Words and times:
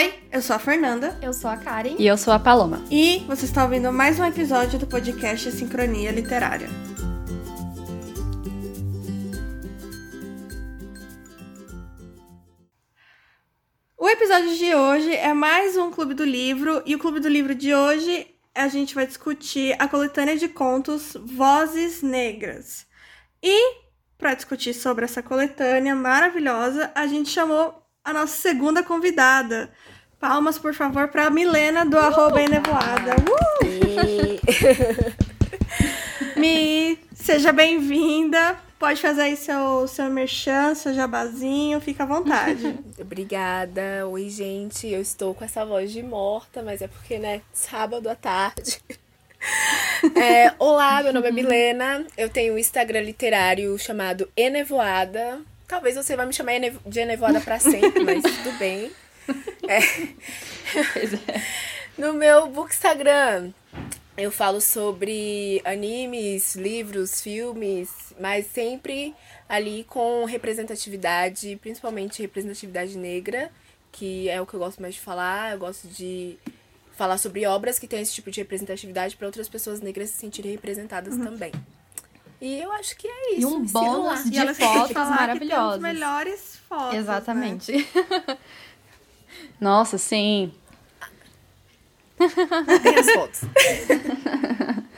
Oi, 0.00 0.14
eu 0.32 0.40
sou 0.40 0.56
a 0.56 0.58
Fernanda. 0.58 1.18
Eu 1.20 1.30
sou 1.34 1.50
a 1.50 1.58
Karen. 1.58 1.94
E 1.98 2.06
eu 2.06 2.16
sou 2.16 2.32
a 2.32 2.38
Paloma. 2.38 2.82
E 2.90 3.18
você 3.26 3.44
está 3.44 3.64
ouvindo 3.64 3.92
mais 3.92 4.18
um 4.18 4.24
episódio 4.24 4.78
do 4.78 4.86
podcast 4.86 5.52
Sincronia 5.52 6.10
Literária. 6.10 6.70
O 13.98 14.08
episódio 14.08 14.56
de 14.56 14.74
hoje 14.74 15.14
é 15.14 15.34
mais 15.34 15.76
um 15.76 15.90
Clube 15.90 16.14
do 16.14 16.24
Livro, 16.24 16.82
e 16.86 16.94
o 16.94 16.98
Clube 16.98 17.20
do 17.20 17.28
Livro 17.28 17.54
de 17.54 17.74
hoje 17.74 18.26
a 18.54 18.68
gente 18.68 18.94
vai 18.94 19.06
discutir 19.06 19.76
a 19.78 19.86
coletânea 19.86 20.34
de 20.34 20.48
contos 20.48 21.14
Vozes 21.14 22.00
Negras. 22.00 22.86
E 23.42 23.74
para 24.16 24.32
discutir 24.32 24.72
sobre 24.72 25.04
essa 25.04 25.22
coletânea 25.22 25.94
maravilhosa, 25.94 26.90
a 26.94 27.06
gente 27.06 27.28
chamou 27.28 27.80
a 28.04 28.12
nossa 28.12 28.34
segunda 28.34 28.82
convidada. 28.82 29.70
Palmas, 30.20 30.58
por 30.58 30.74
favor, 30.74 31.08
para 31.08 31.30
Milena 31.30 31.86
do 31.86 31.96
uh! 31.96 32.00
arroba 32.00 32.42
Enevoada. 32.42 33.16
Uh! 33.16 33.60
Mi, 36.38 36.98
seja 37.14 37.50
bem-vinda. 37.52 38.58
Pode 38.78 39.00
fazer 39.00 39.22
aí 39.22 39.36
seu, 39.36 39.88
seu 39.88 40.10
merchan, 40.10 40.74
seu 40.74 40.92
jabazinho, 40.92 41.80
fica 41.80 42.02
à 42.02 42.06
vontade. 42.06 42.78
Obrigada. 43.00 44.06
Oi, 44.08 44.28
gente. 44.28 44.86
Eu 44.86 45.00
estou 45.00 45.34
com 45.34 45.42
essa 45.42 45.64
voz 45.64 45.90
de 45.90 46.02
morta, 46.02 46.62
mas 46.62 46.82
é 46.82 46.88
porque, 46.88 47.18
né, 47.18 47.40
sábado 47.52 48.08
à 48.08 48.14
tarde. 48.14 48.78
É, 50.16 50.52
olá, 50.58 51.02
meu 51.02 51.14
nome 51.14 51.28
é 51.28 51.32
Milena. 51.32 52.06
Eu 52.16 52.28
tenho 52.28 52.54
um 52.54 52.58
Instagram 52.58 53.00
literário 53.00 53.78
chamado 53.78 54.28
Enevoada. 54.36 55.40
Talvez 55.66 55.96
você 55.96 56.14
vai 56.14 56.26
me 56.26 56.32
chamar 56.32 56.52
de 56.84 57.00
Enevoada 57.00 57.40
para 57.40 57.58
sempre, 57.58 58.04
mas 58.04 58.22
tudo 58.22 58.58
bem. 58.58 58.90
É. 59.68 59.78
é. 59.78 61.42
No 61.96 62.14
meu 62.14 62.46
bookstagram, 62.48 63.52
eu 64.16 64.30
falo 64.30 64.60
sobre 64.60 65.60
animes, 65.64 66.54
livros, 66.54 67.20
filmes, 67.20 67.88
mas 68.18 68.46
sempre 68.46 69.14
ali 69.48 69.84
com 69.84 70.24
representatividade, 70.24 71.58
principalmente 71.60 72.22
representatividade 72.22 72.96
negra, 72.96 73.50
que 73.92 74.28
é 74.28 74.40
o 74.40 74.46
que 74.46 74.54
eu 74.54 74.60
gosto 74.60 74.80
mais 74.80 74.94
de 74.94 75.00
falar. 75.00 75.52
Eu 75.52 75.58
gosto 75.58 75.88
de 75.88 76.38
falar 76.96 77.18
sobre 77.18 77.46
obras 77.46 77.78
que 77.78 77.86
têm 77.86 78.00
esse 78.00 78.12
tipo 78.12 78.30
de 78.30 78.40
representatividade 78.40 79.16
para 79.16 79.26
outras 79.26 79.48
pessoas 79.48 79.80
negras 79.80 80.10
se 80.10 80.18
sentirem 80.18 80.52
representadas 80.52 81.14
uhum. 81.14 81.24
também. 81.24 81.52
E 82.40 82.58
eu 82.58 82.72
acho 82.72 82.96
que 82.96 83.06
é 83.06 83.34
isso. 83.34 83.40
E 83.40 83.44
um 83.46 83.64
bônus 83.64 84.24
de 84.24 84.54
fotos 84.54 84.94
maravilhosas. 84.94 85.76
Os 85.76 85.82
melhores 85.82 86.60
fotos. 86.68 86.98
Exatamente. 86.98 87.72
Né? 87.72 87.86
Nossa, 89.60 89.98
sim. 89.98 90.52
Tem 92.82 92.96
as 92.96 93.10
fotos. 93.12 93.40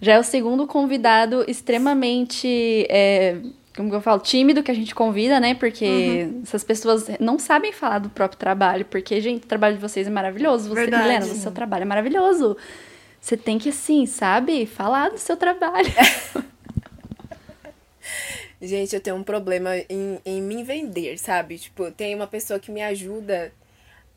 Já 0.00 0.14
é 0.14 0.18
o 0.18 0.24
segundo 0.24 0.66
convidado 0.66 1.44
extremamente. 1.48 2.86
É, 2.90 3.36
como 3.74 3.88
que 3.88 3.96
eu 3.96 4.00
falo? 4.00 4.20
Tímido 4.20 4.62
que 4.62 4.70
a 4.70 4.74
gente 4.74 4.94
convida, 4.94 5.40
né? 5.40 5.54
Porque 5.54 6.26
uhum. 6.26 6.42
essas 6.42 6.62
pessoas 6.62 7.06
não 7.18 7.38
sabem 7.38 7.72
falar 7.72 7.98
do 8.00 8.10
próprio 8.10 8.38
trabalho. 8.38 8.84
Porque, 8.84 9.20
gente, 9.20 9.44
o 9.44 9.46
trabalho 9.46 9.76
de 9.76 9.80
vocês 9.80 10.06
é 10.06 10.10
maravilhoso. 10.10 10.68
Você, 10.68 10.74
Verdade. 10.74 11.04
Helena, 11.04 11.26
o 11.26 11.34
seu 11.34 11.52
trabalho 11.52 11.82
é 11.82 11.86
maravilhoso. 11.86 12.56
Você 13.20 13.36
tem 13.36 13.58
que, 13.58 13.70
assim, 13.70 14.04
sabe? 14.04 14.66
Falar 14.66 15.10
do 15.10 15.18
seu 15.18 15.36
trabalho. 15.36 15.90
Gente, 18.60 18.94
eu 18.94 19.00
tenho 19.00 19.16
um 19.16 19.22
problema 19.22 19.76
em, 19.90 20.18
em 20.24 20.40
me 20.40 20.62
vender, 20.62 21.18
sabe? 21.18 21.58
Tipo, 21.58 21.90
tem 21.90 22.14
uma 22.14 22.26
pessoa 22.26 22.58
que 22.58 22.70
me 22.70 22.82
ajuda. 22.82 23.52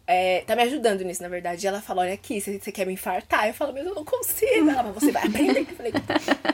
É, 0.09 0.41
tá 0.47 0.55
me 0.55 0.63
ajudando 0.63 1.01
nisso, 1.01 1.21
na 1.21 1.27
verdade. 1.27 1.67
ela 1.67 1.81
fala: 1.81 2.03
Olha 2.03 2.13
aqui, 2.13 2.39
você, 2.39 2.57
você 2.59 2.71
quer 2.71 2.87
me 2.87 2.93
infartar? 2.93 3.47
Eu 3.47 3.53
falo, 3.53 3.73
mas 3.73 3.85
eu 3.85 3.93
não 3.93 4.05
consigo. 4.05 4.69
Ela, 4.69 4.83
mas 4.83 4.93
você 4.95 5.11
vai 5.11 5.27
aprender. 5.27 5.59
Eu 5.59 5.75
falei, 5.75 5.91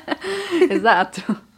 Exato. 0.71 1.52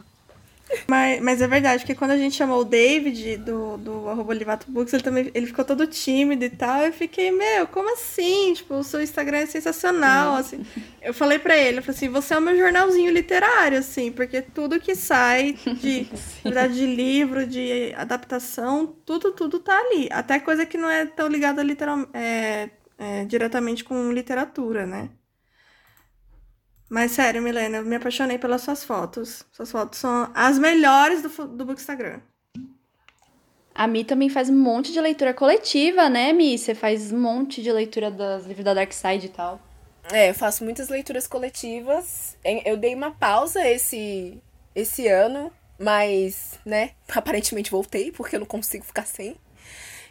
Mas, 0.88 1.20
mas 1.20 1.42
é 1.42 1.46
verdade, 1.46 1.82
porque 1.82 1.94
quando 1.94 2.10
a 2.10 2.16
gente 2.16 2.34
chamou 2.34 2.60
o 2.60 2.64
David 2.64 3.36
do, 3.38 3.76
do 3.76 4.08
arroba 4.08 4.34
Livato 4.34 4.70
Books, 4.70 4.92
ele 4.92 5.02
também 5.02 5.30
ele 5.34 5.46
ficou 5.46 5.64
todo 5.64 5.86
tímido 5.86 6.44
e 6.44 6.50
tal. 6.50 6.82
Eu 6.82 6.92
fiquei, 6.92 7.30
meu, 7.30 7.66
como 7.68 7.92
assim? 7.92 8.54
Tipo, 8.54 8.74
o 8.74 8.84
seu 8.84 9.00
Instagram 9.00 9.38
é 9.38 9.46
sensacional, 9.46 10.34
assim. 10.34 10.64
Eu 11.00 11.14
falei 11.14 11.38
pra 11.38 11.56
ele, 11.56 11.78
eu 11.78 11.82
falei 11.82 11.96
assim, 11.96 12.08
você 12.08 12.34
é 12.34 12.38
o 12.38 12.40
meu 12.40 12.56
jornalzinho 12.56 13.12
literário, 13.12 13.78
assim, 13.78 14.10
porque 14.10 14.42
tudo 14.42 14.80
que 14.80 14.94
sai 14.94 15.52
de, 15.52 16.08
verdade, 16.42 16.74
de 16.74 16.86
livro, 16.86 17.46
de 17.46 17.94
adaptação, 17.96 18.86
tudo, 19.04 19.32
tudo 19.32 19.60
tá 19.60 19.78
ali. 19.78 20.08
Até 20.10 20.40
coisa 20.40 20.66
que 20.66 20.76
não 20.76 20.90
é 20.90 21.06
tão 21.06 21.28
ligada 21.28 21.62
literal, 21.62 22.06
é, 22.12 22.70
é, 22.98 23.24
diretamente 23.24 23.84
com 23.84 24.12
literatura, 24.12 24.84
né? 24.86 25.10
Mas 26.88 27.12
sério, 27.12 27.42
Milena, 27.42 27.78
eu 27.78 27.84
me 27.84 27.96
apaixonei 27.96 28.38
pelas 28.38 28.62
suas 28.62 28.84
fotos. 28.84 29.44
Suas 29.52 29.70
fotos 29.70 29.98
são 29.98 30.30
as 30.34 30.58
melhores 30.58 31.22
do, 31.22 31.48
do 31.48 31.64
Bookstagram. 31.64 32.20
A 33.74 33.86
Mi 33.86 34.04
também 34.04 34.30
faz 34.30 34.48
um 34.48 34.56
monte 34.56 34.92
de 34.92 35.00
leitura 35.00 35.34
coletiva, 35.34 36.08
né, 36.08 36.32
Mi? 36.32 36.56
Você 36.56 36.74
faz 36.74 37.12
um 37.12 37.20
monte 37.20 37.62
de 37.62 37.70
leitura 37.70 38.10
dos 38.10 38.46
livros 38.46 38.64
da 38.64 38.72
Dark 38.72 38.92
Side 38.92 39.26
e 39.26 39.28
tal. 39.28 39.60
É, 40.12 40.30
eu 40.30 40.34
faço 40.34 40.64
muitas 40.64 40.88
leituras 40.88 41.26
coletivas. 41.26 42.38
Eu 42.64 42.76
dei 42.76 42.94
uma 42.94 43.10
pausa 43.10 43.68
esse, 43.68 44.40
esse 44.74 45.08
ano, 45.08 45.52
mas, 45.78 46.58
né, 46.64 46.92
aparentemente 47.14 47.70
voltei, 47.70 48.12
porque 48.12 48.36
eu 48.36 48.40
não 48.40 48.46
consigo 48.46 48.84
ficar 48.84 49.06
sem. 49.06 49.36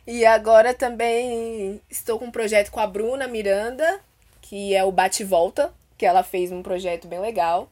E 0.05 0.25
agora 0.25 0.73
também 0.73 1.81
estou 1.89 2.19
com 2.19 2.25
um 2.25 2.31
projeto 2.31 2.69
com 2.69 2.79
a 2.79 2.85
Bruna 2.85 3.27
Miranda, 3.27 3.99
que 4.41 4.75
é 4.75 4.83
o 4.83 4.91
Bate 4.91 5.23
e 5.23 5.25
Volta, 5.25 5.73
que 5.97 6.05
ela 6.05 6.23
fez 6.23 6.51
um 6.51 6.61
projeto 6.61 7.07
bem 7.07 7.19
legal. 7.19 7.69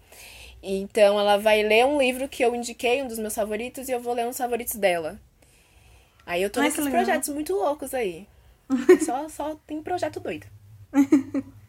Então 0.62 1.20
ela 1.20 1.38
vai 1.38 1.62
ler 1.62 1.86
um 1.86 2.00
livro 2.00 2.28
que 2.28 2.44
eu 2.44 2.56
indiquei, 2.56 3.02
um 3.02 3.08
dos 3.08 3.20
meus 3.20 3.36
favoritos, 3.36 3.90
e 3.90 3.92
eu 3.92 4.00
vou 4.00 4.14
ler 4.14 4.26
uns 4.26 4.38
favoritos 4.38 4.76
dela. 4.76 5.20
Aí 6.26 6.42
eu 6.42 6.50
tô 6.50 6.62
Ai, 6.62 6.68
nesses 6.68 6.88
projetos 6.88 7.30
muito 7.30 7.54
loucos 7.54 7.94
aí. 7.94 8.28
só, 9.06 9.28
só 9.28 9.56
tem 9.68 9.82
projeto 9.82 10.20
doido. 10.22 10.48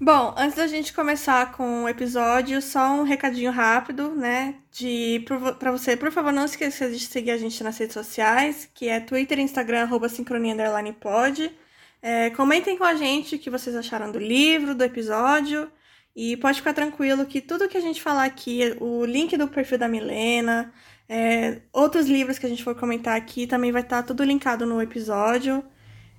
Bom, 0.00 0.34
antes 0.36 0.56
da 0.56 0.66
gente 0.66 0.92
começar 0.92 1.52
com 1.52 1.84
o 1.84 1.88
episódio, 1.88 2.60
só 2.60 2.92
um 2.92 3.04
recadinho 3.04 3.52
rápido, 3.52 4.12
né? 4.16 4.56
De 4.72 5.24
para 5.60 5.70
você, 5.70 5.96
por 5.96 6.10
favor, 6.10 6.32
não 6.32 6.44
esqueça 6.44 6.90
de 6.90 6.98
seguir 6.98 7.30
a 7.30 7.36
gente 7.36 7.62
nas 7.62 7.78
redes 7.78 7.94
sociais, 7.94 8.68
que 8.74 8.88
é 8.88 8.98
Twitter 8.98 9.38
Instagram, 9.38 9.82
arroba 9.84 10.08
sincronia 10.08 10.56
pod. 10.98 11.56
É, 12.02 12.30
comentem 12.30 12.76
com 12.76 12.82
a 12.84 12.96
gente 12.96 13.36
o 13.36 13.38
que 13.38 13.48
vocês 13.48 13.76
acharam 13.76 14.10
do 14.10 14.18
livro, 14.18 14.74
do 14.74 14.82
episódio. 14.82 15.70
E 16.14 16.36
pode 16.36 16.58
ficar 16.58 16.74
tranquilo 16.74 17.24
que 17.24 17.40
tudo 17.40 17.68
que 17.68 17.78
a 17.78 17.80
gente 17.80 18.02
falar 18.02 18.24
aqui, 18.24 18.76
o 18.80 19.04
link 19.04 19.34
do 19.36 19.48
perfil 19.48 19.78
da 19.78 19.88
Milena, 19.88 20.72
é, 21.08 21.62
outros 21.72 22.06
livros 22.06 22.38
que 22.38 22.44
a 22.44 22.48
gente 22.48 22.62
for 22.62 22.74
comentar 22.74 23.16
aqui, 23.16 23.46
também 23.46 23.72
vai 23.72 23.82
estar 23.82 24.02
tá 24.02 24.08
tudo 24.08 24.22
linkado 24.24 24.66
no 24.66 24.82
episódio. 24.82 25.64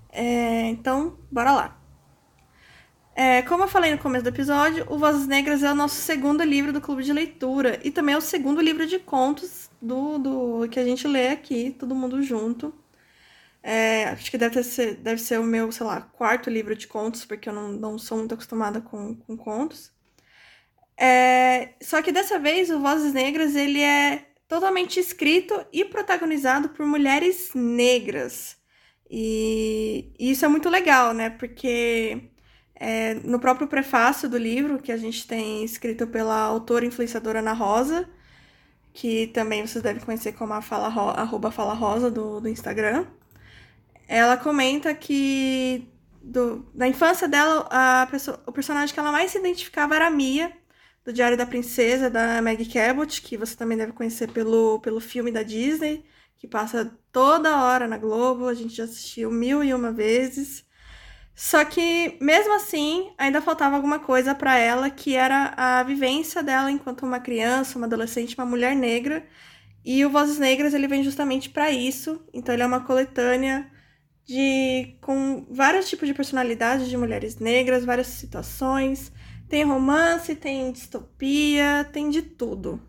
É, 0.09 0.67
então, 0.69 1.17
bora 1.31 1.51
lá. 1.51 1.79
É, 3.15 3.43
como 3.43 3.63
eu 3.63 3.67
falei 3.67 3.91
no 3.91 3.99
começo 3.99 4.23
do 4.23 4.29
episódio, 4.29 4.87
o 4.89 4.97
Vozes 4.97 5.27
Negras 5.27 5.61
é 5.61 5.71
o 5.71 5.75
nosso 5.75 5.95
segundo 5.95 6.43
livro 6.43 6.73
do 6.73 6.81
clube 6.81 7.03
de 7.03 7.13
leitura 7.13 7.79
e 7.83 7.91
também 7.91 8.15
é 8.15 8.17
o 8.17 8.21
segundo 8.21 8.59
livro 8.59 8.87
de 8.87 8.97
contos 8.97 9.69
do, 9.79 10.17
do 10.17 10.67
que 10.69 10.79
a 10.79 10.83
gente 10.83 11.07
lê 11.07 11.27
aqui, 11.27 11.75
todo 11.77 11.93
mundo 11.93 12.23
junto. 12.23 12.73
É, 13.63 14.05
acho 14.09 14.29
que 14.29 14.37
deve 14.37 14.61
ser, 14.61 14.95
deve 14.97 15.21
ser 15.21 15.39
o 15.39 15.43
meu, 15.43 15.71
sei 15.71 15.85
lá, 15.85 16.01
quarto 16.01 16.49
livro 16.49 16.75
de 16.75 16.85
contos, 16.85 17.23
porque 17.25 17.47
eu 17.47 17.53
não, 17.53 17.69
não 17.71 17.97
sou 17.97 18.17
muito 18.17 18.33
acostumada 18.33 18.81
com, 18.81 19.15
com 19.15 19.37
contos. 19.37 19.91
É, 20.97 21.73
só 21.81 22.01
que 22.01 22.11
dessa 22.11 22.37
vez 22.39 22.69
o 22.69 22.79
Vozes 22.81 23.13
Negras 23.13 23.55
ele 23.55 23.81
é 23.81 24.27
totalmente 24.47 24.99
escrito 24.99 25.65
e 25.71 25.85
protagonizado 25.85 26.69
por 26.69 26.85
mulheres 26.85 27.51
negras. 27.55 28.57
E, 29.09 30.13
e 30.19 30.31
isso 30.31 30.45
é 30.45 30.47
muito 30.47 30.69
legal, 30.69 31.13
né? 31.13 31.29
Porque 31.29 32.29
é, 32.75 33.15
no 33.15 33.39
próprio 33.39 33.67
prefácio 33.67 34.29
do 34.29 34.37
livro, 34.37 34.81
que 34.81 34.91
a 34.91 34.97
gente 34.97 35.27
tem 35.27 35.63
escrito 35.63 36.07
pela 36.07 36.35
autora 36.41 36.85
influenciadora 36.85 37.39
Ana 37.39 37.53
Rosa, 37.53 38.09
que 38.93 39.27
também 39.27 39.65
vocês 39.65 39.83
devem 39.83 40.03
conhecer 40.03 40.33
como 40.33 40.53
a 40.53 40.61
Fala, 40.61 40.87
arroba 40.87 41.51
Fala 41.51 41.73
Rosa 41.73 42.11
do, 42.11 42.41
do 42.41 42.49
Instagram 42.49 43.07
ela 44.07 44.37
comenta 44.37 44.93
que 44.93 45.87
do, 46.21 46.65
da 46.73 46.87
infância 46.87 47.27
dela, 47.27 47.67
a 47.69 48.07
pessoa, 48.09 48.41
o 48.45 48.51
personagem 48.51 48.93
que 48.93 48.99
ela 48.99 49.11
mais 49.11 49.31
se 49.31 49.37
identificava 49.37 49.95
era 49.95 50.07
a 50.07 50.11
Mia, 50.11 50.51
do 51.03 51.11
Diário 51.11 51.37
da 51.37 51.45
Princesa, 51.45 52.09
da 52.09 52.41
Maggie 52.41 52.65
Cabot, 52.65 53.21
que 53.21 53.37
você 53.37 53.55
também 53.55 53.77
deve 53.77 53.91
conhecer 53.91 54.31
pelo, 54.31 54.79
pelo 54.79 55.01
filme 55.01 55.31
da 55.31 55.43
Disney, 55.43 56.05
que 56.37 56.47
passa 56.47 56.97
toda 57.11 57.63
hora 57.63 57.87
na 57.87 57.97
Globo, 57.97 58.47
a 58.47 58.53
gente 58.53 58.75
já 58.75 58.85
assistiu 58.85 59.29
mil 59.31 59.63
e 59.63 59.73
uma 59.73 59.91
vezes. 59.91 60.65
Só 61.35 61.65
que, 61.65 62.17
mesmo 62.21 62.53
assim, 62.53 63.11
ainda 63.17 63.41
faltava 63.41 63.75
alguma 63.75 63.99
coisa 63.99 64.35
para 64.35 64.57
ela, 64.57 64.89
que 64.89 65.15
era 65.15 65.53
a 65.57 65.83
vivência 65.83 66.43
dela 66.43 66.71
enquanto 66.71 67.03
uma 67.03 67.19
criança, 67.19 67.77
uma 67.77 67.87
adolescente, 67.87 68.37
uma 68.37 68.45
mulher 68.45 68.75
negra. 68.75 69.25
E 69.83 70.05
o 70.05 70.09
Vozes 70.09 70.37
Negras 70.37 70.73
ele 70.73 70.87
vem 70.87 71.03
justamente 71.03 71.49
para 71.49 71.71
isso. 71.71 72.23
Então, 72.33 72.53
ele 72.53 72.63
é 72.63 72.65
uma 72.65 72.81
coletânea 72.81 73.69
de 74.25 74.95
com 75.01 75.45
vários 75.49 75.89
tipos 75.89 76.07
de 76.07 76.13
personalidades 76.13 76.89
de 76.89 76.97
mulheres 76.97 77.37
negras, 77.39 77.85
várias 77.85 78.07
situações. 78.07 79.11
Tem 79.49 79.63
romance, 79.63 80.35
tem 80.35 80.71
distopia, 80.71 81.87
tem 81.91 82.09
de 82.09 82.21
tudo. 82.21 82.81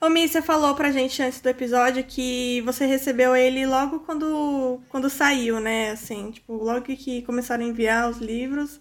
Ô, 0.00 0.08
Mi, 0.10 0.28
você 0.28 0.42
falou 0.42 0.74
pra 0.74 0.90
gente 0.90 1.22
antes 1.22 1.40
do 1.40 1.48
episódio 1.48 2.04
que 2.04 2.60
você 2.62 2.84
recebeu 2.84 3.34
ele 3.34 3.66
logo 3.66 4.00
quando, 4.00 4.82
quando 4.88 5.08
saiu, 5.08 5.60
né? 5.60 5.90
Assim, 5.92 6.30
tipo, 6.30 6.52
logo 6.54 6.82
que 6.82 7.22
começaram 7.22 7.64
a 7.64 7.68
enviar 7.68 8.10
os 8.10 8.18
livros, 8.18 8.80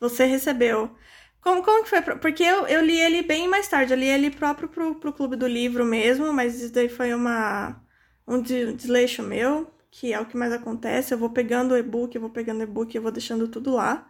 você 0.00 0.26
recebeu. 0.26 0.94
Como, 1.40 1.62
como 1.62 1.84
que 1.84 1.90
foi? 1.90 2.02
Porque 2.02 2.42
eu, 2.42 2.66
eu 2.66 2.84
li 2.84 3.00
ele 3.00 3.22
bem 3.22 3.48
mais 3.48 3.68
tarde, 3.68 3.92
eu 3.92 3.98
li 3.98 4.06
ele 4.06 4.30
próprio 4.30 4.68
pro, 4.68 4.94
pro 4.96 5.12
clube 5.12 5.36
do 5.36 5.46
livro 5.46 5.84
mesmo, 5.84 6.32
mas 6.32 6.60
isso 6.60 6.72
daí 6.72 6.88
foi 6.88 7.14
uma, 7.14 7.80
um 8.28 8.40
desleixo 8.40 9.22
meu, 9.22 9.70
que 9.90 10.12
é 10.12 10.20
o 10.20 10.26
que 10.26 10.36
mais 10.36 10.52
acontece. 10.52 11.12
Eu 11.12 11.18
vou 11.18 11.30
pegando 11.30 11.72
o 11.72 11.78
e-book, 11.78 12.14
eu 12.14 12.20
vou 12.20 12.30
pegando 12.30 12.60
o 12.60 12.62
e-book, 12.62 12.94
eu 12.94 13.02
vou 13.02 13.10
deixando 13.10 13.48
tudo 13.48 13.74
lá. 13.74 14.06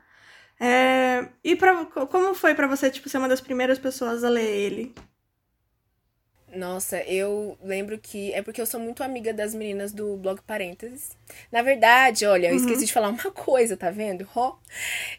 É, 0.61 1.29
e 1.45 1.55
pra, 1.55 1.85
como 1.87 2.35
foi 2.35 2.55
para 2.55 2.67
você, 2.67 2.91
tipo, 2.91 3.09
ser 3.09 3.19
uma 3.19 3.29
das 3.29 3.41
primeiras 3.41 3.79
pessoas 3.79 4.25
a 4.25 4.29
ler 4.29 4.51
ele? 4.51 4.95
Nossa, 6.55 7.03
eu 7.03 7.59
lembro 7.63 7.99
que. 7.99 8.33
É 8.33 8.43
porque 8.43 8.61
eu 8.61 8.67
sou 8.67 8.81
muito 8.81 9.03
amiga 9.03 9.33
das 9.33 9.55
meninas 9.55 9.93
do 9.93 10.17
blog 10.17 10.41
Parênteses. 10.43 11.17
Na 11.53 11.63
verdade, 11.63 12.27
olha, 12.27 12.49
eu 12.49 12.53
uhum. 12.53 12.57
esqueci 12.57 12.87
de 12.87 12.93
falar 12.93 13.11
uma 13.11 13.31
coisa, 13.31 13.77
tá 13.77 13.91
vendo? 13.91 14.27
Oh, 14.35 14.55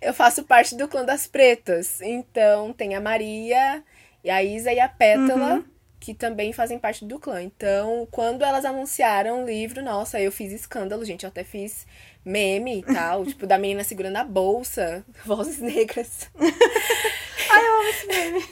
eu 0.02 0.14
faço 0.14 0.44
parte 0.44 0.76
do 0.76 0.88
clã 0.88 1.06
das 1.06 1.28
pretas. 1.28 2.02
Então, 2.02 2.74
tem 2.74 2.96
a 2.96 3.02
Maria, 3.02 3.84
e 4.24 4.30
a 4.30 4.44
Isa 4.44 4.72
e 4.72 4.80
a 4.80 4.90
Pétala, 4.90 5.56
uhum. 5.56 5.66
Que 6.00 6.14
também 6.14 6.54
fazem 6.54 6.80
parte 6.80 7.04
do 7.06 7.20
clã. 7.20 7.42
Então, 7.42 8.08
quando 8.10 8.44
elas 8.44 8.64
anunciaram 8.64 9.44
o 9.44 9.46
livro, 9.46 9.84
nossa, 9.84 10.20
eu 10.20 10.32
fiz 10.32 10.52
escândalo, 10.54 11.04
gente. 11.04 11.24
Eu 11.24 11.30
até 11.30 11.44
fiz 11.44 11.86
meme 12.24 12.80
e 12.80 12.84
tal, 12.84 13.26
tipo, 13.28 13.46
da 13.46 13.58
menina 13.58 13.84
segurando 13.84 14.18
a 14.18 14.24
bolsa, 14.24 15.04
vozes 15.26 15.60
negras. 15.60 16.30
Ai, 16.40 17.66
eu 17.66 17.80
amo 17.80 17.90
esse 17.90 18.08
meme. 18.08 18.46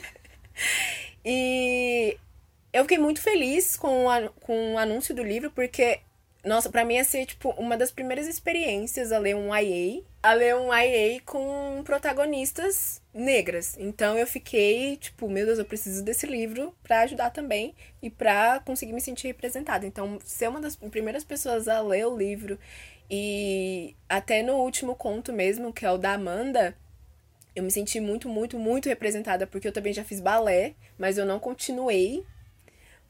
E 1.23 2.17
eu 2.73 2.83
fiquei 2.83 2.97
muito 2.97 3.21
feliz 3.21 3.77
com, 3.77 4.09
a, 4.09 4.29
com 4.41 4.73
o 4.73 4.77
anúncio 4.77 5.15
do 5.15 5.23
livro, 5.23 5.51
porque, 5.51 5.99
nossa, 6.47 6.69
para 6.69 6.85
mim 6.85 6.95
ia 6.95 7.03
ser, 7.03 7.25
tipo, 7.25 7.49
uma 7.51 7.75
das 7.75 7.91
primeiras 7.91 8.25
experiências 8.25 9.11
a 9.11 9.19
ler 9.19 9.35
um 9.35 9.53
IA, 9.53 10.01
a 10.23 10.33
ler 10.33 10.55
um 10.55 10.73
IA 10.73 11.21
com 11.25 11.81
protagonistas 11.83 13.01
negras. 13.13 13.75
Então 13.77 14.17
eu 14.17 14.25
fiquei, 14.25 14.95
tipo, 14.97 15.29
meu 15.29 15.45
Deus, 15.45 15.59
eu 15.59 15.65
preciso 15.65 16.03
desse 16.03 16.25
livro 16.25 16.73
para 16.83 17.01
ajudar 17.01 17.31
também 17.31 17.75
e 18.01 18.09
para 18.09 18.61
conseguir 18.61 18.93
me 18.93 19.01
sentir 19.01 19.27
representada. 19.27 19.85
Então, 19.85 20.19
ser 20.23 20.47
uma 20.47 20.61
das 20.61 20.75
primeiras 20.75 21.23
pessoas 21.23 21.67
a 21.67 21.81
ler 21.81 22.07
o 22.07 22.17
livro 22.17 22.57
e 23.09 23.95
até 24.07 24.41
no 24.41 24.55
último 24.55 24.95
conto 24.95 25.33
mesmo, 25.33 25.73
que 25.73 25.85
é 25.85 25.91
o 25.91 25.97
da 25.97 26.13
Amanda, 26.13 26.75
eu 27.55 27.63
me 27.63 27.71
senti 27.71 27.99
muito, 27.99 28.29
muito, 28.29 28.57
muito 28.57 28.87
representada, 28.87 29.45
porque 29.45 29.67
eu 29.67 29.73
também 29.73 29.91
já 29.91 30.03
fiz 30.03 30.19
balé, 30.21 30.75
mas 30.97 31.17
eu 31.17 31.25
não 31.25 31.39
continuei 31.39 32.23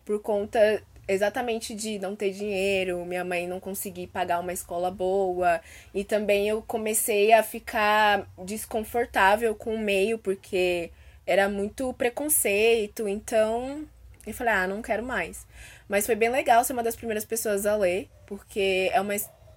por 0.05 0.21
conta 0.21 0.81
exatamente 1.07 1.73
de 1.73 1.99
não 1.99 2.15
ter 2.15 2.31
dinheiro, 2.31 3.05
minha 3.05 3.23
mãe 3.23 3.47
não 3.47 3.59
conseguir 3.59 4.07
pagar 4.07 4.39
uma 4.39 4.53
escola 4.53 4.91
boa, 4.91 5.61
e 5.93 6.03
também 6.03 6.47
eu 6.49 6.61
comecei 6.61 7.31
a 7.33 7.41
ficar 7.41 8.27
desconfortável 8.43 9.55
com 9.55 9.75
o 9.75 9.79
meio 9.79 10.17
porque 10.17 10.91
era 11.25 11.47
muito 11.47 11.93
preconceito, 11.93 13.07
então 13.07 13.85
eu 14.25 14.33
falei, 14.33 14.53
ah, 14.53 14.67
não 14.67 14.81
quero 14.81 15.03
mais. 15.03 15.45
Mas 15.87 16.05
foi 16.05 16.15
bem 16.15 16.29
legal 16.29 16.63
ser 16.63 16.73
uma 16.73 16.83
das 16.83 16.95
primeiras 16.95 17.25
pessoas 17.25 17.65
a 17.65 17.75
ler, 17.75 18.09
porque 18.25 18.89
é 18.93 18.99
uma 18.99 19.13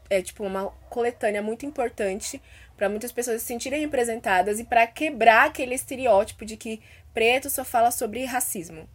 é 0.09 0.21
tipo 0.21 0.45
uma 0.45 0.67
coletânea 0.89 1.41
muito 1.41 1.65
importante 1.65 2.43
para 2.77 2.89
muitas 2.89 3.13
pessoas 3.13 3.43
se 3.43 3.47
sentirem 3.47 3.81
representadas 3.81 4.59
e 4.59 4.65
para 4.65 4.87
quebrar 4.87 5.47
aquele 5.47 5.75
estereótipo 5.75 6.45
de 6.45 6.57
que 6.57 6.81
preto 7.15 7.49
só 7.49 7.65
fala 7.65 7.93
sobre 7.93 8.25
racismo. 8.25 8.89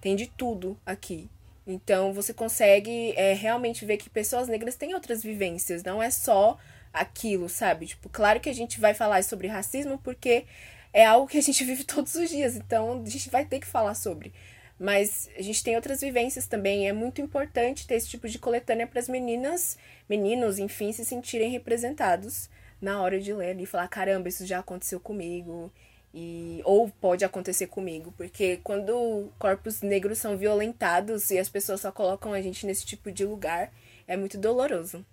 Tem 0.00 0.16
de 0.16 0.26
tudo 0.26 0.78
aqui. 0.86 1.28
Então 1.66 2.12
você 2.12 2.34
consegue 2.34 3.12
é, 3.16 3.32
realmente 3.32 3.84
ver 3.84 3.96
que 3.96 4.10
pessoas 4.10 4.48
negras 4.48 4.76
têm 4.76 4.94
outras 4.94 5.22
vivências, 5.22 5.82
não 5.82 6.02
é 6.02 6.10
só 6.10 6.58
aquilo, 6.92 7.48
sabe? 7.48 7.86
Tipo, 7.86 8.08
claro 8.08 8.40
que 8.40 8.50
a 8.50 8.54
gente 8.54 8.80
vai 8.80 8.94
falar 8.94 9.24
sobre 9.24 9.48
racismo 9.48 9.98
porque 9.98 10.44
é 10.92 11.04
algo 11.04 11.26
que 11.26 11.38
a 11.38 11.42
gente 11.42 11.64
vive 11.66 11.84
todos 11.84 12.14
os 12.14 12.28
dias, 12.30 12.56
então 12.56 13.02
a 13.04 13.08
gente 13.10 13.30
vai 13.30 13.44
ter 13.44 13.60
que 13.60 13.66
falar 13.66 13.94
sobre. 13.94 14.32
Mas 14.78 15.30
a 15.38 15.42
gente 15.42 15.62
tem 15.62 15.76
outras 15.76 16.00
vivências 16.00 16.46
também. 16.46 16.88
É 16.88 16.92
muito 16.92 17.20
importante 17.20 17.86
ter 17.86 17.94
esse 17.94 18.08
tipo 18.08 18.28
de 18.28 18.38
coletânea 18.38 18.86
para 18.86 18.98
as 19.00 19.08
meninas, 19.08 19.78
meninos, 20.08 20.58
enfim, 20.58 20.92
se 20.92 21.04
sentirem 21.04 21.50
representados 21.50 22.50
na 22.80 23.00
hora 23.00 23.20
de 23.20 23.32
ler 23.32 23.58
e 23.60 23.66
falar: 23.66 23.88
caramba, 23.88 24.28
isso 24.28 24.44
já 24.44 24.58
aconteceu 24.58 24.98
comigo. 25.00 25.72
E, 26.16 26.60
ou 26.64 26.88
pode 26.88 27.24
acontecer 27.24 27.66
comigo, 27.66 28.14
porque 28.16 28.60
quando 28.62 29.32
corpos 29.36 29.82
negros 29.82 30.18
são 30.18 30.36
violentados 30.36 31.32
e 31.32 31.38
as 31.38 31.48
pessoas 31.48 31.80
só 31.80 31.90
colocam 31.90 32.32
a 32.32 32.40
gente 32.40 32.64
nesse 32.64 32.86
tipo 32.86 33.10
de 33.10 33.24
lugar, 33.24 33.72
é 34.06 34.16
muito 34.16 34.38
doloroso. 34.38 35.04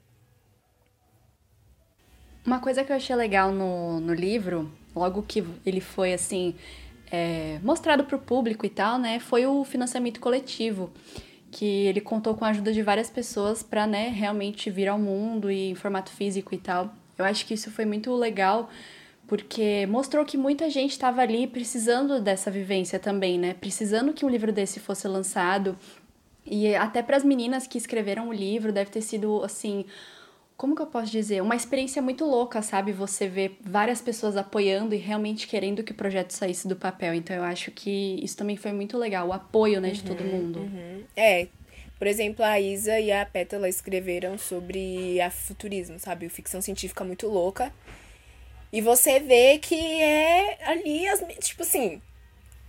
Uma 2.46 2.60
coisa 2.60 2.84
que 2.84 2.92
eu 2.92 2.96
achei 2.96 3.16
legal 3.16 3.52
no, 3.52 4.00
no 4.00 4.14
livro, 4.14 4.72
logo 4.96 5.24
que 5.24 5.44
ele 5.66 5.82
foi 5.82 6.14
assim 6.14 6.54
é, 7.12 7.60
mostrado 7.64 8.04
para 8.04 8.16
o 8.16 8.20
público 8.20 8.66
e 8.66 8.70
tal, 8.70 8.98
né, 8.98 9.20
foi 9.20 9.46
o 9.46 9.64
financiamento 9.64 10.20
coletivo, 10.20 10.92
que 11.52 11.66
ele 11.66 12.00
contou 12.00 12.36
com 12.36 12.46
a 12.46 12.50
ajuda 12.50 12.72
de 12.72 12.82
várias 12.82 13.10
pessoas 13.10 13.62
para, 13.62 13.86
né, 13.86 14.08
realmente 14.10 14.70
vir 14.70 14.88
ao 14.88 14.98
mundo 14.98 15.52
e 15.52 15.72
em 15.72 15.76
formato 15.76 16.12
físico 16.12 16.54
e 16.56 16.58
tal. 16.58 16.94
Eu 17.18 17.26
acho 17.26 17.46
que 17.46 17.54
isso 17.54 17.70
foi 17.70 17.86
muito 17.86 18.14
legal 18.16 18.70
porque 19.32 19.88
mostrou 19.88 20.26
que 20.26 20.36
muita 20.36 20.70
gente 20.70 20.92
estava 20.92 21.22
ali 21.22 21.48
precisando 21.48 22.20
dessa 22.20 22.52
vivência 22.52 23.00
também, 23.00 23.40
né? 23.40 23.54
Precisando 23.54 24.12
que 24.12 24.26
um 24.26 24.30
livro 24.30 24.52
desse 24.52 24.78
fosse 24.78 25.08
lançado. 25.08 25.78
E 26.46 26.76
até 26.76 27.02
para 27.02 27.16
as 27.16 27.24
meninas 27.24 27.66
que 27.66 27.78
escreveram 27.78 28.28
o 28.28 28.34
livro, 28.34 28.74
deve 28.74 28.92
ter 28.92 29.02
sido 29.02 29.42
assim, 29.42 29.86
como 30.58 30.76
que 30.76 30.82
eu 30.82 30.86
posso 30.86 31.10
dizer? 31.10 31.42
Uma 31.42 31.56
experiência 31.56 32.02
muito 32.02 32.26
louca, 32.26 32.62
sabe? 32.62 32.92
Você 32.92 33.26
ver 33.26 33.58
várias 33.62 34.02
pessoas 34.02 34.36
apoiando 34.36 34.94
e 34.94 34.98
realmente 34.98 35.48
querendo 35.48 35.82
que 35.82 35.94
o 35.94 35.96
projeto 35.96 36.32
saísse 36.32 36.68
do 36.68 36.76
papel. 36.76 37.14
Então 37.14 37.34
eu 37.34 37.44
acho 37.44 37.72
que 37.72 38.20
isso 38.22 38.36
também 38.36 38.58
foi 38.58 38.74
muito 38.74 38.98
legal, 38.98 39.30
o 39.30 39.32
apoio, 39.32 39.80
né, 39.80 39.92
de 39.92 40.04
todo 40.04 40.20
uhum, 40.20 40.30
mundo. 40.30 40.60
Uhum. 40.60 41.04
É, 41.16 41.48
por 41.98 42.06
exemplo, 42.06 42.44
a 42.44 42.60
Isa 42.60 43.00
e 43.00 43.14
a 43.14 43.26
Pétala 43.26 43.70
escreveram 43.70 44.38
sobre 44.38 45.22
a 45.22 45.32
futurismo, 45.32 45.98
sabe? 46.00 46.28
Ficção 46.28 46.60
científica 46.60 47.06
muito 47.06 47.30
louca. 47.30 47.72
E 48.72 48.82
você 48.82 49.20
vê 49.20 49.58
que 49.60 49.76
é 50.02 50.58
ali, 50.66 51.08
as, 51.08 51.22
tipo 51.40 51.64
assim, 51.64 52.02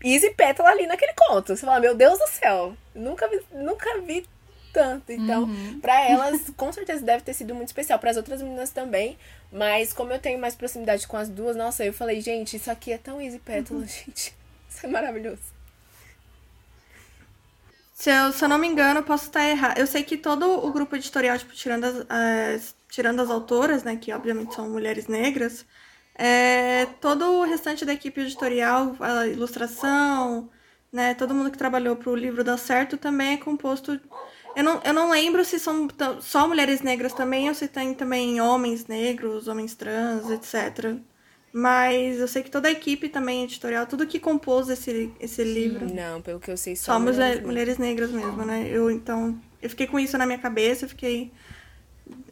Easy 0.02 0.30
Pétala 0.30 0.70
ali 0.70 0.86
naquele 0.86 1.12
conto. 1.14 1.54
Você 1.54 1.64
fala, 1.64 1.80
meu 1.80 1.94
Deus 1.94 2.18
do 2.18 2.26
céu, 2.28 2.76
nunca 2.94 3.28
vi, 3.28 3.40
nunca 3.52 4.00
vi 4.00 4.26
tanto. 4.72 5.12
Então, 5.12 5.44
uhum. 5.44 5.78
para 5.80 6.00
elas, 6.08 6.50
com 6.56 6.72
certeza 6.72 7.04
deve 7.04 7.22
ter 7.22 7.34
sido 7.34 7.54
muito 7.54 7.68
especial. 7.68 7.98
para 7.98 8.10
as 8.10 8.16
outras 8.16 8.42
meninas 8.42 8.70
também. 8.70 9.16
Mas 9.52 9.92
como 9.92 10.12
eu 10.12 10.18
tenho 10.18 10.40
mais 10.40 10.54
proximidade 10.54 11.06
com 11.06 11.16
as 11.16 11.28
duas, 11.28 11.54
nossa, 11.54 11.84
eu 11.84 11.92
falei, 11.92 12.20
gente, 12.20 12.56
isso 12.56 12.70
aqui 12.70 12.92
é 12.92 12.98
tão 12.98 13.20
Easy 13.20 13.38
Pétala, 13.38 13.80
uhum. 13.80 13.86
gente. 13.86 14.34
Isso 14.68 14.86
é 14.86 14.88
maravilhoso. 14.88 15.52
Se 17.94 18.10
eu, 18.10 18.32
se 18.32 18.44
eu 18.44 18.48
não 18.48 18.58
me 18.58 18.66
engano, 18.66 19.00
posso 19.04 19.26
estar 19.26 19.48
errado. 19.48 19.78
Eu 19.78 19.86
sei 19.86 20.02
que 20.02 20.16
todo 20.16 20.66
o 20.66 20.72
grupo 20.72 20.96
editorial, 20.96 21.38
tipo, 21.38 21.52
tirando 21.52 21.84
as, 21.84 22.06
as, 22.08 22.74
tirando 22.90 23.20
as 23.20 23.30
autoras, 23.30 23.84
né, 23.84 23.94
que 23.94 24.12
obviamente 24.12 24.56
são 24.56 24.68
mulheres 24.68 25.06
negras, 25.06 25.64
é, 26.14 26.86
todo 27.00 27.24
o 27.24 27.44
restante 27.44 27.84
da 27.84 27.92
equipe 27.92 28.20
editorial, 28.20 28.96
a 29.00 29.26
ilustração, 29.26 30.48
né, 30.92 31.14
todo 31.14 31.34
mundo 31.34 31.50
que 31.50 31.58
trabalhou 31.58 31.96
para 31.96 32.10
o 32.10 32.16
livro 32.16 32.44
dar 32.44 32.58
certo 32.58 32.96
também 32.96 33.34
é 33.34 33.36
composto. 33.38 33.98
Eu 34.54 34.62
não, 34.62 34.80
eu 34.84 34.92
não 34.92 35.10
lembro 35.10 35.44
se 35.44 35.58
são 35.58 35.88
só 36.20 36.46
mulheres 36.46 36.82
negras 36.82 37.14
também 37.14 37.48
ou 37.48 37.54
se 37.54 37.66
tem 37.66 37.94
também 37.94 38.40
homens 38.40 38.86
negros, 38.86 39.48
homens 39.48 39.74
trans, 39.74 40.30
etc. 40.30 40.96
Mas 41.52 42.18
eu 42.18 42.28
sei 42.28 42.42
que 42.42 42.50
toda 42.50 42.68
a 42.68 42.72
equipe 42.72 43.08
também 43.08 43.44
editorial, 43.44 43.86
tudo 43.86 44.06
que 44.06 44.18
compôs 44.18 44.68
esse, 44.68 45.10
esse 45.18 45.42
livro. 45.42 45.86
Não, 45.92 46.20
pelo 46.20 46.40
que 46.40 46.50
eu 46.50 46.56
sei, 46.56 46.76
só, 46.76 46.92
só 46.92 47.00
mulheres, 47.00 47.42
mulheres 47.42 47.78
negras 47.78 48.10
mesmo, 48.10 48.44
né? 48.44 48.66
Eu 48.70 48.90
então, 48.90 49.38
eu 49.60 49.70
fiquei 49.70 49.86
com 49.86 49.98
isso 49.98 50.16
na 50.16 50.26
minha 50.26 50.38
cabeça, 50.38 50.84
eu 50.84 50.88
fiquei 50.88 51.30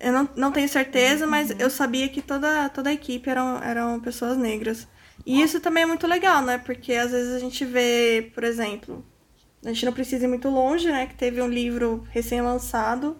eu 0.00 0.12
não, 0.12 0.28
não 0.34 0.52
tenho 0.52 0.68
certeza, 0.68 1.26
mas 1.26 1.50
eu 1.58 1.70
sabia 1.70 2.08
que 2.08 2.22
toda, 2.22 2.68
toda 2.70 2.90
a 2.90 2.92
equipe 2.92 3.28
eram, 3.28 3.62
eram 3.62 4.00
pessoas 4.00 4.36
negras. 4.36 4.88
E 5.26 5.42
isso 5.42 5.60
também 5.60 5.82
é 5.82 5.86
muito 5.86 6.06
legal, 6.06 6.42
né? 6.42 6.58
Porque 6.58 6.94
às 6.94 7.10
vezes 7.10 7.34
a 7.34 7.38
gente 7.38 7.64
vê, 7.64 8.30
por 8.34 8.42
exemplo, 8.42 9.04
a 9.64 9.68
gente 9.68 9.84
não 9.84 9.92
precisa 9.92 10.24
ir 10.24 10.28
muito 10.28 10.48
longe, 10.48 10.88
né? 10.88 11.06
Que 11.06 11.14
teve 11.14 11.42
um 11.42 11.48
livro 11.48 12.06
recém-lançado 12.10 13.16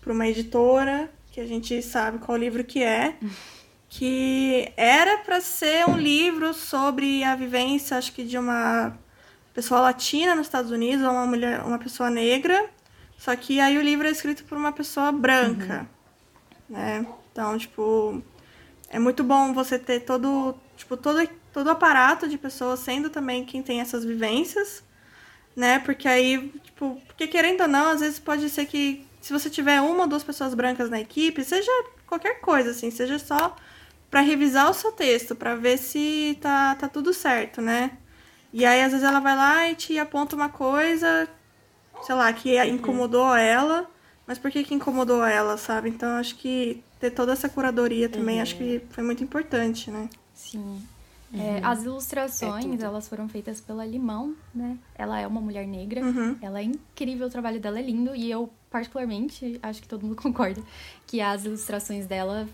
para 0.00 0.12
uma 0.12 0.28
editora, 0.28 1.10
que 1.32 1.40
a 1.40 1.46
gente 1.46 1.80
sabe 1.82 2.18
qual 2.18 2.36
livro 2.36 2.62
que 2.64 2.82
é, 2.82 3.14
que 3.88 4.72
era 4.76 5.18
para 5.18 5.40
ser 5.40 5.88
um 5.88 5.96
livro 5.96 6.52
sobre 6.52 7.24
a 7.24 7.34
vivência, 7.34 7.96
acho 7.96 8.12
que 8.12 8.24
de 8.24 8.36
uma 8.38 8.96
pessoa 9.54 9.80
latina 9.80 10.34
nos 10.34 10.46
Estados 10.46 10.70
Unidos, 10.70 11.04
ou 11.04 11.12
uma 11.12 11.26
mulher, 11.26 11.60
uma 11.62 11.78
pessoa 11.78 12.10
negra, 12.10 12.68
Só 13.18 13.36
que 13.36 13.60
aí 13.60 13.76
o 13.76 13.82
livro 13.82 14.06
é 14.06 14.10
escrito 14.10 14.44
por 14.44 14.56
uma 14.56 14.72
pessoa 14.72 15.12
branca, 15.12 15.80
uhum. 15.80 15.99
Né? 16.70 17.06
Então, 17.32 17.58
tipo, 17.58 18.22
é 18.88 18.98
muito 18.98 19.22
bom 19.22 19.52
você 19.52 19.78
ter 19.78 20.00
todo, 20.00 20.54
tipo, 20.76 20.96
todo, 20.96 21.28
todo 21.52 21.70
aparato 21.70 22.28
de 22.28 22.38
pessoas 22.38 22.80
sendo 22.80 23.10
também 23.10 23.44
quem 23.44 23.62
tem 23.62 23.80
essas 23.80 24.04
vivências, 24.04 24.82
né? 25.54 25.80
Porque 25.80 26.08
aí, 26.08 26.48
tipo, 26.64 27.00
porque 27.06 27.26
querendo 27.26 27.62
ou 27.62 27.68
não, 27.68 27.90
às 27.90 28.00
vezes 28.00 28.18
pode 28.18 28.48
ser 28.48 28.66
que 28.66 29.06
se 29.20 29.32
você 29.32 29.50
tiver 29.50 29.80
uma 29.80 30.04
ou 30.04 30.08
duas 30.08 30.22
pessoas 30.22 30.54
brancas 30.54 30.88
na 30.88 31.00
equipe, 31.00 31.44
seja 31.44 31.70
qualquer 32.06 32.40
coisa, 32.40 32.70
assim, 32.70 32.90
seja 32.90 33.18
só 33.18 33.54
para 34.10 34.20
revisar 34.20 34.70
o 34.70 34.74
seu 34.74 34.92
texto, 34.92 35.34
para 35.34 35.54
ver 35.54 35.76
se 35.76 36.38
tá, 36.40 36.74
tá 36.76 36.88
tudo 36.88 37.12
certo, 37.12 37.60
né? 37.60 37.98
E 38.52 38.64
aí, 38.64 38.82
às 38.82 38.92
vezes, 38.92 39.06
ela 39.06 39.20
vai 39.20 39.36
lá 39.36 39.68
e 39.68 39.74
te 39.74 39.98
aponta 39.98 40.34
uma 40.34 40.48
coisa 40.48 41.28
sei 42.02 42.14
lá, 42.14 42.32
que 42.32 42.62
incomodou 42.64 43.34
ela, 43.34 43.88
mas 44.30 44.38
por 44.38 44.48
que 44.48 44.62
que 44.62 44.72
incomodou 44.72 45.24
ela, 45.24 45.56
sabe? 45.56 45.88
Então 45.88 46.08
acho 46.10 46.36
que 46.36 46.84
ter 47.00 47.10
toda 47.10 47.32
essa 47.32 47.48
curadoria 47.48 48.08
também 48.08 48.36
uhum. 48.36 48.42
acho 48.42 48.56
que 48.56 48.80
foi 48.90 49.02
muito 49.02 49.24
importante, 49.24 49.90
né? 49.90 50.08
Sim. 50.32 50.80
É, 51.34 51.36
uhum. 51.36 51.42
É, 51.42 51.60
as 51.64 51.82
ilustrações, 51.82 52.80
é 52.80 52.84
elas 52.84 53.08
foram 53.08 53.28
feitas 53.28 53.60
pela 53.60 53.84
Limão, 53.84 54.36
né? 54.54 54.78
Ela 54.94 55.18
é 55.18 55.26
uma 55.26 55.40
mulher 55.40 55.66
negra, 55.66 56.00
uhum. 56.00 56.36
ela 56.40 56.60
é 56.60 56.62
incrível, 56.62 57.26
o 57.26 57.30
trabalho 57.30 57.58
dela 57.58 57.80
é 57.80 57.82
lindo 57.82 58.14
e 58.14 58.30
eu, 58.30 58.48
particularmente, 58.70 59.58
acho 59.60 59.82
que 59.82 59.88
todo 59.88 60.02
mundo 60.06 60.14
concorda, 60.22 60.62
que 61.08 61.20
as 61.20 61.44
ilustrações 61.44 62.06
dela 62.06 62.48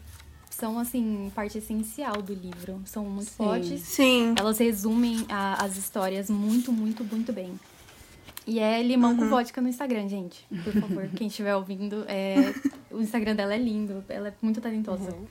são, 0.49 0.79
assim, 0.79 1.31
parte 1.35 1.59
essencial 1.59 2.23
do 2.23 2.33
livro. 2.33 2.81
São 2.87 3.05
muito 3.05 3.29
Sim. 3.29 3.37
fortes. 3.37 3.83
Sim. 3.83 4.35
Elas 4.39 4.57
resumem 4.57 5.27
a, 5.29 5.63
as 5.63 5.77
histórias 5.77 6.31
muito, 6.31 6.73
muito, 6.73 7.05
muito 7.05 7.35
bem. 7.35 7.53
E 8.47 8.61
é 8.61 8.81
limão 8.81 9.11
uhum. 9.11 9.17
com 9.17 9.29
vodka 9.29 9.61
no 9.61 9.69
Instagram, 9.69 10.09
gente. 10.09 10.47
Por 10.63 10.73
favor, 10.81 11.09
quem 11.17 11.27
estiver 11.27 11.57
ouvindo, 11.57 12.05
é... 12.07 12.55
o 12.93 13.01
Instagram 13.01 13.35
dela 13.35 13.55
é 13.55 13.59
lindo, 13.59 14.05
ela 14.09 14.29
é 14.29 14.35
muito 14.41 14.61
talentosa. 14.61 15.11
Uhum. 15.11 15.27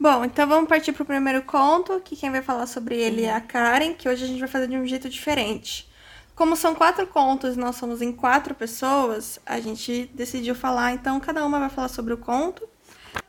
Bom, 0.00 0.24
então 0.24 0.48
vamos 0.48 0.68
partir 0.68 0.92
pro 0.92 1.04
primeiro 1.04 1.42
conto, 1.42 2.00
que 2.00 2.16
quem 2.16 2.30
vai 2.30 2.42
falar 2.42 2.66
sobre 2.66 2.96
ele 2.96 3.22
é 3.24 3.34
a 3.34 3.40
Karen, 3.40 3.94
que 3.94 4.08
hoje 4.08 4.24
a 4.24 4.26
gente 4.26 4.40
vai 4.40 4.48
fazer 4.48 4.66
de 4.66 4.76
um 4.76 4.86
jeito 4.86 5.08
diferente. 5.08 5.88
Como 6.34 6.54
são 6.56 6.74
quatro 6.74 7.06
contos 7.06 7.56
e 7.56 7.58
nós 7.58 7.76
somos 7.76 8.00
em 8.00 8.12
quatro 8.12 8.54
pessoas, 8.54 9.40
a 9.44 9.58
gente 9.58 10.08
decidiu 10.14 10.54
falar, 10.54 10.92
então 10.92 11.18
cada 11.18 11.44
uma 11.44 11.58
vai 11.58 11.68
falar 11.68 11.88
sobre 11.88 12.14
o 12.14 12.18
conto. 12.18 12.68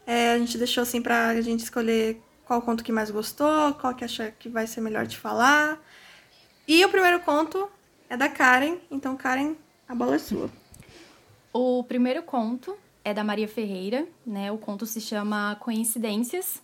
É, 0.06 0.34
a 0.34 0.38
gente 0.40 0.58
deixou 0.58 0.84
assim 0.84 1.02
pra 1.02 1.30
a 1.30 1.42
gente 1.42 1.62
escolher 1.62 2.22
qual 2.46 2.62
conto 2.62 2.84
que 2.84 2.92
mais 2.92 3.10
gostou, 3.10 3.74
qual 3.76 3.94
que 3.96 4.06
acha 4.06 4.32
que 4.32 4.48
vai 4.48 4.68
ser 4.68 4.82
melhor 4.82 5.08
de 5.08 5.18
falar. 5.18 5.80
E 6.68 6.86
o 6.86 6.90
primeiro 6.90 7.20
conto 7.22 7.68
é 8.10 8.18
da 8.18 8.28
Karen. 8.28 8.78
Então, 8.90 9.16
Karen, 9.16 9.56
a 9.88 9.96
bola 9.96 10.16
é 10.16 10.20
sua. 10.20 10.50
O 11.54 11.84
primeiro 11.84 12.24
conto 12.24 12.76
é 13.04 13.14
da 13.14 13.24
Maria 13.24 13.48
Ferreira, 13.48 14.08
né? 14.26 14.52
O 14.52 14.58
conto 14.58 14.86
se 14.86 15.00
chama 15.00 15.56
Coincidências. 15.60 16.62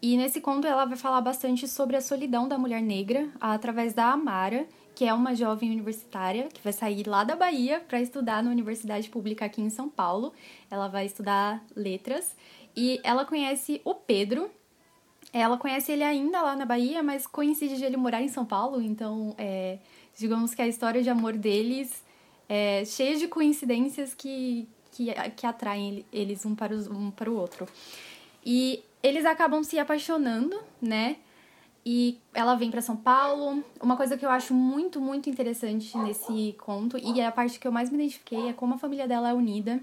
E 0.00 0.16
nesse 0.16 0.40
conto 0.40 0.66
ela 0.66 0.84
vai 0.84 0.98
falar 0.98 1.20
bastante 1.20 1.68
sobre 1.68 1.96
a 1.96 2.00
solidão 2.00 2.48
da 2.48 2.58
mulher 2.58 2.82
negra 2.82 3.28
através 3.40 3.94
da 3.94 4.06
Amara, 4.06 4.66
que 4.96 5.04
é 5.04 5.14
uma 5.14 5.34
jovem 5.34 5.70
universitária 5.70 6.48
que 6.52 6.60
vai 6.62 6.72
sair 6.72 7.06
lá 7.06 7.22
da 7.22 7.36
Bahia 7.36 7.80
para 7.80 8.00
estudar 8.00 8.42
na 8.42 8.50
universidade 8.50 9.08
pública 9.08 9.44
aqui 9.44 9.62
em 9.62 9.70
São 9.70 9.88
Paulo. 9.88 10.32
Ela 10.68 10.88
vai 10.88 11.06
estudar 11.06 11.64
letras 11.74 12.36
e 12.76 13.00
ela 13.04 13.24
conhece 13.24 13.80
o 13.84 13.94
Pedro. 13.94 14.50
Ela 15.32 15.56
conhece 15.56 15.92
ele 15.92 16.02
ainda 16.02 16.42
lá 16.42 16.56
na 16.56 16.66
Bahia, 16.66 17.02
mas 17.02 17.26
coincide 17.26 17.76
de 17.76 17.84
ele 17.84 17.96
morar 17.96 18.22
em 18.22 18.28
São 18.28 18.44
Paulo, 18.44 18.82
então 18.82 19.34
é, 19.38 19.78
digamos 20.16 20.54
que 20.54 20.62
a 20.62 20.68
história 20.68 21.02
de 21.02 21.10
amor 21.10 21.34
deles 21.34 22.02
é 22.48 22.84
cheia 22.84 23.16
de 23.16 23.28
coincidências 23.28 24.14
que, 24.14 24.68
que, 24.90 25.12
que 25.36 25.46
atraem 25.46 26.04
eles 26.12 26.44
um 26.44 26.54
para, 26.54 26.74
os, 26.74 26.86
um 26.86 27.10
para 27.10 27.30
o 27.30 27.36
outro. 27.36 27.66
E 28.44 28.82
eles 29.02 29.24
acabam 29.24 29.62
se 29.62 29.78
apaixonando, 29.78 30.58
né? 30.80 31.16
E 31.84 32.18
ela 32.32 32.54
vem 32.54 32.70
para 32.70 32.80
São 32.80 32.96
Paulo. 32.96 33.64
Uma 33.80 33.96
coisa 33.96 34.16
que 34.16 34.24
eu 34.24 34.30
acho 34.30 34.54
muito, 34.54 35.00
muito 35.00 35.28
interessante 35.28 35.96
nesse 35.98 36.54
conto, 36.58 36.96
e 36.96 37.20
é 37.20 37.26
a 37.26 37.32
parte 37.32 37.58
que 37.58 37.66
eu 37.66 37.72
mais 37.72 37.90
me 37.90 37.96
identifiquei, 37.96 38.50
é 38.50 38.52
como 38.52 38.74
a 38.74 38.78
família 38.78 39.08
dela 39.08 39.30
é 39.30 39.34
unida. 39.34 39.80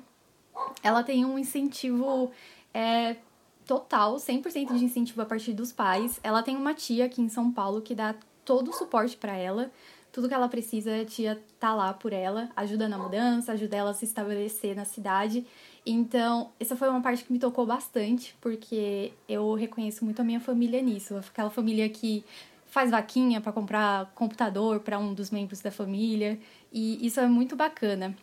Ela 0.84 1.04
tem 1.04 1.26
um 1.26 1.38
incentivo 1.38 2.32
é, 2.74 3.18
total, 3.66 4.16
100% 4.16 4.78
de 4.78 4.86
incentivo 4.86 5.22
a 5.22 5.26
partir 5.26 5.54
dos 5.54 5.72
pais. 5.72 6.20
Ela 6.24 6.42
tem 6.44 6.56
uma 6.56 6.74
tia 6.74 7.06
aqui 7.06 7.22
em 7.22 7.30
São 7.30 7.52
Paulo 7.52 7.82
que 7.82 7.96
dá 7.96 8.16
todo 8.46 8.70
o 8.70 8.74
suporte 8.74 9.18
para 9.18 9.36
ela 9.36 9.72
tudo 10.12 10.28
que 10.28 10.34
ela 10.34 10.48
precisa, 10.48 11.02
a 11.02 11.06
tia 11.06 11.42
tá 11.60 11.74
lá 11.74 11.94
por 11.94 12.14
ela, 12.14 12.50
ajuda 12.56 12.88
na 12.88 12.98
mudança, 12.98 13.52
ajuda 13.52 13.78
ela 13.78 13.92
a 13.92 13.94
se 13.94 14.06
estabelecer 14.06 14.76
na 14.76 14.86
cidade. 14.86 15.46
Então, 15.86 16.52
essa 16.60 16.76
foi 16.76 16.90
uma 16.90 17.02
parte 17.02 17.24
que 17.24 17.32
me 17.32 17.40
tocou 17.40 17.66
bastante, 17.66 18.36
porque 18.42 19.14
eu 19.28 19.54
reconheço 19.54 20.04
muito 20.04 20.22
a 20.22 20.24
minha 20.24 20.40
família 20.40 20.82
nisso. 20.82 21.16
Aquela 21.18 21.50
família 21.50 21.88
que 21.90 22.24
faz 22.68 22.92
vaquinha 22.92 23.42
para 23.42 23.52
comprar 23.52 24.12
computador 24.14 24.80
para 24.80 25.00
um 25.00 25.14
dos 25.14 25.32
membros 25.32 25.62
da 25.62 25.72
família, 25.72 26.40
e 26.72 27.06
isso 27.06 27.20
é 27.20 27.28
muito 27.28 27.56
bacana. 27.56 28.16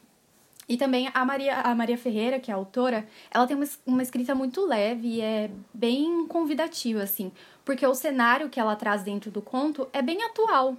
E 0.68 0.76
também 0.76 1.08
a 1.14 1.24
Maria, 1.24 1.60
a 1.60 1.74
Maria 1.74 1.96
Ferreira, 1.96 2.40
que 2.40 2.50
é 2.50 2.54
a 2.54 2.56
autora, 2.56 3.06
ela 3.30 3.46
tem 3.46 3.56
uma, 3.56 3.66
uma 3.86 4.02
escrita 4.02 4.34
muito 4.34 4.66
leve 4.66 5.06
e 5.06 5.20
é 5.20 5.50
bem 5.72 6.26
convidativa, 6.26 7.02
assim, 7.02 7.30
porque 7.64 7.86
o 7.86 7.94
cenário 7.94 8.48
que 8.48 8.58
ela 8.58 8.74
traz 8.74 9.02
dentro 9.02 9.30
do 9.30 9.40
conto 9.40 9.88
é 9.92 10.02
bem 10.02 10.22
atual, 10.24 10.76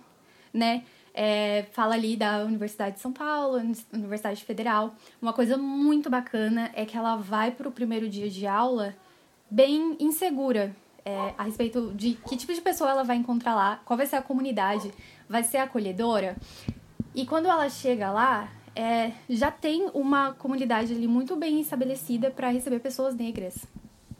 né? 0.53 0.83
É, 1.19 1.65
fala 1.71 1.95
ali 1.95 2.15
da 2.15 2.43
Universidade 2.43 2.97
de 2.97 3.01
São 3.01 3.11
Paulo, 3.11 3.59
Universidade 3.91 4.43
Federal. 4.43 4.93
Uma 5.19 5.33
coisa 5.33 5.57
muito 5.57 6.11
bacana 6.11 6.69
é 6.75 6.85
que 6.85 6.95
ela 6.95 7.15
vai 7.15 7.49
para 7.49 7.67
o 7.67 7.71
primeiro 7.71 8.07
dia 8.07 8.29
de 8.29 8.45
aula 8.45 8.93
bem 9.49 9.97
insegura 9.99 10.75
é, 11.03 11.33
a 11.35 11.43
respeito 11.43 11.91
de 11.95 12.13
que 12.27 12.37
tipo 12.37 12.53
de 12.53 12.61
pessoa 12.61 12.91
ela 12.91 13.03
vai 13.03 13.15
encontrar 13.15 13.55
lá, 13.55 13.81
qual 13.83 13.97
vai 13.97 14.05
ser 14.05 14.17
a 14.17 14.21
comunidade, 14.21 14.91
vai 15.27 15.41
ser 15.41 15.57
acolhedora. 15.57 16.35
E 17.15 17.25
quando 17.25 17.47
ela 17.47 17.67
chega 17.67 18.11
lá, 18.11 18.51
é, 18.75 19.11
já 19.27 19.49
tem 19.49 19.89
uma 19.95 20.33
comunidade 20.33 20.93
ali 20.93 21.07
muito 21.07 21.35
bem 21.35 21.59
estabelecida 21.61 22.29
para 22.29 22.49
receber 22.49 22.79
pessoas 22.79 23.15
negras. 23.15 23.65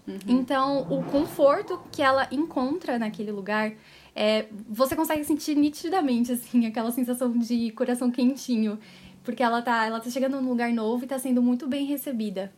Uhum. 0.08 0.18
Então, 0.28 0.88
o 0.90 1.04
conforto 1.04 1.80
que 1.92 2.02
ela 2.02 2.28
encontra 2.32 2.98
naquele 2.98 3.32
lugar 3.32 3.74
é, 4.20 4.48
você 4.68 4.96
consegue 4.96 5.24
sentir 5.24 5.56
nitidamente, 5.56 6.32
assim, 6.32 6.66
aquela 6.66 6.92
sensação 6.92 7.32
de 7.38 7.70
coração 7.72 8.10
quentinho. 8.10 8.80
Porque 9.24 9.44
ela 9.44 9.62
tá, 9.62 9.86
ela 9.86 10.00
tá 10.00 10.10
chegando 10.10 10.42
num 10.42 10.50
lugar 10.50 10.74
novo 10.74 11.04
e 11.04 11.08
tá 11.08 11.20
sendo 11.20 11.40
muito 11.40 11.68
bem 11.68 11.86
recebida. 11.86 12.52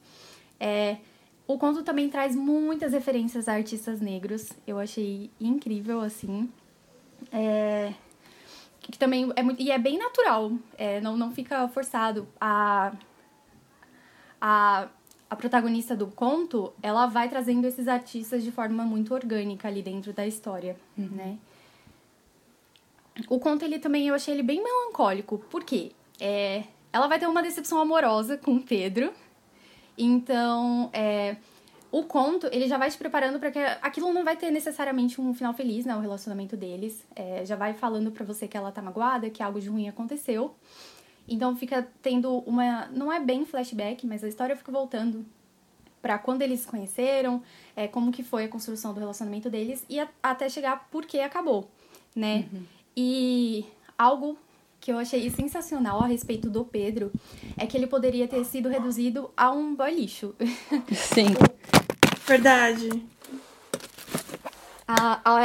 É, 0.58 0.98
o 1.46 1.58
conto 1.58 1.84
também 1.84 2.10
traz 2.10 2.34
muitas 2.34 2.94
referências 2.94 3.50
a 3.50 3.56
artistas 3.56 4.00
negros. 4.00 4.54
Eu 4.66 4.80
achei 4.80 5.30
incrível, 5.38 6.00
assim. 6.00 6.50
É, 7.30 7.94
que 8.80 8.98
também 8.98 9.30
é 9.36 9.44
muito, 9.44 9.62
e 9.62 9.70
é 9.70 9.78
bem 9.78 9.98
natural, 9.98 10.54
é, 10.78 11.02
não, 11.02 11.18
não 11.18 11.32
fica 11.32 11.68
forçado. 11.68 12.26
A, 12.40 12.94
a, 14.40 14.88
a 15.30 15.36
protagonista 15.36 15.94
do 15.94 16.08
conto, 16.08 16.72
ela 16.82 17.06
vai 17.08 17.28
trazendo 17.28 17.68
esses 17.68 17.90
artistas 17.90 18.44
de 18.46 18.52
forma 18.52 18.86
muito 18.86 19.14
orgânica 19.14 19.68
ali 19.68 19.82
dentro 19.82 20.14
da 20.14 20.26
história, 20.26 20.78
uhum. 20.98 21.10
né? 21.12 21.38
O 23.28 23.40
conto, 23.40 23.66
ele 23.66 23.80
também, 23.80 24.08
eu 24.08 24.16
achei 24.16 24.34
ele 24.34 24.44
bem 24.44 24.64
melancólico. 24.64 25.40
Por 25.50 25.64
quê? 25.64 25.92
É, 26.20 26.64
ela 26.92 27.08
vai 27.08 27.20
ter 27.20 27.28
uma 27.28 27.42
decepção 27.42 27.80
amorosa 27.80 28.38
com 28.38 28.60
Pedro. 28.60 29.12
Então, 29.98 30.90
é, 30.94 31.36
o 31.92 32.04
conto, 32.04 32.48
ele 32.52 32.68
já 32.68 32.78
vai 32.78 32.90
te 32.90 32.98
preparando 32.98 33.40
para 33.40 33.52
que 33.52 33.60
aquilo 33.60 34.14
não 34.14 34.24
vai 34.24 34.38
ter 34.38 34.52
necessariamente 34.52 35.20
um 35.20 35.34
final 35.34 35.54
feliz, 35.54 35.86
né? 35.86 35.96
O 35.96 36.00
relacionamento 36.00 36.56
deles. 36.56 37.06
É, 37.16 37.44
já 37.46 37.56
vai 37.56 37.74
falando 37.74 38.12
para 38.12 38.24
você 38.24 38.48
que 38.48 38.56
ela 38.56 38.72
tá 38.72 38.82
magoada, 38.82 39.30
que 39.30 39.42
algo 39.42 39.60
de 39.60 39.70
ruim 39.70 39.90
aconteceu. 39.90 40.56
Então 41.28 41.56
fica 41.56 41.88
tendo 42.02 42.40
uma. 42.40 42.88
Não 42.88 43.12
é 43.12 43.20
bem 43.20 43.46
flashback, 43.46 44.06
mas 44.06 44.24
a 44.24 44.28
história 44.28 44.56
fica 44.56 44.72
voltando 44.72 45.26
para 46.02 46.18
quando 46.18 46.42
eles 46.42 46.62
se 46.62 46.68
conheceram, 46.68 47.44
é, 47.76 47.88
como 47.88 48.12
que 48.12 48.24
foi 48.24 48.46
a 48.46 48.48
construção 48.48 48.94
do 48.94 49.00
relacionamento 49.00 49.50
deles 49.50 49.86
e 49.90 50.00
a, 50.00 50.08
até 50.24 50.48
chegar 50.48 50.88
por 50.90 51.06
que 51.06 51.20
acabou, 51.20 51.70
né? 52.16 52.48
Uhum. 52.54 52.64
E 53.02 53.66
algo 53.98 54.38
que 54.82 54.92
eu 54.92 54.98
achei 54.98 55.30
sensacional 55.30 56.02
a 56.04 56.06
respeito 56.06 56.50
do 56.50 56.66
Pedro 56.66 57.14
é 57.58 57.66
que 57.66 57.78
ele 57.78 57.88
poderia 57.88 58.28
ter 58.28 58.44
sido 58.44 58.68
reduzido 58.68 59.32
a 59.38 59.52
um 59.52 59.74
boy 59.74 59.90
lixo. 59.90 60.36
Sim. 60.92 61.28
Verdade. 62.28 62.90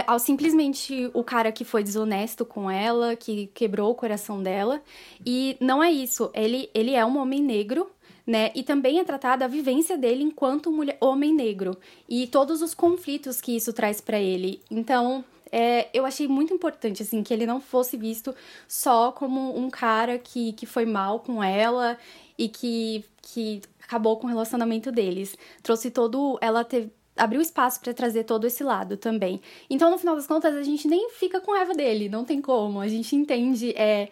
Ao 0.05 0.19
simplesmente 0.19 1.09
o 1.15 1.23
cara 1.23 1.53
que 1.53 1.65
foi 1.65 1.85
desonesto 1.85 2.45
com 2.45 2.69
ela, 2.69 3.15
que 3.15 3.47
quebrou 3.55 3.93
o 3.93 3.95
coração 3.95 4.43
dela. 4.43 4.83
E 5.25 5.57
não 5.61 5.81
é 5.81 5.93
isso. 5.93 6.33
Ele, 6.35 6.69
ele 6.75 6.97
é 6.97 7.07
um 7.07 7.17
homem 7.19 7.41
negro, 7.41 7.89
né? 8.27 8.51
E 8.53 8.65
também 8.65 8.99
é 8.99 9.05
tratada 9.05 9.45
a 9.45 9.49
vivência 9.49 9.97
dele 9.97 10.25
enquanto 10.25 10.73
mulher, 10.73 10.97
homem 11.01 11.33
negro. 11.33 11.79
E 12.09 12.27
todos 12.27 12.63
os 12.63 12.75
conflitos 12.75 13.41
que 13.41 13.55
isso 13.55 13.73
traz 13.73 14.01
para 14.01 14.19
ele. 14.19 14.61
Então, 14.69 15.25
é, 15.57 15.89
eu 15.95 16.05
achei 16.05 16.27
muito 16.27 16.53
importante, 16.53 17.01
assim, 17.05 17.23
que 17.23 17.33
ele 17.33 17.47
não 17.47 17.61
fosse 17.61 17.97
visto 17.97 18.35
só 18.67 19.13
como 19.13 19.57
um 19.57 19.71
cara 19.71 20.19
que, 20.19 20.53
que 20.55 20.67
foi 20.67 20.85
mal 20.85 21.21
com 21.21 21.41
ela 21.41 21.97
e 22.37 22.49
que, 22.49 23.05
que 23.23 23.63
acabou 23.81 24.17
com 24.17 24.27
o 24.27 24.31
relacionamento 24.31 24.91
deles. 24.91 25.39
Trouxe 25.63 25.93
todo. 25.93 26.37
Ela 26.41 26.65
teve 26.65 26.91
abriu 27.17 27.41
espaço 27.41 27.79
para 27.81 27.95
trazer 27.95 28.25
todo 28.25 28.45
esse 28.45 28.65
lado 28.65 28.97
também. 28.97 29.41
Então, 29.71 29.89
no 29.93 29.97
final 29.97 30.17
das 30.17 30.27
contas, 30.27 30.53
a 30.57 30.65
gente 30.65 30.89
nem 30.89 31.09
fica 31.11 31.41
com 31.41 31.53
raiva 31.53 31.73
dele, 31.73 32.09
não 32.09 32.25
tem 32.25 32.41
como. 32.41 32.81
A 32.81 32.89
gente 32.89 33.15
entende 33.15 33.71
é, 33.77 34.09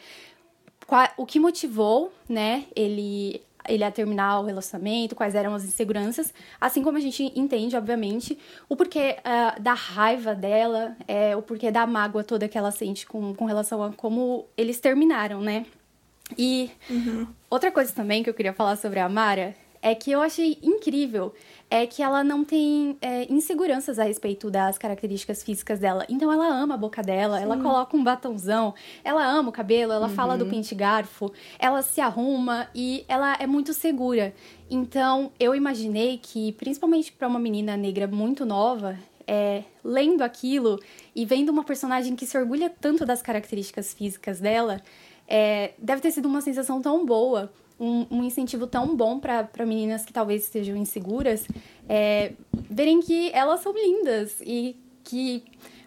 qual, 0.87 1.08
o 1.16 1.26
que 1.26 1.40
motivou, 1.40 2.12
né, 2.28 2.66
ele 2.76 3.42
ele 3.69 3.85
a 3.85 3.90
terminar 3.90 4.40
o 4.40 4.45
relacionamento, 4.45 5.14
quais 5.14 5.35
eram 5.35 5.54
as 5.54 5.64
inseguranças, 5.64 6.33
assim 6.61 6.83
como 6.83 6.99
a 6.99 7.00
gente 7.00 7.33
entende, 7.37 7.76
obviamente, 7.76 8.38
o 8.69 8.76
porquê 8.76 9.16
uh, 9.19 9.61
da 9.61 9.75
raiva 9.75 10.35
dela, 10.35 10.97
é, 11.07 11.37
o 11.37 11.42
porquê 11.42 11.71
da 11.71 11.87
mágoa 11.87 12.25
toda 12.25 12.49
que 12.49 12.59
ela 12.59 12.71
sente 12.71 13.07
com, 13.07 13.35
com 13.35 13.45
relação 13.45 13.83
a 13.83 13.92
como 13.92 14.47
eles 14.57 14.81
terminaram, 14.81 15.40
né? 15.40 15.66
E 16.38 16.71
uhum. 16.88 17.26
outra 17.50 17.71
coisa 17.71 17.92
também 17.92 18.23
que 18.23 18.31
eu 18.31 18.35
queria 18.35 18.52
falar 18.52 18.76
sobre 18.76 19.00
a 19.00 19.09
Mara 19.09 19.54
é 19.82 19.94
que 19.94 20.12
eu 20.12 20.22
achei 20.22 20.58
incrível 20.62 21.34
é 21.68 21.86
que 21.86 22.02
ela 22.02 22.22
não 22.22 22.44
tem 22.44 22.98
é, 23.00 23.26
inseguranças 23.32 23.98
a 23.98 24.04
respeito 24.04 24.50
das 24.50 24.76
características 24.76 25.42
físicas 25.42 25.78
dela. 25.78 26.04
Então 26.06 26.30
ela 26.30 26.46
ama 26.46 26.74
a 26.74 26.76
boca 26.76 27.02
dela, 27.02 27.38
Sim. 27.38 27.44
ela 27.44 27.56
coloca 27.56 27.96
um 27.96 28.04
batonzão, 28.04 28.74
ela 29.02 29.26
ama 29.26 29.48
o 29.48 29.52
cabelo, 29.52 29.90
ela 29.90 30.06
uhum. 30.06 30.14
fala 30.14 30.36
do 30.36 30.44
pente 30.44 30.74
garfo, 30.74 31.32
ela 31.58 31.80
se 31.80 31.98
arruma 31.98 32.68
e 32.74 33.06
ela 33.08 33.36
é 33.40 33.46
muito 33.46 33.72
segura. 33.72 34.34
Então 34.70 35.32
eu 35.40 35.54
imaginei 35.54 36.18
que, 36.18 36.52
principalmente 36.52 37.10
para 37.10 37.26
uma 37.26 37.40
menina 37.40 37.74
negra 37.74 38.06
muito 38.06 38.44
nova, 38.44 38.98
é, 39.26 39.62
lendo 39.82 40.20
aquilo 40.20 40.78
e 41.16 41.24
vendo 41.24 41.48
uma 41.48 41.64
personagem 41.64 42.14
que 42.14 42.26
se 42.26 42.36
orgulha 42.36 42.68
tanto 42.68 43.06
das 43.06 43.22
características 43.22 43.94
físicas 43.94 44.40
dela, 44.40 44.78
é, 45.26 45.72
deve 45.78 46.02
ter 46.02 46.10
sido 46.10 46.26
uma 46.26 46.42
sensação 46.42 46.82
tão 46.82 47.06
boa 47.06 47.50
um, 47.82 48.06
um 48.10 48.22
incentivo 48.22 48.68
tão 48.68 48.94
bom 48.94 49.18
para 49.18 49.66
meninas 49.66 50.04
que 50.04 50.12
talvez 50.12 50.44
estejam 50.44 50.76
inseguras 50.76 51.48
é, 51.88 52.32
verem 52.70 53.00
que 53.00 53.30
elas 53.32 53.60
são 53.60 53.74
lindas 53.74 54.40
e 54.40 54.76
que 55.02 55.42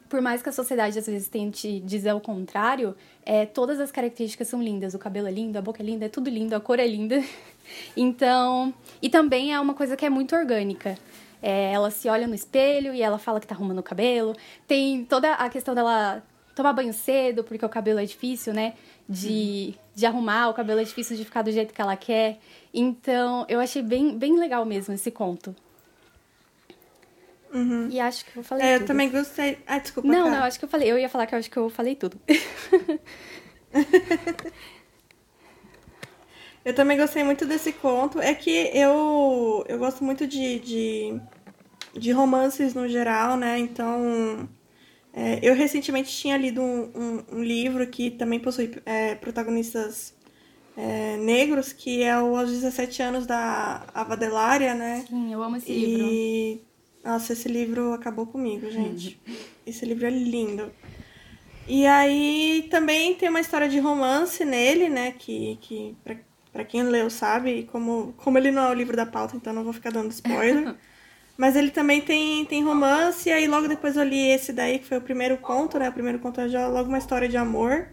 por 0.09 0.21
mais 0.21 0.41
que 0.41 0.49
a 0.49 0.51
sociedade 0.51 0.99
às 0.99 1.07
vezes 1.07 1.29
tente 1.29 1.79
dizer 1.79 2.13
o 2.13 2.19
contrário, 2.19 2.95
é, 3.25 3.45
todas 3.45 3.79
as 3.79 3.91
características 3.91 4.47
são 4.47 4.61
lindas. 4.61 4.93
O 4.93 4.99
cabelo 4.99 5.27
é 5.27 5.31
lindo, 5.31 5.57
a 5.57 5.61
boca 5.61 5.81
é 5.81 5.85
linda, 5.85 6.05
é 6.05 6.09
tudo 6.09 6.29
lindo, 6.29 6.55
a 6.55 6.59
cor 6.59 6.79
é 6.79 6.87
linda. 6.87 7.23
Então, 7.97 8.71
e 9.01 9.09
também 9.09 9.51
é 9.51 9.59
uma 9.59 9.73
coisa 9.73 9.97
que 9.97 10.05
é 10.05 10.09
muito 10.09 10.35
orgânica. 10.35 10.95
É, 11.41 11.73
ela 11.73 11.89
se 11.89 12.07
olha 12.07 12.27
no 12.27 12.35
espelho 12.35 12.93
e 12.93 13.01
ela 13.01 13.17
fala 13.17 13.39
que 13.39 13.47
tá 13.47 13.55
arrumando 13.55 13.79
o 13.79 13.83
cabelo. 13.83 14.35
Tem 14.67 15.03
toda 15.03 15.33
a 15.33 15.49
questão 15.49 15.73
dela 15.73 16.23
tomar 16.55 16.73
banho 16.73 16.93
cedo, 16.93 17.43
porque 17.43 17.65
o 17.65 17.69
cabelo 17.69 17.99
é 17.99 18.05
difícil, 18.05 18.53
né? 18.53 18.75
De, 19.07 19.75
uhum. 19.75 19.83
de 19.93 20.05
arrumar, 20.05 20.49
o 20.49 20.53
cabelo 20.53 20.79
é 20.79 20.83
difícil 20.83 21.15
de 21.15 21.23
ficar 21.23 21.43
do 21.43 21.51
jeito 21.51 21.73
que 21.73 21.81
ela 21.81 21.95
quer. 21.95 22.39
Então, 22.73 23.45
eu 23.47 23.59
achei 23.59 23.81
bem, 23.81 24.17
bem 24.17 24.37
legal 24.37 24.65
mesmo 24.65 24.93
esse 24.93 25.11
conto. 25.11 25.55
Uhum. 27.53 27.87
E 27.89 27.99
acho 27.99 28.25
que 28.25 28.35
eu 28.35 28.43
falei 28.43 28.65
é, 28.65 28.73
tudo. 28.73 28.83
Eu 28.83 28.87
também 28.87 29.09
gostei. 29.09 29.59
Ah, 29.65 29.79
desculpa. 29.79 30.09
Não, 30.09 30.25
cara. 30.25 30.37
não, 30.37 30.43
acho 30.43 30.59
que 30.59 30.65
eu 30.65 30.69
falei. 30.69 30.91
Eu 30.91 30.99
ia 30.99 31.07
falar 31.07 31.25
que 31.25 31.35
eu 31.35 31.39
acho 31.39 31.49
que 31.49 31.55
eu 31.57 31.69
falei 31.69 31.95
tudo. 31.95 32.19
eu 36.65 36.75
também 36.75 36.97
gostei 36.97 37.23
muito 37.23 37.45
desse 37.45 37.71
conto. 37.71 38.19
É 38.19 38.33
que 38.33 38.71
eu, 38.73 39.63
eu 39.69 39.79
gosto 39.79 40.03
muito 40.03 40.27
de, 40.27 40.59
de, 40.59 41.21
de 41.93 42.11
romances 42.11 42.73
no 42.73 42.89
geral, 42.89 43.37
né? 43.37 43.57
Então 43.57 44.49
é, 45.17 45.39
eu 45.41 45.55
recentemente 45.55 46.11
tinha 46.11 46.35
lido 46.35 46.61
um, 46.61 46.91
um, 46.93 47.37
um 47.37 47.43
livro 47.43 47.87
que 47.87 48.11
também 48.11 48.37
possui 48.37 48.69
é, 48.85 49.15
protagonistas 49.15 50.13
é, 50.75 51.15
negros, 51.15 51.71
que 51.71 52.03
é 52.03 52.19
o 52.21 52.35
Aos 52.35 52.51
17 52.51 53.01
Anos 53.01 53.25
da 53.25 53.85
Ava 53.93 54.17
Delária, 54.17 54.75
né? 54.75 55.05
Sim, 55.07 55.31
eu 55.31 55.41
amo 55.41 55.55
esse 55.55 55.71
e... 55.71 55.85
livro. 55.85 56.65
Nossa, 57.05 57.31
esse 57.31 57.47
livro 57.47 57.93
acabou 57.93 58.27
comigo, 58.27 58.69
gente. 58.69 59.17
Uhum. 59.25 59.35
Esse 59.65 59.85
livro 59.85 60.05
é 60.05 60.09
lindo. 60.09 60.69
E 61.65 61.85
aí 61.85 62.67
também 62.69 63.15
tem 63.15 63.29
uma 63.29 63.39
história 63.39 63.69
de 63.69 63.79
romance 63.79 64.43
nele, 64.43 64.89
né? 64.89 65.13
Que, 65.17 65.57
que 65.61 65.95
pra, 66.03 66.17
pra 66.51 66.65
quem 66.65 66.83
leu 66.83 67.09
sabe, 67.09 67.69
como, 67.71 68.13
como 68.17 68.37
ele 68.37 68.51
não 68.51 68.63
é 68.67 68.71
o 68.71 68.73
livro 68.73 68.97
da 68.97 69.05
pauta, 69.05 69.37
então 69.37 69.53
não 69.53 69.63
vou 69.63 69.71
ficar 69.71 69.91
dando 69.91 70.11
spoiler. 70.11 70.75
Mas 71.37 71.55
ele 71.55 71.69
também 71.69 72.01
tem, 72.01 72.45
tem 72.45 72.63
romance, 72.63 73.27
e 73.27 73.31
aí 73.31 73.47
logo 73.47 73.67
depois 73.67 73.97
eu 73.97 74.03
li 74.03 74.29
esse 74.29 74.53
daí, 74.53 74.79
que 74.79 74.85
foi 74.85 74.97
o 74.97 75.01
primeiro 75.01 75.37
conto, 75.37 75.77
né? 75.77 75.89
O 75.89 75.93
primeiro 75.93 76.19
conto 76.19 76.39
é 76.41 76.47
já 76.47 76.67
logo 76.67 76.87
uma 76.87 76.97
história 76.97 77.27
de 77.27 77.37
amor. 77.37 77.89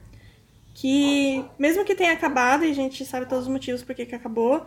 Que, 0.74 1.44
mesmo 1.58 1.84
que 1.84 1.94
tenha 1.94 2.12
acabado, 2.12 2.64
e 2.64 2.70
a 2.70 2.74
gente 2.74 3.04
sabe 3.04 3.26
todos 3.26 3.46
os 3.46 3.52
motivos 3.52 3.82
por 3.82 3.94
que 3.94 4.02
acabou, 4.14 4.66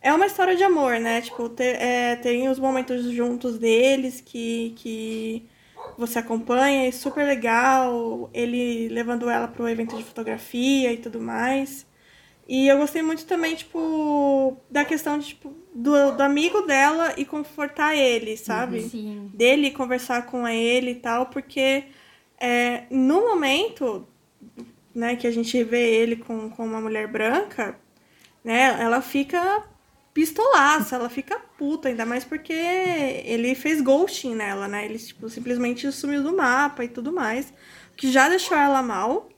é 0.00 0.12
uma 0.12 0.26
história 0.26 0.56
de 0.56 0.64
amor, 0.64 0.98
né? 1.00 1.20
Tipo, 1.20 1.48
ter, 1.48 1.76
é, 1.80 2.16
tem 2.16 2.48
os 2.48 2.58
momentos 2.58 3.04
juntos 3.12 3.58
deles 3.58 4.20
que, 4.20 4.74
que 4.76 5.48
você 5.96 6.18
acompanha, 6.20 6.88
é 6.88 6.92
super 6.92 7.24
legal. 7.26 8.30
Ele 8.32 8.88
levando 8.88 9.28
ela 9.28 9.48
pro 9.48 9.68
evento 9.68 9.96
de 9.96 10.04
fotografia 10.04 10.92
e 10.92 10.98
tudo 10.98 11.20
mais. 11.20 11.86
E 12.48 12.68
eu 12.68 12.78
gostei 12.78 13.02
muito 13.02 13.26
também, 13.26 13.54
tipo, 13.54 14.56
da 14.70 14.84
questão 14.84 15.18
de, 15.18 15.28
tipo, 15.28 15.54
do, 15.78 16.10
do 16.16 16.22
amigo 16.22 16.62
dela 16.62 17.14
e 17.16 17.24
confortar 17.24 17.94
ele, 17.94 18.36
sabe? 18.36 18.80
Uhum. 18.80 18.88
Sim. 18.88 19.30
Dele 19.32 19.70
conversar 19.70 20.26
com 20.26 20.46
ele 20.46 20.90
e 20.90 20.94
tal, 20.96 21.26
porque 21.26 21.84
é, 22.40 22.82
no 22.90 23.20
momento, 23.20 24.06
né, 24.92 25.14
que 25.14 25.26
a 25.26 25.30
gente 25.30 25.62
vê 25.62 25.94
ele 25.94 26.16
com, 26.16 26.50
com 26.50 26.66
uma 26.66 26.80
mulher 26.80 27.06
branca, 27.06 27.78
né, 28.42 28.76
ela 28.80 29.00
fica 29.00 29.62
pistolaça, 30.12 30.96
ela 30.96 31.08
fica 31.08 31.38
puta, 31.56 31.88
ainda 31.88 32.04
mais 32.04 32.24
porque 32.24 32.52
ele 32.52 33.54
fez 33.54 33.80
ghosting 33.80 34.34
nela, 34.34 34.66
né? 34.66 34.84
Ele, 34.84 34.98
tipo, 34.98 35.28
simplesmente 35.28 35.92
sumiu 35.92 36.24
do 36.24 36.36
mapa 36.36 36.82
e 36.82 36.88
tudo 36.88 37.12
mais, 37.12 37.52
que 37.96 38.10
já 38.10 38.28
deixou 38.28 38.58
ela 38.58 38.82
mal. 38.82 39.28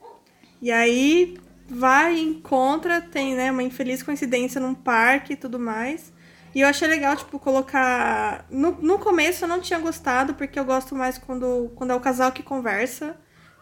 E 0.59 0.71
aí 0.71 1.37
vai 1.69 2.19
encontra, 2.19 2.99
tem, 2.99 3.35
né, 3.35 3.51
uma 3.51 3.61
infeliz 3.61 4.01
coincidência 4.01 4.59
num 4.59 4.73
parque 4.73 5.33
e 5.33 5.35
tudo 5.35 5.59
mais. 5.59 6.11
E 6.53 6.61
eu 6.61 6.67
achei 6.67 6.87
legal, 6.87 7.15
tipo, 7.15 7.39
colocar. 7.39 8.45
No, 8.49 8.71
no 8.81 8.99
começo 8.99 9.45
eu 9.45 9.47
não 9.47 9.61
tinha 9.61 9.79
gostado, 9.79 10.33
porque 10.33 10.59
eu 10.59 10.65
gosto 10.65 10.95
mais 10.95 11.17
quando, 11.17 11.71
quando 11.75 11.91
é 11.91 11.95
o 11.95 11.99
casal 11.99 12.31
que 12.31 12.43
conversa. 12.43 13.15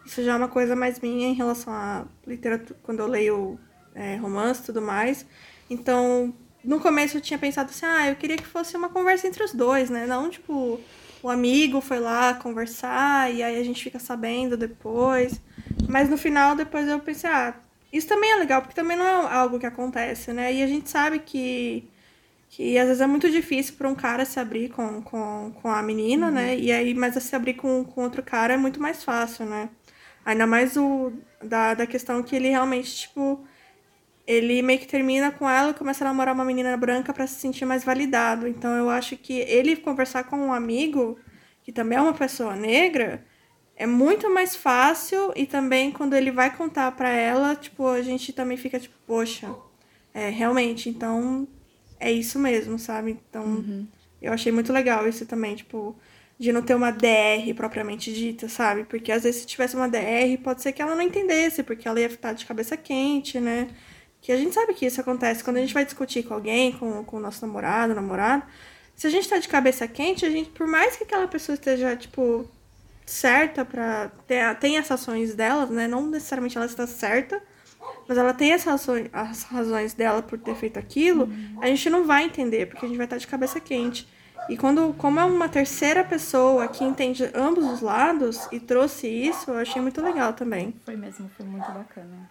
Isso 0.04 0.22
já 0.24 0.32
é 0.32 0.36
uma 0.36 0.48
coisa 0.48 0.74
mais 0.74 0.98
minha 0.98 1.28
em 1.28 1.34
relação 1.34 1.72
à 1.72 2.04
literatura, 2.26 2.78
quando 2.82 3.00
eu 3.00 3.06
leio 3.06 3.60
é, 3.94 4.16
romance 4.16 4.62
e 4.62 4.64
tudo 4.66 4.82
mais. 4.82 5.26
Então, 5.68 6.34
no 6.64 6.80
começo 6.80 7.16
eu 7.16 7.20
tinha 7.20 7.38
pensado 7.38 7.70
assim, 7.70 7.86
ah, 7.86 8.08
eu 8.08 8.16
queria 8.16 8.36
que 8.36 8.46
fosse 8.46 8.76
uma 8.76 8.88
conversa 8.88 9.26
entre 9.26 9.42
os 9.44 9.52
dois, 9.52 9.88
né? 9.88 10.06
Não, 10.06 10.28
tipo, 10.28 10.80
o 11.22 11.28
amigo 11.28 11.80
foi 11.80 12.00
lá 12.00 12.34
conversar 12.34 13.32
e 13.32 13.42
aí 13.42 13.58
a 13.60 13.64
gente 13.64 13.82
fica 13.82 13.98
sabendo 13.98 14.56
depois. 14.56 15.40
Mas 15.88 16.08
no 16.08 16.16
final, 16.16 16.56
depois 16.56 16.88
eu 16.88 16.98
pensei, 17.00 17.30
ah, 17.30 17.54
isso 17.92 18.08
também 18.08 18.32
é 18.32 18.36
legal, 18.36 18.62
porque 18.62 18.74
também 18.74 18.96
não 18.96 19.04
é 19.04 19.34
algo 19.34 19.58
que 19.58 19.66
acontece, 19.66 20.32
né? 20.32 20.52
E 20.52 20.62
a 20.62 20.66
gente 20.66 20.88
sabe 20.88 21.18
que, 21.18 21.88
que 22.50 22.76
às 22.76 22.86
vezes 22.86 23.00
é 23.00 23.06
muito 23.06 23.30
difícil 23.30 23.74
para 23.76 23.88
um 23.88 23.94
cara 23.94 24.24
se 24.24 24.40
abrir 24.40 24.70
com, 24.70 25.00
com, 25.02 25.52
com 25.62 25.68
a 25.68 25.80
menina, 25.82 26.26
uhum. 26.26 26.32
né? 26.32 26.58
E 26.58 26.72
aí, 26.72 26.92
mas 26.94 27.14
se 27.22 27.34
abrir 27.34 27.54
com, 27.54 27.84
com 27.84 28.02
outro 28.02 28.24
cara 28.24 28.54
é 28.54 28.56
muito 28.56 28.82
mais 28.82 29.04
fácil, 29.04 29.46
né? 29.46 29.70
Ainda 30.24 30.46
mais 30.48 30.76
o 30.76 31.12
da, 31.42 31.74
da 31.74 31.86
questão 31.86 32.22
que 32.24 32.34
ele 32.34 32.48
realmente, 32.48 33.02
tipo, 33.02 33.44
ele 34.26 34.62
meio 34.62 34.80
que 34.80 34.88
termina 34.88 35.30
com 35.30 35.48
ela 35.48 35.70
e 35.70 35.74
começa 35.74 36.04
a 36.04 36.08
namorar 36.08 36.34
uma 36.34 36.44
menina 36.44 36.76
branca 36.76 37.12
para 37.14 37.26
se 37.26 37.36
sentir 37.36 37.64
mais 37.64 37.84
validado. 37.84 38.48
Então 38.48 38.74
eu 38.76 38.90
acho 38.90 39.16
que 39.16 39.34
ele 39.40 39.76
conversar 39.76 40.24
com 40.24 40.36
um 40.36 40.52
amigo, 40.52 41.18
que 41.62 41.70
também 41.70 41.98
é 41.98 42.00
uma 42.02 42.12
pessoa 42.12 42.56
negra, 42.56 43.24
é 43.76 43.86
muito 43.86 44.28
mais 44.28 44.56
fácil 44.56 45.32
e 45.36 45.46
também 45.46 45.92
quando 45.92 46.14
ele 46.14 46.32
vai 46.32 46.54
contar 46.54 46.90
para 46.92 47.10
ela, 47.10 47.54
tipo, 47.54 47.86
a 47.86 48.02
gente 48.02 48.32
também 48.32 48.56
fica 48.56 48.78
tipo, 48.80 48.94
poxa, 49.06 49.54
é, 50.12 50.28
realmente, 50.30 50.88
então 50.88 51.46
é 52.00 52.10
isso 52.10 52.38
mesmo, 52.38 52.78
sabe? 52.78 53.18
Então, 53.28 53.44
uhum. 53.44 53.86
eu 54.20 54.32
achei 54.32 54.50
muito 54.50 54.72
legal 54.72 55.06
isso 55.06 55.26
também, 55.26 55.54
tipo, 55.54 55.94
de 56.38 56.52
não 56.52 56.62
ter 56.62 56.74
uma 56.74 56.90
DR 56.90 57.54
propriamente 57.54 58.12
dita, 58.12 58.48
sabe? 58.48 58.84
Porque 58.84 59.12
às 59.12 59.22
vezes 59.22 59.42
se 59.42 59.46
tivesse 59.46 59.76
uma 59.76 59.88
DR, 59.88 60.38
pode 60.42 60.62
ser 60.62 60.72
que 60.72 60.80
ela 60.80 60.94
não 60.94 61.02
entendesse, 61.02 61.62
porque 61.62 61.86
ela 61.86 62.00
ia 62.00 62.08
ficar 62.08 62.32
de 62.32 62.46
cabeça 62.46 62.76
quente, 62.76 63.38
né? 63.38 63.68
Que 64.22 64.32
a 64.32 64.36
gente 64.36 64.54
sabe 64.54 64.74
que 64.74 64.86
isso 64.86 65.00
acontece 65.00 65.44
quando 65.44 65.58
a 65.58 65.60
gente 65.60 65.74
vai 65.74 65.84
discutir 65.84 66.22
com 66.22 66.34
alguém, 66.34 66.72
com, 66.72 67.04
com 67.04 67.18
o 67.18 67.20
nosso 67.20 67.46
namorado, 67.46 67.94
namorado. 67.94 68.42
Se 68.96 69.06
a 69.06 69.10
gente 69.10 69.28
tá 69.28 69.38
de 69.38 69.48
cabeça 69.48 69.86
quente, 69.86 70.26
a 70.26 70.30
gente, 70.30 70.50
por 70.50 70.66
mais 70.66 70.96
que 70.96 71.04
aquela 71.04 71.28
pessoa 71.28 71.54
esteja, 71.54 71.96
tipo, 71.96 72.48
certa 73.06 73.64
para 73.64 74.10
ter 74.26 74.54
tem 74.56 74.78
as 74.78 74.90
ações 74.90 75.34
dela, 75.34 75.66
né? 75.66 75.88
Não 75.88 76.06
necessariamente 76.06 76.56
ela 76.56 76.66
está 76.66 76.86
certa, 76.86 77.42
mas 78.10 78.18
ela 78.18 78.34
tem 78.34 78.52
as 78.52 78.64
razões, 78.64 79.08
as 79.12 79.44
razões 79.44 79.94
dela 79.94 80.20
por 80.20 80.36
ter 80.36 80.56
feito 80.56 80.80
aquilo, 80.80 81.26
uhum. 81.26 81.58
a 81.62 81.68
gente 81.68 81.88
não 81.88 82.04
vai 82.04 82.24
entender, 82.24 82.66
porque 82.66 82.84
a 82.84 82.88
gente 82.88 82.96
vai 82.96 83.06
estar 83.06 83.18
de 83.18 83.26
cabeça 83.28 83.60
quente. 83.60 84.04
E 84.48 84.56
quando, 84.56 84.92
como 84.94 85.20
é 85.20 85.24
uma 85.24 85.48
terceira 85.48 86.02
pessoa 86.02 86.66
que 86.66 86.82
entende 86.82 87.30
ambos 87.32 87.64
os 87.64 87.80
lados 87.80 88.48
e 88.50 88.58
trouxe 88.58 89.06
isso, 89.06 89.52
eu 89.52 89.58
achei 89.58 89.80
muito 89.80 90.02
legal 90.02 90.32
também. 90.32 90.74
Foi 90.84 90.96
mesmo, 90.96 91.30
foi 91.36 91.46
muito 91.46 91.70
bacana. 91.70 92.28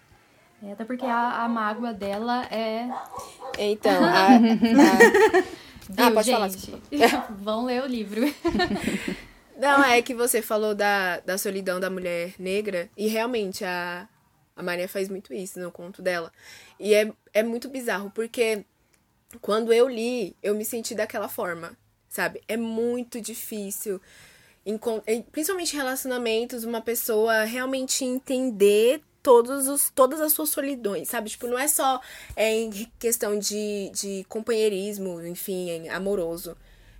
É, 0.61 0.73
até 0.73 0.83
porque 0.83 1.05
a, 1.05 1.45
a 1.45 1.47
mágoa 1.47 1.93
dela 1.93 2.45
é. 2.51 2.89
Então, 3.57 4.03
a. 4.03 4.35
a... 4.35 4.37
Viu, 4.37 6.05
ah, 6.05 6.11
pode 6.11 6.29
gente? 6.29 6.71
falar. 6.99 7.27
Vão 7.39 7.63
ler 7.63 7.83
o 7.83 7.87
livro. 7.87 8.25
Não, 9.57 9.81
é 9.81 10.01
que 10.01 10.13
você 10.13 10.41
falou 10.41 10.75
da, 10.75 11.21
da 11.21 11.37
solidão 11.37 11.79
da 11.79 11.89
mulher 11.89 12.33
negra, 12.37 12.89
e 12.97 13.07
realmente 13.07 13.63
a, 13.63 14.09
a 14.59 14.63
Maria 14.63 14.89
faz 14.89 15.07
muito 15.07 15.33
isso 15.33 15.57
no 15.57 15.71
conto 15.71 16.01
dela. 16.01 16.33
E 16.77 16.93
é, 16.93 17.09
é 17.33 17.41
muito 17.41 17.69
bizarro, 17.69 18.11
porque 18.11 18.65
quando 19.39 19.71
eu 19.71 19.87
li, 19.87 20.35
eu 20.43 20.53
me 20.53 20.65
senti 20.65 20.93
daquela 20.93 21.29
forma, 21.29 21.77
sabe? 22.09 22.41
É 22.45 22.57
muito 22.57 23.21
difícil, 23.21 24.01
principalmente 25.31 25.77
relacionamentos, 25.77 26.65
uma 26.65 26.81
pessoa 26.81 27.45
realmente 27.45 28.03
entender 28.03 29.01
todos 29.23 29.69
os, 29.69 29.89
todas 29.89 30.19
as 30.19 30.33
suas 30.33 30.49
solidões, 30.49 31.07
sabe? 31.07 31.29
Tipo, 31.29 31.47
não 31.47 31.57
é 31.57 31.69
só 31.69 32.01
é, 32.35 32.53
em 32.53 32.69
questão 32.99 33.39
de, 33.39 33.89
de 33.93 34.25
companheirismo, 34.27 35.25
enfim, 35.25 35.87
amoroso 35.87 36.57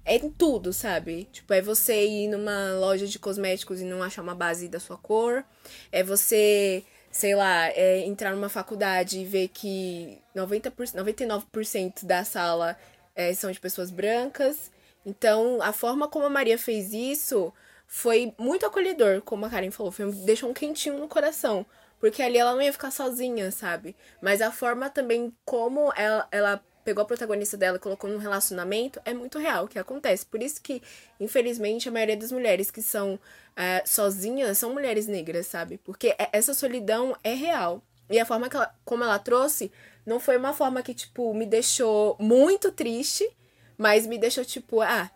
é 0.09 0.15
em 0.15 0.29
tudo, 0.29 0.73
sabe? 0.73 1.27
Tipo, 1.31 1.53
é 1.53 1.61
você 1.61 2.03
ir 2.03 2.27
numa 2.29 2.73
loja 2.79 3.05
de 3.05 3.19
cosméticos 3.19 3.79
e 3.79 3.83
não 3.83 4.01
achar 4.01 4.23
uma 4.23 4.33
base 4.33 4.67
da 4.67 4.79
sua 4.79 4.97
cor. 4.97 5.45
É 5.91 6.03
você, 6.03 6.83
sei 7.11 7.35
lá, 7.35 7.67
é 7.69 7.99
entrar 8.05 8.31
numa 8.33 8.49
faculdade 8.49 9.19
e 9.19 9.25
ver 9.25 9.47
que 9.49 10.21
90%, 10.35 10.93
99% 10.95 12.05
da 12.05 12.23
sala 12.23 12.77
é, 13.15 13.33
são 13.33 13.51
de 13.51 13.59
pessoas 13.59 13.91
brancas. 13.91 14.71
Então, 15.05 15.61
a 15.61 15.71
forma 15.73 16.07
como 16.07 16.25
a 16.25 16.29
Maria 16.29 16.57
fez 16.57 16.93
isso 16.93 17.53
foi 17.87 18.33
muito 18.37 18.65
acolhedor, 18.65 19.21
como 19.21 19.45
a 19.45 19.49
Karen 19.49 19.71
falou. 19.71 19.91
Foi, 19.91 20.11
deixou 20.11 20.49
um 20.49 20.53
quentinho 20.53 20.99
no 20.99 21.07
coração. 21.07 21.65
Porque 21.99 22.21
ali 22.21 22.37
ela 22.37 22.53
não 22.53 22.61
ia 22.61 22.71
ficar 22.71 22.91
sozinha, 22.91 23.51
sabe? 23.51 23.95
Mas 24.21 24.41
a 24.41 24.51
forma 24.51 24.89
também 24.89 25.33
como 25.43 25.91
ela, 25.95 26.27
ela 26.31 26.63
pegou 26.89 27.04
a 27.04 27.06
protagonista 27.06 27.56
dela 27.56 27.78
e 27.78 27.80
colocou 27.80 28.10
num 28.10 28.17
relacionamento, 28.17 28.99
é 29.06 29.13
muito 29.13 29.38
real 29.38 29.65
o 29.65 29.67
que 29.67 29.78
acontece. 29.78 30.25
Por 30.25 30.41
isso 30.41 30.60
que, 30.60 30.82
infelizmente, 31.19 31.88
a 31.88 31.91
maioria 31.91 32.17
das 32.17 32.32
mulheres 32.32 32.71
que 32.71 32.82
são 32.82 33.19
é, 33.56 33.84
sozinhas 33.86 34.58
são 34.58 34.73
mulheres 34.73 35.06
negras, 35.06 35.45
sabe? 35.45 35.78
Porque 35.78 36.15
é, 36.17 36.30
essa 36.34 36.52
solidão 36.52 37.15
é 37.23 37.36
real. 37.36 37.84
E 38.10 38.19
a 38.19 38.25
forma 38.25 38.49
que 38.49 38.56
ela, 38.56 38.75
como 38.84 39.04
ela 39.04 39.19
trouxe 39.19 39.71
não 40.04 40.19
foi 40.19 40.36
uma 40.36 40.52
forma 40.52 40.82
que, 40.82 40.95
tipo, 40.95 41.32
me 41.32 41.45
deixou 41.45 42.17
muito 42.19 42.71
triste, 42.71 43.30
mas 43.78 44.08
me 44.08 44.17
deixou, 44.17 44.43
tipo, 44.43 44.82
ah, 44.82 45.12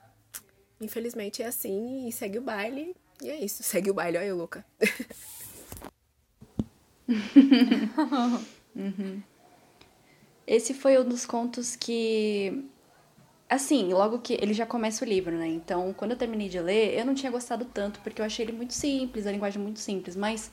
infelizmente 0.80 1.42
é 1.42 1.48
assim 1.48 2.08
e 2.08 2.12
segue 2.12 2.38
o 2.38 2.44
baile. 2.44 2.96
E 3.20 3.32
é 3.32 3.44
isso, 3.44 3.64
segue 3.64 3.90
o 3.90 3.96
baile, 3.96 4.20
olha 4.20 4.28
eu, 4.28 4.38
Luca. 4.38 4.64
uhum. 8.76 9.24
Esse 10.46 10.74
foi 10.74 11.00
um 11.00 11.08
dos 11.08 11.26
contos 11.26 11.76
que. 11.76 12.66
Assim, 13.50 13.94
logo 13.94 14.20
que 14.20 14.34
ele 14.34 14.54
já 14.54 14.66
começa 14.66 15.06
o 15.06 15.08
livro, 15.08 15.36
né? 15.38 15.48
Então, 15.48 15.94
quando 15.94 16.12
eu 16.12 16.18
terminei 16.18 16.50
de 16.50 16.60
ler, 16.60 16.98
eu 16.98 17.06
não 17.06 17.14
tinha 17.14 17.32
gostado 17.32 17.66
tanto, 17.66 18.00
porque 18.00 18.20
eu 18.20 18.26
achei 18.26 18.46
ele 18.46 18.52
muito 18.52 18.74
simples, 18.74 19.28
a 19.28 19.32
linguagem 19.32 19.62
muito 19.62 19.80
simples, 19.80 20.16
mas 20.16 20.52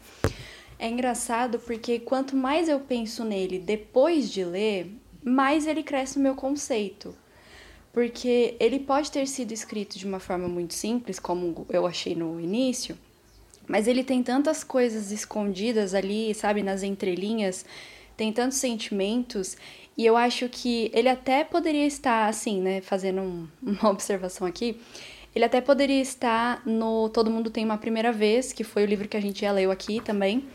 é 0.78 0.88
engraçado 0.88 1.58
porque 1.60 1.98
quanto 1.98 2.36
mais 2.36 2.68
eu 2.68 2.80
penso 2.80 3.24
nele 3.24 3.58
depois 3.58 4.30
de 4.30 4.44
ler, 4.44 4.92
mais 5.22 5.66
ele 5.66 5.82
cresce 5.82 6.18
no 6.18 6.22
meu 6.22 6.34
conceito. 6.34 7.14
Porque 7.92 8.56
ele 8.60 8.78
pode 8.78 9.10
ter 9.10 9.26
sido 9.26 9.52
escrito 9.52 9.98
de 9.98 10.06
uma 10.06 10.20
forma 10.20 10.46
muito 10.46 10.74
simples, 10.74 11.18
como 11.18 11.66
eu 11.70 11.86
achei 11.86 12.14
no 12.14 12.40
início, 12.40 12.96
mas 13.66 13.86
ele 13.88 14.04
tem 14.04 14.22
tantas 14.22 14.62
coisas 14.62 15.10
escondidas 15.10 15.94
ali, 15.94 16.34
sabe, 16.34 16.62
nas 16.62 16.82
entrelinhas, 16.82 17.64
tem 18.16 18.32
tantos 18.32 18.58
sentimentos 18.58 19.56
e 20.00 20.06
eu 20.06 20.16
acho 20.16 20.48
que 20.48 20.90
ele 20.94 21.10
até 21.10 21.44
poderia 21.44 21.86
estar, 21.86 22.26
assim, 22.26 22.62
né, 22.62 22.80
fazendo 22.80 23.20
um, 23.20 23.46
uma 23.62 23.90
observação 23.92 24.46
aqui, 24.46 24.80
ele 25.34 25.44
até 25.44 25.60
poderia 25.60 26.00
estar 26.00 26.62
no 26.64 27.10
Todo 27.10 27.30
Mundo 27.30 27.50
Tem 27.50 27.66
Uma 27.66 27.76
Primeira 27.76 28.10
Vez, 28.10 28.50
que 28.50 28.64
foi 28.64 28.82
o 28.82 28.86
livro 28.86 29.06
que 29.06 29.16
a 29.18 29.20
gente 29.20 29.42
já 29.42 29.52
leu 29.52 29.70
aqui 29.70 30.00
também. 30.00 30.48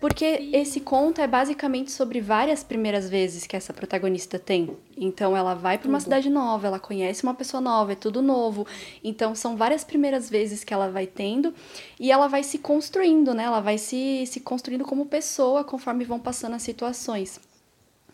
Porque 0.00 0.48
esse 0.50 0.80
conto 0.80 1.20
é 1.20 1.26
basicamente 1.26 1.92
sobre 1.92 2.22
várias 2.22 2.64
primeiras 2.64 3.06
vezes 3.06 3.46
que 3.46 3.54
essa 3.54 3.70
protagonista 3.70 4.38
tem. 4.38 4.74
Então 4.96 5.36
ela 5.36 5.52
vai 5.52 5.76
para 5.76 5.90
uma 5.90 6.00
cidade 6.00 6.30
nova, 6.30 6.66
ela 6.66 6.78
conhece 6.78 7.22
uma 7.22 7.34
pessoa 7.34 7.60
nova, 7.60 7.92
é 7.92 7.96
tudo 7.96 8.22
novo. 8.22 8.66
Então 9.04 9.34
são 9.34 9.58
várias 9.58 9.84
primeiras 9.84 10.30
vezes 10.30 10.64
que 10.64 10.72
ela 10.72 10.88
vai 10.88 11.06
tendo 11.06 11.52
e 12.00 12.10
ela 12.10 12.28
vai 12.28 12.42
se 12.42 12.56
construindo, 12.56 13.34
né? 13.34 13.44
Ela 13.44 13.60
vai 13.60 13.76
se, 13.76 14.24
se 14.26 14.40
construindo 14.40 14.86
como 14.86 15.04
pessoa 15.04 15.62
conforme 15.64 16.02
vão 16.02 16.18
passando 16.18 16.54
as 16.54 16.62
situações. 16.62 17.38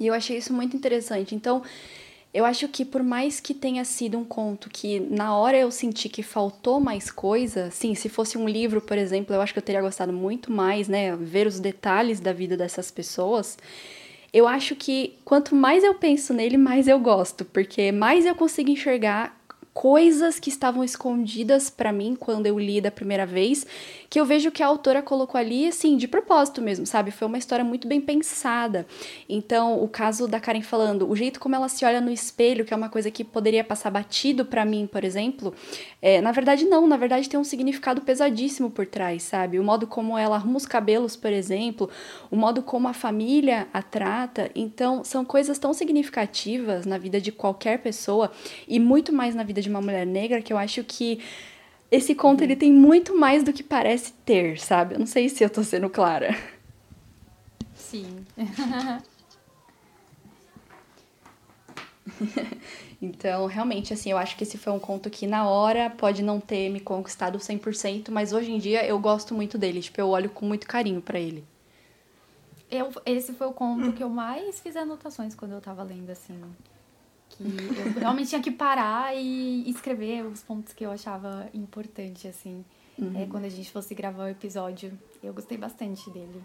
E 0.02 0.08
eu 0.08 0.14
achei 0.14 0.36
isso 0.36 0.52
muito 0.52 0.76
interessante. 0.76 1.32
Então, 1.32 1.62
eu 2.34 2.44
acho 2.44 2.66
que 2.66 2.84
por 2.84 3.02
mais 3.02 3.38
que 3.38 3.54
tenha 3.54 3.84
sido 3.84 4.18
um 4.18 4.24
conto 4.24 4.68
que 4.68 4.98
na 4.98 5.36
hora 5.36 5.56
eu 5.56 5.70
senti 5.70 6.08
que 6.08 6.22
faltou 6.22 6.80
mais 6.80 7.08
coisa, 7.08 7.70
sim, 7.70 7.94
se 7.94 8.08
fosse 8.08 8.36
um 8.36 8.48
livro, 8.48 8.80
por 8.80 8.98
exemplo, 8.98 9.32
eu 9.32 9.40
acho 9.40 9.52
que 9.52 9.60
eu 9.60 9.62
teria 9.62 9.80
gostado 9.80 10.12
muito 10.12 10.50
mais, 10.50 10.88
né, 10.88 11.14
ver 11.14 11.46
os 11.46 11.60
detalhes 11.60 12.18
da 12.18 12.32
vida 12.32 12.56
dessas 12.56 12.90
pessoas. 12.90 13.56
Eu 14.32 14.48
acho 14.48 14.74
que 14.74 15.14
quanto 15.24 15.54
mais 15.54 15.84
eu 15.84 15.94
penso 15.94 16.32
nele, 16.32 16.56
mais 16.56 16.88
eu 16.88 16.98
gosto, 16.98 17.44
porque 17.44 17.92
mais 17.92 18.26
eu 18.26 18.34
consigo 18.34 18.70
enxergar 18.70 19.38
coisas 19.74 20.38
que 20.38 20.50
estavam 20.50 20.84
escondidas 20.84 21.70
para 21.70 21.92
mim 21.92 22.14
quando 22.18 22.46
eu 22.46 22.58
li 22.58 22.80
da 22.80 22.90
primeira 22.90 23.24
vez, 23.24 23.66
que 24.10 24.20
eu 24.20 24.24
vejo 24.24 24.50
que 24.50 24.62
a 24.62 24.66
autora 24.66 25.00
colocou 25.00 25.38
ali, 25.38 25.66
assim, 25.66 25.96
de 25.96 26.06
propósito 26.06 26.60
mesmo, 26.60 26.84
sabe? 26.84 27.10
Foi 27.10 27.26
uma 27.26 27.38
história 27.38 27.64
muito 27.64 27.88
bem 27.88 28.00
pensada. 28.00 28.86
Então, 29.28 29.82
o 29.82 29.88
caso 29.88 30.28
da 30.28 30.38
Karen 30.38 30.60
falando, 30.60 31.08
o 31.08 31.16
jeito 31.16 31.40
como 31.40 31.54
ela 31.54 31.68
se 31.68 31.84
olha 31.84 32.00
no 32.00 32.10
espelho, 32.10 32.64
que 32.64 32.74
é 32.74 32.76
uma 32.76 32.90
coisa 32.90 33.10
que 33.10 33.24
poderia 33.24 33.64
passar 33.64 33.90
batido 33.90 34.44
para 34.44 34.64
mim, 34.64 34.86
por 34.86 35.04
exemplo, 35.04 35.54
é, 36.02 36.20
na 36.20 36.32
verdade 36.32 36.66
não, 36.66 36.86
na 36.86 36.98
verdade 36.98 37.28
tem 37.28 37.40
um 37.40 37.44
significado 37.44 38.02
pesadíssimo 38.02 38.70
por 38.70 38.84
trás, 38.84 39.22
sabe? 39.22 39.58
O 39.58 39.64
modo 39.64 39.86
como 39.86 40.18
ela 40.18 40.36
arruma 40.36 40.58
os 40.58 40.66
cabelos, 40.66 41.16
por 41.16 41.32
exemplo, 41.32 41.88
o 42.30 42.36
modo 42.36 42.62
como 42.62 42.88
a 42.88 42.92
família 42.92 43.66
a 43.72 43.80
trata. 43.80 44.50
Então, 44.54 45.02
são 45.02 45.24
coisas 45.24 45.58
tão 45.58 45.72
significativas 45.72 46.84
na 46.84 46.98
vida 46.98 47.18
de 47.18 47.32
qualquer 47.32 47.78
pessoa 47.78 48.30
e 48.68 48.78
muito 48.78 49.12
mais 49.12 49.34
na 49.34 49.42
vida 49.42 49.61
de 49.62 49.70
uma 49.70 49.80
mulher 49.80 50.06
negra 50.06 50.42
que 50.42 50.52
eu 50.52 50.58
acho 50.58 50.84
que 50.84 51.20
esse 51.90 52.14
conto 52.14 52.42
ele 52.42 52.56
tem 52.56 52.72
muito 52.72 53.14
mais 53.14 53.42
do 53.44 53.52
que 53.52 53.62
parece 53.62 54.14
ter, 54.24 54.58
sabe? 54.58 54.94
Eu 54.94 54.98
não 54.98 55.06
sei 55.06 55.28
se 55.28 55.44
eu 55.44 55.50
tô 55.50 55.62
sendo 55.62 55.90
clara. 55.90 56.34
Sim. 57.74 58.24
então, 63.00 63.44
realmente, 63.44 63.92
assim, 63.92 64.10
eu 64.10 64.16
acho 64.16 64.36
que 64.36 64.44
esse 64.44 64.56
foi 64.56 64.72
um 64.72 64.78
conto 64.78 65.10
que 65.10 65.26
na 65.26 65.46
hora 65.46 65.90
pode 65.90 66.22
não 66.22 66.40
ter 66.40 66.70
me 66.70 66.80
conquistado 66.80 67.38
100%, 67.38 68.10
mas 68.10 68.32
hoje 68.32 68.50
em 68.50 68.58
dia 68.58 68.86
eu 68.86 68.98
gosto 68.98 69.34
muito 69.34 69.58
dele. 69.58 69.82
Tipo, 69.82 70.00
eu 70.00 70.08
olho 70.08 70.30
com 70.30 70.46
muito 70.46 70.66
carinho 70.66 71.02
para 71.02 71.20
ele. 71.20 71.44
Eu, 72.70 72.90
esse 73.04 73.34
foi 73.34 73.46
o 73.48 73.52
conto 73.52 73.92
que 73.92 74.02
eu 74.02 74.08
mais 74.08 74.60
fiz 74.60 74.76
anotações 74.76 75.34
quando 75.34 75.52
eu 75.52 75.60
tava 75.60 75.82
lendo, 75.82 76.08
assim 76.08 76.40
que 77.36 77.42
eu 77.42 77.92
realmente 78.00 78.30
tinha 78.30 78.42
que 78.42 78.50
parar 78.50 79.16
e 79.16 79.68
escrever 79.68 80.24
os 80.24 80.42
pontos 80.42 80.72
que 80.72 80.84
eu 80.84 80.90
achava 80.90 81.48
importante, 81.52 82.28
assim, 82.28 82.64
uhum. 82.98 83.20
é, 83.20 83.26
quando 83.26 83.44
a 83.44 83.48
gente 83.48 83.70
fosse 83.70 83.94
gravar 83.94 84.24
o 84.24 84.28
episódio. 84.28 84.92
Eu 85.22 85.32
gostei 85.32 85.58
bastante 85.58 86.08
dele. 86.10 86.42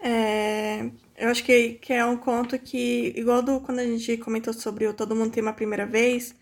É, 0.00 0.90
eu 1.16 1.30
acho 1.30 1.42
que, 1.42 1.74
que 1.74 1.92
é 1.92 2.04
um 2.04 2.16
conto 2.16 2.58
que, 2.58 3.14
igual 3.16 3.42
do 3.42 3.60
quando 3.60 3.78
a 3.78 3.86
gente 3.86 4.18
comentou 4.18 4.52
sobre 4.52 4.86
o 4.86 4.92
Todo 4.92 5.16
Mundo 5.16 5.32
Tem 5.32 5.42
Uma 5.42 5.52
Primeira 5.52 5.86
Vez, 5.86 6.34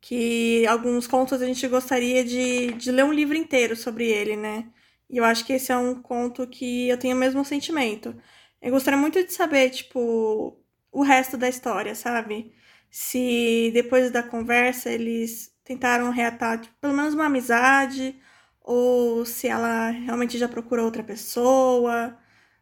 que 0.00 0.66
alguns 0.66 1.06
contos 1.06 1.42
a 1.42 1.46
gente 1.46 1.66
gostaria 1.68 2.24
de, 2.24 2.72
de 2.72 2.90
ler 2.90 3.04
um 3.04 3.12
livro 3.12 3.36
inteiro 3.36 3.76
sobre 3.76 4.08
ele, 4.08 4.36
né? 4.36 4.66
E 5.10 5.18
eu 5.18 5.24
acho 5.24 5.44
que 5.44 5.52
esse 5.52 5.70
é 5.70 5.76
um 5.76 6.00
conto 6.00 6.46
que 6.46 6.88
eu 6.88 6.98
tenho 6.98 7.14
o 7.14 7.18
mesmo 7.18 7.44
sentimento. 7.44 8.14
Eu 8.62 8.70
gostaria 8.72 8.98
muito 8.98 9.22
de 9.22 9.32
saber, 9.32 9.70
tipo, 9.70 10.56
o 10.92 11.02
resto 11.02 11.36
da 11.38 11.48
história, 11.48 11.94
sabe? 11.94 12.52
Se 12.90 13.70
depois 13.74 14.10
da 14.10 14.22
conversa 14.22 14.90
eles 14.90 15.52
tentaram 15.64 16.10
reatar 16.10 16.60
tipo, 16.60 16.74
pelo 16.80 16.94
menos 16.94 17.14
uma 17.14 17.26
amizade, 17.26 18.16
ou 18.60 19.24
se 19.24 19.48
ela 19.48 19.90
realmente 19.90 20.38
já 20.38 20.48
procurou 20.48 20.84
outra 20.86 21.02
pessoa, 21.04 22.16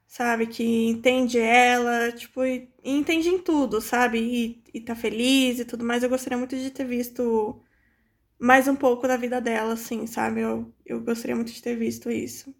sabe? 0.06 0.46
Que 0.46 0.64
entende 0.88 1.38
ela, 1.38 2.12
tipo, 2.12 2.44
e, 2.44 2.70
e 2.84 2.92
entende 2.96 3.28
em 3.28 3.38
tudo, 3.40 3.80
sabe? 3.80 4.18
E, 4.20 4.64
e 4.74 4.80
tá 4.80 4.94
feliz 4.94 5.58
e 5.60 5.64
tudo 5.64 5.84
mais. 5.84 6.02
Eu 6.02 6.08
gostaria 6.10 6.38
muito 6.38 6.56
de 6.56 6.70
ter 6.70 6.84
visto 6.86 7.62
mais 8.38 8.68
um 8.68 8.76
pouco 8.76 9.06
da 9.08 9.16
vida 9.16 9.40
dela, 9.40 9.74
assim, 9.74 10.06
sabe? 10.06 10.40
Eu, 10.40 10.74
eu 10.86 11.00
gostaria 11.02 11.36
muito 11.36 11.52
de 11.52 11.62
ter 11.62 11.76
visto 11.76 12.10
isso. 12.10 12.54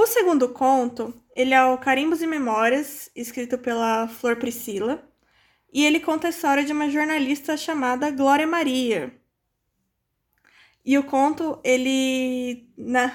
O 0.00 0.06
segundo 0.06 0.50
conto, 0.50 1.12
ele 1.34 1.52
é 1.52 1.64
o 1.64 1.76
Carimbos 1.76 2.22
e 2.22 2.26
Memórias, 2.28 3.10
escrito 3.16 3.58
pela 3.58 4.06
Flor 4.06 4.36
Priscila, 4.36 5.02
e 5.72 5.84
ele 5.84 5.98
conta 5.98 6.28
a 6.28 6.30
história 6.30 6.64
de 6.64 6.72
uma 6.72 6.88
jornalista 6.88 7.56
chamada 7.56 8.08
Glória 8.12 8.46
Maria. 8.46 9.12
E 10.84 10.96
o 10.96 11.02
conto, 11.02 11.58
ele... 11.64 12.70
Na... 12.76 13.12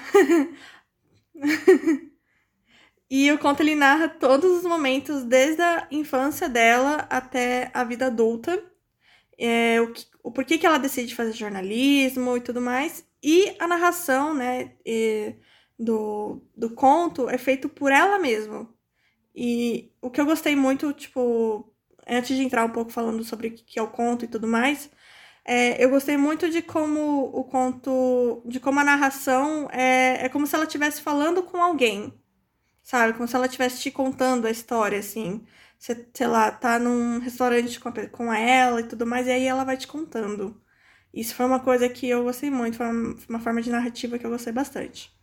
E 3.08 3.30
o 3.32 3.38
conto 3.38 3.62
ele 3.62 3.74
narra 3.74 4.08
todos 4.08 4.58
os 4.58 4.64
momentos, 4.64 5.24
desde 5.24 5.62
a 5.62 5.86
infância 5.90 6.48
dela 6.48 7.06
até 7.08 7.70
a 7.72 7.84
vida 7.84 8.06
adulta. 8.06 8.62
É, 9.38 9.80
o, 9.80 9.92
que, 9.92 10.06
o 10.22 10.32
porquê 10.32 10.58
que 10.58 10.66
ela 10.66 10.78
decide 10.78 11.14
fazer 11.14 11.32
jornalismo 11.32 12.36
e 12.36 12.40
tudo 12.40 12.60
mais. 12.60 13.06
E 13.22 13.54
a 13.58 13.68
narração, 13.68 14.34
né, 14.34 14.72
do, 15.78 16.42
do 16.56 16.70
conto 16.74 17.28
é 17.28 17.38
feito 17.38 17.68
por 17.68 17.92
ela 17.92 18.18
mesma. 18.18 18.68
E 19.34 19.92
o 20.00 20.10
que 20.10 20.20
eu 20.20 20.26
gostei 20.26 20.56
muito, 20.56 20.92
tipo, 20.92 21.72
antes 22.08 22.36
de 22.36 22.42
entrar 22.42 22.64
um 22.64 22.70
pouco 22.70 22.90
falando 22.92 23.24
sobre 23.24 23.48
o 23.48 23.52
que 23.54 23.78
é 23.78 23.82
o 23.82 23.88
conto 23.90 24.24
e 24.24 24.28
tudo 24.28 24.46
mais, 24.48 24.90
é, 25.44 25.82
eu 25.84 25.90
gostei 25.90 26.16
muito 26.16 26.50
de 26.50 26.62
como 26.62 27.26
o 27.34 27.44
conto, 27.44 28.42
de 28.46 28.60
como 28.60 28.80
a 28.80 28.84
narração 28.84 29.68
é, 29.72 30.26
é 30.26 30.28
como 30.28 30.46
se 30.46 30.54
ela 30.54 30.64
estivesse 30.66 31.02
falando 31.02 31.42
com 31.42 31.62
alguém, 31.62 32.14
sabe? 32.82 33.14
Como 33.14 33.28
se 33.28 33.36
ela 33.36 33.46
estivesse 33.46 33.80
te 33.82 33.90
contando 33.90 34.46
a 34.46 34.50
história, 34.50 34.98
assim. 34.98 35.44
Você, 35.78 36.08
sei 36.14 36.26
lá, 36.26 36.50
tá 36.52 36.78
num 36.78 37.18
restaurante 37.20 37.80
com, 37.80 37.88
a, 37.90 38.08
com 38.08 38.32
ela 38.32 38.80
e 38.80 38.88
tudo 38.88 39.06
mais, 39.06 39.26
e 39.26 39.32
aí 39.32 39.44
ela 39.46 39.64
vai 39.64 39.76
te 39.76 39.86
contando. 39.88 40.60
Isso 41.14 41.34
foi 41.34 41.46
uma 41.46 41.60
coisa 41.60 41.88
que 41.88 42.08
eu 42.08 42.24
gostei 42.24 42.50
muito, 42.50 42.78
foi 42.78 42.86
uma, 42.88 43.16
uma 43.30 43.40
forma 43.40 43.62
de 43.62 43.70
narrativa 43.70 44.18
que 44.18 44.26
eu 44.26 44.30
gostei 44.30 44.52
bastante. 44.52 45.13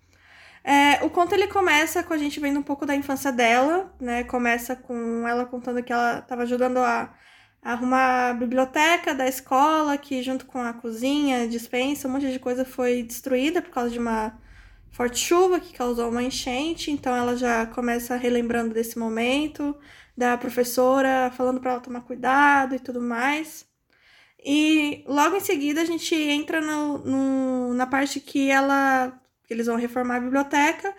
É, 0.63 1.03
o 1.03 1.09
conto 1.09 1.33
ele 1.33 1.47
começa 1.47 2.03
com 2.03 2.13
a 2.13 2.17
gente 2.17 2.39
vendo 2.39 2.59
um 2.59 2.63
pouco 2.63 2.85
da 2.85 2.95
infância 2.95 3.31
dela, 3.31 3.93
né? 3.99 4.23
Começa 4.23 4.75
com 4.75 5.27
ela 5.27 5.45
contando 5.45 5.81
que 5.83 5.91
ela 5.91 6.19
estava 6.19 6.43
ajudando 6.43 6.77
a, 6.77 7.13
a, 7.63 7.73
arrumar 7.73 8.29
a 8.29 8.33
biblioteca 8.33 9.13
da 9.15 9.27
escola, 9.27 9.97
que 9.97 10.21
junto 10.21 10.45
com 10.45 10.59
a 10.61 10.73
cozinha, 10.73 11.47
dispensa, 11.47 12.07
um 12.07 12.11
monte 12.11 12.31
de 12.31 12.39
coisa 12.39 12.63
foi 12.63 13.03
destruída 13.03 13.61
por 13.61 13.71
causa 13.71 13.89
de 13.89 13.99
uma 13.99 14.39
forte 14.91 15.19
chuva 15.19 15.59
que 15.59 15.73
causou 15.73 16.09
uma 16.09 16.23
enchente. 16.23 16.91
Então 16.91 17.15
ela 17.15 17.35
já 17.35 17.65
começa 17.65 18.15
relembrando 18.15 18.73
desse 18.73 18.99
momento, 18.99 19.75
da 20.15 20.37
professora 20.37 21.31
falando 21.35 21.59
para 21.59 21.71
ela 21.71 21.81
tomar 21.81 22.01
cuidado 22.01 22.75
e 22.75 22.79
tudo 22.79 23.01
mais. 23.01 23.65
E 24.43 25.03
logo 25.07 25.35
em 25.35 25.39
seguida 25.39 25.81
a 25.81 25.85
gente 25.85 26.15
entra 26.15 26.61
no, 26.61 26.99
no 26.99 27.73
na 27.73 27.85
parte 27.87 28.19
que 28.19 28.49
ela 28.49 29.20
eles 29.53 29.67
vão 29.67 29.75
reformar 29.75 30.17
a 30.17 30.19
biblioteca 30.21 30.95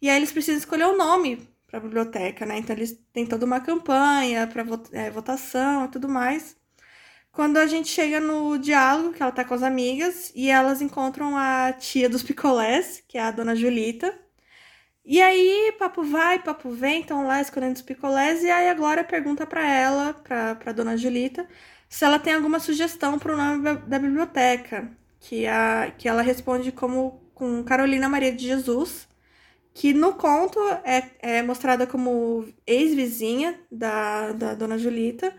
e 0.00 0.08
aí 0.10 0.16
eles 0.16 0.32
precisam 0.32 0.58
escolher 0.58 0.86
o 0.86 0.96
nome 0.96 1.48
para 1.66 1.78
a 1.78 1.82
biblioteca, 1.82 2.46
né? 2.46 2.58
Então 2.58 2.74
eles 2.76 2.92
têm 3.12 3.26
toda 3.26 3.44
uma 3.46 3.60
campanha 3.60 4.46
para 4.46 4.64
é, 4.92 5.10
votação 5.10 5.86
e 5.86 5.88
tudo 5.88 6.08
mais. 6.08 6.56
Quando 7.32 7.58
a 7.58 7.66
gente 7.66 7.88
chega 7.88 8.18
no 8.20 8.56
diálogo, 8.58 9.12
que 9.12 9.22
ela 9.22 9.32
tá 9.32 9.44
com 9.44 9.54
as 9.54 9.62
amigas, 9.62 10.32
e 10.34 10.48
elas 10.48 10.80
encontram 10.80 11.36
a 11.36 11.72
tia 11.72 12.08
dos 12.08 12.22
picolés, 12.22 13.02
que 13.06 13.18
é 13.18 13.22
a 13.22 13.30
dona 13.30 13.54
Julita. 13.54 14.18
E 15.04 15.20
aí, 15.22 15.72
papo 15.78 16.02
vai, 16.02 16.38
papo 16.42 16.70
vem, 16.70 17.02
estão 17.02 17.26
lá 17.26 17.40
escolhendo 17.40 17.74
os 17.74 17.82
picolés, 17.82 18.42
e 18.42 18.50
aí 18.50 18.68
a 18.68 18.74
Glória 18.74 19.04
pergunta 19.04 19.46
para 19.46 19.66
ela, 19.68 20.14
pra, 20.14 20.54
pra 20.56 20.72
dona 20.72 20.96
Julita, 20.96 21.46
se 21.88 22.04
ela 22.04 22.18
tem 22.18 22.34
alguma 22.34 22.58
sugestão 22.58 23.18
para 23.18 23.34
o 23.34 23.36
nome 23.36 23.76
da 23.86 23.98
biblioteca, 23.98 24.90
que, 25.20 25.46
a, 25.46 25.92
que 25.96 26.08
ela 26.08 26.22
responde 26.22 26.72
como 26.72 27.22
com 27.36 27.62
Carolina 27.62 28.08
Maria 28.08 28.32
de 28.32 28.46
Jesus, 28.46 29.06
que 29.74 29.92
no 29.92 30.14
conto 30.14 30.58
é, 30.82 31.10
é 31.20 31.42
mostrada 31.42 31.86
como 31.86 32.48
ex-vizinha 32.66 33.60
da, 33.70 34.32
da 34.32 34.54
Dona 34.54 34.78
Julita. 34.78 35.34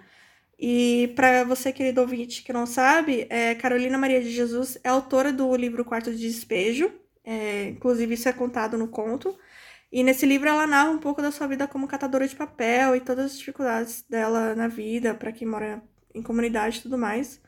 E 0.59 1.11
para 1.15 1.43
você, 1.43 1.71
querido 1.73 2.01
ouvinte, 2.01 2.43
que 2.43 2.53
não 2.53 2.67
sabe, 2.67 3.25
é, 3.31 3.55
Carolina 3.55 3.97
Maria 3.97 4.21
de 4.21 4.29
Jesus 4.29 4.77
é 4.83 4.89
autora 4.89 5.33
do 5.33 5.55
livro 5.55 5.83
Quarto 5.83 6.11
de 6.11 6.19
Despejo, 6.19 6.91
é, 7.25 7.69
inclusive 7.69 8.13
isso 8.13 8.29
é 8.29 8.33
contado 8.33 8.77
no 8.77 8.87
conto. 8.87 9.35
E 9.91 10.03
nesse 10.03 10.25
livro 10.27 10.47
ela 10.47 10.67
narra 10.67 10.91
um 10.91 10.99
pouco 10.99 11.19
da 11.19 11.31
sua 11.31 11.47
vida 11.47 11.67
como 11.67 11.87
catadora 11.87 12.27
de 12.27 12.35
papel 12.35 12.95
e 12.95 12.99
todas 13.01 13.25
as 13.25 13.39
dificuldades 13.39 14.05
dela 14.07 14.53
na 14.53 14.67
vida, 14.67 15.15
para 15.15 15.31
quem 15.31 15.47
mora 15.47 15.81
em 16.13 16.21
comunidade 16.21 16.77
e 16.77 16.81
tudo 16.83 16.97
mais. 16.97 17.41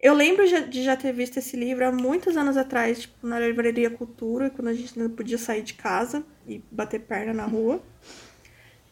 Eu 0.00 0.14
lembro 0.14 0.44
de 0.68 0.82
já 0.82 0.94
ter 0.94 1.12
visto 1.12 1.38
esse 1.38 1.56
livro 1.56 1.86
há 1.86 1.90
muitos 1.90 2.36
anos 2.36 2.56
atrás, 2.56 3.00
tipo, 3.02 3.26
na 3.26 3.40
livraria 3.40 3.90
Cultura, 3.90 4.50
quando 4.50 4.68
a 4.68 4.74
gente 4.74 4.98
não 4.98 5.08
podia 5.08 5.38
sair 5.38 5.62
de 5.62 5.74
casa 5.74 6.24
e 6.46 6.62
bater 6.70 7.00
perna 7.00 7.32
na 7.32 7.46
rua. 7.46 7.82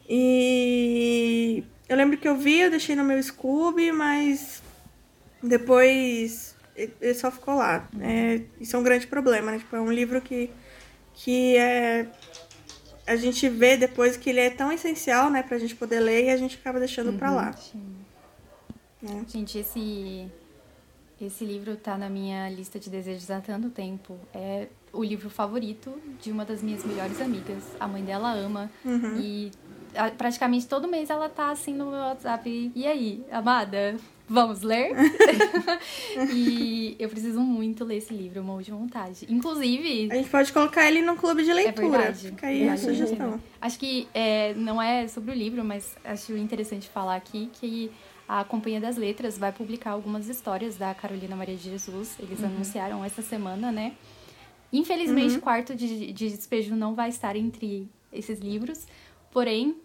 E 0.09 1.63
eu 1.87 1.95
lembro 1.95 2.17
que 2.17 2.27
eu 2.27 2.35
vi, 2.35 2.59
eu 2.59 2.69
deixei 2.69 2.95
no 2.95 3.03
meu 3.03 3.21
Scooby, 3.21 3.91
mas 3.91 4.61
depois 5.41 6.55
ele 6.75 7.13
só 7.13 7.31
ficou 7.31 7.55
lá. 7.55 7.87
É, 8.01 8.41
isso 8.59 8.75
é 8.75 8.79
um 8.79 8.83
grande 8.83 9.07
problema, 9.07 9.51
né? 9.51 9.59
Tipo, 9.59 9.75
é 9.75 9.81
um 9.81 9.91
livro 9.91 10.19
que, 10.21 10.49
que 11.13 11.55
é, 11.55 12.07
a 13.07 13.15
gente 13.15 13.47
vê 13.47 13.77
depois 13.77 14.17
que 14.17 14.29
ele 14.29 14.39
é 14.39 14.49
tão 14.49 14.71
essencial, 14.71 15.29
né, 15.29 15.43
pra 15.43 15.57
gente 15.57 15.75
poder 15.75 15.99
ler 15.99 16.25
e 16.25 16.29
a 16.29 16.37
gente 16.37 16.57
acaba 16.57 16.79
deixando 16.79 17.11
uhum, 17.11 17.17
pra 17.17 17.31
lá. 17.31 17.53
Sim. 17.53 17.95
É. 19.03 19.31
Gente, 19.31 19.59
esse 19.59 20.27
esse 21.19 21.45
livro 21.45 21.75
tá 21.77 21.97
na 21.97 22.09
minha 22.09 22.49
lista 22.49 22.79
de 22.79 22.89
desejos 22.89 23.29
há 23.31 23.39
tanto 23.39 23.69
tempo. 23.69 24.17
É 24.33 24.67
o 24.91 25.03
livro 25.03 25.29
favorito 25.29 25.93
de 26.21 26.31
uma 26.31 26.45
das 26.45 26.61
minhas 26.61 26.83
melhores 26.83 27.21
amigas. 27.21 27.63
A 27.79 27.87
mãe 27.87 28.03
dela 28.03 28.33
ama. 28.33 28.69
Uhum. 28.83 29.19
E 29.19 29.51
praticamente 30.17 30.67
todo 30.67 30.87
mês 30.87 31.09
ela 31.09 31.29
tá 31.29 31.51
assim 31.51 31.73
no 31.73 31.91
meu 31.91 31.99
WhatsApp. 31.99 32.71
E 32.75 32.85
aí, 32.85 33.23
amada? 33.31 33.95
Vamos 34.27 34.61
ler? 34.61 34.91
e 36.33 36.95
eu 36.97 37.07
preciso 37.07 37.39
muito 37.39 37.85
ler 37.85 37.97
esse 37.97 38.11
livro, 38.13 38.41
uma 38.41 38.61
de 38.61 38.71
vontade. 38.71 39.27
Inclusive. 39.29 40.09
A 40.11 40.15
gente 40.15 40.29
pode 40.29 40.51
colocar 40.51 40.87
ele 40.87 41.01
no 41.01 41.15
clube 41.15 41.43
de 41.43 41.51
é 41.51 41.53
leitura. 41.53 41.87
É 41.87 41.89
verdade. 41.89 42.27
Fica 42.29 42.47
aí 42.47 42.67
a 42.67 42.75
sugestão. 42.75 43.39
Acho 43.61 43.77
que 43.77 44.07
é, 44.13 44.53
não 44.55 44.81
é 44.81 45.07
sobre 45.07 45.31
o 45.31 45.33
livro, 45.33 45.63
mas 45.63 45.95
acho 46.03 46.35
interessante 46.35 46.89
falar 46.89 47.15
aqui 47.15 47.49
que 47.53 47.91
a 48.27 48.43
Companhia 48.43 48.81
das 48.81 48.97
Letras 48.97 49.37
vai 49.37 49.51
publicar 49.51 49.91
algumas 49.91 50.27
histórias 50.27 50.77
da 50.77 50.93
Carolina 50.93 51.35
Maria 51.35 51.55
de 51.55 51.69
Jesus. 51.69 52.15
Eles 52.19 52.39
uhum. 52.39 52.47
anunciaram 52.47 53.03
essa 53.03 53.21
semana, 53.21 53.71
né? 53.71 53.95
Infelizmente, 54.73 55.35
uhum. 55.35 55.41
Quarto 55.41 55.75
de, 55.75 56.11
de 56.11 56.29
Despejo 56.29 56.75
não 56.75 56.95
vai 56.95 57.09
estar 57.09 57.35
entre 57.35 57.89
esses 58.11 58.39
livros, 58.39 58.87
porém, 59.31 59.77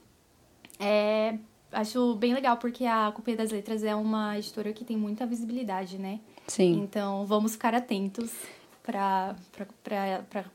é, 0.79 1.37
acho 1.73 2.15
bem 2.15 2.33
legal 2.33 2.57
porque 2.57 2.85
a 2.85 3.13
Companhia 3.15 3.39
das 3.39 3.51
Letras 3.51 3.85
é 3.85 3.95
uma 3.95 4.39
editora 4.39 4.73
que 4.73 4.85
tem 4.85 4.97
muita 4.97 5.27
visibilidade, 5.27 5.99
né? 5.99 6.21
Sim. 6.47 6.81
Então, 6.83 7.27
vamos 7.27 7.53
ficar 7.53 7.75
atentos 7.75 8.33
para 8.83 9.35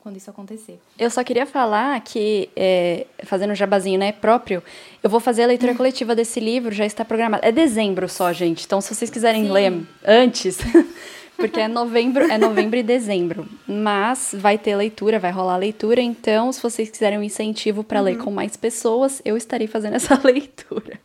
quando 0.02 0.18
isso 0.18 0.30
acontecer. 0.30 0.80
Eu 0.98 1.10
só 1.10 1.24
queria 1.24 1.46
falar 1.46 2.00
que, 2.02 2.50
é, 2.56 3.06
fazendo 3.24 3.52
um 3.52 3.56
jabazinho 3.56 4.00
né, 4.00 4.12
próprio, 4.12 4.64
eu 5.02 5.10
vou 5.10 5.20
fazer 5.20 5.44
a 5.44 5.48
leitura 5.48 5.72
hum. 5.72 5.78
coletiva 5.78 6.16
desse 6.16 6.40
livro, 6.40 6.74
já 6.74 6.86
está 6.86 7.06
programado. 7.06 7.46
É 7.46 7.52
dezembro 7.52 8.10
só, 8.10 8.34
gente. 8.34 8.66
Então, 8.66 8.82
se 8.82 8.94
vocês 8.94 9.10
quiserem 9.10 9.46
Sim. 9.46 9.52
ler 9.52 9.88
antes, 10.04 10.58
porque 11.38 11.60
é 11.60 11.68
novembro, 11.68 12.24
é 12.24 12.38
novembro 12.38 12.78
e 12.80 12.84
dezembro. 12.84 13.48
Mas 13.68 14.36
vai 14.38 14.58
ter 14.58 14.76
leitura, 14.76 15.20
vai 15.20 15.32
rolar 15.32 15.58
leitura. 15.58 16.02
Então, 16.02 16.52
se 16.52 16.62
vocês 16.62 16.90
quiserem 16.90 17.20
um 17.20 17.24
incentivo 17.24 17.84
para 17.84 18.00
uhum. 18.00 18.06
ler 18.06 18.18
com 18.18 18.32
mais 18.32 18.58
pessoas, 18.58 19.22
eu 19.24 19.38
estarei 19.38 19.68
fazendo 19.68 19.96
essa 19.96 20.20
leitura. 20.24 21.00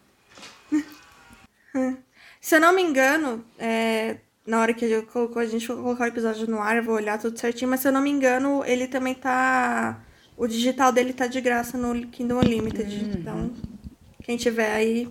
Se 2.40 2.56
eu 2.56 2.61
não 2.61 2.72
me 2.74 2.83
engano, 2.83 3.44
é, 3.59 4.16
na 4.46 4.61
hora 4.61 4.74
que 4.74 4.85
a 4.85 4.88
gente, 4.88 5.07
colocou, 5.07 5.40
a 5.40 5.46
gente 5.46 5.66
for 5.66 5.76
colocar 5.76 6.05
o 6.05 6.09
episódio 6.09 6.48
no 6.48 6.61
ar, 6.61 6.76
eu 6.76 6.83
vou 6.83 6.94
olhar 6.94 7.18
tudo 7.18 7.38
certinho, 7.38 7.70
mas 7.70 7.81
se 7.81 7.88
eu 7.88 7.92
não 7.92 8.00
me 8.00 8.11
engano, 8.11 8.64
ele 8.64 8.87
também 8.87 9.14
tá. 9.14 10.03
O 10.37 10.46
digital 10.46 10.90
dele 10.90 11.12
tá 11.12 11.26
de 11.26 11.40
graça 11.40 11.76
no 11.76 12.07
Kindle 12.09 12.38
Unlimited. 12.38 13.05
Uhum. 13.05 13.12
Então, 13.12 13.53
quem 14.22 14.37
tiver 14.37 14.72
aí 14.72 15.09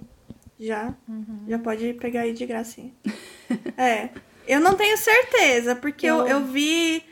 já, 0.60 0.94
uhum. 1.08 1.46
já 1.48 1.60
pode 1.60 1.94
pegar 1.94 2.22
aí 2.22 2.34
de 2.34 2.46
graça. 2.46 2.82
é. 3.78 4.10
Eu 4.48 4.60
não 4.60 4.76
tenho 4.76 4.98
certeza, 4.98 5.76
porque 5.76 6.08
eu, 6.08 6.22
eu, 6.22 6.28
eu 6.28 6.46
vi 6.46 7.04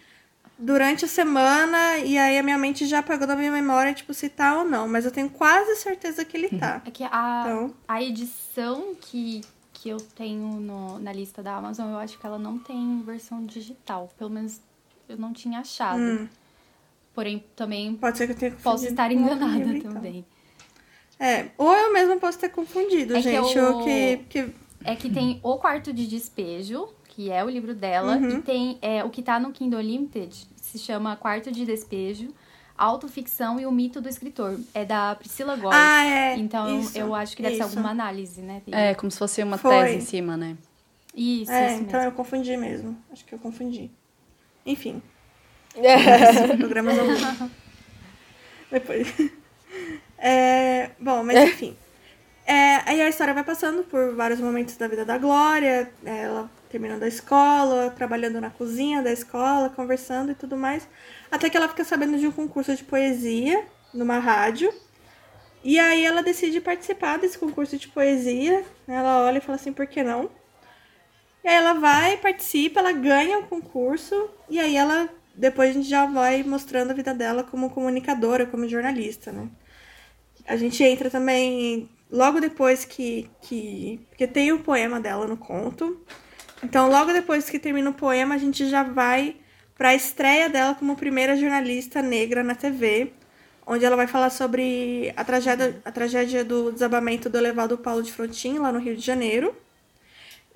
durante 0.57 1.05
a 1.05 1.07
semana 1.07 1.97
e 1.99 2.17
aí 2.17 2.37
a 2.37 2.43
minha 2.43 2.57
mente 2.57 2.87
já 2.87 2.99
apagou 2.99 3.27
da 3.27 3.35
minha 3.35 3.51
memória, 3.51 3.93
tipo, 3.93 4.13
se 4.13 4.27
tá 4.27 4.57
ou 4.57 4.65
não. 4.65 4.87
Mas 4.87 5.05
eu 5.05 5.11
tenho 5.11 5.29
quase 5.29 5.75
certeza 5.75 6.25
que 6.25 6.35
ele 6.35 6.49
tá. 6.57 6.81
É 6.85 6.91
que 6.91 7.03
a, 7.03 7.43
então... 7.45 7.75
a 7.87 8.01
edição 8.01 8.95
que, 8.99 9.41
que 9.87 9.89
eu 9.89 9.97
tenho 9.97 10.59
no, 10.59 10.99
na 10.99 11.13
lista 11.13 11.41
da 11.41 11.55
Amazon, 11.55 11.91
eu 11.91 11.97
acho 11.97 12.19
que 12.19 12.25
ela 12.25 12.37
não 12.37 12.59
tem 12.59 13.01
versão 13.03 13.45
digital. 13.45 14.09
Pelo 14.17 14.29
menos 14.29 14.59
eu 15.07 15.17
não 15.17 15.31
tinha 15.31 15.59
achado. 15.59 16.01
Hum. 16.01 16.27
Porém, 17.13 17.43
também 17.55 17.95
Pode 17.95 18.17
ser 18.17 18.27
que 18.27 18.33
eu 18.33 18.37
tenha 18.37 18.51
posso 18.51 18.85
estar 18.85 19.11
enganada 19.11 19.55
livro, 19.55 19.77
então. 19.77 19.93
também. 19.93 20.25
É, 21.17 21.49
ou 21.57 21.73
eu 21.73 21.93
mesma 21.93 22.17
posso 22.17 22.37
ter 22.37 22.49
confundido, 22.49 23.15
é 23.15 23.21
gente. 23.21 23.53
Que, 23.53 23.57
eu, 23.57 23.83
que, 23.83 24.17
que... 24.29 24.53
É 24.83 24.95
que 24.95 25.09
tem 25.09 25.39
o 25.41 25.57
quarto 25.57 25.91
de 25.93 26.05
despejo, 26.05 26.89
que 27.07 27.31
é 27.31 27.43
o 27.43 27.49
livro 27.49 27.73
dela, 27.73 28.17
uhum. 28.17 28.29
e 28.37 28.41
tem 28.41 28.77
é, 28.81 29.03
o 29.03 29.09
que 29.09 29.23
tá 29.23 29.39
no 29.39 29.51
Kindle 29.51 29.81
Limited, 29.81 30.47
se 30.61 30.77
chama 30.77 31.15
Quarto 31.15 31.51
de 31.51 31.65
Despejo 31.65 32.33
Autoficção 32.77 33.59
e 33.59 33.65
o 33.65 33.71
Mito 33.71 33.99
do 33.99 34.07
Escritor. 34.07 34.59
É 34.73 34.85
da 34.85 35.15
Priscila 35.15 35.55
Góes. 35.55 35.75
Ah, 35.75 36.05
é. 36.05 36.37
Então 36.37 36.79
isso, 36.79 36.97
eu 36.97 37.15
acho 37.15 37.35
que 37.35 37.41
deve 37.41 37.55
isso. 37.55 37.63
ser 37.63 37.69
alguma 37.69 37.91
análise, 37.91 38.41
né? 38.41 38.61
É, 38.71 38.93
como 38.93 39.09
se 39.09 39.17
fosse 39.17 39.41
uma 39.41 39.57
Foi. 39.57 39.71
tese 39.71 39.95
em 39.95 40.01
cima, 40.01 40.37
né? 40.37 40.55
Isso, 41.15 41.51
é, 41.51 41.73
isso 41.73 41.81
então 41.81 42.01
eu 42.01 42.11
confundi 42.11 42.55
mesmo. 42.55 42.95
Acho 43.11 43.25
que 43.25 43.33
eu 43.33 43.39
confundi. 43.39 43.89
Enfim. 44.65 45.01
É. 45.75 46.55
Programas 46.57 46.95
não. 46.95 47.51
Depois. 48.71 49.13
É, 50.17 50.91
bom, 50.99 51.23
mas 51.23 51.37
enfim. 51.49 51.75
É, 52.45 52.89
aí 52.89 53.01
a 53.01 53.09
história 53.09 53.33
vai 53.33 53.43
passando 53.43 53.83
por 53.83 54.15
vários 54.15 54.39
momentos 54.39 54.77
da 54.77 54.87
vida 54.87 55.03
da 55.03 55.17
Glória, 55.17 55.91
ela 56.05 56.49
terminando 56.69 57.03
a 57.03 57.07
escola, 57.07 57.89
trabalhando 57.91 58.41
na 58.41 58.49
cozinha 58.49 59.01
da 59.01 59.11
escola, 59.11 59.69
conversando 59.69 60.31
e 60.31 60.35
tudo 60.35 60.57
mais. 60.57 60.87
Até 61.31 61.49
que 61.49 61.57
ela 61.57 61.67
fica 61.67 61.83
sabendo 61.83 62.17
de 62.17 62.27
um 62.27 62.31
concurso 62.31 62.75
de 62.75 62.83
poesia 62.83 63.65
numa 63.93 64.19
rádio. 64.19 64.73
E 65.63 65.79
aí 65.79 66.05
ela 66.05 66.21
decide 66.21 66.61
participar 66.61 67.17
desse 67.17 67.37
concurso 67.37 67.77
de 67.77 67.87
poesia. 67.87 68.63
Ela 68.87 69.25
olha 69.25 69.39
e 69.39 69.41
fala 69.41 69.55
assim, 69.55 69.73
por 69.73 69.87
que 69.87 70.03
não? 70.03 70.29
E 71.43 71.47
aí 71.47 71.55
ela 71.55 71.73
vai, 71.73 72.17
participa, 72.17 72.79
ela 72.79 72.91
ganha 72.91 73.39
o 73.39 73.47
concurso. 73.47 74.29
E 74.49 74.59
aí 74.59 74.75
ela, 74.75 75.09
depois 75.35 75.69
a 75.69 75.73
gente 75.73 75.89
já 75.89 76.05
vai 76.05 76.43
mostrando 76.43 76.91
a 76.91 76.93
vida 76.93 77.13
dela 77.13 77.43
como 77.43 77.69
comunicadora, 77.69 78.45
como 78.45 78.67
jornalista, 78.67 79.31
né? 79.31 79.49
A 80.47 80.55
gente 80.55 80.81
entra 80.83 81.09
também 81.09 81.89
logo 82.09 82.39
depois 82.39 82.85
que, 82.85 83.29
que. 83.41 83.99
Porque 84.09 84.27
tem 84.27 84.51
o 84.51 84.59
poema 84.59 84.99
dela 84.99 85.27
no 85.27 85.37
conto. 85.37 86.01
Então, 86.63 86.89
logo 86.89 87.13
depois 87.13 87.49
que 87.49 87.59
termina 87.59 87.89
o 87.89 87.93
poema, 87.93 88.35
a 88.35 88.37
gente 88.37 88.67
já 88.67 88.83
vai 88.83 89.35
para 89.75 89.89
a 89.89 89.95
estreia 89.95 90.49
dela 90.49 90.73
como 90.75 90.95
primeira 90.95 91.35
jornalista 91.37 92.01
negra 92.01 92.43
na 92.43 92.55
TV, 92.55 93.13
onde 93.65 93.85
ela 93.85 93.95
vai 93.95 94.07
falar 94.07 94.29
sobre 94.29 95.13
a 95.15 95.23
tragédia, 95.23 95.79
a 95.85 95.91
tragédia 95.91 96.43
do 96.43 96.71
desabamento 96.71 97.29
do 97.29 97.37
elevado 97.37 97.77
Paulo 97.77 98.01
de 98.01 98.11
Frontin, 98.11 98.57
lá 98.57 98.71
no 98.71 98.79
Rio 98.79 98.95
de 98.95 99.05
Janeiro. 99.05 99.55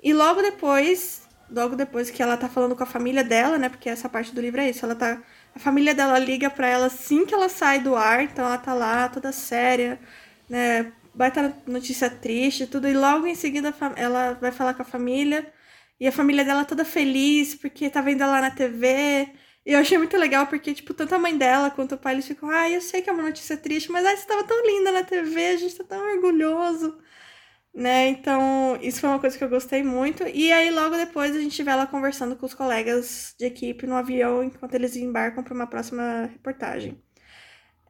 E 0.02 0.12
logo 0.12 0.42
depois, 0.42 1.22
logo 1.50 1.76
depois 1.76 2.10
que 2.10 2.22
ela 2.22 2.36
tá 2.36 2.48
falando 2.48 2.74
com 2.74 2.82
a 2.82 2.86
família 2.86 3.22
dela, 3.22 3.58
né? 3.58 3.68
Porque 3.68 3.88
essa 3.88 4.08
parte 4.08 4.34
do 4.34 4.40
livro 4.40 4.60
é 4.60 4.70
isso, 4.70 4.84
ela 4.84 4.96
tá 4.96 5.22
a 5.54 5.58
família 5.58 5.94
dela 5.94 6.18
liga 6.18 6.50
para 6.50 6.66
ela 6.66 6.86
assim 6.86 7.26
que 7.26 7.34
ela 7.34 7.48
sai 7.48 7.78
do 7.80 7.94
ar, 7.94 8.24
então 8.24 8.44
ela 8.44 8.58
tá 8.58 8.74
lá 8.74 9.08
toda 9.08 9.30
séria, 9.32 10.00
né? 10.48 10.92
vai 11.14 11.28
estar 11.28 11.52
notícia 11.66 12.08
triste, 12.08 12.66
tudo, 12.66 12.88
e 12.88 12.94
logo 12.94 13.26
em 13.26 13.34
seguida 13.34 13.74
ela 13.96 14.34
vai 14.40 14.50
falar 14.50 14.74
com 14.74 14.82
a 14.82 14.84
família, 14.84 15.46
e 16.00 16.06
a 16.06 16.12
família 16.12 16.44
dela 16.44 16.64
toda 16.64 16.84
feliz, 16.84 17.54
porque 17.54 17.90
tá 17.90 18.00
vendo 18.00 18.22
ela 18.22 18.40
na 18.40 18.50
TV. 18.50 19.28
E 19.64 19.72
eu 19.72 19.78
achei 19.78 19.96
muito 19.96 20.16
legal, 20.16 20.46
porque, 20.48 20.74
tipo, 20.74 20.92
tanto 20.94 21.14
a 21.14 21.18
mãe 21.18 21.36
dela 21.38 21.70
quanto 21.70 21.94
o 21.94 21.98
pai, 21.98 22.14
eles 22.14 22.26
ficam, 22.26 22.50
ai, 22.50 22.74
eu 22.76 22.80
sei 22.80 23.00
que 23.02 23.08
é 23.10 23.12
uma 23.12 23.22
notícia 23.22 23.56
triste, 23.56 23.92
mas 23.92 24.04
ai, 24.04 24.16
você 24.16 24.26
tava 24.26 24.44
tão 24.44 24.66
linda 24.66 24.90
na 24.92 25.04
TV, 25.04 25.46
a 25.48 25.56
gente 25.56 25.76
tá 25.76 25.84
tão 25.84 26.00
orgulhoso. 26.14 26.98
Né? 27.74 28.08
Então, 28.08 28.78
isso 28.82 29.00
foi 29.00 29.08
uma 29.08 29.18
coisa 29.20 29.38
que 29.38 29.44
eu 29.44 29.48
gostei 29.48 29.82
muito. 29.82 30.24
E 30.28 30.52
aí, 30.52 30.70
logo 30.70 30.96
depois, 30.96 31.34
a 31.34 31.40
gente 31.40 31.62
vê 31.62 31.70
ela 31.70 31.86
conversando 31.86 32.36
com 32.36 32.44
os 32.46 32.54
colegas 32.54 33.34
de 33.38 33.46
equipe 33.46 33.86
no 33.86 33.94
avião 33.96 34.42
enquanto 34.44 34.74
eles 34.74 34.96
embarcam 34.96 35.42
para 35.42 35.54
uma 35.54 35.66
próxima 35.66 36.26
reportagem. 36.26 37.02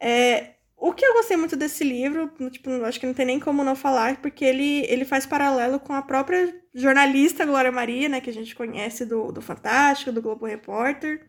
É, 0.00 0.56
o 0.82 0.92
que 0.92 1.04
eu 1.04 1.14
gostei 1.14 1.36
muito 1.36 1.54
desse 1.54 1.84
livro, 1.84 2.28
tipo, 2.50 2.68
acho 2.84 2.98
que 2.98 3.06
não 3.06 3.14
tem 3.14 3.24
nem 3.24 3.38
como 3.38 3.62
não 3.62 3.76
falar, 3.76 4.16
porque 4.16 4.44
ele, 4.44 4.84
ele 4.88 5.04
faz 5.04 5.24
paralelo 5.24 5.78
com 5.78 5.92
a 5.92 6.02
própria 6.02 6.52
jornalista 6.74 7.46
Glória 7.46 7.70
Maria, 7.70 8.08
né, 8.08 8.20
que 8.20 8.28
a 8.28 8.32
gente 8.32 8.52
conhece 8.52 9.06
do, 9.06 9.30
do 9.30 9.40
Fantástico, 9.40 10.10
do 10.10 10.20
Globo 10.20 10.44
Repórter. 10.44 11.24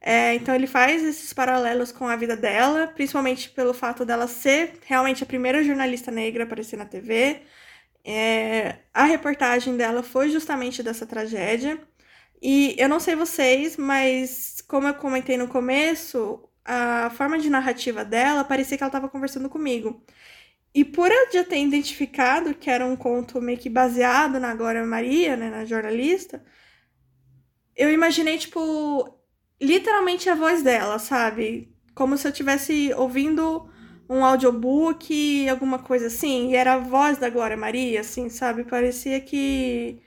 É, 0.00 0.34
então 0.34 0.54
ele 0.54 0.66
faz 0.66 1.02
esses 1.04 1.34
paralelos 1.34 1.92
com 1.92 2.08
a 2.08 2.16
vida 2.16 2.34
dela, 2.34 2.86
principalmente 2.86 3.50
pelo 3.50 3.74
fato 3.74 4.06
dela 4.06 4.26
ser 4.26 4.78
realmente 4.86 5.22
a 5.22 5.26
primeira 5.26 5.62
jornalista 5.62 6.10
negra 6.10 6.44
a 6.44 6.46
aparecer 6.46 6.78
na 6.78 6.86
TV. 6.86 7.42
É, 8.02 8.78
a 8.94 9.04
reportagem 9.04 9.76
dela 9.76 10.02
foi 10.02 10.30
justamente 10.30 10.82
dessa 10.82 11.04
tragédia. 11.06 11.78
E 12.40 12.74
eu 12.78 12.88
não 12.88 13.00
sei 13.00 13.14
vocês, 13.16 13.76
mas 13.76 14.62
como 14.66 14.88
eu 14.88 14.94
comentei 14.94 15.36
no 15.36 15.48
começo, 15.48 16.47
a 16.68 17.10
forma 17.10 17.38
de 17.38 17.48
narrativa 17.48 18.04
dela 18.04 18.44
parecia 18.44 18.76
que 18.76 18.82
ela 18.84 18.88
estava 18.88 19.08
conversando 19.08 19.48
comigo. 19.48 20.04
E 20.74 20.84
por 20.84 21.10
eu 21.10 21.32
já 21.32 21.44
ter 21.44 21.58
identificado 21.64 22.54
que 22.54 22.70
era 22.70 22.86
um 22.86 22.96
conto 22.96 23.40
meio 23.40 23.58
que 23.58 23.70
baseado 23.70 24.38
na 24.38 24.54
Glória 24.54 24.84
Maria, 24.84 25.36
né, 25.36 25.50
na 25.50 25.64
jornalista, 25.64 26.44
eu 27.76 27.92
imaginei, 27.92 28.38
tipo, 28.38 29.18
literalmente 29.60 30.28
a 30.28 30.34
voz 30.34 30.62
dela, 30.62 30.98
sabe? 30.98 31.74
Como 31.94 32.16
se 32.18 32.26
eu 32.26 32.32
estivesse 32.32 32.92
ouvindo 32.94 33.70
um 34.08 34.24
audiobook, 34.24 35.48
alguma 35.48 35.78
coisa 35.78 36.08
assim, 36.08 36.50
e 36.50 36.56
era 36.56 36.74
a 36.74 36.78
voz 36.78 37.18
da 37.18 37.30
Glória 37.30 37.56
Maria, 37.56 38.00
assim, 38.00 38.28
sabe? 38.28 38.64
Parecia 38.64 39.20
que 39.20 40.00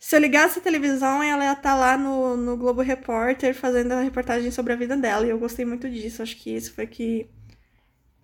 se 0.00 0.16
eu 0.16 0.20
ligasse 0.20 0.58
a 0.58 0.62
televisão, 0.62 1.22
ela 1.22 1.44
ia 1.44 1.52
estar 1.52 1.62
tá 1.62 1.74
lá 1.74 1.96
no, 1.98 2.34
no 2.34 2.56
Globo 2.56 2.80
Repórter 2.80 3.54
fazendo 3.54 3.92
a 3.92 4.00
reportagem 4.00 4.50
sobre 4.50 4.72
a 4.72 4.76
vida 4.76 4.96
dela. 4.96 5.26
E 5.26 5.30
eu 5.30 5.38
gostei 5.38 5.64
muito 5.66 5.88
disso. 5.90 6.22
Acho 6.22 6.36
que 6.38 6.50
isso 6.56 6.72
foi 6.74 6.86
que, 6.86 7.28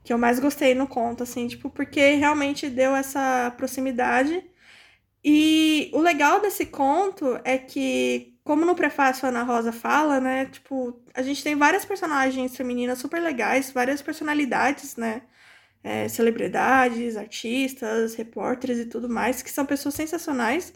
que 0.02 0.10
eu 0.12 0.18
mais 0.18 0.40
gostei 0.40 0.74
no 0.74 0.88
conto, 0.88 1.22
assim, 1.22 1.46
tipo, 1.46 1.68
porque 1.70 2.14
realmente 2.14 2.70
deu 2.70 2.96
essa 2.96 3.52
proximidade. 3.58 4.42
E 5.22 5.90
o 5.92 6.00
legal 6.00 6.40
desse 6.40 6.66
conto 6.66 7.38
é 7.44 7.58
que, 7.58 8.38
como 8.42 8.64
no 8.64 8.74
prefácio 8.74 9.26
a 9.26 9.28
Ana 9.28 9.42
Rosa 9.42 9.72
fala, 9.72 10.18
né? 10.20 10.46
Tipo, 10.46 10.98
a 11.14 11.22
gente 11.22 11.42
tem 11.44 11.56
várias 11.56 11.84
personagens 11.84 12.56
femininas 12.56 12.98
super 12.98 13.20
legais, 13.20 13.70
várias 13.70 14.00
personalidades, 14.00 14.96
né? 14.96 15.22
É, 15.84 16.08
celebridades, 16.08 17.16
artistas, 17.16 18.14
repórteres 18.14 18.78
e 18.78 18.86
tudo 18.86 19.08
mais, 19.08 19.42
que 19.42 19.50
são 19.50 19.66
pessoas 19.66 19.94
sensacionais 19.94 20.72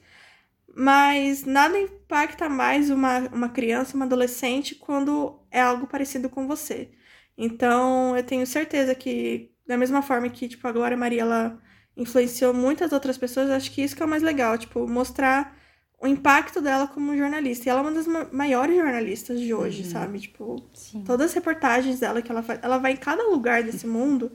mas 0.74 1.44
nada 1.44 1.78
impacta 1.78 2.48
mais 2.48 2.90
uma, 2.90 3.18
uma 3.32 3.48
criança, 3.48 3.96
uma 3.96 4.04
adolescente, 4.04 4.74
quando 4.74 5.40
é 5.50 5.60
algo 5.60 5.86
parecido 5.86 6.28
com 6.28 6.46
você. 6.46 6.90
Então, 7.36 8.16
eu 8.16 8.22
tenho 8.22 8.46
certeza 8.46 8.94
que, 8.94 9.50
da 9.66 9.76
mesma 9.76 10.02
forma 10.02 10.28
que, 10.28 10.48
tipo, 10.48 10.66
a 10.68 10.72
Glória 10.72 10.96
Maria, 10.96 11.22
ela 11.22 11.58
influenciou 11.96 12.54
muitas 12.54 12.92
outras 12.92 13.18
pessoas, 13.18 13.50
acho 13.50 13.70
que 13.72 13.82
isso 13.82 13.96
que 13.96 14.02
é 14.02 14.06
o 14.06 14.08
mais 14.08 14.22
legal, 14.22 14.56
tipo, 14.56 14.86
mostrar 14.86 15.56
o 16.00 16.06
impacto 16.06 16.60
dela 16.60 16.86
como 16.86 17.16
jornalista. 17.16 17.68
E 17.68 17.70
ela 17.70 17.80
é 17.80 17.82
uma 17.82 17.92
das 17.92 18.06
maiores 18.32 18.74
jornalistas 18.76 19.38
de 19.38 19.52
hoje, 19.52 19.82
uhum. 19.82 19.90
sabe? 19.90 20.18
Tipo, 20.20 20.70
Sim. 20.72 21.04
todas 21.04 21.26
as 21.26 21.34
reportagens 21.34 22.00
dela 22.00 22.22
que 22.22 22.30
ela 22.30 22.42
faz, 22.42 22.58
ela 22.62 22.78
vai 22.78 22.92
em 22.92 22.96
cada 22.96 23.22
lugar 23.28 23.62
desse 23.62 23.86
mundo 23.86 24.32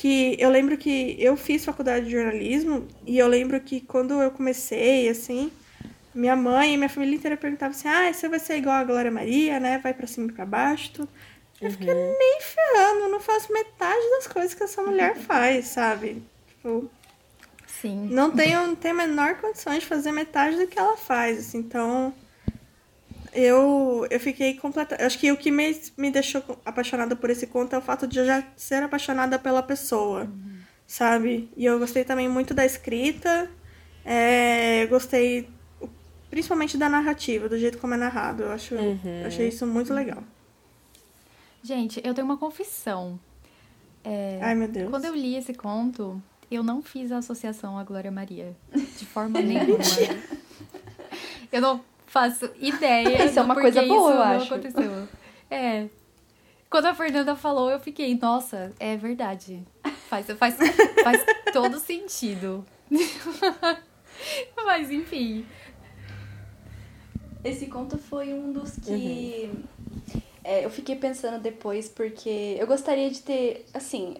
que 0.00 0.36
eu 0.38 0.48
lembro 0.48 0.76
que 0.76 1.16
eu 1.18 1.36
fiz 1.36 1.64
faculdade 1.64 2.06
de 2.06 2.12
jornalismo 2.12 2.86
e 3.04 3.18
eu 3.18 3.26
lembro 3.26 3.60
que 3.60 3.80
quando 3.80 4.22
eu 4.22 4.30
comecei, 4.30 5.08
assim, 5.08 5.50
minha 6.14 6.36
mãe 6.36 6.74
e 6.74 6.76
minha 6.76 6.88
família 6.88 7.16
inteira 7.16 7.36
perguntavam 7.36 7.76
assim: 7.76 7.88
ah, 7.88 8.12
você 8.12 8.28
vai 8.28 8.38
ser 8.38 8.58
igual 8.58 8.76
a 8.76 8.84
Glória 8.84 9.10
Maria, 9.10 9.58
né? 9.58 9.78
Vai 9.78 9.92
para 9.92 10.06
cima 10.06 10.28
e 10.28 10.32
pra 10.32 10.46
baixo. 10.46 10.92
Tu... 10.92 11.08
Eu 11.60 11.72
fiquei 11.72 11.92
uhum. 11.92 12.14
nem 12.16 12.38
ferrando, 12.40 13.08
não 13.08 13.18
faço 13.18 13.52
metade 13.52 14.10
das 14.10 14.28
coisas 14.28 14.54
que 14.54 14.62
essa 14.62 14.80
mulher 14.80 15.16
faz, 15.26 15.66
sabe? 15.66 16.22
Tipo, 16.46 16.88
Sim. 17.66 18.08
Não 18.08 18.30
tenho, 18.30 18.68
não 18.68 18.76
tenho 18.76 18.94
a 18.94 19.06
menor 19.06 19.34
condição 19.40 19.76
de 19.76 19.84
fazer 19.84 20.12
metade 20.12 20.56
do 20.56 20.68
que 20.68 20.78
ela 20.78 20.96
faz, 20.96 21.40
assim, 21.40 21.58
então 21.58 22.14
eu, 23.38 24.06
eu 24.10 24.18
fiquei 24.18 24.54
completa. 24.54 24.96
Acho 25.04 25.18
que 25.18 25.30
o 25.30 25.36
que 25.36 25.50
me, 25.50 25.80
me 25.96 26.10
deixou 26.10 26.42
apaixonada 26.64 27.14
por 27.14 27.30
esse 27.30 27.46
conto 27.46 27.74
é 27.74 27.78
o 27.78 27.82
fato 27.82 28.06
de 28.06 28.18
eu 28.18 28.26
já 28.26 28.44
ser 28.56 28.82
apaixonada 28.82 29.38
pela 29.38 29.62
pessoa, 29.62 30.22
uhum. 30.24 30.58
sabe? 30.86 31.48
E 31.56 31.64
eu 31.64 31.78
gostei 31.78 32.04
também 32.04 32.28
muito 32.28 32.52
da 32.52 32.66
escrita, 32.66 33.48
é, 34.04 34.86
gostei 34.86 35.48
principalmente 36.28 36.76
da 36.76 36.88
narrativa, 36.88 37.48
do 37.48 37.56
jeito 37.56 37.78
como 37.78 37.94
é 37.94 37.96
narrado. 37.96 38.42
Eu 38.42 38.50
acho, 38.50 38.74
uhum. 38.74 39.20
eu 39.22 39.28
achei 39.28 39.48
isso 39.48 39.66
muito 39.66 39.94
legal. 39.94 40.22
Gente, 41.62 42.00
eu 42.04 42.14
tenho 42.14 42.26
uma 42.26 42.36
confissão. 42.36 43.20
É, 44.02 44.38
Ai, 44.42 44.54
meu 44.56 44.68
Deus. 44.68 44.90
Quando 44.90 45.04
eu 45.04 45.14
li 45.14 45.36
esse 45.36 45.54
conto, 45.54 46.20
eu 46.50 46.64
não 46.64 46.82
fiz 46.82 47.12
a 47.12 47.18
associação 47.18 47.78
à 47.78 47.84
Glória 47.84 48.10
Maria. 48.10 48.56
De 48.74 49.06
forma 49.06 49.38
nenhuma. 49.42 49.78
eu 51.52 51.60
não 51.60 51.84
faço 52.08 52.50
ideia. 52.58 53.24
Isso 53.24 53.38
é 53.38 53.42
uma 53.42 53.54
coisa 53.54 53.82
boa, 53.82 54.12
eu 54.12 54.22
acho. 54.22 54.54
Aconteceu. 54.54 55.08
É. 55.50 55.86
Quando 56.68 56.86
a 56.86 56.94
Fernanda 56.94 57.34
falou, 57.36 57.70
eu 57.70 57.80
fiquei, 57.80 58.18
nossa, 58.20 58.72
é 58.78 58.96
verdade. 58.96 59.62
Faz, 60.08 60.26
faz, 60.26 60.56
faz 61.02 61.24
todo 61.52 61.78
sentido. 61.78 62.64
Mas 64.64 64.90
enfim. 64.90 65.46
Esse 67.42 67.66
conto 67.66 67.96
foi 67.96 68.34
um 68.34 68.52
dos 68.52 68.76
que 68.76 69.50
uhum. 69.50 70.20
é, 70.44 70.64
eu 70.64 70.70
fiquei 70.70 70.96
pensando 70.96 71.40
depois, 71.40 71.88
porque 71.88 72.56
eu 72.58 72.66
gostaria 72.66 73.08
de 73.10 73.22
ter, 73.22 73.64
assim, 73.72 74.16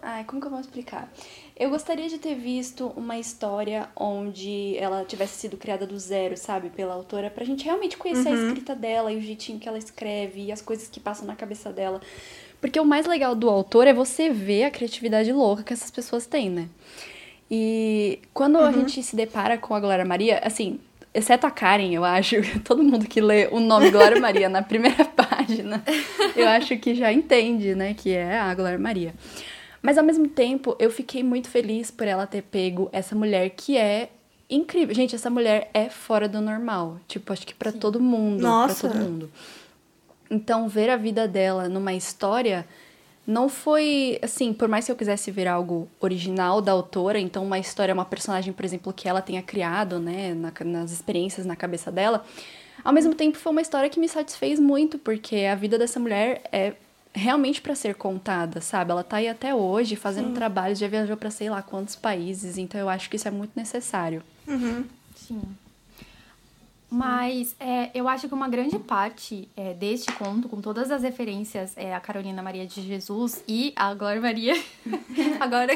ai, 0.00 0.22
como 0.24 0.40
que 0.40 0.46
eu 0.46 0.50
vou 0.50 0.60
explicar? 0.60 1.10
Eu 1.56 1.70
gostaria 1.70 2.08
de 2.08 2.18
ter 2.18 2.34
visto 2.34 2.92
uma 2.96 3.18
história 3.18 3.88
onde 3.94 4.76
ela 4.78 5.04
tivesse 5.04 5.38
sido 5.38 5.56
criada 5.56 5.86
do 5.86 5.98
zero, 5.98 6.36
sabe, 6.36 6.70
pela 6.70 6.94
autora, 6.94 7.30
pra 7.30 7.44
gente 7.44 7.64
realmente 7.64 7.96
conhecer 7.96 8.30
uhum. 8.30 8.34
a 8.34 8.46
escrita 8.46 8.74
dela 8.74 9.12
e 9.12 9.18
o 9.18 9.20
jeitinho 9.20 9.58
que 9.58 9.68
ela 9.68 9.78
escreve 9.78 10.46
e 10.46 10.52
as 10.52 10.62
coisas 10.62 10.88
que 10.88 10.98
passam 10.98 11.26
na 11.26 11.36
cabeça 11.36 11.70
dela. 11.70 12.00
Porque 12.60 12.80
o 12.80 12.84
mais 12.84 13.06
legal 13.06 13.34
do 13.34 13.50
autor 13.50 13.86
é 13.86 13.92
você 13.92 14.30
ver 14.30 14.64
a 14.64 14.70
criatividade 14.70 15.32
louca 15.32 15.62
que 15.62 15.72
essas 15.72 15.90
pessoas 15.90 16.26
têm, 16.26 16.48
né? 16.48 16.68
E 17.50 18.20
quando 18.32 18.56
uhum. 18.56 18.64
a 18.64 18.72
gente 18.72 19.02
se 19.02 19.14
depara 19.14 19.58
com 19.58 19.74
a 19.74 19.80
Glória 19.80 20.04
Maria, 20.06 20.40
assim, 20.42 20.80
exceto 21.12 21.46
a 21.46 21.50
Karen, 21.50 21.92
eu 21.92 22.04
acho, 22.04 22.36
todo 22.64 22.82
mundo 22.82 23.06
que 23.06 23.20
lê 23.20 23.48
o 23.48 23.60
nome 23.60 23.90
Glória 23.90 24.18
Maria 24.18 24.48
na 24.48 24.62
primeira 24.62 25.04
página, 25.14 25.84
eu 26.34 26.48
acho 26.48 26.76
que 26.78 26.94
já 26.94 27.12
entende, 27.12 27.74
né, 27.74 27.94
que 27.94 28.10
é 28.10 28.38
a 28.38 28.54
Glória 28.54 28.78
Maria. 28.78 29.14
Mas 29.82 29.98
ao 29.98 30.04
mesmo 30.04 30.28
tempo, 30.28 30.76
eu 30.78 30.90
fiquei 30.90 31.24
muito 31.24 31.48
feliz 31.48 31.90
por 31.90 32.06
ela 32.06 32.26
ter 32.26 32.42
pego 32.42 32.88
essa 32.92 33.16
mulher 33.16 33.50
que 33.50 33.76
é 33.76 34.10
incrível. 34.48 34.94
Gente, 34.94 35.16
essa 35.16 35.28
mulher 35.28 35.68
é 35.74 35.90
fora 35.90 36.28
do 36.28 36.40
normal. 36.40 36.98
Tipo, 37.08 37.32
acho 37.32 37.44
que 37.44 37.54
para 37.54 37.72
todo 37.72 37.98
mundo, 37.98 38.40
Nossa. 38.42 38.88
para 38.88 38.90
todo 38.90 39.02
mundo. 39.02 39.30
Então, 40.30 40.68
ver 40.68 40.88
a 40.88 40.96
vida 40.96 41.26
dela 41.26 41.68
numa 41.68 41.92
história 41.92 42.64
não 43.26 43.48
foi 43.48 44.18
assim, 44.22 44.52
por 44.52 44.68
mais 44.68 44.86
que 44.86 44.92
eu 44.92 44.96
quisesse 44.96 45.30
ver 45.30 45.46
algo 45.46 45.88
original 46.00 46.60
da 46.60 46.72
autora, 46.72 47.20
então 47.20 47.44
uma 47.44 47.58
história, 47.58 47.94
uma 47.94 48.04
personagem, 48.04 48.52
por 48.52 48.64
exemplo, 48.64 48.92
que 48.92 49.08
ela 49.08 49.22
tenha 49.22 49.42
criado, 49.42 50.00
né, 50.00 50.34
na, 50.34 50.52
nas 50.64 50.90
experiências 50.90 51.46
na 51.46 51.54
cabeça 51.54 51.92
dela, 51.92 52.24
ao 52.82 52.92
mesmo 52.92 53.14
tempo 53.14 53.38
foi 53.38 53.52
uma 53.52 53.60
história 53.60 53.88
que 53.88 54.00
me 54.00 54.08
satisfez 54.08 54.58
muito, 54.58 54.98
porque 54.98 55.44
a 55.44 55.54
vida 55.54 55.78
dessa 55.78 56.00
mulher 56.00 56.42
é 56.50 56.74
realmente 57.14 57.60
para 57.60 57.74
ser 57.74 57.94
contada, 57.94 58.60
sabe? 58.60 58.90
Ela 58.90 59.04
tá 59.04 59.16
aí 59.16 59.28
até 59.28 59.54
hoje 59.54 59.96
fazendo 59.96 60.28
Sim. 60.28 60.34
trabalhos, 60.34 60.78
já 60.78 60.88
viajou 60.88 61.16
para 61.16 61.30
sei 61.30 61.50
lá 61.50 61.62
quantos 61.62 61.94
países, 61.94 62.58
então 62.58 62.80
eu 62.80 62.88
acho 62.88 63.10
que 63.10 63.16
isso 63.16 63.28
é 63.28 63.30
muito 63.30 63.52
necessário. 63.54 64.22
Uhum. 64.46 64.84
Sim. 65.14 65.42
Mas 66.90 67.56
é, 67.58 67.90
eu 67.94 68.06
acho 68.06 68.28
que 68.28 68.34
uma 68.34 68.50
grande 68.50 68.78
parte 68.78 69.48
é, 69.56 69.72
deste 69.72 70.12
conto, 70.12 70.46
com 70.46 70.60
todas 70.60 70.90
as 70.90 71.02
referências 71.02 71.72
é, 71.74 71.94
a 71.94 72.00
Carolina 72.00 72.42
Maria 72.42 72.66
de 72.66 72.82
Jesus 72.82 73.42
e 73.48 73.72
a 73.74 73.94
Glória 73.94 74.20
Maria, 74.20 74.54
agora, 75.40 75.72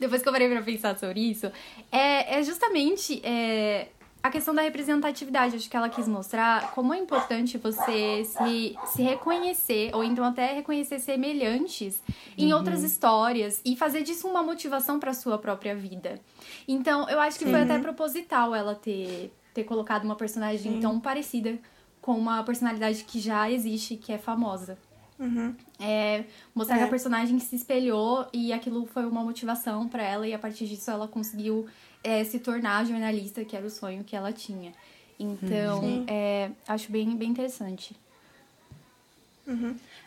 depois 0.00 0.22
que 0.22 0.28
eu 0.28 0.32
parei 0.32 0.48
pra 0.48 0.62
pensar 0.62 0.98
sobre 0.98 1.20
isso, 1.20 1.52
é, 1.92 2.38
é 2.38 2.42
justamente 2.42 3.20
é, 3.22 3.88
a 4.24 4.30
questão 4.30 4.54
da 4.54 4.62
representatividade. 4.62 5.54
Acho 5.54 5.68
que 5.68 5.76
ela 5.76 5.90
quis 5.90 6.08
mostrar 6.08 6.72
como 6.72 6.94
é 6.94 6.98
importante 6.98 7.58
você 7.58 8.24
se, 8.24 8.74
se 8.86 9.02
reconhecer, 9.02 9.94
ou 9.94 10.02
então 10.02 10.24
até 10.24 10.54
reconhecer 10.54 10.98
semelhantes 10.98 12.02
em 12.38 12.50
outras 12.54 12.82
histórias 12.82 13.60
e 13.66 13.76
fazer 13.76 14.02
disso 14.02 14.26
uma 14.26 14.42
motivação 14.42 14.98
para 14.98 15.12
sua 15.12 15.36
própria 15.36 15.76
vida. 15.76 16.18
Então, 16.66 17.06
eu 17.10 17.20
acho 17.20 17.38
que 17.38 17.44
foi 17.44 17.60
até 17.60 17.78
proposital 17.78 18.54
ela 18.54 18.74
ter, 18.74 19.30
ter 19.52 19.64
colocado 19.64 20.04
uma 20.04 20.16
personagem 20.16 20.80
tão 20.80 20.98
parecida 20.98 21.58
com 22.00 22.16
uma 22.16 22.42
personalidade 22.44 23.04
que 23.04 23.20
já 23.20 23.50
existe, 23.50 23.94
que 23.94 24.10
é 24.10 24.16
famosa. 24.16 24.78
Uhum. 25.18 25.54
É, 25.78 26.24
mostrar 26.54 26.76
que 26.76 26.82
É. 26.82 26.86
a 26.86 26.88
personagem 26.88 27.38
se 27.38 27.54
espelhou 27.56 28.26
e 28.32 28.54
aquilo 28.54 28.86
foi 28.86 29.04
uma 29.04 29.22
motivação 29.22 29.86
pra 29.86 30.02
ela, 30.02 30.26
e 30.26 30.32
a 30.32 30.38
partir 30.38 30.64
disso 30.66 30.90
ela 30.90 31.06
conseguiu 31.06 31.66
é, 32.04 32.22
se 32.22 32.38
tornar 32.38 32.84
jornalista, 32.84 33.44
que 33.44 33.56
era 33.56 33.66
o 33.66 33.70
sonho 33.70 34.04
que 34.04 34.14
ela 34.14 34.32
tinha. 34.32 34.72
Então, 35.18 35.80
Sim. 35.80 36.04
é, 36.06 36.50
acho 36.68 36.92
bem, 36.92 37.16
bem 37.16 37.30
interessante. 37.30 37.96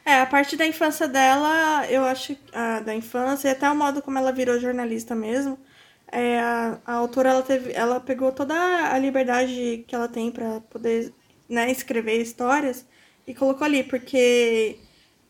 É, 0.05 0.21
a 0.21 0.25
parte 0.25 0.55
da 0.55 0.65
infância 0.65 1.07
dela, 1.07 1.85
eu 1.89 2.03
acho, 2.05 2.37
a, 2.53 2.79
da 2.79 2.95
infância 2.95 3.49
e 3.49 3.51
até 3.51 3.69
o 3.69 3.75
modo 3.75 4.01
como 4.01 4.17
ela 4.17 4.31
virou 4.31 4.59
jornalista 4.59 5.15
mesmo, 5.15 5.59
é, 6.11 6.39
a, 6.39 6.79
a 6.85 6.93
autora, 6.93 7.29
ela, 7.29 7.43
teve, 7.43 7.71
ela 7.73 7.99
pegou 7.99 8.31
toda 8.31 8.55
a 8.55 8.97
liberdade 8.97 9.83
que 9.87 9.93
ela 9.93 10.07
tem 10.07 10.31
pra 10.31 10.61
poder, 10.61 11.13
né, 11.49 11.69
escrever 11.69 12.21
histórias 12.21 12.85
e 13.27 13.33
colocou 13.33 13.65
ali, 13.65 13.83
porque 13.83 14.79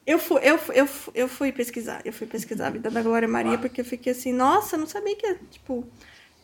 eu 0.05 0.19
fui, 0.19 0.39
eu, 0.43 0.59
eu, 0.73 0.87
eu 1.13 1.27
fui 1.27 1.51
pesquisar, 1.51 2.01
eu 2.05 2.13
fui 2.13 2.27
pesquisar 2.27 2.67
a 2.67 2.71
vida 2.71 2.89
da 2.89 3.01
Glória 3.01 3.27
Maria, 3.27 3.57
porque 3.57 3.81
eu 3.81 3.85
fiquei 3.85 4.11
assim, 4.13 4.31
nossa, 4.31 4.75
eu 4.75 4.79
não 4.79 4.87
sabia 4.87 5.15
que, 5.15 5.35
tipo, 5.49 5.85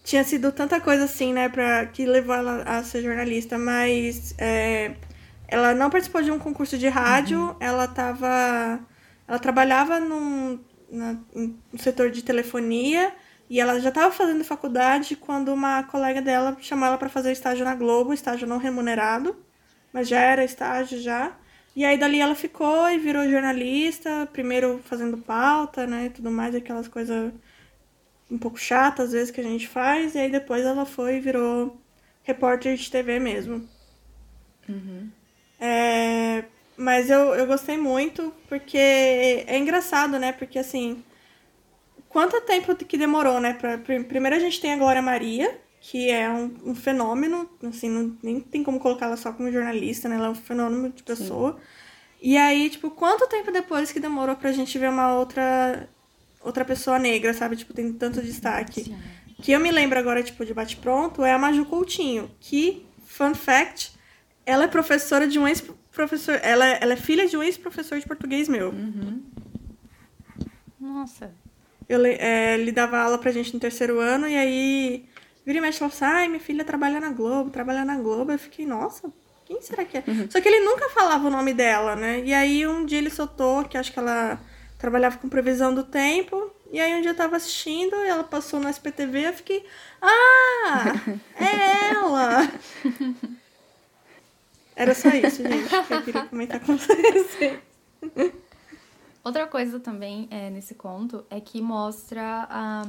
tinha 0.03 0.23
sido 0.23 0.51
tanta 0.51 0.81
coisa 0.81 1.05
assim, 1.05 1.33
né, 1.33 1.49
pra, 1.49 1.85
que 1.87 2.05
levou 2.05 2.35
ela 2.35 2.63
a 2.63 2.83
ser 2.83 3.01
jornalista, 3.03 3.57
mas 3.57 4.35
é, 4.37 4.95
ela 5.47 5.73
não 5.73 5.89
participou 5.89 6.21
de 6.21 6.31
um 6.31 6.39
concurso 6.39 6.77
de 6.77 6.87
rádio, 6.87 7.55
ela 7.59 7.87
tava. 7.87 8.79
Ela 9.27 9.39
trabalhava 9.39 9.99
num, 9.99 10.59
na- 10.91 11.17
no 11.33 11.79
setor 11.79 12.11
de 12.11 12.23
telefonia 12.23 13.13
e 13.49 13.59
ela 13.59 13.79
já 13.79 13.89
estava 13.89 14.11
fazendo 14.11 14.43
faculdade 14.43 15.15
quando 15.15 15.53
uma 15.53 15.83
colega 15.83 16.21
dela 16.21 16.57
chamou 16.61 16.87
ela 16.87 16.97
para 16.97 17.09
fazer 17.09 17.31
estágio 17.31 17.63
na 17.65 17.75
Globo, 17.75 18.13
estágio 18.13 18.47
não 18.47 18.57
remunerado, 18.57 19.35
mas 19.93 20.07
já 20.07 20.19
era 20.19 20.43
estágio 20.43 20.99
já. 21.01 21.33
E 21.75 21.83
aí 21.85 21.97
dali 21.97 22.19
ela 22.19 22.35
ficou 22.35 22.89
e 22.89 22.97
virou 22.99 23.27
jornalista, 23.29 24.27
primeiro 24.31 24.79
fazendo 24.85 25.17
pauta, 25.17 25.87
né, 25.87 26.05
e 26.05 26.09
tudo 26.09 26.29
mais, 26.31 26.53
aquelas 26.55 26.87
coisas 26.87 27.33
um 28.31 28.37
pouco 28.37 28.57
chatas 28.59 29.07
às 29.07 29.11
vezes 29.13 29.31
que 29.31 29.41
a 29.41 29.43
gente 29.43 29.67
faz, 29.67 30.15
e 30.15 30.19
aí 30.19 30.31
depois 30.31 30.65
ela 30.65 30.85
foi 30.85 31.17
e 31.17 31.21
virou 31.21 31.81
repórter 32.23 32.75
de 32.77 32.89
TV 32.91 33.19
mesmo. 33.19 33.67
É, 35.59 36.45
mas 36.77 37.09
eu, 37.09 37.33
eu 37.35 37.47
gostei 37.47 37.77
muito 37.77 38.33
porque 38.47 38.77
é 38.77 39.57
engraçado, 39.57 40.19
né? 40.19 40.31
Porque 40.33 40.59
assim, 40.59 41.03
quanto 42.09 42.41
tempo 42.41 42.75
que 42.75 42.97
demorou, 42.97 43.39
né? 43.39 43.53
Pra, 43.53 43.77
pr- 43.77 44.03
primeiro 44.07 44.35
a 44.35 44.39
gente 44.39 44.59
tem 44.61 44.73
a 44.73 44.77
Glória 44.77 45.01
Maria, 45.01 45.59
que 45.79 46.09
é 46.09 46.29
um, 46.29 46.53
um 46.71 46.75
fenômeno, 46.75 47.49
assim, 47.63 47.89
não, 47.89 48.17
nem 48.23 48.39
tem 48.39 48.63
como 48.63 48.79
colocar 48.79 49.07
ela 49.07 49.17
só 49.17 49.33
como 49.33 49.51
jornalista, 49.51 50.07
né? 50.09 50.15
Ela 50.15 50.27
é 50.27 50.29
um 50.29 50.35
fenômeno 50.35 50.89
de 50.89 51.03
pessoa. 51.03 51.57
E 52.21 52.37
aí, 52.37 52.69
tipo, 52.69 52.91
quanto 52.91 53.27
tempo 53.27 53.51
depois 53.51 53.91
que 53.91 53.99
demorou 53.99 54.35
pra 54.35 54.51
gente 54.51 54.77
ver 54.79 54.89
uma 54.89 55.15
outra 55.15 55.89
outra 56.43 56.65
pessoa 56.65 56.99
negra, 56.99 57.33
sabe? 57.33 57.55
Tipo, 57.55 57.73
tem 57.73 57.91
tanto 57.93 58.21
destaque. 58.21 58.95
Que 59.41 59.51
eu 59.51 59.59
me 59.59 59.71
lembro 59.71 59.97
agora, 59.99 60.23
tipo, 60.23 60.45
de 60.45 60.53
bate-pronto, 60.53 61.23
é 61.23 61.33
a 61.33 61.37
Maju 61.37 61.65
Coutinho, 61.65 62.31
que, 62.39 62.85
fun 63.05 63.33
fact, 63.33 63.91
ela 64.45 64.65
é 64.65 64.67
professora 64.67 65.27
de 65.27 65.39
um 65.39 65.47
ex-professor. 65.47 66.39
Ela, 66.41 66.65
ela 66.65 66.93
é 66.93 66.97
filha 66.97 67.27
de 67.27 67.35
um 67.35 67.43
ex-professor 67.43 67.99
de 67.99 68.05
português 68.05 68.47
meu. 68.47 68.73
Nossa. 70.79 71.31
Eu, 71.89 72.05
é, 72.05 72.53
ele 72.53 72.71
dava 72.71 72.97
aula 72.97 73.17
pra 73.17 73.31
gente 73.31 73.53
no 73.53 73.59
terceiro 73.59 73.99
ano, 73.99 74.27
e 74.27 74.35
aí 74.35 75.05
vira 75.45 75.57
e 75.57 75.61
mexe 75.61 75.79
falou 75.79 75.93
assim: 75.93 76.05
ai, 76.05 76.27
minha 76.27 76.39
filha 76.39 76.63
trabalha 76.63 76.99
na 76.99 77.09
Globo, 77.09 77.49
trabalha 77.49 77.83
na 77.83 77.97
Globo. 77.97 78.31
Eu 78.31 78.39
fiquei, 78.39 78.65
nossa, 78.65 79.11
quem 79.45 79.61
será 79.61 79.83
que 79.83 79.97
é? 79.97 80.03
Só 80.29 80.39
que 80.39 80.47
ele 80.47 80.65
nunca 80.65 80.89
falava 80.89 81.27
o 81.27 81.29
nome 81.29 81.53
dela, 81.53 81.95
né? 81.95 82.21
E 82.23 82.33
aí 82.33 82.65
um 82.65 82.85
dia 82.85 82.97
ele 82.97 83.09
soltou 83.09 83.65
que 83.65 83.77
acho 83.77 83.91
que 83.91 83.99
ela 83.99 84.39
trabalhava 84.83 85.17
com 85.17 85.29
previsão 85.29 85.73
do 85.73 85.85
tempo. 85.85 86.51
E 86.69 86.77
aí 86.77 86.93
um 86.93 87.01
dia 87.01 87.11
eu 87.11 87.15
tava 87.15 87.37
assistindo 87.37 87.95
e 87.95 88.07
ela 88.09 88.23
passou 88.23 88.59
no 88.59 88.67
SPTV, 88.67 89.27
eu 89.29 89.33
fiquei, 89.33 89.65
ah, 90.01 90.93
é 91.39 91.93
ela! 91.93 92.51
Era 94.75 94.93
só 94.93 95.07
isso, 95.09 95.41
gente, 95.41 95.69
que 95.87 95.93
eu 95.93 96.01
queria 96.01 96.25
comentar 96.25 96.59
com 96.59 96.75
vocês. 96.75 97.57
Outra 99.23 99.47
coisa 99.47 99.79
também 99.79 100.27
é, 100.29 100.49
nesse 100.49 100.75
conto 100.75 101.23
é 101.29 101.39
que 101.39 101.61
mostra 101.61 102.45
ah, 102.49 102.83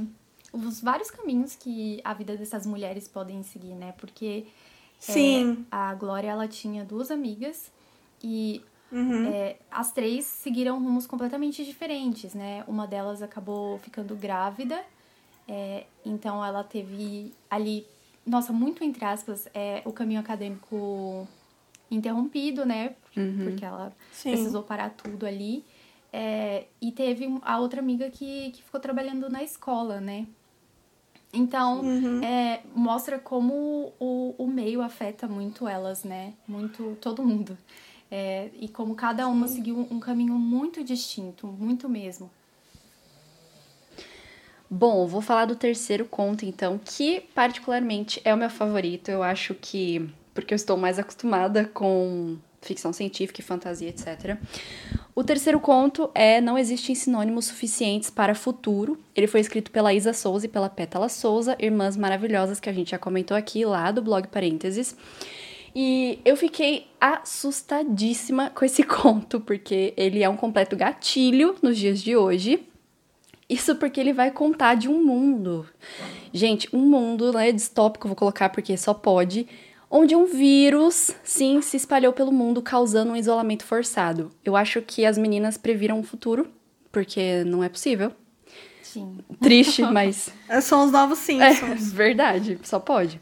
os 0.53 0.80
vários 0.80 1.12
caminhos 1.12 1.55
que 1.55 2.01
a 2.03 2.12
vida 2.12 2.36
dessas 2.36 2.66
mulheres 2.66 3.07
podem 3.07 3.40
seguir, 3.45 3.74
né? 3.74 3.95
Porque 3.99 4.47
é, 5.09 5.12
Sim. 5.12 5.64
a 5.70 5.95
Glória 5.95 6.28
ela 6.28 6.49
tinha 6.49 6.84
duas 6.84 7.12
amigas 7.12 7.70
e 8.20 8.64
Uhum. 8.95 9.26
é, 9.26 9.57
as 9.68 9.90
três 9.90 10.24
seguiram 10.24 10.78
rumos 10.78 11.05
completamente 11.05 11.64
diferentes, 11.64 12.32
né? 12.32 12.62
Uma 12.68 12.86
delas 12.86 13.22
acabou 13.22 13.78
ficando 13.80 14.14
grávida, 14.14 14.80
é, 15.49 15.84
então 16.05 16.45
ela 16.45 16.62
teve 16.62 17.34
ali, 17.51 17.84
nossa, 18.24 18.53
muito 18.53 18.84
entre 18.84 19.05
aspas, 19.05 19.49
é, 19.53 19.82
o 19.84 19.92
caminho 19.92 20.20
acadêmico 20.20 21.26
interrompido, 21.90 22.64
né? 22.64 22.95
Porque 23.45 23.64
ela 23.64 23.92
Sim. 24.12 24.30
precisou 24.30 24.62
parar 24.62 24.90
tudo 24.90 25.26
ali. 25.26 25.64
É, 26.12 26.66
e 26.80 26.92
teve 26.92 27.26
a 27.42 27.59
outra 27.59 27.80
amiga 27.80 28.09
que, 28.09 28.53
que 28.53 28.62
ficou 28.62 28.78
trabalhando 28.78 29.28
na 29.28 29.42
escola, 29.42 30.01
né? 30.01 30.28
Então, 31.32 31.82
é, 32.22 32.61
mostra 32.76 33.18
como 33.18 33.92
o, 33.99 34.36
o 34.38 34.47
meio 34.47 34.80
afeta 34.80 35.26
muito 35.26 35.66
elas, 35.66 36.05
né? 36.05 36.34
Muito 36.47 36.97
todo 37.01 37.24
mundo. 37.24 37.59
É, 38.11 38.50
e 38.61 38.68
como 38.68 38.94
cada 38.94 39.26
uma 39.26 39.48
seguiu 39.48 39.76
um, 39.76 39.96
um 39.96 40.00
caminho 40.00 40.34
muito 40.34 40.84
distinto, 40.84 41.46
muito 41.46 41.88
mesmo. 41.88 42.30
Bom, 44.70 45.07
vou 45.07 45.20
falar 45.20 45.44
do 45.44 45.55
terceiro 45.55 46.05
conto, 46.05 46.44
então, 46.44 46.80
que 46.84 47.20
particularmente 47.34 48.20
é 48.24 48.34
o 48.34 48.36
meu 48.36 48.50
favorito. 48.50 49.09
Eu 49.09 49.22
acho 49.22 49.55
que. 49.55 50.11
Porque 50.32 50.52
eu 50.52 50.57
estou 50.57 50.76
mais 50.76 50.98
acostumada 50.98 51.64
com 51.64 52.36
ficção 52.61 52.92
científica 52.92 53.40
e 53.40 53.44
fantasia, 53.44 53.88
etc. 53.88 54.36
O 55.14 55.22
terceiro 55.22 55.61
conto 55.61 56.11
é 56.12 56.40
Não 56.40 56.59
Existem 56.59 56.94
Sinônimos 56.94 57.44
Suficientes 57.44 58.11
para 58.11 58.34
Futuro. 58.34 58.98
Ele 59.14 59.28
foi 59.28 59.40
escrito 59.40 59.70
pela 59.70 59.94
Isa 59.94 60.12
Souza 60.12 60.46
e 60.46 60.48
pela 60.48 60.68
Pétala 60.68 61.09
Souza, 61.09 61.57
irmãs 61.61 61.96
maravilhosas 61.96 62.59
que 62.59 62.68
a 62.68 62.72
gente 62.72 62.90
já 62.90 62.98
comentou 62.98 63.36
aqui 63.36 63.64
lá 63.64 63.92
do 63.92 64.02
blog 64.02 64.26
Parênteses. 64.26 64.96
E 65.75 66.20
eu 66.25 66.37
fiquei 66.37 66.87
assustadíssima 67.01 68.51
com 68.51 68.64
esse 68.64 68.83
conto, 68.85 69.41
porque 69.41 69.93
ele 69.97 70.22
é 70.22 70.29
um 70.29 70.37
completo 70.37 70.77
gatilho 70.77 71.57
nos 71.62 71.77
dias 71.77 72.01
de 72.01 72.16
hoje. 72.16 72.66
Isso 73.49 73.77
porque 73.77 74.01
ele 74.01 74.12
vai 74.12 74.31
contar 74.31 74.75
de 74.75 74.89
um 74.89 75.05
mundo. 75.05 75.66
Gente, 76.33 76.68
um 76.72 76.81
mundo, 76.81 77.33
né, 77.33 77.53
distópico, 77.53 78.09
vou 78.09 78.16
colocar 78.16 78.49
porque 78.49 78.77
só 78.77 78.95
pode, 78.95 79.47
onde 79.91 80.16
um 80.16 80.25
vírus, 80.25 81.14
sim, 81.22 81.61
se 81.61 81.77
espalhou 81.77 82.12
pelo 82.12 82.33
mundo 82.33 82.62
causando 82.62 83.12
um 83.12 83.16
isolamento 83.16 83.64
forçado. 83.64 84.31
Eu 84.45 84.57
acho 84.57 84.81
que 84.81 85.05
as 85.05 85.18
meninas 85.18 85.59
previram 85.59 86.01
o 86.01 86.03
futuro, 86.03 86.49
porque 86.91 87.45
não 87.45 87.62
é 87.62 87.68
possível. 87.68 88.12
Sim. 88.83 89.18
Triste, 89.41 89.83
mas. 89.83 90.31
São 90.62 90.87
os 90.87 90.93
novos 90.93 91.18
É, 91.29 91.53
Simpsons. 91.55 91.93
verdade, 91.93 92.59
só 92.62 92.79
pode. 92.79 93.20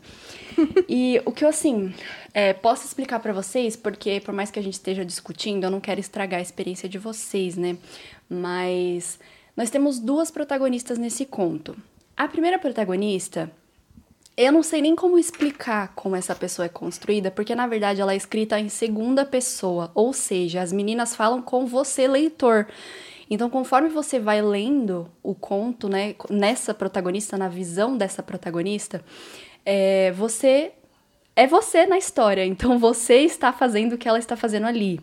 E 0.88 1.20
o 1.24 1.32
que 1.32 1.44
eu, 1.44 1.48
assim, 1.48 1.92
é, 2.34 2.53
posso 2.53 2.86
explicar 2.86 3.18
pra 3.20 3.32
vocês, 3.32 3.76
porque 3.76 4.20
por 4.20 4.34
mais 4.34 4.50
que 4.50 4.59
a 4.59 4.62
gente 4.62 4.74
esteja 4.74 5.05
discutindo, 5.05 5.64
eu 5.64 5.70
não 5.70 5.80
quero 5.80 6.00
estragar 6.00 6.38
a 6.38 6.42
experiência 6.42 6.88
de 6.88 6.98
vocês, 6.98 7.57
né? 7.57 7.76
Mas 8.28 9.18
nós 9.57 9.70
temos 9.70 9.98
duas 9.98 10.30
protagonistas 10.30 10.98
nesse 10.98 11.26
conto. 11.26 11.76
A 12.16 12.28
primeira 12.28 12.59
protagonista, 12.59 13.50
eu 14.36 14.53
não 14.53 14.62
sei 14.62 14.80
nem 14.80 14.96
como 14.96 15.18
explicar 15.18 15.92
como 15.94 16.16
essa 16.16 16.34
pessoa 16.34 16.66
é 16.66 16.68
construída, 16.68 17.30
porque 17.30 17.55
na 17.55 17.66
verdade 17.66 18.00
ela 18.00 18.12
é 18.12 18.16
escrita 18.16 18.59
em 18.59 18.68
segunda 18.68 19.24
pessoa, 19.24 19.90
ou 19.94 20.12
seja, 20.12 20.62
as 20.62 20.72
meninas 20.72 21.14
falam 21.14 21.42
com 21.42 21.66
você, 21.66 22.09
leitor. 22.09 22.66
Então, 23.30 23.48
conforme 23.48 23.88
você 23.88 24.18
vai 24.18 24.42
lendo 24.42 25.11
o 25.22 25.34
conto, 25.34 25.88
né, 25.88 26.14
nessa 26.28 26.74
protagonista, 26.74 27.38
na 27.38 27.48
visão 27.48 27.96
dessa 27.96 28.22
protagonista, 28.22 29.03
é, 29.64 30.12
você 30.12 30.72
é 31.34 31.46
você 31.46 31.86
na 31.86 31.98
história. 31.98 32.44
Então, 32.44 32.78
você 32.78 33.20
está 33.20 33.52
fazendo 33.52 33.94
o 33.94 33.98
que 33.98 34.08
ela 34.08 34.18
está 34.18 34.36
fazendo 34.36 34.66
ali. 34.66 35.00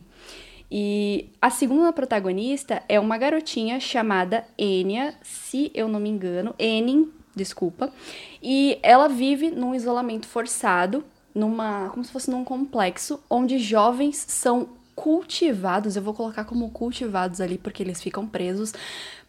E 0.71 1.29
a 1.41 1.49
segunda 1.49 1.91
protagonista 1.91 2.83
é 2.87 2.99
uma 2.99 3.17
garotinha 3.17 3.79
chamada 3.79 4.45
Enya, 4.57 5.15
se 5.23 5.71
eu 5.73 5.87
não 5.87 5.99
me 5.99 6.09
engano, 6.09 6.53
Enin, 6.59 7.11
desculpa. 7.35 7.91
E 8.41 8.77
ela 8.83 9.07
vive 9.07 9.49
num 9.49 9.73
isolamento 9.73 10.27
forçado, 10.27 11.03
numa, 11.33 11.89
como 11.89 12.03
se 12.03 12.11
fosse 12.11 12.29
num 12.29 12.43
complexo 12.43 13.19
onde 13.27 13.57
jovens 13.57 14.23
são 14.27 14.69
cultivados, 14.99 15.95
eu 15.95 16.01
vou 16.01 16.13
colocar 16.13 16.43
como 16.43 16.69
cultivados 16.71 17.39
ali 17.39 17.57
porque 17.57 17.81
eles 17.81 18.03
ficam 18.03 18.27
presos, 18.27 18.73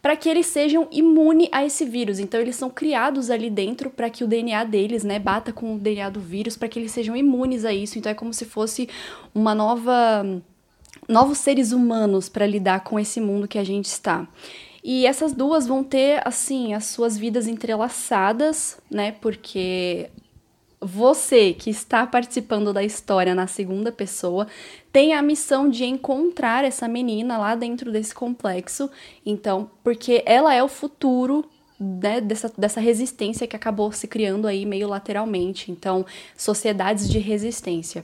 para 0.01 0.17
que 0.17 0.27
eles 0.27 0.47
sejam 0.47 0.85
imunes 0.91 1.47
a 1.49 1.63
esse 1.63 1.85
vírus. 1.85 2.19
Então 2.19 2.41
eles 2.41 2.57
são 2.57 2.69
criados 2.69 3.29
ali 3.29 3.49
dentro 3.49 3.89
para 3.89 4.09
que 4.09 4.21
o 4.21 4.27
DNA 4.27 4.65
deles, 4.65 5.05
né, 5.05 5.17
bata 5.17 5.53
com 5.53 5.75
o 5.75 5.79
DNA 5.79 6.09
do 6.09 6.19
vírus, 6.19 6.57
para 6.57 6.67
que 6.67 6.77
eles 6.77 6.91
sejam 6.91 7.15
imunes 7.15 7.63
a 7.63 7.71
isso. 7.71 7.97
Então 7.97 8.11
é 8.11 8.15
como 8.15 8.33
se 8.33 8.43
fosse 8.43 8.89
uma 9.33 9.55
nova 9.55 10.25
novos 11.07 11.37
seres 11.37 11.71
humanos 11.71 12.27
para 12.27 12.45
lidar 12.45 12.83
com 12.83 12.99
esse 12.99 13.21
mundo 13.21 13.47
que 13.47 13.57
a 13.57 13.63
gente 13.63 13.85
está. 13.85 14.27
E 14.83 15.05
essas 15.05 15.31
duas 15.31 15.65
vão 15.65 15.85
ter, 15.85 16.21
assim, 16.27 16.73
as 16.73 16.85
suas 16.85 17.17
vidas 17.17 17.47
entrelaçadas, 17.47 18.77
né? 18.89 19.13
Porque 19.21 20.09
você 20.81 21.53
que 21.53 21.69
está 21.69 22.07
participando 22.07 22.73
da 22.73 22.83
história 22.83 23.35
na 23.35 23.45
segunda 23.45 23.91
pessoa 23.91 24.47
tem 24.91 25.13
a 25.13 25.21
missão 25.21 25.69
de 25.69 25.85
encontrar 25.85 26.65
essa 26.65 26.87
menina 26.87 27.37
lá 27.37 27.53
dentro 27.53 27.91
desse 27.91 28.15
complexo. 28.15 28.89
Então, 29.23 29.69
porque 29.83 30.23
ela 30.25 30.53
é 30.55 30.63
o 30.63 30.67
futuro 30.67 31.45
né, 31.79 32.19
dessa, 32.19 32.51
dessa 32.57 32.79
resistência 32.79 33.45
que 33.45 33.55
acabou 33.55 33.91
se 33.91 34.07
criando 34.07 34.47
aí 34.47 34.65
meio 34.65 34.87
lateralmente. 34.87 35.71
Então, 35.71 36.03
sociedades 36.35 37.07
de 37.07 37.19
resistência. 37.19 38.03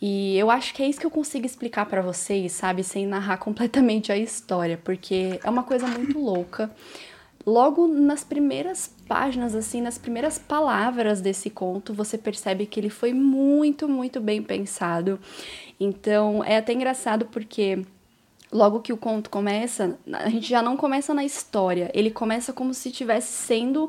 E 0.00 0.36
eu 0.36 0.50
acho 0.50 0.74
que 0.74 0.82
é 0.82 0.88
isso 0.88 1.00
que 1.00 1.06
eu 1.06 1.10
consigo 1.10 1.46
explicar 1.46 1.86
para 1.86 2.02
vocês, 2.02 2.52
sabe, 2.52 2.82
sem 2.82 3.06
narrar 3.06 3.38
completamente 3.38 4.12
a 4.12 4.16
história, 4.16 4.78
porque 4.82 5.40
é 5.42 5.50
uma 5.50 5.62
coisa 5.64 5.86
muito 5.86 6.18
louca. 6.18 6.70
Logo 7.44 7.88
nas 7.88 8.22
primeiras 8.22 8.94
páginas, 9.08 9.54
assim, 9.54 9.80
nas 9.80 9.98
primeiras 9.98 10.38
palavras 10.38 11.20
desse 11.20 11.50
conto, 11.50 11.92
você 11.92 12.16
percebe 12.16 12.66
que 12.66 12.78
ele 12.78 12.90
foi 12.90 13.12
muito, 13.12 13.88
muito 13.88 14.20
bem 14.20 14.42
pensado. 14.42 15.18
Então, 15.78 16.44
é 16.44 16.56
até 16.56 16.72
engraçado 16.72 17.26
porque 17.26 17.84
logo 18.52 18.80
que 18.80 18.92
o 18.92 18.96
conto 18.96 19.28
começa, 19.30 19.98
a 20.12 20.28
gente 20.28 20.48
já 20.48 20.62
não 20.62 20.76
começa 20.76 21.12
na 21.12 21.24
história, 21.24 21.90
ele 21.94 22.10
começa 22.10 22.52
como 22.52 22.72
se 22.74 22.90
estivesse 22.90 23.32
sendo 23.32 23.88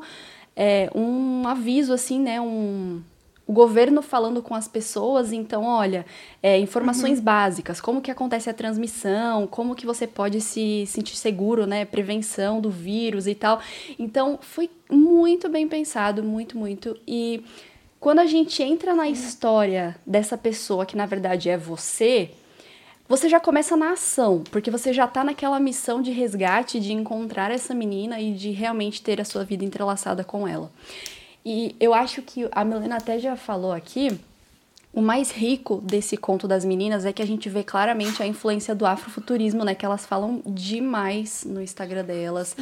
é, 0.56 0.90
um 0.94 1.46
aviso, 1.46 1.92
assim, 1.92 2.18
né, 2.18 2.40
um, 2.40 3.02
o 3.46 3.52
governo 3.52 4.00
falando 4.00 4.42
com 4.42 4.54
as 4.54 4.66
pessoas, 4.66 5.32
então, 5.32 5.64
olha, 5.64 6.06
é, 6.42 6.58
informações 6.58 7.18
uhum. 7.18 7.24
básicas, 7.24 7.80
como 7.80 8.00
que 8.00 8.10
acontece 8.10 8.48
a 8.48 8.54
transmissão, 8.54 9.46
como 9.46 9.74
que 9.74 9.84
você 9.84 10.06
pode 10.06 10.40
se 10.40 10.84
sentir 10.86 11.16
seguro, 11.16 11.66
né, 11.66 11.84
prevenção 11.84 12.60
do 12.60 12.70
vírus 12.70 13.26
e 13.26 13.34
tal. 13.34 13.60
Então, 13.98 14.38
foi 14.40 14.70
muito 14.90 15.48
bem 15.48 15.68
pensado, 15.68 16.22
muito, 16.22 16.56
muito. 16.56 16.98
E 17.06 17.44
quando 18.00 18.18
a 18.18 18.26
gente 18.26 18.62
entra 18.62 18.94
na 18.94 19.08
história 19.08 19.96
dessa 20.06 20.36
pessoa 20.36 20.84
que 20.84 20.96
na 20.96 21.06
verdade 21.06 21.48
é 21.48 21.56
você, 21.56 22.30
você 23.06 23.28
já 23.28 23.38
começa 23.38 23.76
na 23.76 23.92
ação, 23.92 24.42
porque 24.50 24.70
você 24.70 24.92
já 24.92 25.06
tá 25.06 25.22
naquela 25.22 25.60
missão 25.60 26.00
de 26.00 26.10
resgate, 26.10 26.80
de 26.80 26.92
encontrar 26.92 27.50
essa 27.50 27.74
menina 27.74 28.20
e 28.20 28.32
de 28.32 28.50
realmente 28.50 29.02
ter 29.02 29.20
a 29.20 29.24
sua 29.24 29.44
vida 29.44 29.64
entrelaçada 29.64 30.24
com 30.24 30.48
ela. 30.48 30.70
E 31.44 31.76
eu 31.78 31.92
acho 31.92 32.22
que 32.22 32.48
a 32.50 32.64
Milena 32.64 32.96
até 32.96 33.18
já 33.18 33.36
falou 33.36 33.72
aqui, 33.72 34.18
o 34.92 35.02
mais 35.02 35.30
rico 35.30 35.80
desse 35.82 36.16
conto 36.16 36.46
das 36.46 36.64
meninas 36.64 37.04
é 37.04 37.12
que 37.12 37.20
a 37.20 37.26
gente 37.26 37.48
vê 37.48 37.62
claramente 37.62 38.22
a 38.22 38.26
influência 38.26 38.74
do 38.74 38.86
afrofuturismo, 38.86 39.64
né? 39.64 39.74
Que 39.74 39.84
elas 39.84 40.06
falam 40.06 40.40
demais 40.46 41.44
no 41.44 41.60
Instagram 41.60 42.04
delas. 42.04 42.56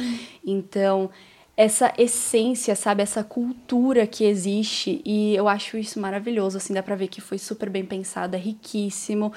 Então, 0.45 1.09
essa 1.55 1.93
essência, 1.97 2.75
sabe? 2.75 3.03
Essa 3.03 3.23
cultura 3.23 4.07
que 4.07 4.23
existe. 4.23 5.01
E 5.05 5.35
eu 5.35 5.47
acho 5.47 5.77
isso 5.77 5.99
maravilhoso, 5.99 6.57
assim, 6.57 6.73
dá 6.73 6.81
pra 6.81 6.95
ver 6.95 7.07
que 7.07 7.21
foi 7.21 7.37
super 7.37 7.69
bem 7.69 7.85
pensado, 7.85 8.35
é 8.35 8.39
riquíssimo 8.39 9.31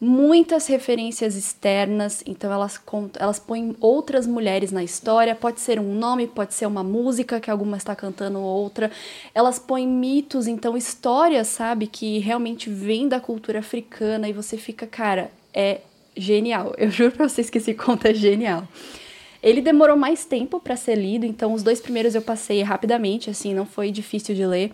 muitas 0.00 0.66
referências 0.66 1.36
externas, 1.36 2.22
então 2.24 2.50
elas 2.50 2.80
elas 3.18 3.38
põem 3.38 3.76
outras 3.80 4.26
mulheres 4.26 4.72
na 4.72 4.82
história, 4.82 5.34
pode 5.34 5.60
ser 5.60 5.78
um 5.78 5.94
nome, 5.94 6.26
pode 6.26 6.54
ser 6.54 6.64
uma 6.64 6.82
música 6.82 7.38
que 7.38 7.50
alguma 7.50 7.76
está 7.76 7.94
cantando 7.94 8.40
outra. 8.40 8.90
Elas 9.34 9.58
põem 9.58 9.86
mitos, 9.86 10.46
então 10.46 10.76
histórias, 10.76 11.48
sabe, 11.48 11.86
que 11.86 12.18
realmente 12.18 12.70
vêm 12.70 13.08
da 13.08 13.20
cultura 13.20 13.58
africana 13.58 14.26
e 14.28 14.32
você 14.32 14.56
fica, 14.56 14.86
cara, 14.86 15.30
é 15.52 15.82
genial. 16.16 16.74
Eu 16.78 16.90
juro 16.90 17.12
para 17.12 17.28
vocês 17.28 17.50
que 17.50 17.58
esse 17.58 17.74
conto 17.74 18.06
é 18.06 18.14
genial. 18.14 18.66
Ele 19.42 19.60
demorou 19.60 19.96
mais 19.96 20.24
tempo 20.24 20.60
para 20.60 20.76
ser 20.76 20.96
lido, 20.96 21.26
então 21.26 21.52
os 21.54 21.62
dois 21.62 21.80
primeiros 21.80 22.14
eu 22.14 22.20
passei 22.20 22.62
rapidamente, 22.62 23.30
assim, 23.30 23.54
não 23.54 23.64
foi 23.64 23.90
difícil 23.90 24.34
de 24.34 24.44
ler. 24.44 24.70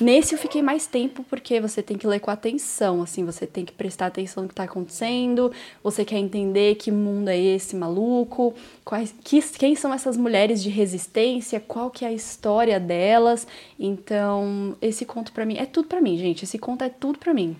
Nesse 0.00 0.32
eu 0.32 0.38
fiquei 0.38 0.62
mais 0.62 0.86
tempo 0.86 1.24
porque 1.28 1.60
você 1.60 1.82
tem 1.82 1.98
que 1.98 2.06
ler 2.06 2.20
com 2.20 2.30
atenção, 2.30 3.02
assim, 3.02 3.24
você 3.24 3.46
tem 3.46 3.64
que 3.64 3.72
prestar 3.72 4.06
atenção 4.06 4.44
no 4.44 4.48
que 4.48 4.54
tá 4.54 4.62
acontecendo, 4.62 5.50
você 5.82 6.04
quer 6.04 6.18
entender 6.18 6.76
que 6.76 6.92
mundo 6.92 7.28
é 7.28 7.36
esse 7.36 7.74
maluco, 7.74 8.54
quais, 8.84 9.12
que, 9.24 9.42
quem 9.58 9.74
são 9.74 9.92
essas 9.92 10.16
mulheres 10.16 10.62
de 10.62 10.68
resistência, 10.68 11.58
qual 11.58 11.90
que 11.90 12.04
é 12.04 12.08
a 12.08 12.12
história 12.12 12.78
delas. 12.78 13.44
Então, 13.76 14.76
esse 14.80 15.04
conto 15.04 15.32
para 15.32 15.44
mim 15.44 15.56
é 15.58 15.66
tudo 15.66 15.88
para 15.88 16.00
mim, 16.00 16.16
gente. 16.16 16.44
Esse 16.44 16.58
conto 16.58 16.84
é 16.84 16.88
tudo 16.88 17.18
para 17.18 17.34
mim. 17.34 17.56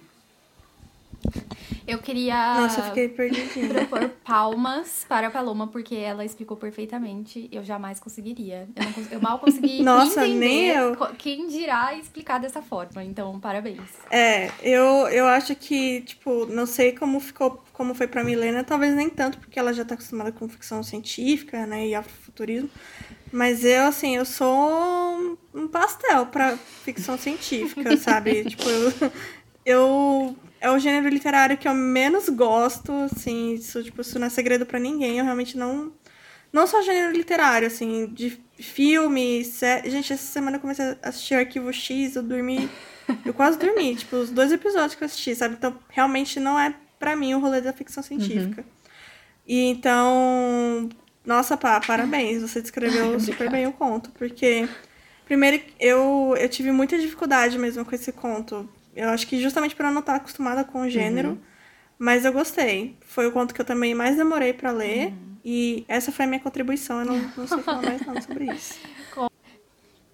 Eu 1.88 1.98
queria 2.00 2.60
Nossa, 2.60 2.92
eu 2.94 3.68
propor 3.68 4.10
palmas 4.22 5.06
para 5.08 5.28
a 5.28 5.30
Paloma, 5.30 5.68
porque 5.68 5.94
ela 5.94 6.22
explicou 6.22 6.54
perfeitamente. 6.54 7.48
Eu 7.50 7.64
jamais 7.64 7.98
conseguiria. 7.98 8.68
Eu, 8.76 8.84
não, 8.84 9.12
eu 9.12 9.20
mal 9.22 9.38
consegui 9.38 9.80
Nossa, 9.82 10.26
entender 10.26 10.38
nem 10.38 10.66
eu. 10.68 10.94
quem 11.16 11.48
dirá 11.48 11.94
explicar 11.94 12.38
dessa 12.38 12.60
forma. 12.60 13.02
Então, 13.02 13.40
parabéns. 13.40 13.80
É, 14.10 14.50
eu, 14.62 15.08
eu 15.08 15.26
acho 15.26 15.56
que, 15.56 16.02
tipo, 16.02 16.44
não 16.44 16.66
sei 16.66 16.92
como 16.92 17.18
ficou, 17.20 17.64
como 17.72 17.94
foi 17.94 18.06
pra 18.06 18.22
Milena, 18.22 18.62
talvez 18.62 18.94
nem 18.94 19.08
tanto, 19.08 19.38
porque 19.38 19.58
ela 19.58 19.72
já 19.72 19.82
tá 19.82 19.94
acostumada 19.94 20.30
com 20.30 20.46
ficção 20.46 20.82
científica, 20.82 21.64
né, 21.66 21.86
e 21.86 21.94
afrofuturismo. 21.94 22.68
Mas 23.32 23.64
eu, 23.64 23.86
assim, 23.86 24.16
eu 24.16 24.26
sou 24.26 25.38
um 25.54 25.66
pastel 25.68 26.26
pra 26.26 26.56
ficção 26.56 27.16
científica, 27.16 27.96
sabe? 27.96 28.44
tipo, 28.48 28.68
eu, 28.68 28.92
eu 29.64 30.36
é 30.60 30.70
o 30.70 30.78
gênero 30.78 31.08
literário 31.08 31.56
que 31.56 31.68
eu 31.68 31.74
menos 31.74 32.28
gosto, 32.28 32.92
assim, 33.04 33.54
isso, 33.54 33.82
tipo, 33.82 34.00
isso 34.00 34.18
não 34.18 34.26
é 34.26 34.30
segredo 34.30 34.66
para 34.66 34.78
ninguém, 34.78 35.18
eu 35.18 35.24
realmente 35.24 35.56
não... 35.56 35.92
Não 36.50 36.66
só 36.66 36.80
gênero 36.82 37.12
literário, 37.12 37.66
assim, 37.66 38.06
de 38.06 38.40
filme, 38.58 39.44
sé... 39.44 39.82
Gente, 39.84 40.12
essa 40.14 40.24
semana 40.24 40.56
eu 40.56 40.60
comecei 40.60 40.84
a 40.84 40.96
assistir 41.02 41.34
Arquivo 41.34 41.72
X, 41.72 42.16
eu 42.16 42.22
dormi... 42.22 42.68
Eu 43.24 43.34
quase 43.34 43.58
dormi, 43.58 43.94
tipo, 43.96 44.16
os 44.16 44.30
dois 44.30 44.50
episódios 44.50 44.94
que 44.94 45.04
eu 45.04 45.06
assisti, 45.06 45.34
sabe? 45.34 45.54
Então, 45.54 45.78
realmente 45.88 46.40
não 46.40 46.58
é 46.58 46.74
para 46.98 47.14
mim 47.14 47.34
o 47.34 47.38
rolê 47.38 47.60
da 47.60 47.72
ficção 47.72 48.02
científica. 48.02 48.62
Uhum. 48.62 48.68
E 49.46 49.64
então... 49.70 50.88
Nossa, 51.24 51.56
pá, 51.56 51.80
parabéns, 51.80 52.40
você 52.40 52.62
descreveu 52.62 53.20
super 53.20 53.50
bem 53.50 53.66
o 53.66 53.72
conto, 53.72 54.10
porque... 54.12 54.66
Primeiro, 55.26 55.62
eu, 55.78 56.34
eu 56.38 56.48
tive 56.48 56.72
muita 56.72 56.98
dificuldade 56.98 57.58
mesmo 57.58 57.84
com 57.84 57.94
esse 57.94 58.10
conto 58.10 58.66
eu 58.98 59.08
acho 59.10 59.26
que 59.26 59.40
justamente 59.40 59.76
por 59.76 59.84
eu 59.84 59.92
não 59.92 60.00
estar 60.00 60.16
acostumada 60.16 60.64
com 60.64 60.82
o 60.82 60.88
gênero, 60.88 61.30
uhum. 61.30 61.38
mas 61.98 62.24
eu 62.24 62.32
gostei. 62.32 62.96
Foi 63.00 63.26
o 63.26 63.32
conto 63.32 63.54
que 63.54 63.60
eu 63.60 63.64
também 63.64 63.94
mais 63.94 64.16
demorei 64.16 64.52
para 64.52 64.72
ler. 64.72 65.08
Uhum. 65.08 65.36
E 65.44 65.84
essa 65.88 66.10
foi 66.10 66.24
a 66.24 66.28
minha 66.28 66.40
contribuição. 66.40 67.00
Eu 67.00 67.06
não, 67.06 67.32
não 67.36 67.46
sei 67.46 67.58
falar 67.58 67.82
mais 67.82 68.04
nada 68.04 68.20
sobre 68.20 68.46
isso. 68.52 68.78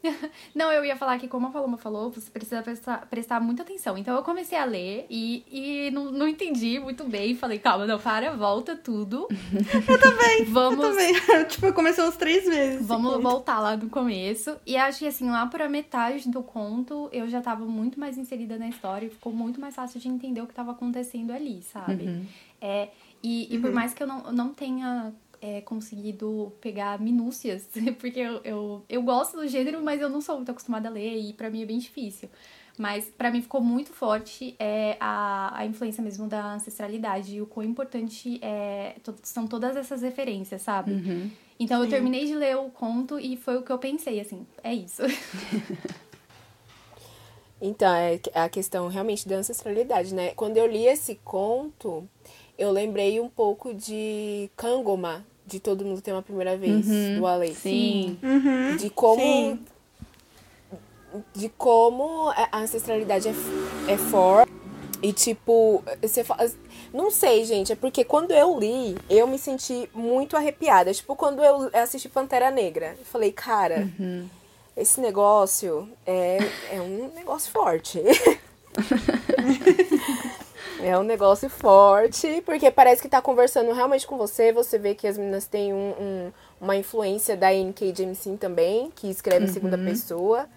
Não, 0.55 0.71
eu 0.73 0.85
ia 0.85 0.97
falar 0.97 1.19
que, 1.19 1.29
como 1.29 1.47
a 1.47 1.51
Paloma 1.51 1.77
falou, 1.77 2.11
você 2.11 2.31
precisa 2.31 2.63
prestar, 2.63 3.07
prestar 3.07 3.41
muita 3.41 3.63
atenção. 3.63 3.97
Então 3.97 4.15
eu 4.17 4.23
comecei 4.23 4.57
a 4.57 4.65
ler 4.65 5.07
e, 5.09 5.45
e 5.51 5.91
não, 5.91 6.11
não 6.11 6.29
entendi 6.29 6.79
muito 6.79 7.05
bem. 7.05 7.35
Falei, 7.35 7.59
calma, 7.59 7.87
não, 7.87 7.99
para, 7.99 8.35
volta 8.37 8.77
tudo. 8.77 9.27
eu 9.89 10.01
também. 10.01 10.45
Vamos. 10.45 10.85
Eu 10.85 10.91
também. 10.91 11.15
tipo, 11.49 11.73
começou 11.73 12.07
uns 12.07 12.17
três 12.17 12.47
meses. 12.47 12.87
Vamos 12.87 13.23
voltar 13.23 13.61
lá 13.61 13.77
do 13.77 13.89
começo. 13.89 14.57
E 14.67 14.77
acho 14.77 15.01
que, 15.01 15.07
assim, 15.07 15.29
lá 15.31 15.47
pra 15.47 15.69
metade 15.69 16.29
do 16.29 16.43
conto, 16.43 17.09
eu 17.13 17.29
já 17.29 17.41
tava 17.41 17.65
muito 17.65 17.99
mais 17.99 18.19
inserida 18.19 18.59
na 18.59 18.69
história 18.69 19.07
e 19.07 19.11
ficou 19.11 19.33
muito 19.33 19.61
mais 19.61 19.75
fácil 19.75 20.01
de 20.01 20.09
entender 20.09 20.41
o 20.41 20.47
que 20.47 20.55
tava 20.55 20.73
acontecendo 20.73 21.33
ali, 21.33 21.63
sabe? 21.63 22.05
Uhum. 22.05 22.27
É, 22.61 22.89
e, 23.23 23.53
e 23.53 23.57
uhum. 23.57 23.63
por 23.63 23.73
mais 23.73 23.95
que 23.95 24.03
eu 24.03 24.07
não, 24.07 24.33
não 24.33 24.53
tenha 24.53 25.13
é, 25.45 25.61
conseguido 25.61 26.55
pegar 26.59 26.99
minúcias, 26.99 27.69
porque 28.01 28.19
eu, 28.19 28.41
eu, 28.43 28.83
eu 28.89 29.03
gosto 29.03 29.37
do 29.37 29.47
gênero, 29.47 29.83
mas 29.83 30.01
eu 30.01 30.09
não 30.09 30.23
sou 30.23 30.37
muito 30.37 30.51
acostumada 30.51 30.89
a 30.89 30.91
ler 30.91 31.19
e 31.19 31.35
para 31.35 31.51
mim 31.51 31.63
é 31.63 31.67
bem 31.67 31.77
difícil. 31.77 32.31
Mas 32.79 33.05
para 33.05 33.31
mim 33.31 33.43
ficou 33.43 33.61
muito 33.61 33.93
forte 33.93 34.57
é, 34.59 34.97
a, 34.99 35.61
a 35.61 35.67
influência 35.67 36.03
mesmo 36.03 36.27
da 36.27 36.55
ancestralidade 36.55 37.37
e 37.37 37.43
o 37.43 37.47
quão 37.47 37.65
importante 37.65 38.41
é, 38.43 38.97
to, 39.05 39.15
são 39.23 39.47
todas 39.47 39.77
essas 39.77 40.01
referências, 40.01 40.63
sabe? 40.63 40.93
Uhum. 40.93 41.31
Então 41.61 41.79
Sim. 41.79 41.85
eu 41.85 41.91
terminei 41.91 42.25
de 42.25 42.35
ler 42.35 42.57
o 42.57 42.71
conto 42.71 43.21
e 43.21 43.37
foi 43.37 43.59
o 43.59 43.63
que 43.63 43.71
eu 43.71 43.79
pensei, 43.79 44.19
assim, 44.21 44.45
é 44.63 44.75
isso. 44.75 45.03
então, 47.61 47.95
é 47.95 48.19
a 48.35 48.49
questão 48.49 48.89
realmente 48.89 49.29
da 49.29 49.37
ancestralidade, 49.37 50.13
né? 50.13 50.33
Quando 50.35 50.57
eu 50.57 50.67
li 50.67 50.87
esse 50.87 51.15
conto, 51.23 52.09
eu 52.59 52.73
lembrei 52.73 53.21
um 53.21 53.29
pouco 53.29 53.73
de 53.73 54.51
Kangoma, 54.57 55.25
de 55.47 55.61
Todo 55.61 55.85
Mundo 55.85 56.01
Tem 56.01 56.15
Uma 56.15 56.23
Primeira 56.23 56.57
Vez, 56.57 56.87
uhum, 56.87 57.19
do 57.19 57.27
Ale. 57.27 57.55
Sim. 57.55 58.19
Uhum, 58.23 58.77
de 58.77 58.91
como. 58.91 59.21
Sim. 59.21 59.61
De 61.33 61.49
como 61.51 62.31
a 62.31 62.59
ancestralidade 62.59 63.29
é, 63.29 63.93
é 63.93 63.97
forte. 63.97 64.53
E 65.03 65.13
tipo, 65.13 65.85
você 66.01 66.25
fala. 66.25 66.51
Não 66.93 67.11
sei, 67.11 67.45
gente, 67.45 67.73
é 67.73 67.77
porque 67.77 68.05
quando 68.05 68.31
eu 68.31 68.59
li, 68.59 68.97
eu 69.11 69.27
me 69.27 69.39
senti 69.39 69.89
muito 69.93 70.37
arrepiada. 70.37 70.95
Tipo, 70.95 71.15
quando 71.15 71.45
eu 71.45 71.71
assisti 71.75 72.09
Pantera 72.09 72.51
Negra, 72.51 72.97
eu 72.99 73.05
falei, 73.05 73.31
cara, 73.31 73.89
uhum. 73.99 74.27
esse 74.77 75.01
negócio 75.01 75.89
é, 76.07 76.39
é 76.73 76.81
um 76.81 77.11
negócio 77.15 77.53
forte. 77.53 78.01
É 80.81 80.99
um 80.99 81.03
negócio 81.03 81.49
forte, 81.49 82.43
porque 82.45 82.71
parece 82.71 83.01
que 83.01 83.09
tá 83.09 83.21
conversando 83.23 83.73
realmente 83.73 84.07
com 84.07 84.17
você. 84.17 84.53
Você 84.53 84.79
vê 84.79 84.95
que 84.95 85.07
as 85.07 85.17
meninas 85.17 85.47
têm 85.47 85.73
um, 85.73 85.95
um, 85.99 86.33
uma 86.61 86.77
influência 86.77 87.37
da 87.37 87.53
N.K. 87.53 87.95
Jemisin 87.95 88.37
também, 88.37 88.91
que 88.95 89.09
escreve 89.09 89.45
em 89.45 89.49
segunda 89.49 89.77
uhum. 89.77 89.85
pessoa. 89.85 90.49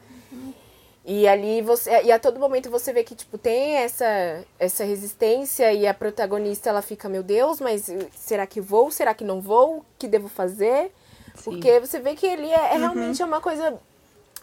E 1.05 1.25
ali 1.25 1.61
você. 1.61 2.03
E 2.03 2.11
a 2.11 2.19
todo 2.19 2.37
momento 2.37 2.69
você 2.69 2.91
vê 2.91 3.01
que, 3.01 3.15
tipo, 3.15 3.37
tem 3.37 3.75
essa, 3.75 4.43
essa 4.59 4.83
resistência 4.83 5.71
e 5.71 5.87
a 5.87 5.93
protagonista 5.93 6.69
ela 6.69 6.81
fica, 6.81 7.07
meu 7.07 7.23
Deus, 7.23 7.61
mas 7.61 7.89
será 8.13 8.45
que 8.45 8.59
vou? 8.59 8.91
Será 8.91 9.13
que 9.13 9.23
não 9.23 9.39
vou? 9.39 9.77
O 9.77 9.85
que 9.97 10.05
devo 10.05 10.27
fazer? 10.27 10.91
Sim. 11.33 11.43
Porque 11.45 11.79
você 11.79 11.99
vê 11.99 12.13
que 12.13 12.25
ele 12.25 12.47
é, 12.47 12.71
é 12.71 12.73
uhum. 12.73 12.79
realmente 12.79 13.23
uma 13.23 13.39
coisa. 13.39 13.79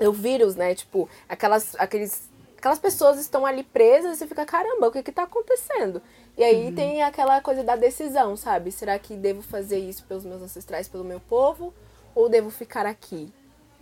É 0.01 0.09
o 0.09 0.13
vírus, 0.13 0.57
né? 0.57 0.75
Tipo, 0.75 1.09
aquelas, 1.29 1.77
aqueles 1.79 2.23
aquelas 2.65 2.79
pessoas 2.79 3.21
estão 3.21 3.45
ali 3.45 3.63
presas 3.63 4.15
e 4.15 4.17
você 4.17 4.27
fica, 4.27 4.47
caramba, 4.47 4.89
o 4.89 4.91
que 4.91 5.03
que 5.03 5.13
tá 5.13 5.25
acontecendo? 5.25 6.01
E 6.35 6.43
aí 6.43 6.69
uhum. 6.69 6.75
tem 6.75 7.03
aquela 7.03 7.39
coisa 7.43 7.63
da 7.63 7.77
decisão, 7.77 8.39
sabe? 8.39 8.73
Será 8.73 8.99
que 8.99 9.17
devo 9.17 9.43
fazer 9.43 9.79
isso 9.79 10.03
pelos 10.05 10.25
meus 10.25 10.41
ancestrais, 10.41 10.89
pelo 10.89 11.05
meu 11.05 11.21
povo? 11.21 11.75
Ou 12.15 12.27
devo 12.27 12.49
ficar 12.49 12.87
aqui? 12.87 13.31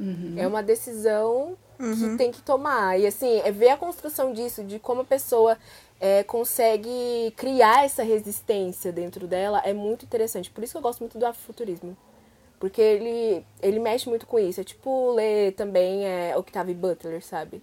Uhum. 0.00 0.34
É 0.36 0.48
uma 0.48 0.64
decisão 0.64 1.56
uhum. 1.78 1.94
que 1.94 2.16
tem 2.16 2.32
que 2.32 2.42
tomar. 2.42 2.98
E 2.98 3.06
assim, 3.06 3.40
é 3.44 3.52
ver 3.52 3.68
a 3.68 3.76
construção 3.76 4.32
disso, 4.32 4.64
de 4.64 4.80
como 4.80 5.02
a 5.02 5.04
pessoa 5.04 5.56
é, 6.00 6.24
consegue 6.24 7.32
criar 7.36 7.84
essa 7.84 8.02
resistência 8.02 8.90
dentro 8.90 9.28
dela, 9.28 9.62
é 9.64 9.72
muito 9.72 10.04
interessante. 10.04 10.50
Por 10.50 10.64
isso 10.64 10.72
que 10.72 10.78
eu 10.78 10.82
gosto 10.82 10.98
muito 10.98 11.16
do 11.20 11.24
afrofuturismo. 11.24 11.96
Porque 12.58 12.80
ele, 12.80 13.46
ele 13.62 13.78
mexe 13.78 14.08
muito 14.08 14.26
com 14.26 14.40
isso. 14.40 14.60
É 14.60 14.64
tipo 14.64 15.12
ler 15.12 15.52
também 15.52 16.04
é, 16.04 16.36
Octavie 16.36 16.74
Butler, 16.74 17.24
sabe? 17.24 17.62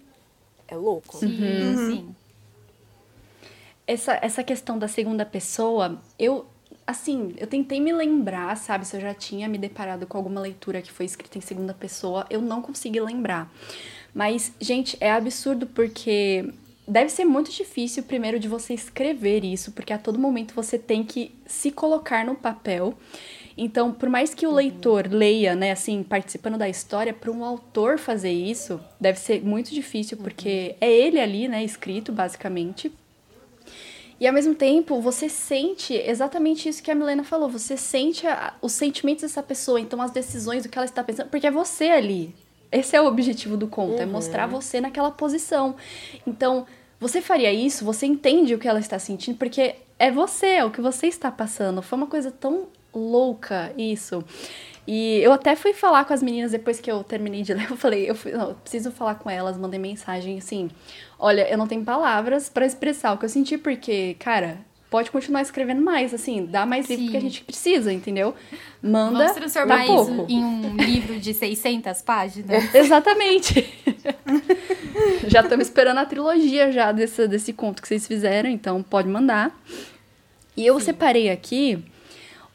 É 0.70 0.76
louco. 0.76 1.18
Sim, 1.18 1.26
uhum. 1.26 1.90
sim. 1.90 2.14
Essa, 3.86 4.18
essa 4.22 4.44
questão 4.44 4.78
da 4.78 4.86
segunda 4.86 5.26
pessoa, 5.26 6.00
eu, 6.18 6.46
assim, 6.86 7.34
eu 7.36 7.46
tentei 7.46 7.80
me 7.80 7.92
lembrar, 7.92 8.56
sabe, 8.56 8.86
se 8.86 8.96
eu 8.96 9.00
já 9.00 9.12
tinha 9.12 9.48
me 9.48 9.58
deparado 9.58 10.06
com 10.06 10.16
alguma 10.16 10.40
leitura 10.40 10.80
que 10.80 10.92
foi 10.92 11.06
escrita 11.06 11.36
em 11.36 11.40
segunda 11.40 11.74
pessoa, 11.74 12.24
eu 12.30 12.40
não 12.40 12.62
consegui 12.62 13.00
lembrar. 13.00 13.52
Mas, 14.14 14.52
gente, 14.60 14.96
é 15.00 15.10
absurdo 15.10 15.66
porque 15.66 16.52
deve 16.86 17.10
ser 17.10 17.24
muito 17.24 17.50
difícil, 17.50 18.02
primeiro, 18.04 18.38
de 18.38 18.48
você 18.48 18.74
escrever 18.74 19.44
isso, 19.44 19.72
porque 19.72 19.92
a 19.92 19.98
todo 19.98 20.18
momento 20.18 20.54
você 20.54 20.78
tem 20.78 21.04
que 21.04 21.34
se 21.46 21.70
colocar 21.70 22.24
no 22.24 22.34
papel 22.34 22.96
então, 23.62 23.92
por 23.92 24.08
mais 24.08 24.32
que 24.32 24.46
o 24.46 24.50
leitor 24.50 25.06
leia, 25.06 25.54
né, 25.54 25.70
assim, 25.70 26.02
participando 26.02 26.56
da 26.56 26.66
história, 26.66 27.12
para 27.12 27.30
um 27.30 27.44
autor 27.44 27.98
fazer 27.98 28.32
isso 28.32 28.80
deve 28.98 29.20
ser 29.20 29.44
muito 29.44 29.70
difícil, 29.70 30.16
porque 30.16 30.76
é 30.80 30.90
ele 30.90 31.20
ali, 31.20 31.46
né, 31.46 31.62
escrito, 31.62 32.10
basicamente. 32.10 32.90
E 34.18 34.26
ao 34.26 34.32
mesmo 34.32 34.54
tempo, 34.54 34.98
você 35.02 35.28
sente 35.28 35.92
exatamente 35.92 36.70
isso 36.70 36.82
que 36.82 36.90
a 36.90 36.94
Milena 36.94 37.22
falou. 37.22 37.50
Você 37.50 37.76
sente 37.76 38.26
a, 38.26 38.54
os 38.62 38.72
sentimentos 38.72 39.22
dessa 39.22 39.42
pessoa, 39.42 39.78
então 39.78 40.00
as 40.00 40.10
decisões, 40.10 40.64
o 40.64 40.68
que 40.70 40.78
ela 40.78 40.86
está 40.86 41.04
pensando, 41.04 41.28
porque 41.28 41.46
é 41.46 41.50
você 41.50 41.90
ali. 41.90 42.34
Esse 42.72 42.96
é 42.96 43.00
o 43.02 43.06
objetivo 43.06 43.58
do 43.58 43.66
conto, 43.66 43.96
uhum. 43.96 44.00
é 44.00 44.06
mostrar 44.06 44.46
você 44.46 44.80
naquela 44.80 45.10
posição. 45.10 45.76
Então, 46.26 46.66
você 47.00 47.22
faria 47.22 47.50
isso, 47.50 47.84
você 47.84 48.04
entende 48.04 48.54
o 48.54 48.58
que 48.58 48.68
ela 48.68 48.78
está 48.78 48.98
sentindo, 48.98 49.38
porque 49.38 49.74
é 49.98 50.10
você, 50.10 50.46
é 50.46 50.64
o 50.64 50.70
que 50.70 50.82
você 50.82 51.06
está 51.06 51.30
passando. 51.30 51.80
Foi 51.80 51.96
uma 51.96 52.06
coisa 52.06 52.30
tão 52.30 52.66
louca 52.94 53.72
isso. 53.76 54.22
E 54.86 55.18
eu 55.18 55.32
até 55.32 55.56
fui 55.56 55.72
falar 55.72 56.04
com 56.04 56.12
as 56.12 56.22
meninas 56.22 56.52
depois 56.52 56.80
que 56.80 56.90
eu 56.90 57.02
terminei 57.02 57.42
de 57.42 57.52
ler. 57.54 57.70
Eu 57.70 57.76
falei, 57.76 58.10
eu, 58.10 58.14
fui, 58.14 58.32
não, 58.32 58.50
eu 58.50 58.54
preciso 58.54 58.90
falar 58.90 59.14
com 59.14 59.30
elas, 59.30 59.56
mandei 59.56 59.80
mensagem 59.80 60.36
assim: 60.36 60.70
olha, 61.18 61.48
eu 61.48 61.56
não 61.56 61.66
tenho 61.66 61.84
palavras 61.84 62.48
para 62.48 62.66
expressar 62.66 63.12
o 63.12 63.18
que 63.18 63.24
eu 63.24 63.28
senti, 63.28 63.56
porque, 63.56 64.14
cara, 64.18 64.58
pode 64.90 65.10
continuar 65.10 65.40
escrevendo 65.40 65.80
mais, 65.80 66.12
assim, 66.12 66.44
dá 66.44 66.66
mais 66.66 66.86
Sim. 66.86 66.96
livro 66.96 67.10
que 67.12 67.16
a 67.16 67.20
gente 67.20 67.44
precisa, 67.44 67.92
entendeu? 67.92 68.34
Manda. 68.82 69.18
Vamos 69.18 69.32
transformar 69.32 69.84
isso 69.84 69.94
pouco. 69.94 70.26
em 70.28 70.44
um 70.44 70.76
livro 70.76 71.18
de 71.20 71.32
600 71.32 72.02
páginas? 72.02 72.74
Exatamente. 72.74 73.72
já 75.28 75.40
estamos 75.40 75.68
esperando 75.68 75.98
a 75.98 76.04
trilogia 76.04 76.72
já 76.72 76.90
desse, 76.90 77.28
desse 77.28 77.52
conto 77.52 77.80
que 77.80 77.86
vocês 77.86 78.06
fizeram, 78.06 78.50
então 78.50 78.82
pode 78.82 79.08
mandar. 79.08 79.56
E 80.56 80.66
eu 80.66 80.78
Sim. 80.80 80.86
separei 80.86 81.30
aqui 81.30 81.82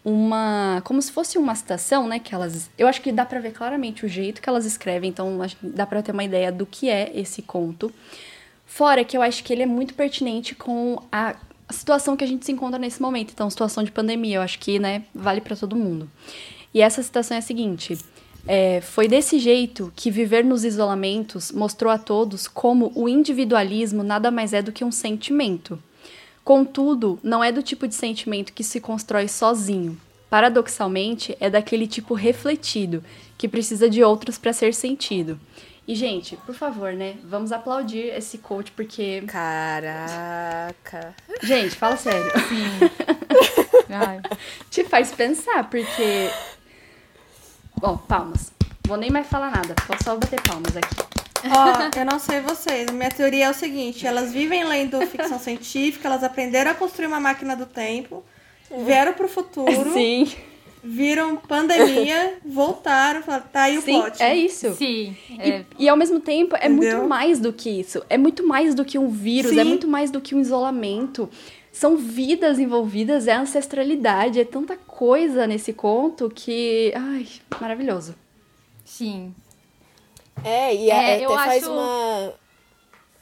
uma 0.04 0.82
como 0.84 1.02
se 1.02 1.12
fosse 1.12 1.38
uma 1.38 1.56
citação, 1.56 2.08
né, 2.08 2.20
que 2.20 2.36
elas, 2.36 2.70
eu 2.78 2.86
acho 2.86 3.02
que 3.02 3.12
dá 3.12 3.26
para 3.26 3.40
ver 3.40 3.54
claramente 3.54 4.06
o 4.06 4.10
jeito 4.10 4.42
que 4.42 4.48
elas 4.48 4.66
escrevem, 4.66 5.10
então 5.10 5.40
dá 5.62 5.86
para 5.86 6.04
ter 6.04 6.12
uma 6.12 6.24
ideia 6.24 6.52
do 6.52 6.66
que 6.66 6.90
é 6.90 7.12
esse 7.16 7.42
conto. 7.42 7.92
Fora 8.66 9.04
que 9.06 9.16
eu 9.16 9.22
acho 9.22 9.44
que 9.44 9.54
ele 9.54 9.64
é 9.64 9.66
muito 9.66 9.94
pertinente 9.94 10.54
com 10.54 11.02
a, 11.12 11.36
a 11.68 11.74
situação 11.74 12.16
que 12.16 12.24
a 12.24 12.28
gente 12.28 12.45
se 12.45 12.51
encontra 12.51 12.80
nesse 12.80 13.01
momento, 13.01 13.32
então 13.34 13.49
situação 13.49 13.84
de 13.84 13.91
pandemia, 13.91 14.38
eu 14.38 14.41
acho 14.41 14.59
que, 14.59 14.80
né, 14.80 15.03
vale 15.13 15.41
para 15.41 15.55
todo 15.55 15.76
mundo. 15.76 16.09
E 16.74 16.82
essa 16.82 17.01
citação 17.01 17.36
é 17.36 17.39
a 17.39 17.43
seguinte: 17.43 17.97
é, 18.47 18.82
foi 18.82 19.07
desse 19.07 19.39
jeito 19.39 19.91
que 19.95 20.11
viver 20.11 20.43
nos 20.43 20.63
isolamentos 20.63 21.51
mostrou 21.51 21.91
a 21.91 21.97
todos 21.97 22.47
como 22.47 22.91
o 22.93 23.09
individualismo 23.09 24.03
nada 24.03 24.30
mais 24.30 24.53
é 24.53 24.61
do 24.61 24.72
que 24.72 24.86
um 24.86 24.91
sentimento. 24.91 25.82
Contudo, 26.43 27.20
não 27.24 27.43
é 27.43 27.51
do 27.51 27.63
tipo 27.63 27.88
de 27.88 27.95
sentimento 27.95 28.53
que 28.53 28.63
se 28.63 28.80
constrói 28.80 29.28
sozinho. 29.28 29.99
Paradoxalmente, 30.30 31.36
é 31.39 31.49
daquele 31.49 31.88
tipo 31.88 32.13
refletido, 32.13 33.03
que 33.36 33.47
precisa 33.47 33.89
de 33.89 34.03
outros 34.03 34.38
para 34.38 34.53
ser 34.53 34.74
sentido. 34.74 35.39
E, 35.88 35.94
gente, 35.94 36.36
por 36.38 36.56
favor, 36.56 36.94
né? 36.94 37.16
Vamos 37.24 37.52
aplaudir 37.52 38.08
esse 38.08 38.40
coach, 38.40 38.72
porque. 38.72 39.24
Caraca! 39.28 41.16
Gente, 41.44 41.76
fala 41.76 41.96
sério. 41.96 42.32
Sim. 42.50 43.86
Ai. 43.94 44.20
Te 44.70 44.84
faz 44.84 45.12
pensar, 45.12 45.70
porque. 45.70 46.30
Bom, 47.80 47.98
palmas. 47.98 48.52
Vou 48.88 48.98
nem 48.98 49.12
mais 49.12 49.28
falar 49.28 49.52
nada, 49.52 49.76
vou 49.88 49.98
só 50.04 50.16
bater 50.16 50.42
palmas 50.42 50.76
aqui. 50.76 50.96
Ó, 51.50 52.00
eu 52.00 52.06
não 52.06 52.20
sei 52.20 52.42
vocês. 52.42 52.90
Minha 52.92 53.12
teoria 53.12 53.46
é 53.46 53.50
o 53.50 53.54
seguinte: 53.54 54.08
elas 54.08 54.32
vivem 54.32 54.64
lendo 54.64 55.00
ficção 55.08 55.40
científica, 55.40 56.08
elas 56.08 56.24
aprenderam 56.24 56.72
a 56.72 56.74
construir 56.74 57.08
uma 57.08 57.20
máquina 57.20 57.56
do 57.56 57.66
tempo, 57.66 58.24
vieram 58.86 59.14
pro 59.14 59.28
futuro. 59.28 59.72
Sim. 59.94 60.32
Viram 60.88 61.36
pandemia, 61.38 62.38
voltaram, 62.46 63.24
falaram, 63.24 63.46
tá 63.52 63.64
aí 63.64 63.78
o 63.78 63.82
Sim, 63.82 64.00
pote. 64.02 64.22
É 64.22 64.36
isso. 64.36 64.74
Sim. 64.76 65.18
É. 65.40 65.60
E, 65.80 65.86
e, 65.86 65.90
ao 65.90 65.98
mesmo 65.98 66.20
tempo 66.20 66.56
é 66.56 66.68
Entendeu? 66.68 66.98
muito 66.98 67.10
mais 67.10 67.40
do 67.40 67.52
que 67.52 67.70
isso. 67.70 68.04
É 68.08 68.18
muito 68.20 68.46
mais 68.46 68.76
do 68.76 68.86
que 68.86 69.00
um 69.00 69.10
vírus, 69.10 69.52
é 69.52 69.56
Sim. 69.56 69.60
é 69.62 69.64
muito 69.64 69.88
mais 69.88 70.12
do 70.12 70.22
que 70.22 70.36
um 70.36 70.40
isolamento. 70.40 71.28
São 71.72 71.98
vidas 71.98 72.60
envolvidas, 72.60 73.28
é 73.28 73.34
ancestralidade, 73.34 74.40
é 74.40 74.46
tanta 74.46 74.78
coisa 74.78 75.48
nesse 75.48 75.74
conto 75.74 76.30
que. 76.34 76.94
Ai, 76.96 77.26
maravilhoso. 77.60 78.14
Sim. 78.86 79.34
É, 80.44 80.74
e 80.76 80.90
É, 80.92 81.20
é, 81.22 81.26
eu 81.26 81.34
até 81.34 81.46
faz 81.46 81.64
acho- 81.64 81.74
uma. 81.74 82.34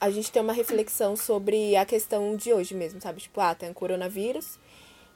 A 0.02 0.10
gente 0.10 0.30
tem 0.32 0.42
uma 0.42 0.52
reflexão 0.52 1.16
sobre 1.16 1.78
a 1.78 1.86
questão 1.86 2.36
de 2.36 2.52
hoje 2.52 2.76
mesmo, 2.76 3.00
sabe? 3.00 3.22
Tipo, 3.22 3.40
ah, 3.40 3.56
tem 3.56 3.70
o 3.70 3.74
coronavírus. 3.74 4.60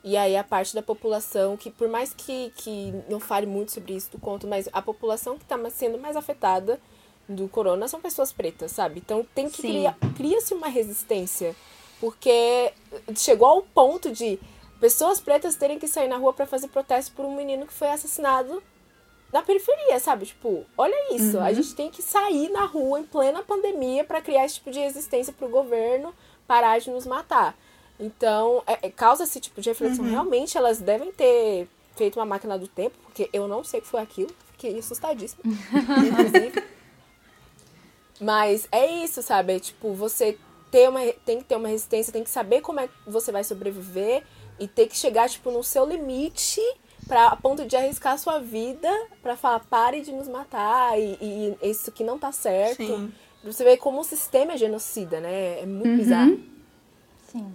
E 0.08 0.16
aí 0.16 0.38
a 0.38 0.44
parte 0.44 0.74
da 0.74 0.82
população, 0.82 1.58
que 1.58 1.70
por 1.70 1.90
mais 1.90 2.14
que, 2.14 2.50
que 2.56 2.94
não 3.10 3.20
fale 3.20 3.46
muito 3.46 3.74
sobre 3.74 3.94
isso 3.94 4.10
do 4.10 4.18
conto, 4.18 4.48
mas 4.48 4.70
a 4.72 4.82
população 4.82 5.38
que 5.38 5.44
tá 5.44 5.60
sendo 5.70 5.98
mais 5.98 6.16
afetada 6.16 6.80
do 7.28 7.50
corona 7.50 7.90
são 7.90 8.00
pessoas 8.00 8.32
pretas, 8.32 8.72
sabe? 8.72 9.02
Então 9.04 9.28
tem 9.36 9.50
que 9.50 9.62
Sim. 9.62 9.68
criar. 9.68 9.98
Cria-se 10.16 10.54
uma 10.54 10.70
resistência. 10.70 11.54
Porque 12.00 12.72
chegou 13.18 13.50
ao 13.50 13.62
ponto 13.64 14.10
de 14.10 14.40
pessoas 14.80 15.20
pretas 15.20 15.58
terem 15.58 15.78
que 15.78 15.90
sair 15.90 16.08
na 16.08 16.16
rua 16.16 16.32
pra 16.32 16.46
fazer 16.46 16.70
protesto 16.70 17.12
por 17.14 17.26
um 17.26 17.36
menino 17.36 17.68
que 17.68 17.74
foi 17.74 17.90
assassinado 17.90 18.64
na 19.34 19.42
periferia, 19.42 20.00
sabe? 20.00 20.28
Tipo, 20.28 20.64
olha 20.78 21.14
isso. 21.14 21.38
A 21.38 21.52
gente 21.52 21.76
tem 21.76 21.92
que 21.92 22.02
sair 22.02 22.48
na 22.48 22.64
rua 22.64 23.02
em 23.02 23.04
plena 23.04 23.44
pandemia 23.44 24.06
pra 24.06 24.22
criar 24.22 24.46
esse 24.46 24.56
tipo 24.56 24.72
de 24.72 24.80
resistência 24.80 25.34
pro 25.34 25.50
governo 25.50 26.16
parar 26.48 26.80
de 26.80 26.90
nos 26.90 27.06
matar. 27.06 27.58
Então, 28.00 28.62
é- 28.68 28.88
é- 28.88 28.90
causa 28.92 29.24
esse 29.24 29.40
tipo 29.40 29.60
de 29.62 29.70
reflexão. 29.70 30.06
Realmente, 30.12 30.58
elas 30.58 30.80
devem 30.80 31.12
ter 31.12 31.68
feito 31.96 32.20
uma 32.20 32.26
máquina 32.26 32.58
do 32.58 32.68
tempo, 32.68 32.96
porque 33.04 33.30
eu 33.34 33.48
não 33.48 33.64
sei 33.64 33.80
o 33.80 33.84
que 33.84 33.90
foi 33.90 34.02
aquilo. 34.02 34.30
Fiquei 34.52 34.78
assustadíssima. 34.78 35.42
inclusive. 35.46 36.64
Mas 38.20 38.68
é 38.72 39.04
isso, 39.04 39.22
sabe? 39.22 39.54
É, 39.56 39.60
tipo, 39.60 39.94
você 39.94 40.38
ter 40.72 40.90
uma, 40.90 41.00
tem 41.26 41.38
que 41.40 41.44
ter 41.46 41.56
uma 41.56 41.68
resistência, 41.68 42.12
tem 42.12 42.24
que 42.24 42.30
saber 42.30 42.62
como 42.62 42.80
é 42.80 42.88
que 42.88 42.94
você 43.06 43.32
vai 43.32 43.44
sobreviver 43.44 44.24
e 44.60 44.68
ter 44.68 44.88
que 44.88 44.98
chegar, 44.98 45.30
tipo, 45.30 45.52
no 45.52 45.64
seu 45.64 45.86
limite 45.86 46.62
pra, 47.08 47.28
a 47.28 47.36
ponto 47.36 47.66
de 47.66 47.76
arriscar 47.76 48.14
a 48.14 48.18
sua 48.18 48.40
vida 48.40 48.90
pra 49.22 49.38
falar, 49.38 49.60
pare 49.62 50.02
de 50.02 50.12
nos 50.12 50.28
matar 50.28 51.00
e, 51.00 51.18
e 51.62 51.70
isso 51.70 51.92
que 51.92 52.04
não 52.04 52.18
tá 52.18 52.32
certo. 52.32 52.78
Sim. 52.86 53.12
Você 53.44 53.64
vê 53.64 53.78
como 53.78 54.00
o 54.02 54.04
sistema 54.04 54.54
é 54.54 54.58
genocida, 54.58 55.20
né? 55.20 55.62
É 55.62 55.66
muito 55.66 55.96
bizarro. 55.96 56.40
Sim. 57.32 57.54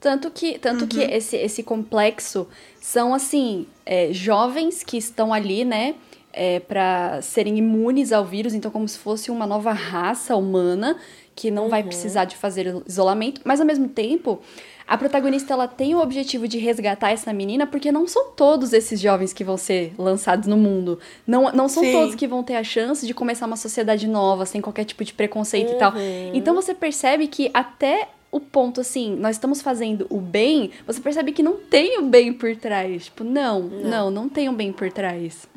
Tanto 0.00 0.30
que, 0.30 0.58
tanto 0.58 0.86
que 0.86 1.00
esse, 1.00 1.36
esse 1.36 1.62
complexo 1.62 2.48
são, 2.80 3.12
assim, 3.12 3.66
é, 3.84 4.10
jovens 4.12 4.82
que 4.82 4.96
estão 4.96 5.32
ali, 5.32 5.62
né, 5.62 5.94
é, 6.32 6.60
para 6.60 7.20
serem 7.20 7.58
imunes 7.58 8.12
ao 8.12 8.24
vírus, 8.24 8.54
então 8.54 8.70
como 8.70 8.88
se 8.88 8.98
fosse 8.98 9.30
uma 9.30 9.46
nova 9.46 9.72
raça 9.72 10.34
humana 10.36 10.96
que 11.34 11.50
não 11.50 11.68
vai 11.68 11.82
precisar 11.82 12.24
de 12.24 12.36
fazer 12.36 12.82
isolamento, 12.86 13.40
mas 13.44 13.60
ao 13.60 13.66
mesmo 13.66 13.88
tempo, 13.88 14.40
a 14.86 14.98
protagonista 14.98 15.54
ela 15.54 15.66
tem 15.66 15.94
o 15.94 16.00
objetivo 16.00 16.46
de 16.46 16.58
resgatar 16.58 17.10
essa 17.10 17.32
menina, 17.32 17.66
porque 17.66 17.90
não 17.90 18.06
são 18.06 18.32
todos 18.32 18.72
esses 18.72 19.00
jovens 19.00 19.32
que 19.32 19.42
vão 19.42 19.56
ser 19.56 19.94
lançados 19.96 20.46
no 20.46 20.56
mundo. 20.56 20.98
Não, 21.26 21.50
não 21.52 21.68
são 21.68 21.82
Sim. 21.82 21.92
todos 21.92 22.14
que 22.14 22.26
vão 22.26 22.42
ter 22.42 22.56
a 22.56 22.64
chance 22.64 23.06
de 23.06 23.14
começar 23.14 23.46
uma 23.46 23.56
sociedade 23.56 24.06
nova, 24.06 24.44
sem 24.44 24.60
qualquer 24.60 24.84
tipo 24.84 25.04
de 25.04 25.14
preconceito 25.14 25.72
e 25.72 25.76
tal. 25.76 25.94
Então 26.34 26.54
você 26.54 26.74
percebe 26.74 27.26
que 27.26 27.50
até 27.54 28.08
o 28.32 28.40
ponto 28.40 28.80
assim, 28.80 29.14
nós 29.16 29.36
estamos 29.36 29.60
fazendo 29.60 30.06
o 30.10 30.20
bem, 30.20 30.70
você 30.86 31.00
percebe 31.00 31.32
que 31.32 31.42
não 31.42 31.56
tem 31.56 31.98
o 31.98 32.02
bem 32.06 32.32
por 32.32 32.54
trás. 32.56 33.06
Tipo, 33.06 33.24
não, 33.24 33.60
não, 33.62 34.10
não, 34.10 34.28
tem 34.28 34.48
o 34.48 34.52
bem 34.52 34.72
por 34.72 34.90
trás. 34.92 35.48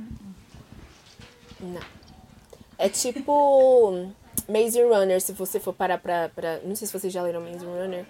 Não. 1.60 1.80
É 2.78 2.90
tipo 2.90 4.10
Maze 4.50 4.82
Runner, 4.82 5.22
se 5.22 5.32
você 5.32 5.60
for 5.60 5.74
parar 5.74 5.98
pra, 6.00 6.30
pra. 6.30 6.60
Não 6.66 6.76
sei 6.76 6.88
se 6.88 6.94
vocês 6.94 7.14
já 7.14 7.22
leram 7.22 7.42
Maze 7.42 7.64
Runner. 7.66 8.06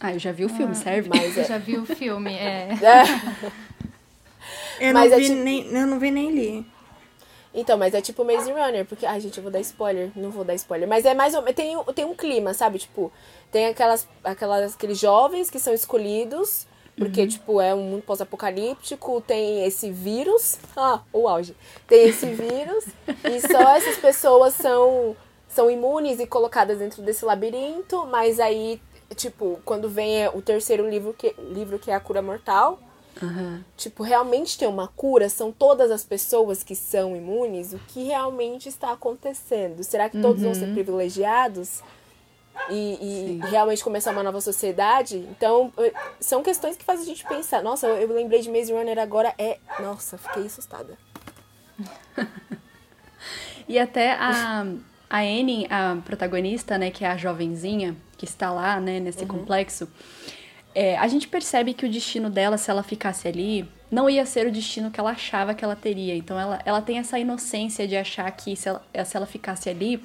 Ah, 0.00 0.12
eu 0.12 0.18
já 0.18 0.32
vi 0.32 0.44
o 0.44 0.48
filme, 0.48 0.74
serve? 0.74 1.08
Mas 1.08 1.38
é. 1.38 1.44
Já 1.44 1.58
vi 1.58 1.76
o 1.76 1.86
filme, 1.86 2.34
é. 2.34 2.70
Eu 4.80 4.92
Mas 4.92 5.10
não 5.10 5.16
é 5.16 5.20
vi 5.20 5.28
tipo- 5.28 5.40
nem. 5.42 5.66
Eu 5.66 5.86
não 5.86 5.98
vi 6.00 6.10
nem 6.10 6.30
li. 6.32 6.66
Então, 7.54 7.78
mas 7.78 7.94
é 7.94 8.00
tipo 8.00 8.24
Maze 8.24 8.50
Runner, 8.50 8.84
porque. 8.84 9.06
Ai, 9.06 9.20
gente, 9.20 9.36
eu 9.38 9.42
vou 9.42 9.52
dar 9.52 9.60
spoiler. 9.60 10.10
Não 10.16 10.30
vou 10.30 10.44
dar 10.44 10.54
spoiler. 10.54 10.88
Mas 10.88 11.04
é 11.04 11.14
mais 11.14 11.34
ou 11.34 11.42
menos. 11.42 11.54
Tem, 11.54 11.76
tem 11.94 12.04
um 12.04 12.14
clima, 12.14 12.52
sabe? 12.52 12.80
Tipo, 12.80 13.12
tem 13.52 13.66
aquelas, 13.66 14.08
aquelas, 14.24 14.74
aqueles 14.74 14.98
jovens 14.98 15.48
que 15.48 15.60
são 15.60 15.72
escolhidos. 15.72 16.66
Porque, 16.96 17.26
tipo, 17.26 17.60
é 17.60 17.74
um 17.74 17.82
mundo 17.82 18.02
pós-apocalíptico, 18.02 19.20
tem 19.20 19.64
esse 19.64 19.90
vírus. 19.90 20.58
Ah, 20.76 21.00
o 21.12 21.28
auge. 21.28 21.56
Tem 21.88 22.08
esse 22.08 22.26
vírus. 22.26 22.84
e 23.24 23.40
só 23.40 23.70
essas 23.70 23.96
pessoas 23.96 24.54
são, 24.54 25.16
são 25.48 25.70
imunes 25.70 26.20
e 26.20 26.26
colocadas 26.26 26.78
dentro 26.78 27.02
desse 27.02 27.24
labirinto. 27.24 28.06
Mas 28.06 28.38
aí, 28.38 28.80
tipo, 29.16 29.60
quando 29.64 29.88
vem 29.88 30.28
o 30.28 30.40
terceiro 30.40 30.88
livro, 30.88 31.12
que, 31.12 31.34
livro 31.50 31.80
que 31.80 31.90
é 31.90 31.94
a 31.94 32.00
cura 32.00 32.22
mortal, 32.22 32.78
Aham. 33.22 33.64
tipo, 33.76 34.02
realmente 34.02 34.58
tem 34.58 34.66
uma 34.66 34.88
cura? 34.88 35.28
São 35.28 35.52
todas 35.52 35.90
as 35.90 36.04
pessoas 36.04 36.62
que 36.62 36.74
são 36.74 37.16
imunes? 37.16 37.72
O 37.72 37.78
que 37.88 38.04
realmente 38.04 38.68
está 38.68 38.92
acontecendo? 38.92 39.82
Será 39.84 40.08
que 40.08 40.20
todos 40.20 40.42
vão 40.42 40.54
ser 40.54 40.72
privilegiados? 40.72 41.82
E, 42.70 43.40
e 43.42 43.46
realmente 43.50 43.82
começar 43.82 44.12
uma 44.12 44.22
nova 44.22 44.40
sociedade? 44.40 45.16
Então, 45.16 45.72
eh, 45.78 45.92
são 46.20 46.42
questões 46.42 46.76
que 46.76 46.84
fazem 46.84 47.02
a 47.02 47.06
gente 47.06 47.26
pensar. 47.26 47.62
Nossa, 47.62 47.86
eu, 47.86 48.08
eu 48.08 48.14
lembrei 48.14 48.40
de 48.40 48.50
Maze 48.50 48.72
Runner 48.72 48.98
agora. 48.98 49.34
É. 49.36 49.58
Nossa, 49.80 50.16
fiquei 50.16 50.46
assustada. 50.46 50.96
E 53.68 53.78
até 53.78 54.12
a, 54.12 54.66
a 55.08 55.18
Annie, 55.20 55.66
a 55.70 55.96
protagonista, 56.04 56.76
né, 56.76 56.90
que 56.90 57.04
é 57.04 57.08
a 57.08 57.16
jovenzinha 57.16 57.96
que 58.16 58.24
está 58.24 58.50
lá, 58.52 58.78
né, 58.78 59.00
nesse 59.00 59.24
complexo, 59.26 59.88
é, 60.74 60.96
a 60.98 61.06
gente 61.06 61.28
percebe 61.28 61.72
que 61.72 61.86
o 61.86 61.88
destino 61.88 62.28
dela, 62.28 62.58
se 62.58 62.70
ela 62.70 62.82
ficasse 62.82 63.28
ali, 63.28 63.68
não 63.90 64.10
ia 64.10 64.26
ser 64.26 64.46
o 64.46 64.52
destino 64.52 64.90
que 64.90 64.98
ela 64.98 65.10
achava 65.10 65.54
que 65.54 65.64
ela 65.64 65.76
teria. 65.76 66.16
Então 66.16 66.38
ela, 66.38 66.60
ela 66.64 66.82
tem 66.82 66.98
essa 66.98 67.18
inocência 67.18 67.86
de 67.86 67.96
achar 67.96 68.30
que 68.32 68.56
se 68.56 68.68
ela, 68.68 68.84
se 69.04 69.16
ela 69.16 69.26
ficasse 69.26 69.70
ali, 69.70 70.02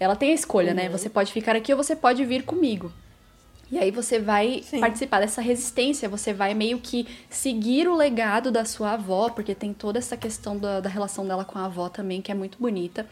ela 0.00 0.16
tem 0.16 0.32
a 0.32 0.34
escolha, 0.34 0.74
né? 0.74 0.88
Você 0.88 1.08
pode 1.08 1.32
ficar 1.32 1.54
aqui 1.54 1.72
ou 1.72 1.82
você 1.82 1.94
pode 1.94 2.24
vir 2.24 2.42
comigo. 2.44 2.92
E 3.70 3.78
aí 3.78 3.90
você 3.90 4.18
vai 4.18 4.62
Sim. 4.64 4.80
participar 4.80 5.20
dessa 5.20 5.42
resistência, 5.42 6.08
você 6.08 6.32
vai 6.32 6.54
meio 6.54 6.78
que 6.78 7.06
seguir 7.28 7.86
o 7.86 7.94
legado 7.94 8.50
da 8.50 8.64
sua 8.64 8.92
avó, 8.92 9.28
porque 9.28 9.54
tem 9.54 9.74
toda 9.74 9.98
essa 9.98 10.16
questão 10.16 10.56
da, 10.56 10.80
da 10.80 10.88
relação 10.88 11.26
dela 11.26 11.44
com 11.44 11.58
a 11.58 11.66
avó 11.66 11.88
também, 11.88 12.22
que 12.22 12.32
é 12.32 12.34
muito 12.34 12.58
bonita. 12.58 13.06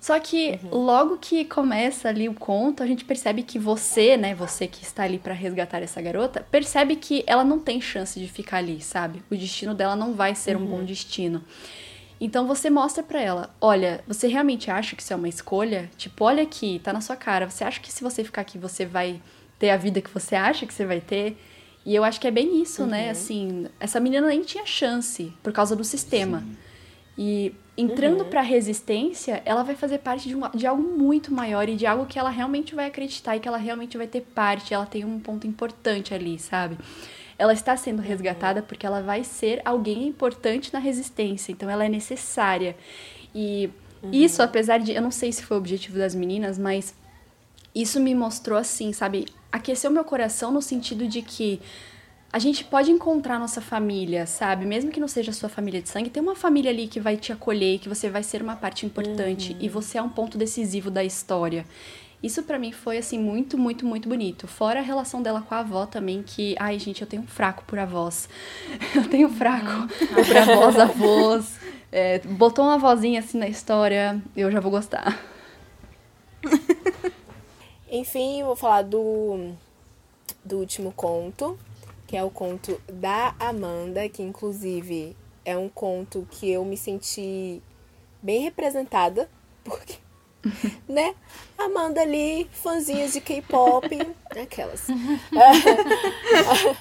Só 0.00 0.18
que 0.20 0.60
logo 0.70 1.18
que 1.18 1.44
começa 1.44 2.08
ali 2.08 2.28
o 2.28 2.34
conto, 2.34 2.82
a 2.82 2.86
gente 2.86 3.04
percebe 3.04 3.42
que 3.42 3.58
você, 3.58 4.16
né, 4.16 4.34
você 4.34 4.68
que 4.68 4.82
está 4.82 5.02
ali 5.02 5.18
pra 5.18 5.34
resgatar 5.34 5.82
essa 5.82 6.00
garota, 6.00 6.46
percebe 6.50 6.94
que 6.96 7.24
ela 7.26 7.42
não 7.42 7.58
tem 7.58 7.80
chance 7.80 8.18
de 8.18 8.28
ficar 8.28 8.58
ali, 8.58 8.80
sabe? 8.80 9.22
O 9.28 9.36
destino 9.36 9.74
dela 9.74 9.96
não 9.96 10.14
vai 10.14 10.34
ser 10.34 10.56
um 10.56 10.64
bom 10.64 10.84
destino. 10.84 11.42
Então 12.20 12.46
você 12.46 12.68
mostra 12.70 13.02
pra 13.02 13.20
ela, 13.20 13.54
olha, 13.60 14.02
você 14.06 14.26
realmente 14.28 14.70
acha 14.70 14.96
que 14.96 15.02
isso 15.02 15.12
é 15.12 15.16
uma 15.16 15.28
escolha? 15.28 15.90
Tipo, 15.96 16.24
olha 16.24 16.42
aqui, 16.42 16.80
tá 16.82 16.92
na 16.92 17.00
sua 17.00 17.16
cara. 17.16 17.48
Você 17.48 17.64
acha 17.64 17.80
que 17.80 17.92
se 17.92 18.02
você 18.02 18.24
ficar 18.24 18.42
aqui 18.42 18.58
você 18.58 18.84
vai 18.86 19.20
ter 19.58 19.70
a 19.70 19.76
vida 19.76 20.00
que 20.00 20.10
você 20.10 20.36
acha 20.36 20.66
que 20.66 20.74
você 20.74 20.84
vai 20.84 21.00
ter? 21.00 21.36
E 21.84 21.94
eu 21.94 22.04
acho 22.04 22.20
que 22.20 22.26
é 22.26 22.30
bem 22.30 22.60
isso, 22.60 22.84
né? 22.86 23.10
Assim, 23.10 23.66
essa 23.80 23.98
menina 23.98 24.26
nem 24.26 24.42
tinha 24.42 24.66
chance 24.66 25.32
por 25.42 25.52
causa 25.52 25.74
do 25.74 25.84
sistema. 25.84 26.44
E 27.16 27.52
entrando 27.78 28.24
pra 28.24 28.42
resistência, 28.42 29.40
ela 29.44 29.62
vai 29.62 29.76
fazer 29.76 29.98
parte 29.98 30.28
de, 30.28 30.34
um, 30.34 30.40
de 30.52 30.66
algo 30.66 30.82
muito 30.82 31.32
maior 31.32 31.68
e 31.68 31.76
de 31.76 31.86
algo 31.86 32.06
que 32.06 32.18
ela 32.18 32.28
realmente 32.28 32.74
vai 32.74 32.86
acreditar 32.86 33.36
e 33.36 33.40
que 33.40 33.46
ela 33.46 33.56
realmente 33.56 33.96
vai 33.96 34.08
ter 34.08 34.22
parte. 34.22 34.74
Ela 34.74 34.84
tem 34.84 35.04
um 35.04 35.20
ponto 35.20 35.46
importante 35.46 36.12
ali, 36.12 36.40
sabe? 36.40 36.76
Ela 37.38 37.52
está 37.52 37.76
sendo 37.76 38.02
resgatada 38.02 38.62
porque 38.62 38.84
ela 38.84 39.00
vai 39.00 39.22
ser 39.22 39.62
alguém 39.64 40.08
importante 40.08 40.72
na 40.72 40.80
resistência, 40.80 41.52
então 41.52 41.70
ela 41.70 41.84
é 41.84 41.88
necessária. 41.88 42.76
E 43.32 43.70
isso, 44.12 44.42
apesar 44.42 44.78
de. 44.78 44.92
Eu 44.92 45.02
não 45.02 45.12
sei 45.12 45.30
se 45.30 45.44
foi 45.44 45.56
o 45.56 45.60
objetivo 45.60 45.98
das 45.98 46.16
meninas, 46.16 46.58
mas 46.58 46.92
isso 47.72 48.00
me 48.00 48.12
mostrou 48.12 48.58
assim, 48.58 48.92
sabe? 48.92 49.26
Aqueceu 49.52 49.88
meu 49.88 50.02
coração 50.02 50.50
no 50.50 50.60
sentido 50.60 51.06
de 51.06 51.22
que 51.22 51.60
a 52.30 52.38
gente 52.38 52.62
pode 52.64 52.90
encontrar 52.90 53.38
nossa 53.38 53.60
família, 53.60 54.26
sabe? 54.26 54.66
Mesmo 54.66 54.90
que 54.90 55.00
não 55.00 55.08
seja 55.08 55.30
a 55.30 55.34
sua 55.34 55.48
família 55.48 55.80
de 55.80 55.88
sangue, 55.88 56.10
tem 56.10 56.22
uma 56.22 56.36
família 56.36 56.70
ali 56.70 56.86
que 56.86 57.00
vai 57.00 57.16
te 57.16 57.32
acolher, 57.32 57.76
e 57.76 57.78
que 57.78 57.88
você 57.88 58.10
vai 58.10 58.22
ser 58.22 58.42
uma 58.42 58.54
parte 58.54 58.84
importante 58.84 59.56
e 59.58 59.68
você 59.68 59.96
é 59.96 60.02
um 60.02 60.10
ponto 60.10 60.36
decisivo 60.36 60.90
da 60.90 61.02
história. 61.02 61.64
Isso 62.22 62.42
pra 62.42 62.58
mim 62.58 62.72
foi 62.72 62.98
assim 62.98 63.18
muito, 63.18 63.56
muito, 63.56 63.86
muito 63.86 64.08
bonito. 64.08 64.46
Fora 64.46 64.80
a 64.80 64.82
relação 64.82 65.22
dela 65.22 65.40
com 65.40 65.54
a 65.54 65.60
avó 65.60 65.86
também, 65.86 66.22
que, 66.22 66.54
ai, 66.58 66.78
gente, 66.78 67.00
eu 67.00 67.06
tenho 67.06 67.22
um 67.22 67.26
fraco 67.26 67.62
por 67.64 67.78
avós. 67.78 68.28
Eu 68.94 69.08
tenho 69.08 69.28
um 69.28 69.34
fraco 69.34 69.86
por 70.26 70.36
avós, 70.36 70.78
avós. 70.78 71.58
É, 71.90 72.18
botou 72.18 72.64
uma 72.64 72.76
vozinha 72.76 73.20
assim 73.20 73.38
na 73.38 73.48
história, 73.48 74.20
eu 74.36 74.50
já 74.50 74.60
vou 74.60 74.70
gostar. 74.70 75.18
Enfim, 77.90 78.40
eu 78.40 78.46
vou 78.46 78.56
falar 78.56 78.82
do, 78.82 79.52
do 80.44 80.58
último 80.58 80.92
conto, 80.92 81.58
que 82.08 82.16
é 82.16 82.24
o 82.24 82.30
conto 82.30 82.80
da 82.90 83.34
Amanda, 83.38 84.08
que 84.08 84.22
inclusive 84.22 85.14
é 85.44 85.56
um 85.56 85.68
conto 85.68 86.26
que 86.30 86.50
eu 86.50 86.64
me 86.64 86.74
senti 86.74 87.62
bem 88.22 88.40
representada, 88.40 89.28
porque, 89.62 89.96
né? 90.88 91.14
Amanda 91.58 92.00
ali, 92.00 92.48
fãzinhas 92.50 93.12
de 93.12 93.20
K-pop, 93.20 93.86
aquelas. 94.30 94.86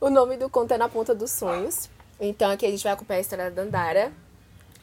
o 0.00 0.10
nome 0.10 0.36
do 0.36 0.50
conto 0.50 0.74
é 0.74 0.78
Na 0.78 0.88
Ponta 0.88 1.14
dos 1.14 1.30
Sonhos. 1.30 1.88
Então 2.18 2.50
aqui 2.50 2.66
a 2.66 2.70
gente 2.70 2.82
vai 2.82 2.92
acompanhar 2.92 3.18
a 3.18 3.20
história 3.20 3.50
da 3.52 3.62
Dandara. 3.62 4.12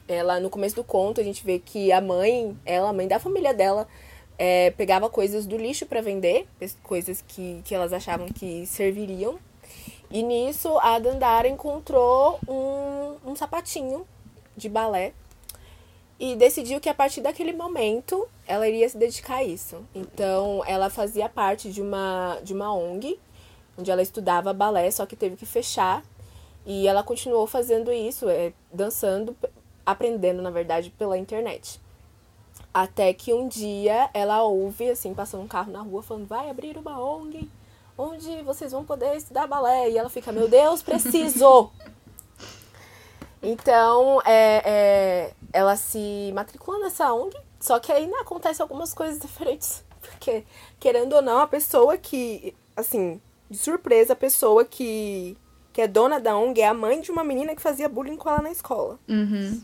ela 0.08 0.40
no 0.40 0.48
começo 0.48 0.76
do 0.76 0.82
conto 0.82 1.20
a 1.20 1.24
gente 1.24 1.44
vê 1.44 1.58
que 1.58 1.92
a 1.92 2.00
mãe, 2.00 2.56
ela, 2.64 2.88
a 2.88 2.92
mãe 2.94 3.06
da 3.06 3.18
família 3.18 3.52
dela, 3.52 3.86
é, 4.38 4.70
pegava 4.70 5.10
coisas 5.10 5.46
do 5.46 5.58
lixo 5.58 5.84
para 5.84 6.00
vender, 6.00 6.48
coisas 6.82 7.22
que, 7.28 7.60
que 7.66 7.74
elas 7.74 7.92
achavam 7.92 8.28
que 8.28 8.64
serviriam. 8.64 9.38
E 10.10 10.22
nisso 10.22 10.78
a 10.78 10.98
Dandara 10.98 11.48
encontrou 11.48 12.38
um, 12.48 13.30
um 13.30 13.36
sapatinho 13.36 14.06
de 14.56 14.68
balé 14.68 15.12
e 16.18 16.34
decidiu 16.34 16.80
que 16.80 16.88
a 16.88 16.94
partir 16.94 17.20
daquele 17.20 17.52
momento 17.52 18.26
ela 18.46 18.66
iria 18.66 18.88
se 18.88 18.96
dedicar 18.96 19.36
a 19.36 19.44
isso. 19.44 19.84
Então 19.94 20.62
ela 20.66 20.88
fazia 20.88 21.28
parte 21.28 21.70
de 21.70 21.82
uma, 21.82 22.38
de 22.42 22.54
uma 22.54 22.74
ONG, 22.74 23.20
onde 23.78 23.90
ela 23.90 24.02
estudava 24.02 24.52
balé, 24.52 24.90
só 24.90 25.04
que 25.04 25.14
teve 25.14 25.36
que 25.36 25.46
fechar. 25.46 26.02
E 26.66 26.88
ela 26.88 27.02
continuou 27.02 27.46
fazendo 27.46 27.92
isso, 27.92 28.28
é, 28.28 28.52
dançando, 28.72 29.36
aprendendo, 29.86 30.42
na 30.42 30.50
verdade, 30.50 30.90
pela 30.90 31.16
internet. 31.16 31.80
Até 32.74 33.14
que 33.14 33.32
um 33.32 33.48
dia 33.48 34.10
ela 34.12 34.42
ouve, 34.42 34.90
assim, 34.90 35.14
passando 35.14 35.44
um 35.44 35.48
carro 35.48 35.72
na 35.72 35.80
rua, 35.80 36.02
falando: 36.02 36.26
vai 36.26 36.50
abrir 36.50 36.76
uma 36.76 37.00
ONG 37.00 37.48
onde 37.98 38.42
vocês 38.42 38.70
vão 38.70 38.84
poder 38.84 39.16
estudar 39.16 39.48
balé. 39.48 39.90
E 39.90 39.98
ela 39.98 40.08
fica: 40.08 40.30
meu 40.30 40.48
Deus, 40.48 40.80
preciso! 40.80 41.70
então, 43.42 44.22
é, 44.24 44.62
é, 44.64 45.32
ela 45.52 45.76
se 45.76 46.32
matricula 46.32 46.78
nessa 46.78 47.12
ONG, 47.12 47.36
só 47.58 47.80
que 47.80 47.90
aí 47.90 48.06
né, 48.06 48.16
acontece 48.20 48.62
algumas 48.62 48.94
coisas 48.94 49.18
diferentes. 49.20 49.84
Porque, 50.00 50.44
querendo 50.78 51.14
ou 51.14 51.22
não, 51.22 51.40
a 51.40 51.46
pessoa 51.46 51.98
que, 51.98 52.54
assim, 52.76 53.20
de 53.50 53.58
surpresa, 53.58 54.12
a 54.12 54.16
pessoa 54.16 54.64
que, 54.64 55.36
que 55.72 55.80
é 55.80 55.88
dona 55.88 56.20
da 56.20 56.36
ONG 56.38 56.60
é 56.60 56.68
a 56.68 56.74
mãe 56.74 57.00
de 57.00 57.10
uma 57.10 57.24
menina 57.24 57.54
que 57.54 57.60
fazia 57.60 57.88
bullying 57.88 58.16
com 58.16 58.28
ela 58.28 58.42
na 58.42 58.52
escola. 58.52 58.98
Uhum. 59.08 59.60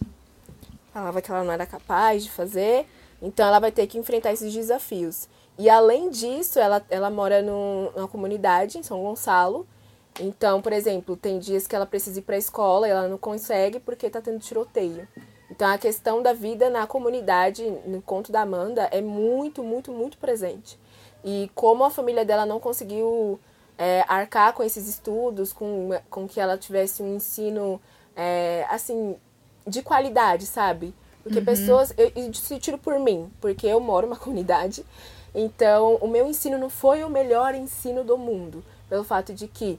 Falava 0.92 1.22
que 1.22 1.30
ela 1.30 1.44
não 1.44 1.52
era 1.52 1.66
capaz 1.66 2.24
de 2.24 2.30
fazer, 2.30 2.86
então 3.22 3.46
ela 3.46 3.58
vai 3.58 3.72
ter 3.72 3.86
que 3.86 3.98
enfrentar 3.98 4.32
esses 4.32 4.52
desafios. 4.52 5.28
E 5.56 5.70
além 5.70 6.10
disso, 6.10 6.58
ela, 6.58 6.84
ela 6.90 7.10
mora 7.10 7.40
no, 7.42 7.92
numa 7.92 8.08
comunidade 8.08 8.78
em 8.78 8.82
São 8.82 9.02
Gonçalo. 9.02 9.66
Então, 10.20 10.60
por 10.60 10.72
exemplo, 10.72 11.16
tem 11.16 11.38
dias 11.38 11.66
que 11.66 11.74
ela 11.74 11.86
precisa 11.86 12.18
ir 12.18 12.22
para 12.22 12.34
a 12.34 12.38
escola 12.38 12.86
e 12.86 12.90
ela 12.90 13.08
não 13.08 13.18
consegue 13.18 13.80
porque 13.80 14.06
está 14.06 14.20
tendo 14.20 14.38
tiroteio. 14.38 15.08
Então, 15.50 15.68
a 15.68 15.78
questão 15.78 16.22
da 16.22 16.32
vida 16.32 16.68
na 16.70 16.86
comunidade, 16.86 17.62
no 17.86 18.02
conto 18.02 18.32
da 18.32 18.42
Amanda, 18.42 18.88
é 18.90 19.00
muito, 19.00 19.62
muito, 19.62 19.92
muito 19.92 20.18
presente. 20.18 20.78
E 21.24 21.50
como 21.54 21.84
a 21.84 21.90
família 21.90 22.24
dela 22.24 22.44
não 22.44 22.58
conseguiu 22.58 23.38
é, 23.78 24.04
arcar 24.08 24.52
com 24.52 24.62
esses 24.62 24.88
estudos, 24.88 25.52
com, 25.52 25.90
com 26.10 26.26
que 26.26 26.40
ela 26.40 26.58
tivesse 26.58 27.02
um 27.02 27.14
ensino, 27.14 27.80
é, 28.16 28.66
assim, 28.68 29.16
de 29.66 29.82
qualidade, 29.82 30.46
sabe? 30.46 30.94
Porque 31.22 31.38
uhum. 31.38 31.44
pessoas. 31.44 31.94
Eu, 31.96 32.12
eu 32.14 32.30
tiro 32.60 32.78
por 32.78 32.98
mim, 33.00 33.30
porque 33.40 33.66
eu 33.66 33.80
moro 33.80 34.06
numa 34.06 34.18
comunidade. 34.20 34.84
Então, 35.34 35.96
o 35.96 36.06
meu 36.06 36.26
ensino 36.26 36.56
não 36.56 36.70
foi 36.70 37.02
o 37.02 37.10
melhor 37.10 37.54
ensino 37.54 38.04
do 38.04 38.16
mundo. 38.16 38.64
Pelo 38.88 39.02
fato 39.02 39.34
de 39.34 39.48
que 39.48 39.78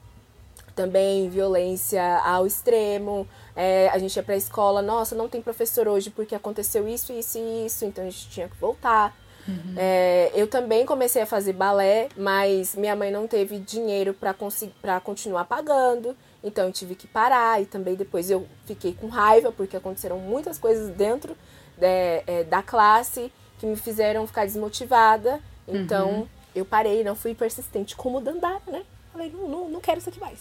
também 0.76 1.28
violência 1.30 2.18
ao 2.18 2.46
extremo. 2.46 3.26
É, 3.56 3.88
a 3.88 3.98
gente 3.98 4.14
ia 4.14 4.22
pra 4.22 4.36
escola, 4.36 4.82
nossa, 4.82 5.16
não 5.16 5.28
tem 5.28 5.40
professor 5.40 5.88
hoje 5.88 6.10
porque 6.10 6.34
aconteceu 6.34 6.86
isso, 6.86 7.12
isso 7.14 7.38
e 7.38 7.66
isso, 7.66 7.86
então 7.86 8.04
a 8.04 8.10
gente 8.10 8.28
tinha 8.28 8.46
que 8.46 8.56
voltar. 8.58 9.16
Uhum. 9.48 9.74
É, 9.76 10.30
eu 10.34 10.46
também 10.46 10.84
comecei 10.84 11.22
a 11.22 11.26
fazer 11.26 11.54
balé, 11.54 12.08
mas 12.16 12.74
minha 12.74 12.94
mãe 12.94 13.10
não 13.10 13.26
teve 13.26 13.58
dinheiro 13.58 14.14
para 14.14 15.00
continuar 15.00 15.46
pagando. 15.46 16.14
Então 16.44 16.66
eu 16.66 16.72
tive 16.72 16.94
que 16.94 17.06
parar 17.06 17.60
e 17.62 17.66
também 17.66 17.94
depois 17.94 18.30
eu 18.30 18.46
fiquei 18.66 18.92
com 18.92 19.08
raiva 19.08 19.50
porque 19.50 19.76
aconteceram 19.76 20.18
muitas 20.18 20.58
coisas 20.58 20.90
dentro 20.90 21.36
é, 21.80 22.22
é, 22.26 22.44
da 22.44 22.62
classe 22.62 23.32
que 23.58 23.66
me 23.66 23.76
fizeram 23.76 24.26
ficar 24.26 24.44
desmotivada. 24.44 25.40
Então 25.66 26.10
uhum. 26.10 26.28
eu 26.54 26.64
parei, 26.64 27.02
não 27.02 27.14
fui 27.14 27.34
persistente 27.34 27.96
como 27.96 28.20
Dandara, 28.20 28.62
né? 28.66 28.82
Falei, 29.12 29.30
não, 29.30 29.48
não, 29.48 29.68
não 29.68 29.80
quero 29.80 29.98
isso 29.98 30.08
aqui 30.08 30.20
mais. 30.20 30.40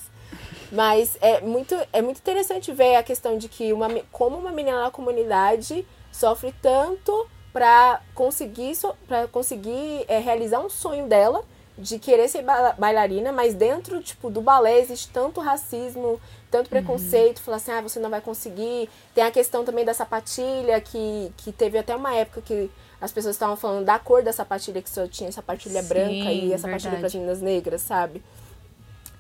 Mas 0.72 1.18
é 1.22 1.42
muito, 1.42 1.76
é 1.94 2.02
muito 2.02 2.18
interessante 2.18 2.72
ver 2.74 2.96
a 2.96 3.04
questão 3.04 3.38
de 3.38 3.48
que 3.48 3.72
uma, 3.72 3.88
como 4.12 4.38
uma 4.38 4.52
menina 4.52 4.82
na 4.82 4.92
comunidade 4.92 5.86
sofre 6.12 6.54
tanto 6.62 7.28
para 7.54 8.02
conseguir, 8.14 8.74
pra 9.08 9.28
conseguir 9.28 10.04
é, 10.08 10.20
realizar 10.20 10.60
um 10.60 10.70
sonho 10.70 11.08
dela 11.08 11.44
de 11.78 12.00
querer 12.00 12.28
ser 12.30 12.44
bailarina, 12.78 13.32
mas 13.32 13.54
dentro, 13.54 14.02
tipo, 14.02 14.30
do 14.30 14.42
balé 14.42 14.80
existe 14.80 15.10
tanto 15.10 15.42
racismo, 15.42 16.20
tanto 16.50 16.70
preconceito, 16.70 17.38
uhum. 17.38 17.44
falar 17.44 17.58
assim, 17.58 17.72
ah, 17.72 17.82
você 17.82 18.00
não 18.00 18.10
vai 18.10 18.22
conseguir. 18.22 18.90
Tem 19.14 19.24
a 19.24 19.32
questão 19.32 19.66
também 19.66 19.84
da 19.84 19.94
sapatilha, 19.94 20.80
que, 20.80 21.32
que 21.38 21.52
teve 21.52 21.78
até 21.78 21.96
uma 21.96 22.16
época 22.16 22.42
que 22.42 22.70
as 23.00 23.12
pessoas 23.12 23.36
estavam 23.36 23.56
falando 23.56 23.86
da 23.86 24.00
cor 24.00 24.24
da 24.24 24.32
sapatilha, 24.32 24.82
que 24.82 24.90
só 24.90 25.08
tinha 25.08 25.32
sapatilha 25.32 25.82
Sim, 25.82 25.88
branca 25.88 26.32
e 26.32 26.54
a 26.54 26.58
sapatilha 26.58 26.98
para 26.98 27.08
as 27.08 27.14
meninas 27.14 27.42
negras, 27.42 27.82
sabe? 27.82 28.24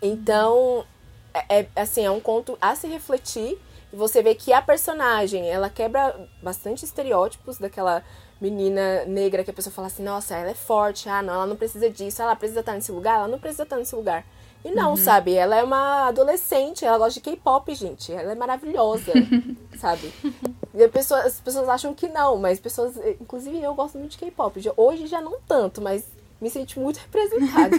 Então, 0.01 0.85
é, 1.33 1.61
é, 1.61 1.67
assim, 1.75 2.05
é 2.05 2.11
um 2.11 2.19
conto 2.19 2.57
a 2.61 2.75
se 2.75 2.87
refletir. 2.87 3.57
E 3.91 3.95
você 3.95 4.21
vê 4.21 4.35
que 4.35 4.51
a 4.51 4.61
personagem, 4.61 5.47
ela 5.47 5.69
quebra 5.69 6.15
bastante 6.41 6.83
estereótipos 6.83 7.57
daquela 7.57 8.03
menina 8.39 9.05
negra 9.05 9.43
que 9.43 9.51
a 9.51 9.53
pessoa 9.53 9.73
fala 9.73 9.87
assim, 9.87 10.03
nossa, 10.03 10.35
ela 10.35 10.49
é 10.49 10.53
forte, 10.53 11.07
ah, 11.07 11.21
não, 11.21 11.33
ela 11.33 11.45
não 11.45 11.55
precisa 11.55 11.89
disso, 11.89 12.21
ela 12.21 12.35
precisa 12.35 12.59
estar 12.59 12.73
nesse 12.73 12.91
lugar, 12.91 13.19
ela 13.19 13.27
não 13.27 13.39
precisa 13.39 13.63
estar 13.63 13.77
nesse 13.77 13.95
lugar. 13.95 14.25
E 14.65 14.71
não, 14.71 14.91
uhum. 14.91 14.97
sabe? 14.97 15.35
Ela 15.35 15.57
é 15.57 15.63
uma 15.63 16.07
adolescente, 16.07 16.83
ela 16.83 16.97
gosta 16.97 17.13
de 17.13 17.21
K-pop, 17.21 17.75
gente. 17.75 18.11
Ela 18.11 18.31
é 18.31 18.35
maravilhosa, 18.35 19.13
sabe? 19.77 20.11
E 20.73 20.87
pessoa, 20.87 21.21
as 21.21 21.39
pessoas 21.39 21.69
acham 21.69 21.93
que 21.93 22.07
não, 22.07 22.37
mas 22.37 22.59
pessoas. 22.59 22.97
Inclusive 23.21 23.61
eu 23.61 23.75
gosto 23.75 23.99
muito 23.99 24.13
de 24.13 24.17
K-pop. 24.17 24.59
Hoje 24.75 25.05
já 25.05 25.21
não 25.21 25.37
tanto, 25.47 25.83
mas 25.83 26.03
me 26.41 26.49
senti 26.49 26.79
muito 26.79 26.97
representada. 27.05 27.77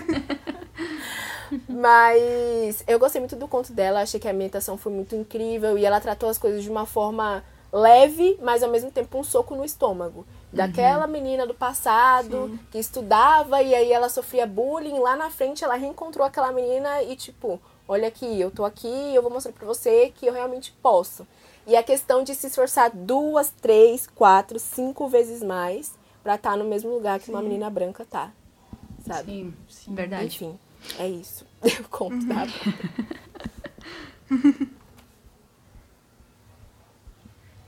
mas 1.68 2.84
eu 2.86 3.00
gostei 3.00 3.20
muito 3.20 3.34
do 3.34 3.48
conto 3.48 3.72
dela, 3.72 4.02
achei 4.02 4.20
que 4.20 4.28
a 4.28 4.30
ambientação 4.30 4.78
foi 4.78 4.92
muito 4.92 5.16
incrível 5.16 5.76
e 5.76 5.84
ela 5.84 6.00
tratou 6.00 6.28
as 6.28 6.38
coisas 6.38 6.62
de 6.62 6.70
uma 6.70 6.86
forma 6.86 7.42
leve, 7.72 8.38
mas 8.40 8.62
ao 8.62 8.70
mesmo 8.70 8.92
tempo 8.92 9.18
um 9.18 9.24
soco 9.24 9.56
no 9.56 9.64
estômago 9.64 10.24
daquela 10.52 11.06
uhum. 11.06 11.12
menina 11.12 11.46
do 11.46 11.54
passado 11.54 12.48
Sim. 12.48 12.58
que 12.70 12.78
estudava 12.78 13.62
e 13.62 13.74
aí 13.74 13.92
ela 13.92 14.08
sofria 14.08 14.46
bullying. 14.46 14.98
Lá 14.98 15.16
na 15.16 15.30
frente 15.30 15.64
ela 15.64 15.74
reencontrou 15.74 16.26
aquela 16.26 16.52
menina 16.52 17.02
e, 17.02 17.16
tipo, 17.16 17.60
olha 17.86 18.08
aqui, 18.08 18.40
eu 18.40 18.50
tô 18.50 18.64
aqui, 18.64 19.14
eu 19.14 19.22
vou 19.22 19.30
mostrar 19.30 19.52
pra 19.52 19.66
você 19.66 20.12
que 20.14 20.26
eu 20.26 20.32
realmente 20.32 20.72
posso. 20.82 21.26
E 21.66 21.76
a 21.76 21.82
questão 21.82 22.22
de 22.22 22.34
se 22.34 22.46
esforçar 22.46 22.90
duas, 22.94 23.50
três, 23.50 24.06
quatro, 24.06 24.58
cinco 24.58 25.08
vezes 25.08 25.42
mais 25.42 25.92
pra 26.22 26.36
estar 26.36 26.52
tá 26.52 26.56
no 26.56 26.64
mesmo 26.64 26.90
lugar 26.90 27.18
que 27.18 27.26
sim. 27.26 27.32
uma 27.32 27.42
menina 27.42 27.68
branca 27.68 28.04
tá. 28.04 28.32
Sabe? 29.06 29.32
Sim, 29.32 29.54
sim. 29.68 29.94
verdade. 29.94 30.26
Enfim, 30.26 30.58
é 30.98 31.08
isso. 31.08 31.44
Eu 31.62 31.84
conto, 31.90 32.14
uhum. 32.14 32.28
tá? 32.28 32.46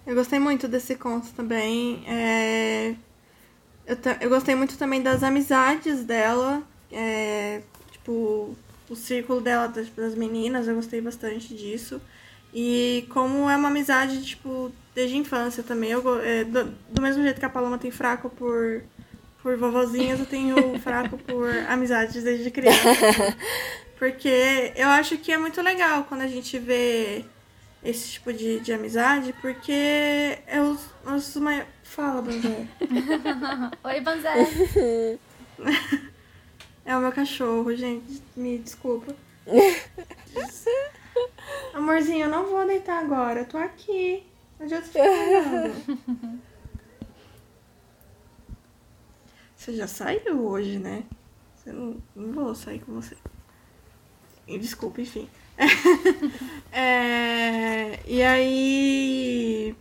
Eu 0.09 0.15
gostei 0.15 0.39
muito 0.39 0.67
desse 0.67 0.95
conto 0.95 1.29
também. 1.35 2.03
É... 2.07 2.95
Eu, 3.87 3.97
eu 4.23 4.31
gostei 4.31 4.55
muito 4.55 4.79
também 4.79 5.03
das 5.03 5.23
amizades 5.23 6.03
dela. 6.03 6.63
É... 6.91 7.61
Tipo, 7.93 8.57
o 8.89 8.97
círculo 8.97 9.43
dela, 9.43 9.69
das, 9.69 9.91
das 9.91 10.15
meninas, 10.15 10.67
eu 10.67 10.75
gostei 10.75 11.03
bastante 11.03 11.55
disso. 11.55 12.01
E 12.55 13.07
como 13.11 13.51
é 13.51 13.57
uma 13.59 13.69
amizade, 13.69 14.25
tipo, 14.25 14.73
desde 14.95 15.15
a 15.15 15.19
infância 15.19 15.63
também. 15.63 15.91
Eu, 15.91 16.21
é, 16.21 16.43
do, 16.43 16.65
do, 16.91 17.03
mesmo 17.03 17.23
jeito 17.23 17.39
que 17.39 17.45
a 17.45 17.51
Paloma 17.51 17.77
tem 17.77 17.91
fraco 17.91 18.31
por, 18.31 18.83
por 19.43 19.59
vovozinhas, 19.59 20.21
eu 20.21 20.25
tenho 20.25 20.57
fraco 20.81 21.19
por 21.19 21.51
amizades 21.69 22.25
desde 22.25 22.51
criança. 22.51 23.37
Porque 23.99 24.73
eu 24.75 24.89
acho 24.89 25.19
que 25.19 25.33
é 25.33 25.37
muito 25.37 25.61
legal 25.61 26.05
quando 26.05 26.23
a 26.23 26.27
gente 26.27 26.59
vê 26.59 27.27
esse 27.83 28.11
tipo 28.11 28.33
de, 28.33 28.61
de 28.61 28.73
amizade, 28.73 29.35
porque 29.41 30.39
é 30.47 30.61
os, 30.61 30.81
os 31.05 31.35
maiores. 31.37 31.69
Fala, 31.83 32.23
Banzé. 32.23 32.69
Oi, 33.85 34.01
Banzé. 34.01 34.35
é 36.85 36.97
o 36.97 37.01
meu 37.01 37.13
cachorro, 37.13 37.75
gente. 37.75 38.23
Me 38.37 38.59
desculpa. 38.59 39.15
Amorzinho, 41.75 42.27
eu 42.27 42.31
não 42.31 42.47
vou 42.47 42.67
deitar 42.67 43.03
agora. 43.03 43.41
Eu 43.41 43.47
tô 43.47 43.57
aqui. 43.57 44.23
Onde 44.61 44.75
eu 44.75 44.83
tô 44.83 44.99
Você 49.57 49.75
já 49.75 49.87
saiu 49.87 50.47
hoje, 50.47 50.79
né? 50.79 51.05
Você 51.57 51.73
não, 51.73 51.97
não 52.15 52.33
vou 52.33 52.55
sair 52.55 52.81
com 52.81 52.93
você. 52.93 53.17
Desculpa, 54.47 55.01
enfim. 55.01 55.27
é, 56.73 57.99
e 58.07 58.23
aí. 58.23 59.75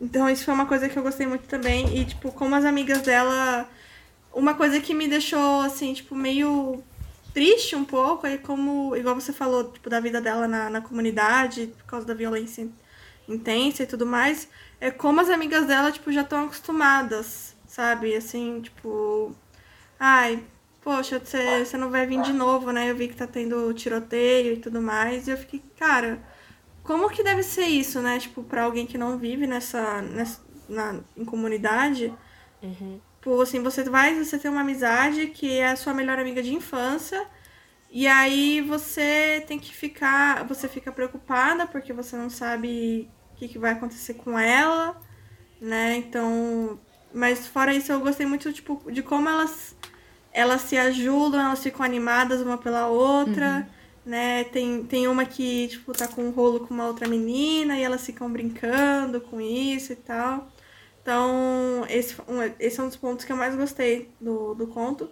Então, 0.00 0.28
isso 0.28 0.44
foi 0.44 0.54
uma 0.54 0.66
coisa 0.66 0.88
que 0.88 0.98
eu 0.98 1.02
gostei 1.02 1.26
muito 1.26 1.46
também. 1.48 1.98
E, 1.98 2.04
tipo, 2.04 2.32
como 2.32 2.54
as 2.54 2.64
amigas 2.64 3.02
dela. 3.02 3.68
Uma 4.32 4.54
coisa 4.54 4.80
que 4.80 4.94
me 4.94 5.08
deixou, 5.08 5.62
assim, 5.62 5.94
tipo, 5.94 6.14
meio 6.14 6.82
triste 7.32 7.76
um 7.76 7.84
pouco. 7.84 8.26
É 8.26 8.36
como, 8.36 8.94
igual 8.96 9.14
você 9.14 9.32
falou, 9.32 9.72
tipo, 9.72 9.88
da 9.88 10.00
vida 10.00 10.20
dela 10.20 10.46
na, 10.48 10.70
na 10.70 10.80
comunidade, 10.80 11.68
por 11.78 11.84
causa 11.86 12.06
da 12.06 12.14
violência 12.14 12.68
intensa 13.28 13.82
e 13.82 13.86
tudo 13.86 14.06
mais, 14.06 14.48
é 14.80 14.90
como 14.90 15.20
as 15.20 15.28
amigas 15.28 15.66
dela, 15.66 15.92
tipo, 15.92 16.10
já 16.10 16.22
estão 16.22 16.46
acostumadas, 16.46 17.54
sabe? 17.66 18.14
Assim, 18.16 18.60
tipo, 18.62 19.34
ai, 20.00 20.42
poxa, 20.88 21.20
você, 21.22 21.76
não 21.76 21.90
vai 21.90 22.06
vir 22.06 22.22
de 22.22 22.32
novo, 22.32 22.72
né? 22.72 22.90
Eu 22.90 22.96
vi 22.96 23.08
que 23.08 23.14
tá 23.14 23.26
tendo 23.26 23.74
tiroteio 23.74 24.54
e 24.54 24.56
tudo 24.56 24.80
mais. 24.80 25.28
E 25.28 25.30
eu 25.30 25.36
fiquei, 25.36 25.62
cara, 25.78 26.18
como 26.82 27.10
que 27.10 27.22
deve 27.22 27.42
ser 27.42 27.66
isso, 27.66 28.00
né? 28.00 28.18
Tipo, 28.18 28.42
pra 28.42 28.62
alguém 28.62 28.86
que 28.86 28.96
não 28.96 29.18
vive 29.18 29.46
nessa, 29.46 30.00
nessa 30.00 30.40
na, 30.66 30.98
em 31.14 31.26
comunidade. 31.26 32.10
Uhum. 32.62 32.98
Tipo, 33.18 33.38
assim, 33.38 33.62
você 33.62 33.84
vai, 33.84 34.14
você 34.14 34.38
tem 34.38 34.50
uma 34.50 34.62
amizade 34.62 35.26
que 35.26 35.58
é 35.58 35.72
a 35.72 35.76
sua 35.76 35.92
melhor 35.92 36.18
amiga 36.18 36.42
de 36.42 36.54
infância. 36.54 37.22
E 37.90 38.06
aí 38.06 38.62
você 38.62 39.44
tem 39.46 39.58
que 39.58 39.74
ficar. 39.74 40.42
Você 40.44 40.68
fica 40.68 40.90
preocupada 40.90 41.66
porque 41.66 41.92
você 41.92 42.16
não 42.16 42.30
sabe 42.30 43.10
o 43.34 43.36
que, 43.36 43.48
que 43.48 43.58
vai 43.58 43.72
acontecer 43.72 44.14
com 44.14 44.38
ela, 44.38 44.98
né? 45.60 45.96
Então. 45.96 46.80
Mas 47.12 47.46
fora 47.46 47.74
isso, 47.74 47.92
eu 47.92 48.00
gostei 48.00 48.26
muito, 48.26 48.52
tipo, 48.52 48.90
de 48.90 49.02
como 49.02 49.28
elas 49.28 49.76
elas 50.38 50.60
se 50.62 50.76
ajudam, 50.78 51.40
elas 51.40 51.60
ficam 51.60 51.84
animadas 51.84 52.40
uma 52.40 52.56
pela 52.56 52.86
outra, 52.86 53.56
uhum. 53.56 54.10
né? 54.10 54.44
Tem, 54.44 54.84
tem 54.84 55.08
uma 55.08 55.24
que, 55.24 55.66
tipo, 55.66 55.92
tá 55.92 56.06
com 56.06 56.22
um 56.22 56.30
rolo 56.30 56.60
com 56.60 56.72
uma 56.72 56.86
outra 56.86 57.08
menina 57.08 57.76
e 57.76 57.82
elas 57.82 58.06
ficam 58.06 58.30
brincando 58.30 59.20
com 59.20 59.40
isso 59.40 59.92
e 59.92 59.96
tal. 59.96 60.48
Então, 61.02 61.84
esse, 61.88 62.14
um, 62.28 62.40
esse 62.60 62.78
é 62.78 62.82
um 62.84 62.86
dos 62.86 62.96
pontos 62.96 63.24
que 63.24 63.32
eu 63.32 63.36
mais 63.36 63.56
gostei 63.56 64.08
do, 64.20 64.54
do 64.54 64.68
conto. 64.68 65.10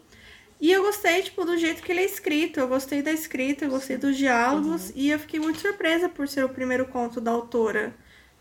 E 0.61 0.71
eu 0.71 0.83
gostei, 0.83 1.21
tipo, 1.23 1.45
do 1.45 1.57
jeito 1.57 1.83
que 1.83 1.91
ele 1.91 2.03
é 2.03 2.05
escrito. 2.05 2.61
Eu 2.61 2.69
gostei 2.69 3.03
da 3.03 3.11
escrita, 3.11 3.65
eu 3.65 3.71
gostei 3.71 3.97
dos 3.97 4.17
diálogos. 4.17 4.91
Uhum. 4.91 4.93
E 4.95 5.11
eu 5.11 5.19
fiquei 5.19 5.41
muito 5.41 5.59
surpresa 5.59 6.09
por 6.09 6.29
ser 6.29 6.45
o 6.45 6.49
primeiro 6.49 6.87
conto 6.87 7.21
da 7.21 7.33
autora. 7.33 7.93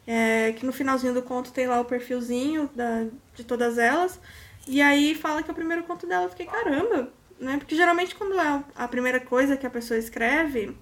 É, 0.06 0.52
que 0.52 0.64
no 0.64 0.72
finalzinho 0.72 1.16
do 1.16 1.24
conto 1.24 1.52
tem 1.52 1.66
lá 1.66 1.80
o 1.80 1.86
perfilzinho 1.86 2.70
da, 2.76 3.08
de 3.34 3.44
todas 3.44 3.80
elas. 3.80 4.20
E 4.68 4.82
aí 4.82 5.16
fala 5.16 5.44
que 5.44 5.50
é 5.50 5.54
o 5.54 5.56
primeiro 5.56 5.84
conto 5.84 6.08
dela. 6.08 6.26
Eu 6.26 6.30
fiquei, 6.30 6.46
caramba, 6.46 7.12
né? 7.40 7.58
Porque 7.58 7.76
geralmente 7.76 8.16
quando 8.16 8.40
é 8.40 8.64
a 8.76 8.88
primeira 8.88 9.20
coisa 9.20 9.58
que 9.58 9.66
a 9.66 9.70
pessoa 9.70 9.98
escreve. 9.98 10.76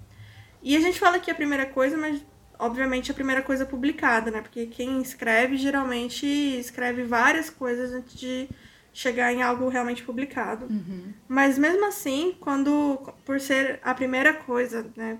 E 0.61 0.77
a 0.77 0.79
gente 0.79 0.99
fala 0.99 1.19
que 1.19 1.29
é 1.29 1.33
a 1.33 1.35
primeira 1.35 1.65
coisa, 1.65 1.97
mas 1.97 2.23
obviamente 2.57 3.11
a 3.11 3.13
primeira 3.13 3.41
coisa 3.41 3.65
publicada, 3.65 4.31
né? 4.31 4.41
Porque 4.41 4.67
quem 4.67 5.01
escreve 5.01 5.57
geralmente 5.57 6.25
escreve 6.25 7.03
várias 7.03 7.49
coisas 7.49 7.91
antes 7.91 8.17
de 8.17 8.49
chegar 8.93 9.33
em 9.33 9.41
algo 9.41 9.67
realmente 9.69 10.03
publicado. 10.03 10.67
Uhum. 10.67 11.13
Mas 11.27 11.57
mesmo 11.57 11.85
assim, 11.85 12.37
quando 12.39 13.13
por 13.25 13.39
ser 13.41 13.79
a 13.83 13.93
primeira 13.93 14.33
coisa, 14.33 14.85
né, 14.95 15.17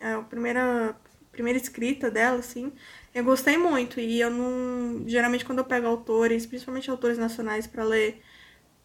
é 0.00 0.14
a 0.14 0.22
primeira 0.22 0.96
primeira 1.30 1.58
escrita 1.58 2.10
dela 2.10 2.38
assim, 2.38 2.72
eu 3.14 3.24
gostei 3.24 3.56
muito 3.56 3.98
e 4.00 4.20
eu 4.20 4.30
não 4.30 5.08
geralmente 5.08 5.44
quando 5.44 5.58
eu 5.58 5.64
pego 5.64 5.86
autores, 5.86 6.46
principalmente 6.46 6.90
autores 6.90 7.18
nacionais 7.18 7.66
para 7.66 7.84
ler 7.84 8.20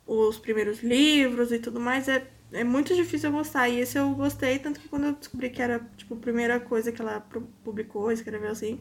os 0.08 0.38
primeiros 0.38 0.82
livros 0.84 1.52
e 1.52 1.60
tudo 1.60 1.80
mais, 1.80 2.08
é 2.08 2.28
é 2.52 2.64
muito 2.64 2.96
difícil 2.96 3.30
eu 3.30 3.36
gostar. 3.36 3.68
E 3.70 3.80
esse 3.80 3.98
eu 3.98 4.10
gostei, 4.12 4.60
tanto 4.60 4.80
que 4.80 4.88
quando 4.88 5.06
eu 5.08 5.14
descobri 5.14 5.50
que 5.50 5.62
era, 5.62 5.80
tipo, 5.98 6.14
a 6.14 6.18
primeira 6.18 6.60
coisa 6.60 6.92
que 6.92 7.02
ela 7.02 7.26
publicou, 7.64 8.12
escreveu 8.12 8.52
assim, 8.52 8.80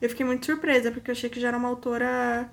eu 0.00 0.08
fiquei 0.08 0.24
muito 0.26 0.46
surpresa, 0.46 0.90
porque 0.90 1.10
eu 1.10 1.12
achei 1.12 1.30
que 1.30 1.40
já 1.40 1.48
era 1.48 1.56
uma 1.56 1.68
autora 1.68 2.50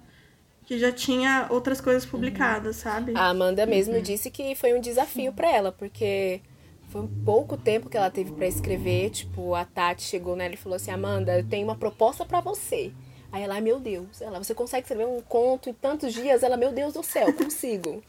que 0.65 0.77
já 0.77 0.91
tinha 0.91 1.47
outras 1.49 1.81
coisas 1.81 2.05
publicadas, 2.05 2.77
uhum. 2.77 2.81
sabe? 2.81 3.13
A 3.15 3.29
Amanda 3.29 3.65
mesmo 3.65 3.95
uhum. 3.95 4.01
disse 4.01 4.29
que 4.29 4.55
foi 4.55 4.73
um 4.73 4.79
desafio 4.79 5.33
para 5.33 5.51
ela, 5.51 5.71
porque 5.71 6.41
foi 6.91 7.01
um 7.01 7.07
pouco 7.07 7.55
tempo 7.55 7.89
que 7.89 7.97
ela 7.97 8.11
teve 8.11 8.31
para 8.33 8.45
escrever. 8.45 9.09
Tipo, 9.09 9.55
a 9.55 9.63
Tati 9.63 10.03
chegou 10.03 10.35
nela 10.35 10.53
e 10.53 10.57
falou 10.57 10.75
assim: 10.75 10.91
Amanda, 10.91 11.39
eu 11.39 11.47
tenho 11.47 11.65
uma 11.65 11.75
proposta 11.75 12.25
para 12.25 12.41
você. 12.41 12.91
Aí 13.31 13.43
ela, 13.43 13.59
meu 13.61 13.79
Deus, 13.79 14.21
ela, 14.21 14.43
você 14.43 14.53
consegue 14.53 14.83
escrever 14.83 15.07
um 15.07 15.21
conto 15.21 15.69
em 15.69 15.73
tantos 15.73 16.13
dias? 16.13 16.43
Ela, 16.43 16.57
meu 16.57 16.73
Deus 16.73 16.93
do 16.93 17.01
céu, 17.01 17.31
consigo. 17.33 18.03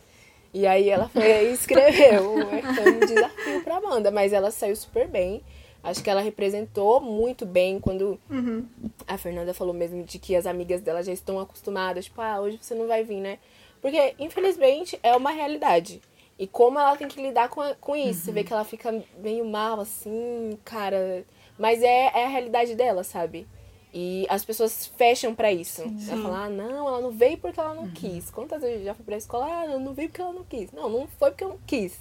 e 0.53 0.67
aí 0.67 0.91
ela 0.91 1.09
foi 1.09 1.51
e 1.51 1.53
escreveu. 1.53 2.35
Foi 2.75 2.93
um 2.93 3.01
desafio 3.01 3.63
pra 3.63 3.77
Amanda, 3.77 4.11
mas 4.11 4.33
ela 4.33 4.51
saiu 4.51 4.75
super 4.75 5.07
bem. 5.07 5.43
Acho 5.83 6.03
que 6.03 6.11
ela 6.11 6.21
representou 6.21 7.01
muito 7.01 7.47
bem 7.47 7.81
quando 7.81 8.19
uhum. 8.31 8.65
a 9.07 9.17
Fernanda 9.17 9.55
falou 9.55 9.75
mesmo 9.75 10.05
de 10.05 10.19
que 10.19 10.37
as 10.37 10.47
amigas 10.47 10.81
dela 10.81 11.03
já 11.03 11.13
estão 11.13 11.41
acostumadas, 11.41 12.05
tipo, 12.05 12.21
ah, 12.21 12.41
hoje 12.41 12.59
você 12.61 12.75
não 12.75 12.87
vai 12.87 13.03
vir, 13.03 13.21
né? 13.21 13.39
Porque, 13.81 14.15
infelizmente, 14.19 14.99
é 15.03 15.17
uma 15.17 15.31
realidade. 15.31 16.01
E 16.43 16.47
como 16.49 16.77
ela 16.77 16.97
tem 16.97 17.07
que 17.07 17.23
lidar 17.23 17.49
com, 17.49 17.63
com 17.81 17.95
isso. 17.95 18.09
Uhum. 18.09 18.15
Você 18.15 18.33
vê 18.33 18.41
uhum. 18.41 18.47
que 18.47 18.53
ela 18.53 18.65
fica 18.65 19.05
meio 19.19 19.45
mal, 19.45 19.79
assim, 19.79 20.59
cara. 20.65 21.25
Mas 21.57 21.81
é, 21.85 22.07
é 22.07 22.25
a 22.25 22.29
realidade 22.29 22.75
dela, 22.75 23.05
sabe? 23.05 23.47
E 23.95 24.27
as 24.29 24.45
pessoas 24.45 24.89
fecham 24.97 25.37
para 25.37 25.53
isso. 25.53 25.83
Sim. 25.83 26.11
Ela 26.11 26.21
fala, 26.21 26.45
ah, 26.47 26.49
não, 26.49 26.89
ela 26.89 27.01
não 27.01 27.13
veio 27.13 27.39
porque 27.39 27.61
ela 27.61 27.77
não 27.77 27.85
uhum. 27.85 27.93
quis. 27.93 28.29
Quantas 28.29 28.61
vezes 28.61 28.79
eu 28.81 28.87
já 28.87 28.93
fui 28.93 29.05
pra 29.05 29.17
escola, 29.17 29.47
ah, 29.47 29.65
ela 29.67 29.79
não 29.79 29.95
veio 29.95 30.09
porque 30.09 30.21
ela 30.21 30.33
não 30.33 30.43
quis. 30.43 30.73
Não, 30.73 30.89
não 30.89 31.07
foi 31.07 31.31
porque 31.31 31.45
eu 31.45 31.51
não 31.51 31.59
quis. 31.65 31.97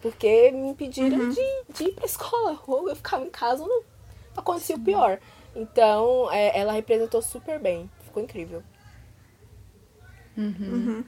Porque 0.00 0.50
me 0.52 0.70
impediram 0.70 1.18
uhum. 1.18 1.28
de, 1.28 1.74
de 1.74 1.84
ir 1.84 1.92
pra 1.92 2.06
escola. 2.06 2.58
Ou 2.66 2.88
eu 2.88 2.96
ficava 2.96 3.26
em 3.26 3.30
casa, 3.30 3.62
não 3.62 3.82
acontecia 4.34 4.74
Sim. 4.74 4.80
o 4.80 4.84
pior. 4.86 5.20
Então, 5.54 6.32
é, 6.32 6.58
ela 6.58 6.72
representou 6.72 7.20
super 7.20 7.58
bem. 7.58 7.90
Ficou 8.04 8.22
incrível. 8.22 8.62
Uhum. 10.34 11.04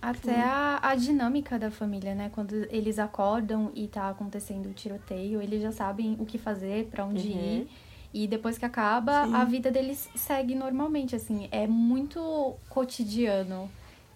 Até 0.00 0.40
a, 0.40 0.78
a 0.80 0.94
dinâmica 0.94 1.58
da 1.58 1.70
família, 1.70 2.14
né? 2.14 2.30
Quando 2.32 2.54
eles 2.70 2.98
acordam 2.98 3.72
e 3.74 3.88
tá 3.88 4.08
acontecendo 4.08 4.66
o 4.66 4.72
tiroteio, 4.72 5.42
eles 5.42 5.60
já 5.60 5.72
sabem 5.72 6.16
o 6.20 6.24
que 6.24 6.38
fazer, 6.38 6.86
para 6.86 7.04
onde 7.04 7.28
uhum. 7.28 7.62
ir. 7.62 7.68
E 8.14 8.26
depois 8.26 8.56
que 8.56 8.64
acaba, 8.64 9.26
Sim. 9.26 9.34
a 9.34 9.44
vida 9.44 9.70
deles 9.70 10.08
segue 10.14 10.54
normalmente, 10.54 11.16
assim. 11.16 11.48
É 11.50 11.66
muito 11.66 12.54
cotidiano. 12.68 13.68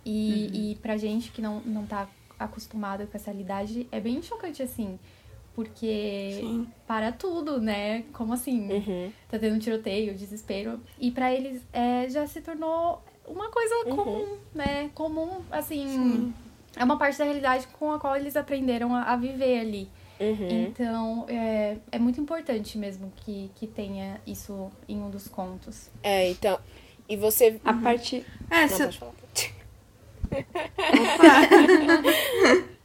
E, 0.04 0.50
uhum. 0.52 0.60
e 0.60 0.74
pra 0.76 0.96
gente 0.96 1.30
que 1.30 1.42
não, 1.42 1.60
não 1.60 1.84
tá 1.84 2.08
acostumado 2.38 3.06
com 3.06 3.16
essa 3.16 3.30
realidade, 3.30 3.86
é 3.90 4.00
bem 4.00 4.22
chocante, 4.22 4.62
assim. 4.62 4.98
Porque 5.54 6.38
Sim. 6.40 6.66
para 6.86 7.12
tudo, 7.12 7.60
né? 7.60 8.04
Como 8.12 8.32
assim? 8.32 8.72
Uhum. 8.72 9.12
Tá 9.28 9.38
tendo 9.38 9.56
um 9.56 9.58
tiroteio, 9.58 10.14
desespero. 10.14 10.80
E 10.98 11.10
para 11.10 11.34
eles 11.34 11.60
é, 11.72 12.08
já 12.08 12.26
se 12.26 12.40
tornou 12.40 13.02
uma 13.26 13.50
coisa 13.50 13.74
uhum. 13.86 13.96
comum, 13.96 14.38
né? 14.54 14.90
Comum, 14.94 15.42
assim. 15.50 15.86
Sim. 15.86 16.34
É 16.74 16.84
uma 16.84 16.98
parte 16.98 17.18
da 17.18 17.24
realidade 17.24 17.66
com 17.78 17.92
a 17.92 17.98
qual 17.98 18.16
eles 18.16 18.36
aprenderam 18.36 18.94
a, 18.94 19.02
a 19.02 19.16
viver 19.16 19.60
ali. 19.60 19.90
Uhum. 20.18 20.66
Então, 20.66 21.26
é, 21.28 21.76
é 21.90 21.98
muito 21.98 22.18
importante 22.20 22.78
mesmo 22.78 23.12
que, 23.16 23.50
que 23.56 23.66
tenha 23.66 24.20
isso 24.26 24.70
em 24.88 24.98
um 24.98 25.10
dos 25.10 25.28
contos. 25.28 25.90
É, 26.02 26.30
então. 26.30 26.58
E 27.08 27.16
você. 27.16 27.60
A 27.64 27.72
uhum. 27.72 27.82
parte. 27.82 28.24
É, 28.50 28.62
Não, 28.62 28.68
se... 28.68 28.84
pode 28.84 28.98
falar. 28.98 29.12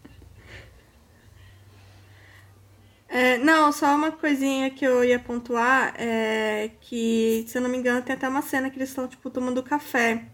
É, 3.19 3.35
não, 3.39 3.71
só 3.71 3.95
uma 3.95 4.11
coisinha 4.11 4.69
que 4.69 4.85
eu 4.85 5.03
ia 5.03 5.17
pontuar 5.17 5.91
é 5.97 6.69
que, 6.81 7.43
se 7.47 7.57
eu 7.57 7.61
não 7.63 7.69
me 7.69 7.75
engano, 7.77 7.99
tem 8.03 8.13
até 8.15 8.29
uma 8.29 8.43
cena 8.43 8.69
que 8.69 8.77
eles 8.77 8.89
estão, 8.89 9.07
tipo, 9.07 9.27
tomando 9.31 9.63
café. 9.63 10.25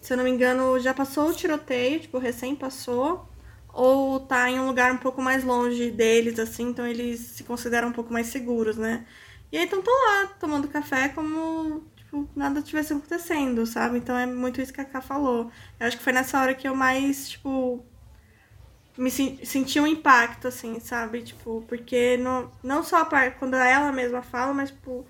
Se 0.00 0.14
eu 0.14 0.16
não 0.16 0.24
me 0.24 0.30
engano, 0.30 0.80
já 0.80 0.94
passou 0.94 1.28
o 1.30 1.34
tiroteio, 1.34 2.00
tipo, 2.00 2.18
recém 2.18 2.56
passou, 2.56 3.28
ou 3.72 4.20
tá 4.20 4.50
em 4.50 4.58
um 4.60 4.66
lugar 4.66 4.92
um 4.94 4.98
pouco 4.98 5.22
mais 5.22 5.44
longe 5.44 5.90
deles, 5.90 6.38
assim, 6.38 6.64
então 6.70 6.86
eles 6.86 7.20
se 7.20 7.44
consideram 7.44 7.88
um 7.88 7.92
pouco 7.92 8.12
mais 8.12 8.28
seguros, 8.28 8.76
né? 8.78 9.06
E 9.52 9.58
aí 9.58 9.64
então 9.66 9.82
tô 9.82 9.90
lá 9.90 10.28
tomando 10.40 10.68
café 10.68 11.08
como 11.10 11.84
tipo, 11.96 12.28
nada 12.36 12.62
tivesse 12.62 12.92
acontecendo, 12.94 13.66
sabe? 13.66 13.98
Então 13.98 14.16
é 14.16 14.26
muito 14.26 14.60
isso 14.60 14.72
que 14.72 14.80
a 14.80 14.84
Ká 14.86 15.02
falou. 15.02 15.50
Eu 15.78 15.86
acho 15.86 15.98
que 15.98 16.04
foi 16.04 16.12
nessa 16.14 16.40
hora 16.40 16.54
que 16.54 16.66
eu 16.68 16.74
mais, 16.74 17.28
tipo, 17.30 17.84
me 18.96 19.10
senti 19.10 19.78
um 19.78 19.86
impacto, 19.86 20.48
assim, 20.48 20.80
sabe? 20.80 21.22
Tipo, 21.22 21.62
porque 21.68 22.16
não, 22.16 22.50
não 22.62 22.82
só 22.82 23.02
a 23.02 23.04
parte, 23.04 23.38
quando 23.38 23.54
ela 23.54 23.92
mesma 23.92 24.22
fala, 24.22 24.54
mas, 24.54 24.70
tipo, 24.70 25.06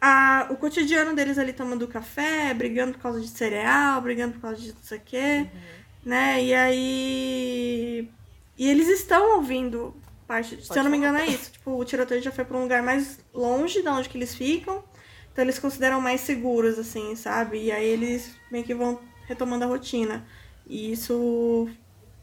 a, 0.00 0.46
o 0.50 0.56
cotidiano 0.56 1.14
deles 1.14 1.38
ali 1.38 1.52
tomando 1.52 1.88
café, 1.88 2.54
brigando 2.54 2.92
por 2.92 3.00
causa 3.00 3.20
de 3.20 3.28
cereal, 3.28 4.00
brigando 4.00 4.34
por 4.34 4.42
causa 4.42 4.60
de 4.60 4.72
não 4.72 4.82
sei 4.82 4.98
o 4.98 5.02
quê, 5.04 5.46
uhum. 5.52 5.60
né? 6.04 6.44
E 6.44 6.54
aí. 6.54 8.10
E 8.56 8.68
eles 8.68 8.88
estão 8.88 9.36
ouvindo 9.36 9.94
parte. 10.26 10.56
Pode 10.56 10.66
se 10.66 10.78
eu 10.78 10.84
não 10.84 10.90
me 10.90 10.98
engano, 10.98 11.18
é 11.18 11.26
isso. 11.26 11.52
Tipo, 11.52 11.72
o 11.72 11.84
tiroteio 11.84 12.22
já 12.22 12.30
foi 12.30 12.44
pra 12.44 12.56
um 12.56 12.62
lugar 12.62 12.82
mais 12.82 13.18
longe 13.32 13.82
de 13.82 13.88
onde 13.88 14.08
que 14.08 14.18
eles 14.18 14.34
ficam. 14.34 14.84
Então 15.32 15.44
eles 15.44 15.58
consideram 15.58 16.00
mais 16.00 16.20
seguros, 16.20 16.78
assim, 16.78 17.14
sabe? 17.16 17.64
E 17.64 17.72
aí 17.72 17.86
eles 17.86 18.34
meio 18.50 18.64
que 18.64 18.74
vão 18.74 19.00
retomando 19.26 19.64
a 19.64 19.68
rotina. 19.68 20.26
E 20.66 20.92
isso, 20.92 21.68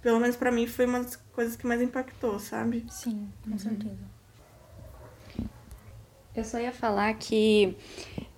pelo 0.05 0.19
menos 0.19 0.35
para 0.35 0.51
mim, 0.51 0.67
foi 0.67 0.85
uma 0.85 1.01
das 1.01 1.15
coisas 1.33 1.55
que 1.55 1.65
mais 1.65 1.81
impactou, 1.81 2.37
sabe? 2.37 2.85
Sim, 2.91 3.27
com 3.43 3.49
uhum. 3.49 3.57
certeza. 3.57 3.97
Eu 6.35 6.43
só 6.43 6.59
ia 6.59 6.71
falar 6.71 7.11
que 7.15 7.75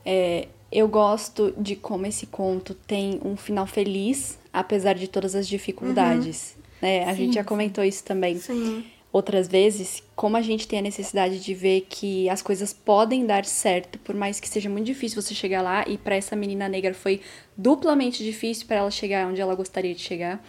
é, 0.06 0.48
eu 0.72 0.88
gosto 0.88 1.54
de 1.58 1.76
como 1.76 2.06
esse 2.06 2.26
conto 2.28 2.74
tem 2.74 3.20
um 3.22 3.36
final 3.36 3.68
feliz, 3.68 4.40
apesar 4.54 4.94
de 4.94 5.10
todas 5.10 5.36
as 5.36 5.46
dificuldades. 5.46 6.56
Uhum. 6.56 6.64
Né? 6.84 7.04
A 7.04 7.10
sim, 7.10 7.26
gente 7.26 7.34
já 7.34 7.44
comentou 7.44 7.84
isso 7.84 8.02
também. 8.02 8.38
Sim. 8.38 8.86
outras 9.12 9.50
vezes, 9.50 10.02
como 10.16 10.38
a 10.38 10.42
gente 10.42 10.70
tem 10.70 10.80
a 10.80 10.82
necessidade 10.82 11.38
de 11.38 11.54
ver 11.54 11.86
que 11.90 12.30
as 12.30 12.42
coisas 12.42 12.72
podem 12.72 13.26
dar 13.26 13.44
certo, 13.44 14.00
por 14.00 14.16
mais 14.16 14.40
que 14.40 14.48
seja 14.48 14.70
muito 14.70 14.86
difícil 14.86 15.22
você 15.22 15.36
chegar 15.36 15.62
lá, 15.62 15.84
e 15.86 15.98
para 15.98 16.16
essa 16.16 16.34
menina 16.34 16.70
negra 16.70 16.94
foi 16.94 17.20
duplamente 17.58 18.24
difícil 18.24 18.68
para 18.68 18.78
ela 18.78 18.92
chegar 18.92 19.28
onde 19.28 19.42
ela 19.42 19.54
gostaria 19.54 19.94
de 19.94 20.02
chegar. 20.02 20.42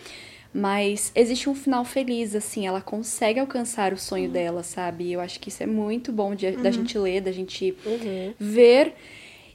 Mas 0.52 1.12
existe 1.14 1.48
um 1.48 1.54
final 1.54 1.84
feliz, 1.84 2.34
assim, 2.34 2.66
ela 2.66 2.80
consegue 2.80 3.38
alcançar 3.38 3.92
o 3.92 3.98
sonho 3.98 4.26
uhum. 4.26 4.32
dela, 4.32 4.62
sabe? 4.62 5.12
Eu 5.12 5.20
acho 5.20 5.38
que 5.38 5.50
isso 5.50 5.62
é 5.62 5.66
muito 5.66 6.10
bom 6.10 6.34
de, 6.34 6.46
uhum. 6.46 6.62
da 6.62 6.70
gente 6.70 6.98
ler, 6.98 7.20
da 7.20 7.32
gente 7.32 7.76
uhum. 7.84 8.34
ver. 8.38 8.94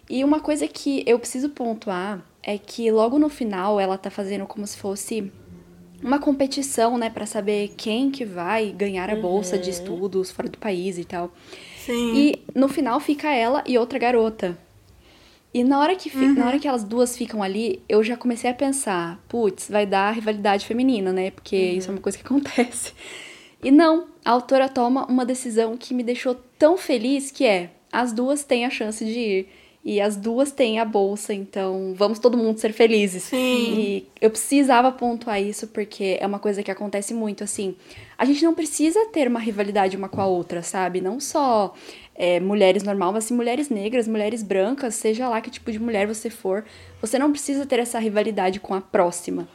E 0.10 0.24
uma 0.24 0.40
coisa 0.40 0.68
que 0.68 1.04
eu 1.08 1.18
preciso 1.18 1.50
pontuar 1.50 2.24
é 2.44 2.58
que 2.58 2.92
logo 2.92 3.18
no 3.18 3.30
final 3.30 3.80
ela 3.80 3.98
tá 3.98 4.12
fazendo 4.12 4.46
como 4.46 4.68
se 4.68 4.78
fosse 4.78 5.32
uma 6.04 6.20
competição, 6.20 6.98
né, 6.98 7.10
para 7.10 7.26
saber 7.26 7.74
quem 7.78 8.12
que 8.12 8.26
vai 8.26 8.72
ganhar 8.72 9.10
a 9.10 9.16
bolsa 9.16 9.58
de 9.58 9.70
uhum. 9.70 9.78
estudos 9.78 10.32
fora 10.32 10.50
do 10.50 10.58
país 10.58 10.98
e 10.98 11.06
tal. 11.06 11.32
Sim. 11.78 12.16
E 12.16 12.44
no 12.54 12.68
final 12.68 13.00
fica 13.00 13.34
ela 13.34 13.64
e 13.66 13.78
outra 13.78 13.98
garota. 13.98 14.58
E 15.54 15.64
na 15.64 15.80
hora 15.80 15.96
que, 15.96 16.10
uhum. 16.18 16.34
na 16.34 16.48
hora 16.48 16.58
que 16.58 16.68
elas 16.68 16.84
duas 16.84 17.16
ficam 17.16 17.44
ali, 17.44 17.84
eu 17.88 18.04
já 18.04 18.18
comecei 18.18 18.50
a 18.50 18.54
pensar, 18.54 19.24
putz, 19.30 19.70
vai 19.70 19.86
dar 19.86 20.12
rivalidade 20.12 20.66
feminina, 20.66 21.14
né? 21.14 21.30
Porque 21.30 21.56
uhum. 21.56 21.78
isso 21.78 21.90
é 21.90 21.94
uma 21.94 22.02
coisa 22.02 22.18
que 22.18 22.24
acontece. 22.26 22.94
E 23.64 23.70
não, 23.70 24.08
a 24.26 24.32
autora 24.32 24.68
toma 24.68 25.06
uma 25.06 25.26
decisão 25.26 25.78
que 25.78 25.94
me 25.94 26.04
deixou 26.04 26.36
tão 26.58 26.76
feliz 26.76 27.30
que 27.30 27.46
é, 27.46 27.70
as 27.92 28.12
duas 28.12 28.44
têm 28.44 28.66
a 28.66 28.70
chance 28.70 29.06
de 29.06 29.20
ir. 29.20 29.50
E 29.86 30.00
as 30.00 30.16
duas 30.16 30.50
têm 30.50 30.80
a 30.80 30.86
bolsa, 30.86 31.34
então 31.34 31.94
vamos 31.98 32.18
todo 32.18 32.38
mundo 32.38 32.58
ser 32.58 32.72
felizes. 32.72 33.24
Sim. 33.24 33.38
E 33.38 34.08
eu 34.22 34.30
precisava 34.30 34.90
pontuar 34.94 35.42
isso 35.42 35.68
porque 35.68 36.18
é 36.22 36.26
uma 36.26 36.40
coisa 36.40 36.64
que 36.64 36.72
acontece 36.72 37.14
muito, 37.14 37.44
assim. 37.44 37.76
A 38.18 38.24
gente 38.24 38.46
não 38.46 38.56
precisa 38.56 39.06
ter 39.08 39.28
uma 39.28 39.42
rivalidade 39.42 39.98
uma 39.98 40.08
com 40.08 40.22
a 40.22 40.26
outra, 40.26 40.64
sabe? 40.64 41.02
Não 41.02 41.20
só 41.20 41.74
é, 42.16 42.40
mulheres 42.40 42.84
normal, 42.84 43.12
mas 43.14 43.30
mulheres 43.32 43.70
negras, 43.70 44.08
mulheres 44.08 44.44
brancas, 44.44 44.96
seja 44.96 45.28
lá 45.28 45.42
que 45.42 45.50
tipo 45.50 45.72
de 45.72 45.80
mulher 45.80 46.08
você 46.08 46.30
for, 46.30 46.64
você 47.02 47.18
não 47.18 47.32
precisa 47.32 47.66
ter 47.66 47.80
essa 47.80 48.00
rivalidade 48.00 48.60
com 48.60 48.74
a 48.74 48.82
próxima. 48.82 49.48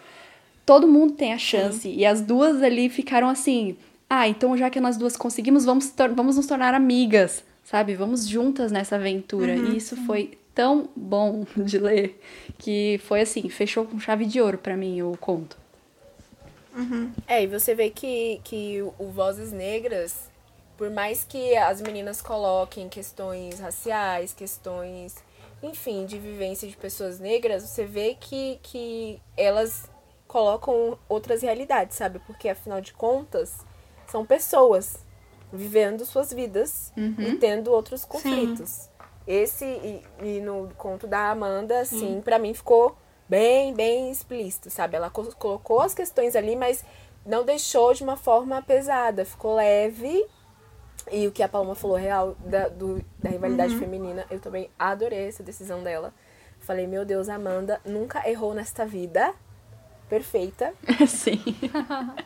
Todo 0.66 0.88
mundo 0.88 1.14
tem 1.14 1.32
a 1.32 1.38
chance. 1.38 1.88
E 1.88 2.04
as 2.04 2.20
duas 2.20 2.62
ali 2.62 2.88
ficaram 2.88 3.28
assim. 3.28 3.76
Ah, 4.10 4.28
então 4.28 4.56
já 4.56 4.68
que 4.68 4.80
nós 4.80 4.96
duas 4.96 5.16
conseguimos, 5.16 5.64
vamos, 5.64 5.92
vamos 6.14 6.36
nos 6.36 6.46
tornar 6.46 6.74
amigas, 6.74 7.42
sabe? 7.64 7.94
Vamos 7.94 8.26
juntas 8.26 8.70
nessa 8.70 8.96
aventura. 8.96 9.54
Uhum. 9.54 9.72
E 9.72 9.76
isso 9.76 9.96
foi 10.04 10.36
tão 10.54 10.88
bom 10.94 11.46
de 11.56 11.78
ler 11.78 12.20
que 12.58 13.00
foi 13.04 13.20
assim, 13.20 13.48
fechou 13.48 13.84
com 13.84 14.00
chave 14.00 14.26
de 14.26 14.40
ouro 14.40 14.58
para 14.58 14.76
mim 14.76 15.00
o 15.02 15.16
conto. 15.18 15.56
Uhum. 16.76 17.10
É, 17.26 17.42
e 17.42 17.46
você 17.46 17.74
vê 17.74 17.90
que, 17.90 18.40
que 18.44 18.82
o 18.98 19.06
Vozes 19.06 19.52
Negras 19.52 20.28
por 20.78 20.88
mais 20.90 21.24
que 21.24 21.56
as 21.56 21.82
meninas 21.82 22.22
coloquem 22.22 22.88
questões 22.88 23.58
raciais, 23.58 24.32
questões, 24.32 25.16
enfim, 25.60 26.06
de 26.06 26.16
vivência 26.16 26.68
de 26.68 26.76
pessoas 26.76 27.18
negras, 27.18 27.64
você 27.64 27.84
vê 27.84 28.14
que, 28.14 28.60
que 28.62 29.20
elas 29.36 29.90
colocam 30.28 30.96
outras 31.08 31.42
realidades, 31.42 31.96
sabe? 31.96 32.20
Porque 32.20 32.48
afinal 32.48 32.80
de 32.80 32.94
contas, 32.94 33.56
são 34.06 34.24
pessoas 34.24 35.04
vivendo 35.52 36.06
suas 36.06 36.32
vidas 36.32 36.92
uhum. 36.96 37.14
e 37.18 37.36
tendo 37.38 37.72
outros 37.72 38.04
conflitos. 38.04 38.70
Sim. 38.70 38.88
Esse, 39.26 39.64
e, 39.64 40.02
e, 40.22 40.40
no 40.40 40.70
conto 40.78 41.06
da 41.08 41.30
Amanda, 41.30 41.80
assim, 41.80 42.20
para 42.22 42.38
mim 42.38 42.54
ficou 42.54 42.96
bem, 43.28 43.74
bem 43.74 44.10
explícito, 44.10 44.70
sabe? 44.70 44.96
Ela 44.96 45.10
colocou 45.10 45.80
as 45.80 45.92
questões 45.92 46.36
ali, 46.36 46.54
mas 46.54 46.84
não 47.26 47.44
deixou 47.44 47.92
de 47.92 48.02
uma 48.04 48.16
forma 48.16 48.62
pesada, 48.62 49.24
ficou 49.24 49.56
leve 49.56 50.24
e 51.10 51.26
o 51.26 51.32
que 51.32 51.42
a 51.42 51.48
Paloma 51.48 51.74
falou 51.74 51.96
real 51.96 52.36
da, 52.44 52.68
do, 52.68 53.04
da 53.18 53.30
rivalidade 53.30 53.74
uhum. 53.74 53.80
feminina, 53.80 54.26
eu 54.30 54.40
também 54.40 54.70
adorei 54.78 55.28
essa 55.28 55.42
decisão 55.42 55.82
dela. 55.82 56.12
Falei, 56.60 56.86
meu 56.86 57.04
Deus, 57.04 57.28
Amanda 57.28 57.80
nunca 57.84 58.28
errou 58.28 58.54
nesta 58.54 58.84
vida. 58.84 59.34
Perfeita. 60.08 60.72
Sim. 61.06 61.40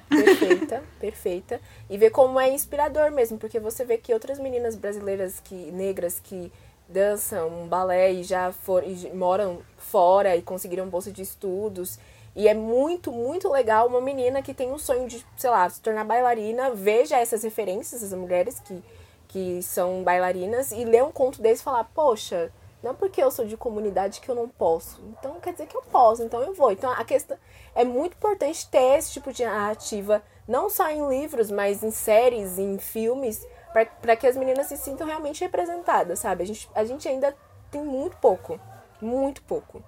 Perfeita, 0.09 0.83
perfeita. 1.01 1.61
E 1.91 1.99
ver 1.99 2.11
como 2.11 2.41
é 2.41 2.51
inspirador 2.51 3.11
mesmo, 3.11 3.39
porque 3.39 3.59
você 3.61 3.85
vê 3.85 3.99
que 3.99 4.15
outras 4.15 4.39
meninas 4.39 4.77
brasileiras 4.77 5.41
que 5.41 5.71
negras 5.73 6.21
que 6.23 6.53
dançam 6.89 7.67
balé 7.69 8.13
e 8.13 8.23
já 8.23 8.53
for, 8.53 8.85
e 8.85 9.11
moram 9.15 9.61
fora 9.77 10.37
e 10.37 10.43
conseguiram 10.43 10.89
bolsa 10.89 11.11
de 11.11 11.23
estudos 11.23 11.99
e 12.35 12.49
é 12.49 12.55
muito, 12.55 13.13
muito 13.13 13.51
legal 13.51 13.87
uma 13.87 14.01
menina 14.01 14.43
que 14.43 14.55
tem 14.55 14.73
um 14.73 14.79
sonho 14.79 15.07
de, 15.07 15.25
sei 15.37 15.51
lá, 15.51 15.69
se 15.69 15.81
tornar 15.81 16.05
bailarina, 16.05 16.71
veja 16.71 17.19
essas 17.19 17.43
referências, 17.43 18.03
as 18.03 18.13
mulheres 18.13 18.59
que, 18.61 18.83
que 19.29 19.63
são 19.63 20.03
bailarinas, 20.03 20.73
e 20.73 20.85
ler 20.85 21.05
um 21.05 21.13
conto 21.13 21.43
desse 21.43 21.61
e 21.61 21.65
falar, 21.65 21.85
poxa, 21.95 22.51
não 22.83 22.93
é 22.93 22.95
porque 22.95 23.23
eu 23.23 23.31
sou 23.31 23.45
de 23.45 23.57
comunidade 23.57 24.21
que 24.21 24.29
eu 24.29 24.35
não 24.35 24.49
posso. 24.49 25.01
Então 25.19 25.39
quer 25.41 25.53
dizer 25.53 25.67
que 25.67 25.77
eu 25.77 25.83
posso, 25.83 26.23
então 26.23 26.43
eu 26.43 26.55
vou. 26.55 26.73
Então 26.73 26.91
a 26.91 27.05
questão 27.05 27.37
é 27.75 27.85
muito 27.85 28.15
importante 28.15 28.69
ter 28.69 28.99
esse 28.99 29.13
tipo 29.13 29.33
de 29.33 29.45
narrativa, 29.45 30.23
não 30.49 30.69
só 30.69 30.91
em 30.91 31.09
livros, 31.09 31.51
mas 31.51 31.83
em 31.83 31.91
séries, 31.91 32.59
em 32.59 32.79
filmes, 32.79 33.47
para 33.73 34.17
que 34.17 34.27
as 34.27 34.37
meninas 34.37 34.67
se 34.67 34.77
sintam 34.77 35.07
realmente 35.07 35.43
representadas, 35.43 36.19
sabe? 36.19 36.43
A 36.43 36.47
gente, 36.47 36.71
a 36.75 36.85
gente 36.85 37.09
ainda 37.09 37.37
tem 37.71 37.83
muito 37.83 38.17
pouco, 38.17 38.59
muito 39.01 39.43
pouco. 39.43 39.83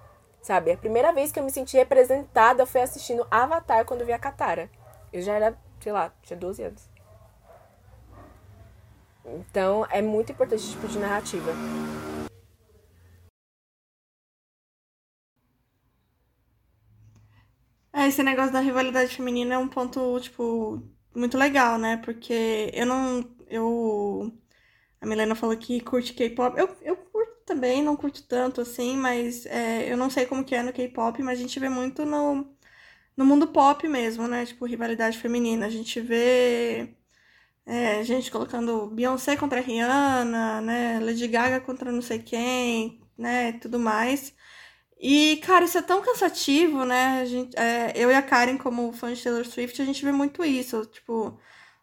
Sabe? 0.45 0.71
A 0.71 0.77
primeira 0.77 1.11
vez 1.11 1.31
que 1.31 1.39
eu 1.39 1.43
me 1.43 1.49
senti 1.49 1.75
representada 1.75 2.67
foi 2.67 2.81
assistindo 2.81 3.25
Avatar 3.31 3.83
quando 3.83 4.05
vi 4.05 4.11
a 4.13 4.19
Katara. 4.19 4.69
Eu 5.11 5.19
já 5.19 5.33
era, 5.33 5.57
sei 5.79 5.91
lá, 5.91 6.13
tinha 6.21 6.37
12 6.37 6.61
anos. 6.61 6.87
Então 9.25 9.87
é 9.89 10.03
muito 10.03 10.31
importante 10.31 10.61
esse 10.61 10.73
tipo 10.73 10.87
de 10.87 10.99
narrativa. 10.99 11.51
É, 17.91 18.07
esse 18.07 18.21
negócio 18.21 18.53
da 18.53 18.59
rivalidade 18.59 19.15
feminina 19.15 19.55
é 19.55 19.57
um 19.57 19.67
ponto, 19.67 20.19
tipo, 20.19 20.79
muito 21.15 21.39
legal, 21.39 21.79
né? 21.79 21.97
Porque 21.97 22.69
eu 22.71 22.85
não. 22.85 23.35
Eu. 23.47 24.31
A 25.01 25.07
Milena 25.07 25.33
falou 25.33 25.57
que 25.57 25.81
curte 25.81 26.13
K-pop. 26.13 26.55
Eu, 26.55 26.67
eu 26.83 26.95
também, 27.45 27.83
não 27.83 27.95
curto 27.95 28.23
tanto 28.23 28.61
assim, 28.61 28.97
mas 28.97 29.45
é, 29.45 29.91
eu 29.91 29.97
não 29.97 30.09
sei 30.09 30.25
como 30.25 30.43
que 30.43 30.55
é 30.55 30.63
no 30.63 30.73
K-pop, 30.73 31.21
mas 31.23 31.39
a 31.39 31.41
gente 31.41 31.59
vê 31.59 31.69
muito 31.69 32.05
no, 32.05 32.47
no 33.17 33.25
mundo 33.25 33.47
pop 33.47 33.87
mesmo, 33.87 34.27
né? 34.27 34.45
Tipo, 34.45 34.65
rivalidade 34.65 35.17
feminina. 35.19 35.65
A 35.67 35.69
gente 35.69 36.01
vê 36.01 36.95
é, 37.65 38.03
gente 38.03 38.31
colocando 38.31 38.87
Beyoncé 38.87 39.35
contra 39.37 39.61
Rihanna, 39.61 40.61
né? 40.61 40.99
Lady 41.01 41.27
Gaga 41.27 41.59
contra 41.61 41.91
não 41.91 42.01
sei 42.01 42.19
quem, 42.19 43.01
né? 43.17 43.53
Tudo 43.53 43.79
mais. 43.79 44.33
E, 44.99 45.37
cara, 45.43 45.65
isso 45.65 45.77
é 45.77 45.81
tão 45.81 46.01
cansativo, 46.01 46.85
né? 46.85 47.21
A 47.21 47.25
gente, 47.25 47.57
é, 47.57 47.93
eu 47.95 48.09
e 48.11 48.15
a 48.15 48.21
Karen, 48.21 48.57
como 48.57 48.93
fã 48.93 49.13
de 49.13 49.21
Taylor 49.23 49.45
Swift, 49.45 49.81
a 49.81 49.85
gente 49.85 50.03
vê 50.05 50.11
muito 50.11 50.43
isso. 50.43 50.85
Tipo, 50.85 51.39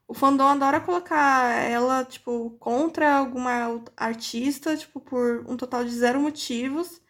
o 0.09 0.15
fandom 0.15 0.47
adora 0.47 0.81
colocar 0.81 1.53
ela, 1.65 2.05
tipo, 2.05 2.51
contra 2.61 3.17
alguma 3.17 3.83
artista, 3.97 4.77
tipo, 4.77 5.01
por 5.01 5.45
um 5.49 5.57
total 5.57 5.85
de 5.85 5.91
zero 5.91 6.21
motivos. 6.21 7.01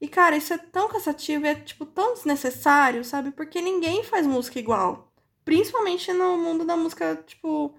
E, 0.00 0.08
cara, 0.08 0.36
isso 0.36 0.52
é 0.54 0.58
tão 0.58 0.88
cansativo 0.88 1.44
e 1.46 1.48
é, 1.48 1.54
tipo, 1.56 1.86
tão 1.86 2.14
desnecessário, 2.14 3.04
sabe? 3.04 3.32
Porque 3.32 3.60
ninguém 3.60 4.04
faz 4.04 4.26
música 4.26 4.58
igual. 4.58 5.12
Principalmente 5.44 6.12
no 6.12 6.38
mundo 6.38 6.64
da 6.64 6.76
música, 6.76 7.16
tipo, 7.26 7.74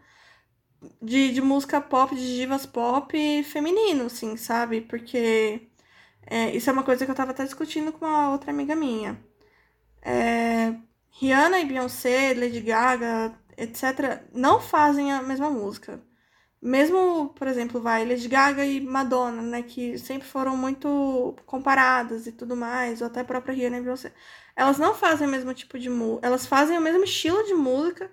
de, 1.01 1.31
de 1.33 1.41
música 1.41 1.81
pop, 1.81 2.15
de 2.15 2.35
divas 2.35 2.65
pop 2.65 3.43
feminino, 3.43 4.05
assim, 4.05 4.37
sabe? 4.37 4.81
Porque 4.81 5.69
é, 6.27 6.55
isso 6.55 6.69
é 6.69 6.73
uma 6.73 6.83
coisa 6.83 7.05
que 7.05 7.11
eu 7.11 7.15
tava 7.15 7.31
até 7.31 7.43
discutindo 7.43 7.91
com 7.91 8.05
uma 8.05 8.31
outra 8.31 8.51
amiga 8.51 8.75
minha. 8.75 9.19
É, 10.01 10.75
Rihanna 11.11 11.59
e 11.59 11.65
Beyoncé, 11.65 12.33
Lady 12.33 12.61
Gaga, 12.61 13.38
etc., 13.61 14.21
não 14.33 14.59
fazem 14.61 15.11
a 15.11 15.21
mesma 15.21 15.49
música. 15.49 16.01
Mesmo, 16.61 17.29
por 17.35 17.47
exemplo, 17.47 17.81
vai 17.81 18.05
Lady 18.05 18.27
Gaga 18.27 18.65
e 18.65 18.81
Madonna, 18.81 19.41
né, 19.41 19.63
que 19.63 19.97
sempre 19.97 20.27
foram 20.27 20.57
muito 20.57 21.35
comparadas 21.45 22.27
e 22.27 22.33
tudo 22.33 22.55
mais, 22.55 23.01
ou 23.01 23.07
até 23.07 23.21
a 23.21 23.25
própria 23.25 23.53
Rihanna 23.53 23.77
e 23.77 23.81
Beyoncé. 23.81 24.13
Elas 24.55 24.77
não 24.77 24.93
fazem 24.93 25.27
o 25.27 25.31
mesmo 25.31 25.53
tipo 25.53 25.79
de 25.79 25.89
música, 25.89 26.27
elas 26.27 26.45
fazem 26.45 26.77
o 26.77 26.81
mesmo 26.81 27.03
estilo 27.03 27.43
de 27.45 27.53
música, 27.53 28.11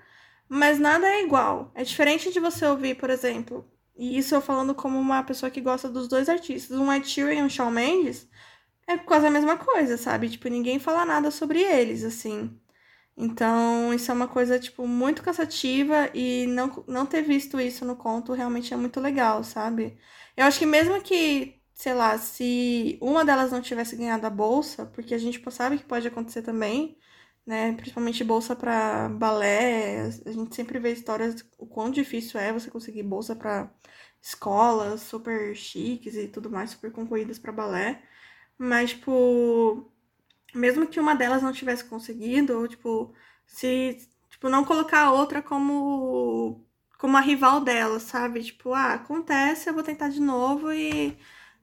mas 0.48 0.78
nada 0.78 1.06
é 1.08 1.24
igual. 1.24 1.72
É 1.74 1.82
diferente 1.82 2.32
de 2.32 2.38
você 2.40 2.64
ouvir, 2.66 2.96
por 2.96 3.10
exemplo, 3.10 3.68
e 3.96 4.18
isso 4.18 4.34
eu 4.34 4.40
falando 4.40 4.74
como 4.74 4.98
uma 4.98 5.22
pessoa 5.24 5.50
que 5.50 5.60
gosta 5.60 5.88
dos 5.88 6.06
dois 6.08 6.28
artistas, 6.28 6.78
um 6.78 6.92
Ed 6.92 7.08
Sheeran 7.08 7.34
e 7.34 7.42
um 7.42 7.48
Shawn 7.48 7.70
Mendes, 7.70 8.28
é 8.86 8.96
quase 8.98 9.26
a 9.26 9.30
mesma 9.30 9.56
coisa, 9.56 9.96
sabe? 9.96 10.30
Tipo, 10.30 10.48
ninguém 10.48 10.78
fala 10.78 11.04
nada 11.04 11.30
sobre 11.30 11.60
eles, 11.62 12.04
assim. 12.04 12.56
Então, 13.16 13.94
isso 13.94 14.10
é 14.10 14.14
uma 14.14 14.28
coisa, 14.28 14.58
tipo, 14.58 14.86
muito 14.86 15.22
cansativa 15.22 16.10
e 16.14 16.46
não, 16.48 16.84
não 16.86 17.06
ter 17.06 17.22
visto 17.22 17.58
isso 17.60 17.84
no 17.84 17.96
conto 17.96 18.32
realmente 18.34 18.74
é 18.74 18.76
muito 18.76 19.00
legal, 19.00 19.42
sabe? 19.42 19.98
Eu 20.36 20.44
acho 20.44 20.58
que 20.58 20.66
mesmo 20.66 21.00
que, 21.02 21.58
sei 21.72 21.94
lá, 21.94 22.18
se 22.18 22.98
uma 23.00 23.24
delas 23.24 23.50
não 23.52 23.62
tivesse 23.62 23.96
ganhado 23.96 24.26
a 24.26 24.30
bolsa, 24.30 24.84
porque 24.86 25.14
a 25.14 25.18
gente 25.18 25.42
sabe 25.50 25.78
que 25.78 25.84
pode 25.84 26.06
acontecer 26.06 26.42
também, 26.42 26.98
né? 27.46 27.72
Principalmente 27.74 28.22
bolsa 28.22 28.54
para 28.54 29.08
balé. 29.08 30.02
A 30.26 30.30
gente 30.32 30.54
sempre 30.54 30.78
vê 30.78 30.92
histórias 30.92 31.42
o 31.58 31.66
quão 31.66 31.90
difícil 31.90 32.38
é 32.38 32.52
você 32.52 32.70
conseguir 32.70 33.02
bolsa 33.02 33.34
para 33.34 33.70
escolas 34.20 35.00
super 35.02 35.54
chiques 35.56 36.14
e 36.16 36.28
tudo 36.28 36.50
mais, 36.50 36.70
super 36.70 36.92
concorridas 36.92 37.38
para 37.38 37.52
balé. 37.52 38.02
Mas, 38.58 38.90
tipo, 38.90 39.90
mesmo 40.54 40.86
que 40.86 41.00
uma 41.00 41.14
delas 41.14 41.42
não 41.42 41.52
tivesse 41.52 41.84
conseguido, 41.84 42.58
ou, 42.58 42.68
tipo, 42.68 43.14
se 43.46 43.98
tipo, 44.30 44.48
não 44.48 44.64
colocar 44.64 45.04
a 45.04 45.12
outra 45.12 45.42
como 45.42 46.64
como 46.98 47.16
a 47.16 47.20
rival 47.20 47.60
dela, 47.60 48.00
sabe? 48.00 48.42
Tipo, 48.42 48.72
ah, 48.72 48.94
acontece, 48.94 49.68
eu 49.68 49.74
vou 49.74 49.82
tentar 49.82 50.08
de 50.08 50.20
novo 50.20 50.72
e 50.72 51.16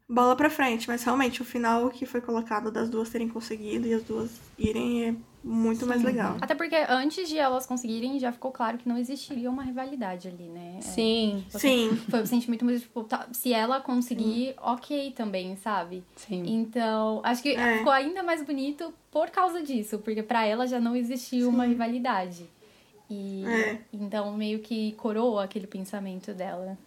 bola 0.08 0.36
pra 0.36 0.50
frente. 0.50 0.88
Mas 0.88 1.04
realmente, 1.04 1.42
o 1.42 1.46
final 1.46 1.90
que 1.90 2.06
foi 2.06 2.22
colocado 2.22 2.72
das 2.72 2.90
duas 2.90 3.10
terem 3.10 3.30
conseguido 3.30 3.88
e 3.88 3.94
as 3.94 4.04
duas 4.04 4.40
irem 4.58 5.06
é 5.10 5.16
muito 5.44 5.82
Sim. 5.82 5.86
mais 5.88 6.02
legal. 6.02 6.38
Até 6.40 6.56
porque 6.56 6.76
antes 6.88 7.28
de 7.28 7.38
elas 7.38 7.66
conseguirem, 7.66 8.18
já 8.20 8.32
ficou 8.32 8.52
claro 8.52 8.78
que 8.78 8.88
não 8.88 8.98
existiria 8.98 9.50
uma 9.50 9.64
rivalidade 9.64 10.28
ali, 10.28 10.46
né? 10.46 10.80
Sim. 10.82 11.44
É, 11.54 11.58
Sim. 11.58 11.96
Foi 12.10 12.22
um 12.22 12.26
sentimento 12.26 12.64
muito, 12.64 12.82
tipo, 12.82 13.04
tá, 13.04 13.28
se 13.32 13.54
ela 13.54 13.82
conseguir, 13.82 14.50
Sim. 14.50 14.56
ok 14.62 15.12
também, 15.12 15.56
sabe? 15.58 16.04
Sim. 16.16 16.44
Então, 16.48 17.22
acho 17.24 17.42
que 17.44 17.50
é. 17.50 17.80
ficou 17.80 17.92
ainda 17.92 18.24
mais 18.24 18.44
bonito 18.44 18.94
por 19.12 19.30
causa 19.30 19.62
disso, 19.62 20.00
porque 20.00 20.24
para 20.24 20.46
ela 20.46 20.66
já 20.66 20.80
não 20.80 20.96
existia 20.96 21.42
Sim. 21.42 21.48
uma 21.48 21.66
rivalidade. 21.66 22.46
E 23.10 23.46
é. 23.46 23.80
então 23.92 24.36
meio 24.36 24.60
que 24.60 24.94
coroa 24.94 25.44
aquele 25.44 25.68
pensamento 25.68 26.34
dela. 26.34 26.78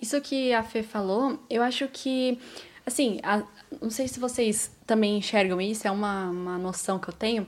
Isso 0.00 0.20
que 0.20 0.52
a 0.52 0.62
Fê 0.62 0.82
falou, 0.82 1.38
eu 1.48 1.62
acho 1.62 1.88
que, 1.88 2.38
assim, 2.86 3.18
a, 3.22 3.42
não 3.82 3.90
sei 3.90 4.06
se 4.06 4.20
vocês 4.20 4.70
também 4.86 5.18
enxergam 5.18 5.60
isso, 5.60 5.86
é 5.86 5.90
uma, 5.90 6.30
uma 6.30 6.56
noção 6.56 6.98
que 6.98 7.08
eu 7.08 7.14
tenho. 7.14 7.46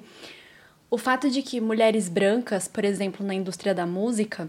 O 0.90 0.98
fato 0.98 1.30
de 1.30 1.42
que 1.42 1.60
mulheres 1.60 2.08
brancas, 2.08 2.66
por 2.66 2.84
exemplo, 2.84 3.24
na 3.24 3.34
indústria 3.34 3.74
da 3.74 3.86
música, 3.86 4.48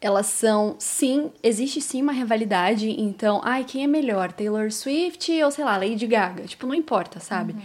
elas 0.00 0.26
são, 0.26 0.76
sim, 0.78 1.30
existe 1.42 1.80
sim 1.80 2.00
uma 2.00 2.12
rivalidade, 2.12 2.88
então, 2.88 3.40
ai, 3.44 3.64
quem 3.64 3.84
é 3.84 3.86
melhor, 3.86 4.32
Taylor 4.32 4.72
Swift 4.72 5.30
ou, 5.42 5.50
sei 5.50 5.64
lá, 5.64 5.76
Lady 5.76 6.06
Gaga? 6.06 6.44
Tipo, 6.44 6.66
não 6.66 6.74
importa, 6.74 7.20
sabe? 7.20 7.52
Uhum. 7.52 7.60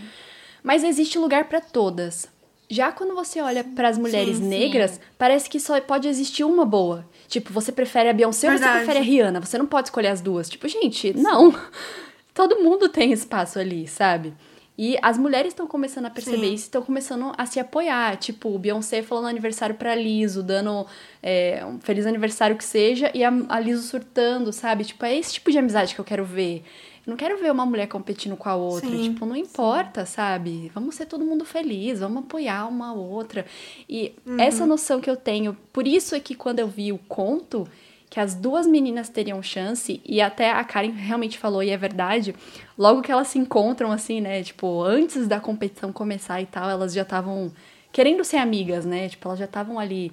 Mas 0.61 0.83
existe 0.83 1.17
lugar 1.17 1.45
para 1.45 1.61
todas. 1.61 2.27
Já 2.67 2.91
quando 2.91 3.13
você 3.13 3.39
olha 3.39 3.63
para 3.63 3.87
as 3.87 3.97
mulheres 3.97 4.37
sim, 4.37 4.47
negras, 4.47 4.91
sim. 4.91 4.99
parece 5.17 5.47
que 5.47 5.59
só 5.59 5.79
pode 5.79 6.07
existir 6.07 6.43
uma 6.43 6.65
boa. 6.65 7.07
Tipo, 7.27 7.53
você 7.53 7.71
prefere 7.71 8.09
a 8.09 8.13
Beyoncé 8.13 8.49
Verdade. 8.49 8.71
ou 8.71 8.79
você 8.79 8.85
prefere 8.85 8.99
a 8.99 9.07
Rihanna? 9.07 9.39
Você 9.39 9.57
não 9.57 9.67
pode 9.67 9.87
escolher 9.87 10.07
as 10.07 10.19
duas. 10.19 10.49
Tipo, 10.49 10.67
gente, 10.67 11.15
não. 11.15 11.53
Todo 12.35 12.59
mundo 12.59 12.89
tem 12.89 13.13
espaço 13.13 13.57
ali, 13.57 13.87
sabe? 13.87 14.33
E 14.77 14.97
as 15.01 15.17
mulheres 15.17 15.53
estão 15.53 15.65
começando 15.65 16.05
a 16.07 16.09
perceber 16.09 16.47
Sim. 16.47 16.53
isso, 16.53 16.63
estão 16.65 16.81
começando 16.81 17.31
a 17.37 17.45
se 17.45 17.61
apoiar. 17.61 18.17
Tipo, 18.17 18.59
Beyoncé 18.59 19.01
falando 19.01 19.27
aniversário 19.27 19.75
pra 19.75 19.95
Liso, 19.95 20.43
dando 20.43 20.85
é, 21.23 21.65
um 21.65 21.79
feliz 21.79 22.05
aniversário 22.05 22.57
que 22.57 22.63
seja, 22.63 23.09
e 23.13 23.23
a, 23.23 23.31
a 23.47 23.59
Liso 23.59 23.83
surtando, 23.83 24.51
sabe? 24.51 24.83
Tipo, 24.83 25.05
é 25.05 25.15
esse 25.15 25.33
tipo 25.33 25.49
de 25.49 25.57
amizade 25.57 25.95
que 25.95 26.01
eu 26.01 26.05
quero 26.05 26.25
ver. 26.25 26.63
Eu 27.07 27.11
não 27.11 27.15
quero 27.15 27.37
ver 27.37 27.51
uma 27.51 27.65
mulher 27.65 27.87
competindo 27.87 28.35
com 28.35 28.49
a 28.49 28.55
outra. 28.55 28.89
Sim, 28.89 29.13
tipo, 29.13 29.25
não 29.25 29.35
importa, 29.35 30.05
sim. 30.05 30.13
sabe? 30.13 30.71
Vamos 30.73 30.95
ser 30.95 31.05
todo 31.05 31.23
mundo 31.23 31.45
feliz, 31.45 32.01
vamos 32.01 32.23
apoiar 32.23 32.67
uma 32.67 32.91
outra. 32.93 33.45
E 33.87 34.13
uhum. 34.25 34.39
essa 34.41 34.65
noção 34.65 34.99
que 34.99 35.09
eu 35.09 35.15
tenho, 35.15 35.55
por 35.71 35.87
isso 35.87 36.13
é 36.13 36.19
que 36.19 36.35
quando 36.35 36.59
eu 36.59 36.67
vi 36.67 36.91
o 36.91 36.97
conto, 36.97 37.65
que 38.09 38.19
as 38.19 38.35
duas 38.35 38.67
meninas 38.67 39.09
teriam 39.09 39.41
chance, 39.41 40.01
e 40.05 40.21
até 40.21 40.51
a 40.51 40.63
Karen 40.63 40.91
realmente 40.91 41.37
falou, 41.37 41.61
e 41.63 41.69
é 41.69 41.77
verdade, 41.77 42.35
logo 42.77 43.01
que 43.01 43.11
elas 43.11 43.27
se 43.27 43.39
encontram, 43.39 43.91
assim, 43.91 44.21
né? 44.21 44.43
Tipo, 44.43 44.83
antes 44.83 45.27
da 45.27 45.39
competição 45.39 45.91
começar 45.91 46.41
e 46.41 46.45
tal, 46.45 46.69
elas 46.69 46.93
já 46.93 47.01
estavam 47.01 47.51
querendo 47.91 48.23
ser 48.23 48.37
amigas, 48.37 48.85
né? 48.85 49.09
Tipo, 49.09 49.27
elas 49.27 49.39
já 49.39 49.45
estavam 49.45 49.79
ali. 49.79 50.11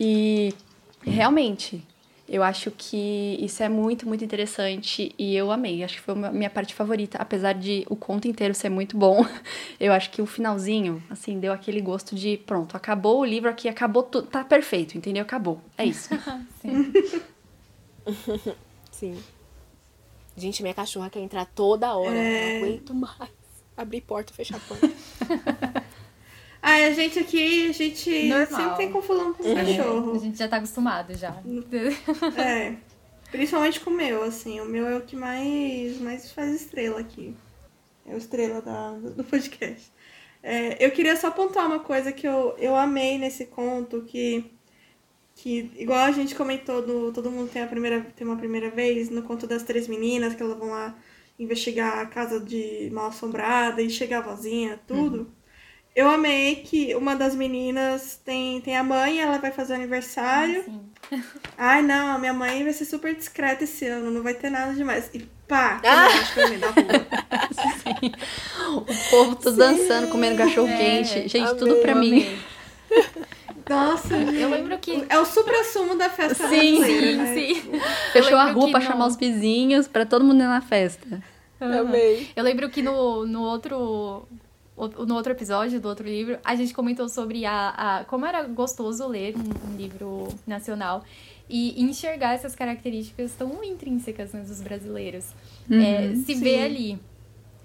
E 0.00 0.54
realmente, 1.02 1.82
eu 2.28 2.42
acho 2.42 2.70
que 2.70 3.38
isso 3.40 3.62
é 3.62 3.68
muito, 3.68 4.06
muito 4.06 4.22
interessante 4.22 5.14
e 5.18 5.34
eu 5.34 5.50
amei. 5.50 5.82
Acho 5.82 5.94
que 5.94 6.00
foi 6.02 6.14
a 6.14 6.30
minha 6.30 6.50
parte 6.50 6.74
favorita, 6.74 7.16
apesar 7.18 7.54
de 7.54 7.86
o 7.88 7.96
conto 7.96 8.28
inteiro 8.28 8.54
ser 8.54 8.68
muito 8.68 8.96
bom. 8.98 9.24
Eu 9.80 9.92
acho 9.92 10.10
que 10.10 10.20
o 10.20 10.26
finalzinho, 10.26 11.02
assim, 11.08 11.38
deu 11.38 11.52
aquele 11.52 11.80
gosto 11.80 12.14
de 12.14 12.36
pronto, 12.36 12.76
acabou 12.76 13.20
o 13.20 13.24
livro 13.24 13.48
aqui, 13.48 13.68
acabou 13.68 14.02
tudo, 14.02 14.26
tá 14.26 14.44
perfeito, 14.44 14.98
entendeu? 14.98 15.22
Acabou. 15.22 15.60
É 15.76 15.84
isso. 15.84 16.10
Sim. 16.60 16.92
Sim. 18.90 19.16
Gente, 20.36 20.62
minha 20.62 20.74
cachorra 20.74 21.08
quer 21.08 21.20
entrar 21.20 21.46
toda 21.46 21.94
hora. 21.94 22.14
É... 22.14 22.60
Não 22.60 22.66
aguento 22.66 22.94
mais. 22.94 23.30
Abrir 23.76 24.00
porta, 24.02 24.32
fechar 24.32 24.60
porta. 24.60 24.88
Ah, 26.60 26.74
a 26.74 26.90
gente 26.90 27.18
aqui, 27.18 27.68
a 27.68 27.72
gente 27.72 28.28
Normal. 28.28 28.46
sempre 28.46 28.76
tem 28.76 28.92
confusão 28.92 29.32
com 29.32 29.42
o 29.42 29.54
cachorro. 29.54 30.14
A 30.14 30.18
gente 30.18 30.38
já 30.38 30.48
tá 30.48 30.56
acostumado 30.56 31.14
já. 31.14 31.36
É. 32.36 32.76
Principalmente 33.30 33.80
com 33.80 33.90
o 33.90 33.94
meu, 33.94 34.22
assim. 34.22 34.60
O 34.60 34.64
meu 34.64 34.86
é 34.86 34.96
o 34.96 35.02
que 35.02 35.14
mais, 35.14 36.00
mais 36.00 36.32
faz 36.32 36.54
estrela 36.54 37.00
aqui. 37.00 37.34
É 38.06 38.14
o 38.14 38.18
estrela 38.18 38.60
da, 38.60 38.92
do 38.92 39.22
podcast. 39.22 39.92
É, 40.42 40.84
eu 40.84 40.90
queria 40.90 41.16
só 41.16 41.28
apontar 41.28 41.66
uma 41.66 41.80
coisa 41.80 42.12
que 42.12 42.26
eu, 42.26 42.54
eu 42.58 42.74
amei 42.74 43.18
nesse 43.18 43.46
conto, 43.46 44.02
que, 44.02 44.50
que 45.34 45.70
igual 45.76 45.98
a 45.98 46.12
gente 46.12 46.34
comentou 46.34 46.86
no 46.86 47.12
Todo 47.12 47.30
Mundo 47.30 47.50
tem, 47.50 47.62
a 47.62 47.66
primeira, 47.66 48.00
tem 48.16 48.26
uma 48.26 48.36
primeira 48.36 48.70
vez, 48.70 49.10
no 49.10 49.22
conto 49.22 49.46
das 49.46 49.62
três 49.62 49.86
meninas, 49.88 50.34
que 50.34 50.42
elas 50.42 50.56
vão 50.56 50.70
lá 50.70 50.96
investigar 51.38 51.98
a 51.98 52.06
casa 52.06 52.40
de 52.40 52.88
mal 52.92 53.08
assombrada 53.08 53.82
e 53.82 53.90
chegar 53.90 54.22
vozinha, 54.22 54.80
tudo. 54.86 55.18
Uhum. 55.18 55.37
Eu 55.94 56.08
amei 56.08 56.56
que 56.56 56.94
uma 56.94 57.16
das 57.16 57.34
meninas 57.34 58.20
tem, 58.24 58.60
tem 58.60 58.76
a 58.76 58.84
mãe, 58.84 59.20
ela 59.20 59.38
vai 59.38 59.50
fazer 59.50 59.74
aniversário. 59.74 60.64
Ah, 61.10 61.22
Ai, 61.58 61.82
não, 61.82 62.14
a 62.14 62.18
minha 62.18 62.32
mãe 62.32 62.62
vai 62.62 62.72
ser 62.72 62.84
super 62.84 63.14
discreta 63.14 63.64
esse 63.64 63.86
ano, 63.86 64.10
não 64.10 64.22
vai 64.22 64.34
ter 64.34 64.50
nada 64.50 64.74
demais. 64.74 65.10
E 65.12 65.20
pá, 65.48 65.80
ah! 65.84 66.06
acho 66.06 66.34
que 66.34 66.56
da 66.58 66.68
rua. 66.68 67.08
O 68.68 69.10
povo 69.10 69.36
tá 69.36 69.50
dançando, 69.50 70.08
comendo 70.08 70.36
cachorro 70.36 70.68
é, 70.68 70.76
quente. 70.76 71.28
Gente, 71.28 71.38
amei, 71.38 71.54
tudo 71.54 71.76
pra 71.76 71.94
mim. 71.94 72.38
Nossa, 73.68 74.14
eu 74.14 74.50
lembro 74.50 74.78
que. 74.78 75.04
É 75.08 75.18
o 75.18 75.24
supra-sumo 75.24 75.96
da 75.96 76.08
festa 76.08 76.48
Sim, 76.48 76.84
sim, 76.84 77.16
né? 77.16 77.34
sim. 77.34 77.80
Fechou 78.12 78.36
a 78.36 78.50
rua 78.50 78.70
pra 78.70 78.80
não... 78.80 78.86
chamar 78.86 79.06
os 79.06 79.16
vizinhos, 79.16 79.88
pra 79.88 80.06
todo 80.06 80.24
mundo 80.24 80.42
ir 80.42 80.46
na 80.46 80.60
festa. 80.60 81.22
Uhum. 81.60 81.80
Amei. 81.80 82.30
Eu 82.36 82.44
lembro 82.44 82.68
que 82.70 82.82
no, 82.82 83.26
no 83.26 83.42
outro 83.42 84.26
no 85.06 85.14
outro 85.14 85.32
episódio 85.32 85.80
do 85.80 85.88
outro 85.88 86.06
livro, 86.06 86.38
a 86.44 86.54
gente 86.54 86.72
comentou 86.72 87.08
sobre 87.08 87.44
a, 87.44 87.68
a 88.00 88.04
como 88.04 88.24
era 88.24 88.44
gostoso 88.44 89.06
ler 89.06 89.34
um, 89.36 89.72
um 89.72 89.76
livro 89.76 90.28
nacional 90.46 91.02
e 91.48 91.82
enxergar 91.82 92.34
essas 92.34 92.54
características 92.54 93.32
tão 93.32 93.64
intrínsecas 93.64 94.32
né, 94.32 94.42
dos 94.42 94.60
brasileiros. 94.60 95.24
Uhum, 95.68 95.80
é, 95.80 96.14
se 96.14 96.34
sim. 96.34 96.40
vê 96.40 96.62
ali. 96.62 96.98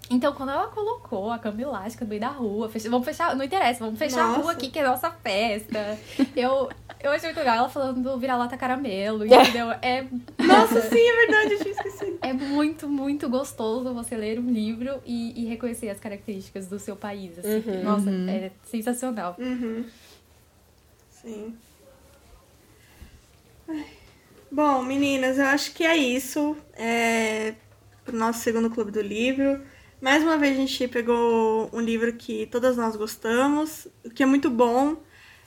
Então, 0.09 0.33
quando 0.33 0.49
ela 0.49 0.67
colocou 0.67 1.31
a 1.31 1.39
cama 1.39 1.61
elástica 1.61 2.03
no 2.03 2.09
meio 2.09 2.21
da 2.21 2.27
rua, 2.27 2.69
fech... 2.69 2.87
vamos 2.89 3.05
fechar, 3.05 3.35
não 3.35 3.43
interessa, 3.43 3.79
vamos 3.85 3.97
fechar 3.97 4.27
nossa. 4.27 4.39
a 4.39 4.43
rua 4.43 4.51
aqui 4.51 4.69
que 4.69 4.77
é 4.77 4.85
a 4.85 4.89
nossa 4.89 5.09
festa. 5.09 5.97
eu, 6.35 6.69
eu 7.01 7.11
achei 7.11 7.29
muito 7.29 7.37
legal 7.37 7.55
ela 7.55 7.69
falando 7.69 8.01
do 8.01 8.17
vira-lata 8.19 8.57
caramelo, 8.57 9.25
entendeu? 9.25 9.71
É. 9.81 10.05
Nossa, 10.39 10.81
sim, 10.81 10.99
é 10.99 11.15
verdade, 11.15 11.53
eu 11.53 11.59
tinha 11.59 11.71
esquecido. 11.71 12.19
É 12.21 12.33
muito, 12.33 12.87
muito 12.87 13.29
gostoso 13.29 13.93
você 13.93 14.15
ler 14.15 14.39
um 14.39 14.49
livro 14.49 15.01
e, 15.05 15.41
e 15.41 15.45
reconhecer 15.45 15.89
as 15.89 15.99
características 15.99 16.67
do 16.67 16.77
seu 16.77 16.95
país. 16.95 17.39
Assim. 17.39 17.69
Uhum. 17.69 17.83
Nossa, 17.83 18.09
uhum. 18.09 18.29
é 18.29 18.51
sensacional. 18.65 19.35
Uhum. 19.39 19.85
Sim. 21.09 21.55
Bom, 24.51 24.83
meninas, 24.83 25.39
eu 25.39 25.45
acho 25.45 25.73
que 25.73 25.85
é 25.85 25.95
isso. 25.95 26.55
É 26.73 27.55
pro 28.03 28.17
nosso 28.17 28.39
segundo 28.39 28.69
clube 28.69 28.91
do 28.91 29.01
livro. 29.01 29.61
Mais 30.03 30.21
uma 30.21 30.37
vez 30.37 30.57
a 30.57 30.59
gente 30.59 30.85
pegou 30.89 31.69
um 31.71 31.79
livro 31.79 32.11
que 32.11 32.45
todas 32.47 32.75
nós 32.75 32.93
gostamos, 32.93 33.87
o 34.03 34.09
que 34.09 34.21
é 34.21 34.25
muito 34.25 34.49
bom. 34.49 34.97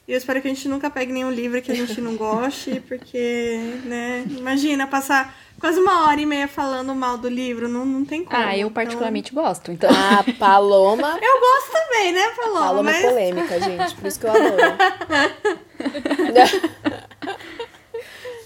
E 0.09 0.13
eu 0.13 0.17
espero 0.17 0.41
que 0.41 0.49
a 0.49 0.51
gente 0.51 0.67
nunca 0.67 0.89
pegue 0.89 1.13
nenhum 1.13 1.31
livro 1.31 1.61
que 1.61 1.71
a 1.71 1.75
gente 1.75 2.01
não 2.01 2.17
goste, 2.17 2.81
porque, 2.89 3.59
né, 3.85 4.25
imagina 4.31 4.87
passar 4.87 5.37
quase 5.61 5.79
uma 5.79 6.07
hora 6.07 6.19
e 6.19 6.25
meia 6.25 6.49
falando 6.49 6.95
mal 6.95 7.19
do 7.19 7.29
livro, 7.29 7.69
não, 7.69 7.85
não 7.85 8.03
tem 8.03 8.25
como. 8.25 8.35
Ah, 8.35 8.57
eu 8.57 8.71
particularmente 8.71 9.31
então... 9.31 9.45
gosto, 9.45 9.71
então. 9.71 9.91
Ah, 9.93 10.25
Paloma. 10.39 11.07
eu 11.21 11.41
gosto 11.41 11.73
também, 11.73 12.13
né, 12.13 12.27
Paloma? 12.35 12.61
Paloma 12.61 12.83
mas... 12.85 13.05
é 13.05 13.09
polêmica, 13.11 13.61
gente, 13.61 13.95
por 13.95 14.07
isso 14.07 14.21
que 14.21 14.25
eu 14.25 14.31
adoro. 14.31 14.57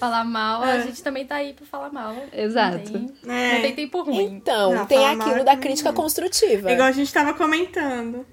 falar 0.01 0.25
mal, 0.25 0.65
é. 0.65 0.73
a 0.73 0.81
gente 0.81 1.03
também 1.03 1.25
tá 1.27 1.37
aí 1.37 1.53
pra 1.53 1.65
falar 1.67 1.93
mal. 1.93 2.17
Exato. 2.33 2.93
Não 2.93 3.07
tem, 3.07 3.33
é. 3.33 3.55
não 3.55 3.61
tem 3.63 3.75
tempo 3.75 4.03
ruim. 4.03 4.25
Então, 4.25 4.75
não, 4.75 4.87
tem 4.87 5.07
aquilo 5.07 5.45
da 5.45 5.57
crítica 5.57 5.93
construtiva. 5.93 6.73
igual 6.73 6.89
a 6.89 6.93
gente 6.93 7.13
tava 7.13 7.35
comentando. 7.35 8.27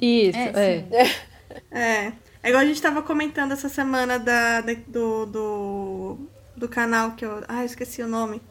Isso, 0.00 0.36
é. 0.36 0.84
É. 0.90 1.10
é. 1.70 2.12
é 2.42 2.48
igual 2.48 2.62
a 2.62 2.66
gente 2.66 2.82
tava 2.82 3.00
comentando 3.00 3.52
essa 3.52 3.68
semana 3.68 4.18
da, 4.18 4.60
da 4.60 4.74
do, 4.86 5.24
do, 5.26 6.18
do 6.56 6.68
canal 6.68 7.12
que 7.12 7.24
eu. 7.24 7.42
Ah, 7.48 7.64
esqueci 7.64 8.02
o 8.02 8.08
nome. 8.08 8.42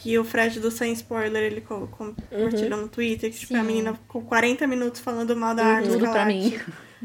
que 0.00 0.18
o 0.18 0.24
Fred 0.24 0.60
do 0.60 0.70
Sem 0.70 0.92
Spoiler, 0.92 1.42
ele 1.42 1.60
co- 1.60 1.88
compartilhou 1.88 2.80
no 2.80 2.88
Twitter, 2.88 3.30
que 3.32 3.38
tipo, 3.40 3.56
a 3.56 3.62
menina 3.62 3.98
com 4.06 4.22
40 4.22 4.66
minutos 4.66 5.00
falando 5.00 5.34
mal 5.36 5.54
da 5.54 5.64
arte. 5.64 5.88
Tudo 5.88 6.08
pra 6.10 6.24
mim. 6.26 6.58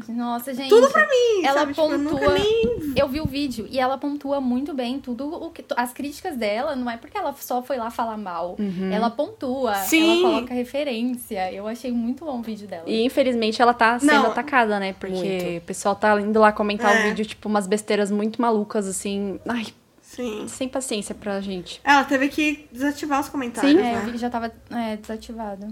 Nossa, 0.08 0.52
gente. 0.54 0.68
Tudo 0.68 0.90
pra 0.90 1.06
mim, 1.06 1.44
Ela 1.44 1.60
sabe? 1.60 1.74
Tipo, 1.74 1.90
eu 1.92 1.98
nunca 1.98 2.16
pontua. 2.18 2.34
nem... 2.34 2.92
Eu 2.96 3.08
vi 3.08 3.20
o 3.20 3.26
vídeo 3.26 3.66
e 3.70 3.78
ela 3.78 3.96
pontua 3.98 4.40
muito 4.40 4.74
bem 4.74 4.98
tudo 5.00 5.32
o 5.32 5.50
que. 5.50 5.64
As 5.76 5.92
críticas 5.92 6.36
dela 6.36 6.74
não 6.74 6.90
é 6.90 6.96
porque 6.96 7.16
ela 7.16 7.32
só 7.38 7.62
foi 7.62 7.76
lá 7.76 7.90
falar 7.90 8.16
mal. 8.16 8.56
Ela 8.92 9.10
pontua, 9.10 9.74
Sim. 9.76 10.22
ela 10.22 10.30
coloca 10.32 10.54
referência. 10.54 11.52
Eu 11.52 11.66
achei 11.68 11.92
muito 11.92 12.24
bom 12.24 12.38
o 12.38 12.42
vídeo 12.42 12.66
dela. 12.66 12.84
E 12.86 13.04
infelizmente 13.04 13.60
ela 13.62 13.72
tá 13.74 13.98
sendo 13.98 14.12
Não. 14.12 14.26
atacada, 14.26 14.80
né? 14.80 14.92
Porque 14.92 15.14
Muito. 15.14 15.58
o 15.58 15.66
pessoal 15.66 15.94
tá 15.94 16.20
indo 16.20 16.38
lá 16.40 16.50
comentar 16.52 16.94
É. 16.96 17.00
o 17.00 17.08
vídeo, 17.08 17.24
tipo, 17.26 17.48
umas 17.48 17.66
besteiras 17.66 18.10
muito 18.10 18.40
malucas, 18.42 18.86
assim. 18.88 19.38
Ai, 19.48 19.66
Sim. 20.02 20.46
sem 20.48 20.68
paciência 20.68 21.14
pra 21.14 21.40
gente. 21.40 21.80
Ela 21.84 22.02
teve 22.04 22.28
que 22.28 22.66
desativar 22.72 23.20
os 23.20 23.28
comentários, 23.28 23.74
É, 23.80 23.94
eu 23.94 24.02
né? 24.04 24.12
que 24.12 24.18
já 24.18 24.28
tava 24.28 24.52
é, 24.70 24.96
desativado. 24.96 25.68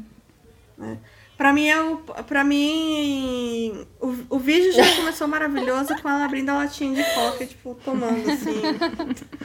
Pra 1.39 1.53
mim, 1.53 1.69
é 1.69 1.81
o, 1.81 1.99
pra 2.27 2.43
mim 2.43 3.87
o, 4.01 4.13
o 4.29 4.39
vídeo 4.41 4.73
já 4.73 4.97
começou 4.97 5.29
maravilhoso 5.29 5.95
com 6.03 6.09
ela 6.09 6.25
abrindo 6.25 6.51
a 6.51 6.55
latinha 6.55 7.01
de 7.03 7.15
coca, 7.15 7.47
tipo, 7.47 7.79
tomando, 7.85 8.29
assim. 8.29 8.61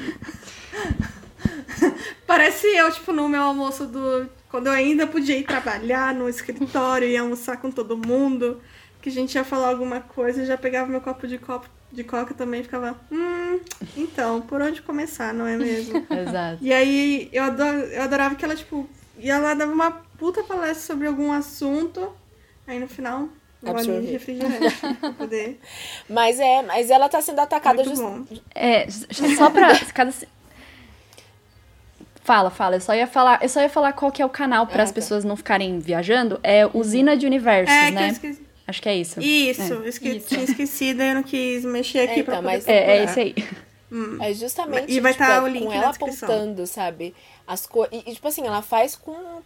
Parece 2.25 2.67
eu, 2.67 2.91
tipo, 2.91 3.11
no 3.13 3.27
meu 3.29 3.43
almoço 3.43 3.85
do... 3.85 4.27
Quando 4.49 4.67
eu 4.67 4.73
ainda 4.73 5.07
podia 5.07 5.37
ir 5.37 5.43
trabalhar 5.43 6.13
no 6.13 6.29
escritório 6.29 7.07
e 7.07 7.17
almoçar 7.17 7.57
com 7.57 7.71
todo 7.71 7.97
mundo, 7.97 8.61
que 9.01 9.09
a 9.09 9.11
gente 9.11 9.35
ia 9.35 9.43
falar 9.43 9.69
alguma 9.69 9.99
coisa, 9.99 10.41
eu 10.41 10.45
já 10.45 10.57
pegava 10.57 10.89
meu 10.89 11.01
copo 11.01 11.27
de, 11.27 11.37
copo 11.37 11.67
de 11.91 12.03
coca 12.03 12.33
também 12.33 12.61
e 12.61 12.63
ficava... 12.63 12.95
Hum, 13.11 13.59
então, 13.97 14.41
por 14.41 14.61
onde 14.61 14.81
começar, 14.81 15.33
não 15.33 15.47
é 15.47 15.57
mesmo? 15.57 16.05
Exato. 16.09 16.57
E 16.61 16.71
aí 16.73 17.29
eu, 17.31 17.43
ado- 17.43 17.61
eu 17.63 18.01
adorava 18.01 18.35
que 18.35 18.45
ela, 18.45 18.55
tipo, 18.55 18.87
ia 19.19 19.37
lá 19.39 19.53
dava 19.53 19.71
uma 19.71 20.01
puta 20.23 20.41
palestra 20.43 20.85
sobre 20.93 21.05
algum 21.07 21.33
assunto. 21.33 22.13
Aí 22.65 22.79
no 22.79 22.87
final, 22.87 23.27
um 23.61 23.69
Absorver. 23.71 24.09
refrigerante 24.09 24.73
pra 25.01 25.11
poder. 25.11 25.59
Mas 26.09 26.39
é, 26.39 26.61
mas 26.61 26.89
ela 26.89 27.09
tá 27.09 27.21
sendo 27.21 27.39
atacada 27.39 27.83
Muito 27.83 27.89
just... 27.89 28.01
bom. 28.01 28.23
É, 28.55 28.87
só 28.89 29.49
pra. 29.49 29.77
Cada... 29.93 30.13
Fala, 32.23 32.49
fala. 32.49 32.77
Eu 32.77 32.81
só 32.81 32.95
ia 32.95 33.05
falar, 33.05 33.39
eu 33.43 33.49
só 33.49 33.59
ia 33.61 33.67
falar 33.67 33.91
qual 33.91 34.09
que 34.11 34.21
é 34.21 34.25
o 34.25 34.29
canal 34.29 34.65
para 34.65 34.81
Ah, 34.81 34.83
as 34.85 34.91
tá. 34.91 34.95
pessoas 34.95 35.25
não 35.25 35.35
ficarem 35.35 35.77
viajando. 35.79 36.39
É 36.41 36.65
Usina 36.73 37.17
de 37.17 37.25
Universos, 37.25 37.75
É, 37.75 37.81
que 37.87 37.91
eu 37.91 37.95
né? 37.99 38.07
esqueci. 38.09 38.47
Acho 38.65 38.81
que 38.81 38.87
é 38.87 38.95
isso. 38.95 39.19
Isso, 39.21 39.73
eu 39.73 39.85
esque- 39.85 40.09
Isso. 40.09 40.27
tinha 40.29 40.43
esquecido 40.45 41.03
e 41.03 41.09
eu 41.09 41.15
não 41.15 41.23
quis 41.23 41.65
mexer 41.65 41.99
aqui 41.99 42.21
É, 42.21 42.23
pra 42.23 42.35
então, 42.35 42.43
poder 42.43 42.55
mas- 42.55 42.67
É, 42.69 42.97
é 42.99 43.03
esse 43.03 43.19
aí. 43.19 43.35
É 44.21 44.33
justamente 44.33 44.91
E 44.91 44.99
vai 45.01 45.11
tipo, 45.11 45.23
tá 45.25 45.33
é 45.35 45.41
o 45.41 45.47
link 45.47 45.65
com 45.65 45.73
ela 45.73 45.89
apontando, 45.89 46.65
sabe? 46.65 47.13
As 47.45 47.65
coisas. 47.67 47.93
E, 47.93 48.09
e, 48.09 48.13
tipo 48.15 48.25
assim, 48.27 48.47
ela 48.47 48.61
faz 48.61 48.95
com, 48.95 49.41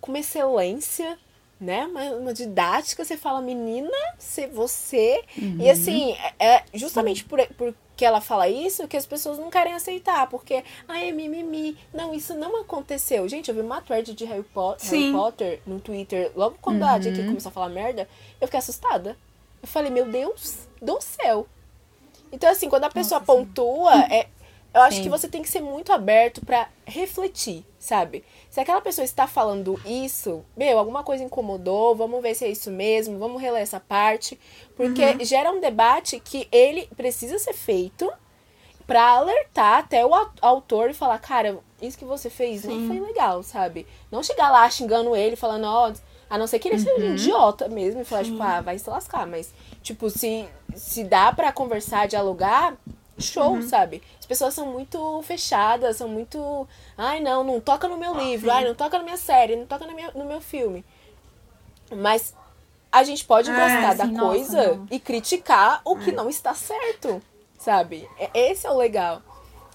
com 0.00 0.10
uma 0.12 0.18
excelência, 0.18 1.18
né? 1.60 1.84
Uma, 1.86 2.02
uma 2.12 2.34
didática. 2.34 3.04
Você 3.04 3.16
fala, 3.16 3.40
menina, 3.40 3.90
se 4.18 4.46
você. 4.46 5.22
E 5.58 5.70
assim, 5.70 6.12
é, 6.38 6.54
é 6.56 6.64
justamente 6.74 7.24
por, 7.24 7.38
porque 7.56 8.04
ela 8.04 8.20
fala 8.20 8.48
isso 8.48 8.88
que 8.88 8.96
as 8.96 9.04
pessoas 9.04 9.38
não 9.38 9.50
querem 9.50 9.74
aceitar. 9.74 10.26
Porque, 10.28 10.64
ai, 10.88 11.08
é 11.08 11.12
mimimi. 11.12 11.76
Não, 11.92 12.14
isso 12.14 12.34
não 12.34 12.60
aconteceu. 12.62 13.28
Gente, 13.28 13.48
eu 13.48 13.54
vi 13.54 13.60
uma 13.60 13.80
thread 13.82 14.14
de 14.14 14.24
Harry, 14.24 14.42
Po- 14.42 14.76
Harry. 15.00 15.12
Potter 15.12 15.60
no 15.66 15.78
Twitter, 15.80 16.32
logo 16.34 16.56
quando 16.62 16.82
a 16.82 16.98
J.K. 16.98 17.24
começou 17.26 17.50
a 17.50 17.52
falar 17.52 17.68
merda, 17.68 18.08
eu 18.40 18.46
fiquei 18.46 18.58
assustada. 18.58 19.16
Eu 19.62 19.68
falei, 19.68 19.90
meu 19.90 20.06
Deus 20.06 20.66
do 20.80 20.98
céu. 21.02 21.46
Então, 22.32 22.48
assim, 22.50 22.68
quando 22.70 22.84
a 22.84 22.90
pessoa 22.90 23.20
pontua, 23.20 23.92
é, 24.10 24.28
eu 24.72 24.80
acho 24.82 24.98
Sim. 24.98 25.02
que 25.04 25.08
você 25.08 25.28
tem 25.28 25.42
que 25.42 25.48
ser 25.48 25.60
muito 25.60 25.92
aberto 25.92 26.44
pra 26.44 26.68
refletir, 26.86 27.64
sabe? 27.78 28.24
Se 28.48 28.60
aquela 28.60 28.80
pessoa 28.80 29.04
está 29.04 29.26
falando 29.26 29.80
isso, 29.84 30.44
meu, 30.56 30.78
alguma 30.78 31.02
coisa 31.02 31.24
incomodou, 31.24 31.94
vamos 31.96 32.22
ver 32.22 32.34
se 32.34 32.44
é 32.44 32.48
isso 32.48 32.70
mesmo, 32.70 33.18
vamos 33.18 33.40
reler 33.42 33.62
essa 33.62 33.80
parte. 33.80 34.38
Porque 34.76 35.24
gera 35.24 35.50
um 35.50 35.60
debate 35.60 36.20
que 36.20 36.46
ele 36.52 36.88
precisa 36.96 37.38
ser 37.38 37.52
feito 37.52 38.10
pra 38.86 39.02
alertar 39.10 39.78
até 39.78 40.04
o 40.04 40.14
au- 40.14 40.30
autor 40.40 40.90
e 40.90 40.94
falar, 40.94 41.18
cara, 41.18 41.58
isso 41.80 41.96
que 41.98 42.04
você 42.04 42.28
fez 42.28 42.64
não 42.64 42.74
Sim. 42.74 42.86
foi 42.88 43.00
legal, 43.00 43.42
sabe? 43.42 43.86
Não 44.10 44.22
chegar 44.22 44.50
lá 44.50 44.68
xingando 44.68 45.14
ele, 45.14 45.36
falando, 45.36 45.64
ó, 45.64 45.92
a 46.28 46.38
não 46.38 46.46
ser 46.46 46.58
que 46.58 46.68
ele 46.68 46.78
seja 46.78 46.94
um 46.96 47.14
idiota 47.14 47.68
mesmo 47.68 48.00
e 48.00 48.04
falar, 48.04 48.24
tipo, 48.24 48.42
ah, 48.42 48.60
vai 48.60 48.78
se 48.78 48.88
lascar. 48.90 49.26
Mas, 49.26 49.52
tipo, 49.82 50.10
se, 50.10 50.44
se 50.74 51.04
dá 51.04 51.32
pra 51.32 51.52
conversar, 51.52 52.06
dialogar, 52.08 52.76
show, 53.20 53.60
sabe? 53.62 54.02
As 54.18 54.26
pessoas 54.26 54.54
são 54.54 54.66
muito 54.66 55.22
fechadas, 55.22 55.96
são 55.96 56.08
muito. 56.08 56.66
Ai, 56.96 57.20
não, 57.20 57.44
não 57.44 57.60
toca 57.60 57.88
no 57.88 57.96
meu 57.96 58.14
livro, 58.16 58.50
ai, 58.50 58.64
não 58.64 58.74
toca 58.74 58.98
na 58.98 59.04
minha 59.04 59.16
série, 59.16 59.56
não 59.56 59.66
toca 59.66 59.86
minha, 59.88 60.10
no 60.12 60.24
meu 60.24 60.40
filme. 60.40 60.84
Mas 61.96 62.34
a 62.92 63.02
gente 63.04 63.24
pode 63.24 63.50
É, 63.50 63.52
gostar 63.52 63.94
da 63.94 64.06
sim, 64.06 64.12
nossa, 64.12 64.52
coisa 64.52 64.62
não. 64.76 64.88
e 64.90 64.98
criticar 65.00 65.80
o 65.84 65.96
que 65.96 66.12
não 66.12 66.28
está 66.28 66.54
certo, 66.54 67.22
sabe? 67.58 68.08
É- 68.18 68.50
Esse 68.50 68.66
é 68.66 68.70
o 68.70 68.76
legal. 68.76 69.22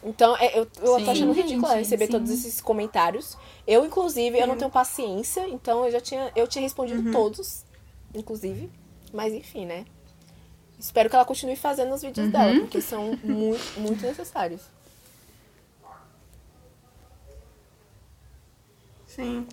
Então, 0.04 0.36
é, 0.38 0.58
eu, 0.58 0.68
eu 0.82 0.96
Sim. 0.96 1.04
tô 1.04 1.12
achando 1.12 1.34
ridículo 1.34 1.72
gente, 1.72 1.80
receber 1.80 2.08
sim. 2.08 2.12
todos 2.12 2.30
esses 2.30 2.62
comentários. 2.62 3.38
Eu, 3.66 3.86
inclusive, 3.86 4.38
eu 4.40 4.48
não 4.48 4.56
tenho 4.58 4.70
paciência, 4.72 5.48
então 5.50 5.86
eu 5.86 5.92
já 5.92 6.00
tinha, 6.02 6.32
eu 6.36 6.48
tinha 6.48 6.62
respondido 6.62 7.02
todos, 7.12 7.66
inclusive. 8.14 8.70
Mas 9.14 9.34
enfim, 9.34 9.66
né? 9.66 9.86
Espero 10.86 11.10
que 11.10 11.16
ela 11.16 11.26
continue 11.26 11.56
fazendo 11.56 11.96
os 11.96 12.04
vídeos 12.04 12.32
dela, 12.32 12.60
porque 12.60 12.80
são 12.80 13.18
muito, 13.24 13.80
muito 13.80 14.06
necessários. 14.06 14.62
Sim. 19.08 19.48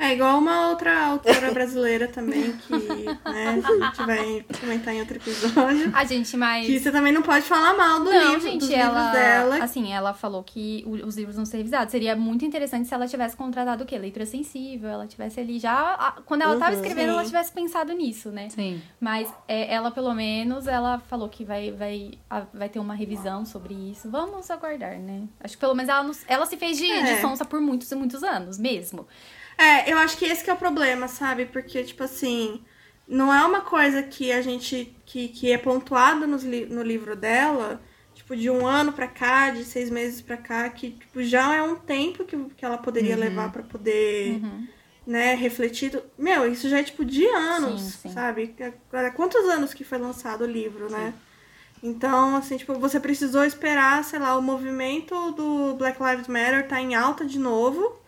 É 0.00 0.12
igual 0.14 0.38
uma 0.38 0.68
outra 0.68 1.06
autora 1.06 1.50
brasileira 1.52 2.06
também, 2.06 2.52
que 2.52 2.72
né, 2.72 3.16
a 3.24 3.84
gente 3.84 4.06
vai 4.06 4.44
comentar 4.60 4.94
em 4.94 5.00
outro 5.00 5.16
episódio. 5.16 5.90
A 5.92 6.04
gente 6.04 6.36
mais. 6.36 6.66
Que 6.66 6.78
você 6.78 6.92
também 6.92 7.12
não 7.12 7.20
pode 7.22 7.44
falar 7.44 7.76
mal 7.76 7.98
do 8.00 8.10
Não, 8.10 8.26
livro, 8.32 8.40
gente, 8.40 8.60
dos 8.60 8.70
ela. 8.70 8.94
livros 9.06 9.12
dela. 9.12 9.64
Assim, 9.64 9.92
ela 9.92 10.14
falou 10.14 10.44
que 10.44 10.84
os 10.86 11.16
livros 11.16 11.34
vão 11.34 11.44
ser 11.44 11.56
revisados. 11.56 11.90
Seria 11.90 12.14
muito 12.14 12.44
interessante 12.44 12.86
se 12.86 12.94
ela 12.94 13.08
tivesse 13.08 13.36
contratado 13.36 13.82
o 13.82 13.86
quê? 13.86 13.98
Leitura 13.98 14.24
sensível. 14.24 14.88
Ela 14.88 15.06
tivesse 15.08 15.40
ali 15.40 15.58
já. 15.58 16.14
Quando 16.26 16.42
ela 16.42 16.56
tava 16.58 16.76
Uhum. 16.76 16.80
escrevendo, 16.80 17.10
ela 17.10 17.22
Sim. 17.22 17.30
tivesse 17.30 17.52
pensado 17.52 17.92
nisso, 17.92 18.30
né? 18.30 18.48
Sim. 18.50 18.80
Mas 19.00 19.28
é, 19.48 19.74
ela, 19.74 19.90
pelo 19.90 20.14
menos, 20.14 20.68
ela 20.68 21.00
falou 21.08 21.28
que 21.28 21.44
vai, 21.44 21.72
vai, 21.72 22.12
vai 22.54 22.68
ter 22.68 22.78
uma 22.78 22.94
revisão 22.94 23.44
sobre 23.44 23.74
isso. 23.74 24.08
Vamos 24.08 24.48
aguardar, 24.48 24.96
né? 24.96 25.24
Acho 25.40 25.54
que 25.54 25.60
pelo 25.60 25.74
menos 25.74 25.88
ela, 25.88 26.04
não- 26.04 26.14
ela 26.28 26.46
se 26.46 26.56
fez 26.56 26.76
de, 26.78 26.86
de 26.86 26.92
É. 26.92 27.20
sonsa 27.20 27.44
por 27.44 27.60
muitos 27.60 27.90
e 27.90 27.96
muitos 27.96 28.22
anos, 28.22 28.58
mesmo. 28.58 29.06
É, 29.58 29.92
eu 29.92 29.98
acho 29.98 30.16
que 30.16 30.24
esse 30.24 30.44
que 30.44 30.50
é 30.50 30.54
o 30.54 30.56
problema, 30.58 31.08
sabe? 31.08 31.46
Porque, 31.46 31.82
tipo 31.84 32.02
assim, 32.04 32.64
não 33.06 33.32
é 33.34 33.44
uma 33.44 33.62
coisa 33.62 34.02
que 34.02 34.32
a 34.32 34.40
gente. 34.42 34.96
que, 35.06 35.28
que 35.28 35.52
é 35.52 35.58
pontuada 35.58 36.26
li- 36.26 36.66
no 36.66 36.82
livro 36.82 37.16
dela, 37.16 37.82
tipo, 38.14 38.36
de 38.36 38.48
um 38.50 38.66
ano 38.66 38.92
pra 38.92 39.08
cá, 39.08 39.50
de 39.50 39.64
seis 39.64 39.90
meses 39.90 40.20
pra 40.22 40.36
cá, 40.36 40.68
que 40.70 40.92
tipo, 40.92 41.22
já 41.22 41.54
é 41.56 41.62
um 41.62 41.76
tempo 41.76 42.24
que, 42.24 42.36
que 42.54 42.64
ela 42.64 42.78
poderia 42.78 43.16
Uhum. 43.16 43.20
levar 43.20 43.50
pra 43.52 43.62
poder, 43.62 44.46
né, 45.06 45.34
refletir. 45.34 46.02
Meu, 46.18 46.50
isso 46.52 46.68
já 46.68 46.78
é 46.80 46.84
tipo 46.84 47.04
de 47.04 47.26
anos, 47.28 47.82
Sim, 47.82 47.90
sim. 47.90 48.10
sabe? 48.12 48.54
Agora, 48.90 49.10
quantos 49.12 49.44
anos 49.48 49.74
que 49.74 49.84
foi 49.84 49.98
lançado 49.98 50.42
o 50.44 50.46
livro, 50.46 50.90
né? 50.90 51.14
Então, 51.82 52.36
assim, 52.36 52.56
tipo, 52.56 52.74
você 52.78 52.98
precisou 53.00 53.44
esperar, 53.44 54.02
sei 54.04 54.18
lá, 54.18 54.36
o 54.36 54.42
movimento 54.42 55.30
do 55.32 55.74
Black 55.76 56.02
Lives 56.02 56.26
Matter 56.28 56.66
tá 56.68 56.80
em 56.80 56.94
alta 56.94 57.24
de 57.24 57.38
novo 57.38 58.00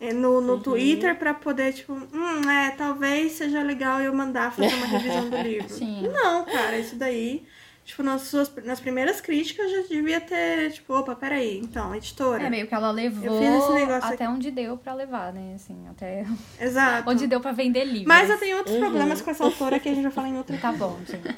eh, 0.00 0.12
no, 0.12 0.40
no 0.40 0.60
Twitter 0.60 1.16
pra 1.16 1.34
poder, 1.34 1.72
tipo, 1.72 1.92
hum, 1.92 2.50
é, 2.50 2.70
talvez 2.70 3.32
seja 3.32 3.62
legal 3.62 4.00
eu 4.00 4.14
mandar 4.14 4.52
fazer 4.52 4.72
uma 4.74 4.86
revisão 4.86 5.28
do 5.28 5.36
livro. 5.42 5.68
Sim. 5.68 6.08
Não, 6.08 6.44
cara, 6.44 6.78
isso 6.78 6.94
daí, 6.94 7.44
tipo, 7.84 8.02
nas, 8.04 8.22
suas, 8.22 8.52
nas 8.64 8.78
primeiras 8.78 9.20
críticas 9.20 9.68
já 9.70 9.82
devia 9.88 10.20
ter, 10.20 10.70
tipo, 10.70 10.94
opa, 10.94 11.16
peraí, 11.16 11.58
então, 11.58 11.92
editora. 11.94 12.44
É 12.44 12.48
meio 12.50 12.68
que 12.68 12.74
ela 12.74 12.92
levou 12.92 13.24
Eu 13.24 13.40
fiz 13.40 13.64
esse 13.64 13.72
negócio 13.72 14.14
até 14.14 14.28
onde 14.28 14.52
deu 14.52 14.76
pra 14.76 14.94
levar, 14.94 15.32
né? 15.32 15.54
Assim, 15.56 15.76
até 15.90 16.24
Exato. 16.60 17.10
onde 17.10 17.26
deu 17.26 17.40
pra 17.40 17.50
vender 17.50 17.84
livros. 17.84 18.06
Mas 18.06 18.30
eu 18.30 18.38
tenho 18.38 18.58
outros 18.58 18.76
problemas 18.76 19.20
com 19.20 19.30
essa 19.30 19.42
autora 19.42 19.80
que 19.80 19.88
a 19.88 19.94
gente 19.94 20.04
vai 20.04 20.12
falar 20.12 20.28
em 20.28 20.36
outro 20.38 20.56
Tá 20.58 20.70
bom, 20.70 20.96
gente. 21.06 21.36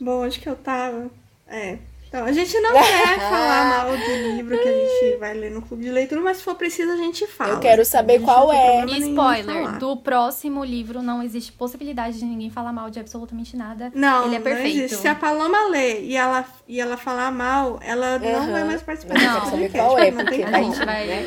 Bom, 0.00 0.24
onde 0.24 0.38
que 0.40 0.48
eu 0.48 0.56
tava? 0.56 1.10
É. 1.46 1.78
Então, 2.08 2.24
a 2.24 2.32
gente 2.32 2.58
não 2.60 2.72
quer 2.72 3.18
falar 3.20 3.64
mal 3.68 3.90
do 3.96 4.34
livro 4.34 4.58
que 4.58 4.66
a 4.68 4.72
gente 4.72 5.16
vai 5.18 5.34
ler 5.34 5.50
no 5.50 5.60
clube 5.60 5.84
de 5.84 5.90
leitura, 5.90 6.22
mas 6.22 6.38
se 6.38 6.42
for 6.42 6.54
preciso 6.54 6.90
a 6.90 6.96
gente 6.96 7.26
fala. 7.26 7.50
Eu 7.52 7.60
quero 7.60 7.84
saber 7.84 8.14
A 8.14 8.16
gente 8.16 8.24
qual 8.24 8.46
não 8.46 8.52
é. 8.54 8.84
E 8.86 8.98
spoiler, 9.10 9.78
do 9.78 9.94
próximo 9.98 10.64
livro 10.64 11.02
não 11.02 11.22
existe 11.22 11.52
possibilidade 11.52 12.18
de 12.18 12.24
ninguém 12.24 12.48
falar 12.48 12.72
mal 12.72 12.88
de 12.88 12.98
absolutamente 12.98 13.54
nada. 13.58 13.92
Não, 13.94 14.24
Ele 14.24 14.36
é 14.36 14.38
não 14.38 14.44
perfeito. 14.44 14.78
existe. 14.78 14.96
Se 15.02 15.06
a 15.08 15.14
Paloma 15.14 15.68
ler 15.68 16.02
e 16.02 16.16
ela, 16.16 16.46
e 16.66 16.80
ela 16.80 16.96
falar 16.96 17.30
mal, 17.30 17.78
ela 17.82 18.18
não 18.18 18.28
Aham. 18.36 18.52
vai 18.52 18.64
mais 18.64 18.82
participar 18.82 19.12
desse 19.14 19.26
quero 19.26 19.44
saber 19.44 19.50
podcast, 19.70 19.78
qual 19.78 19.98
é, 19.98 20.10
não 20.10 20.24
porque 20.24 20.36
tem 20.36 20.44
A 20.54 20.62
gente 20.62 20.78
vai- 20.86 21.06
né? 21.06 21.26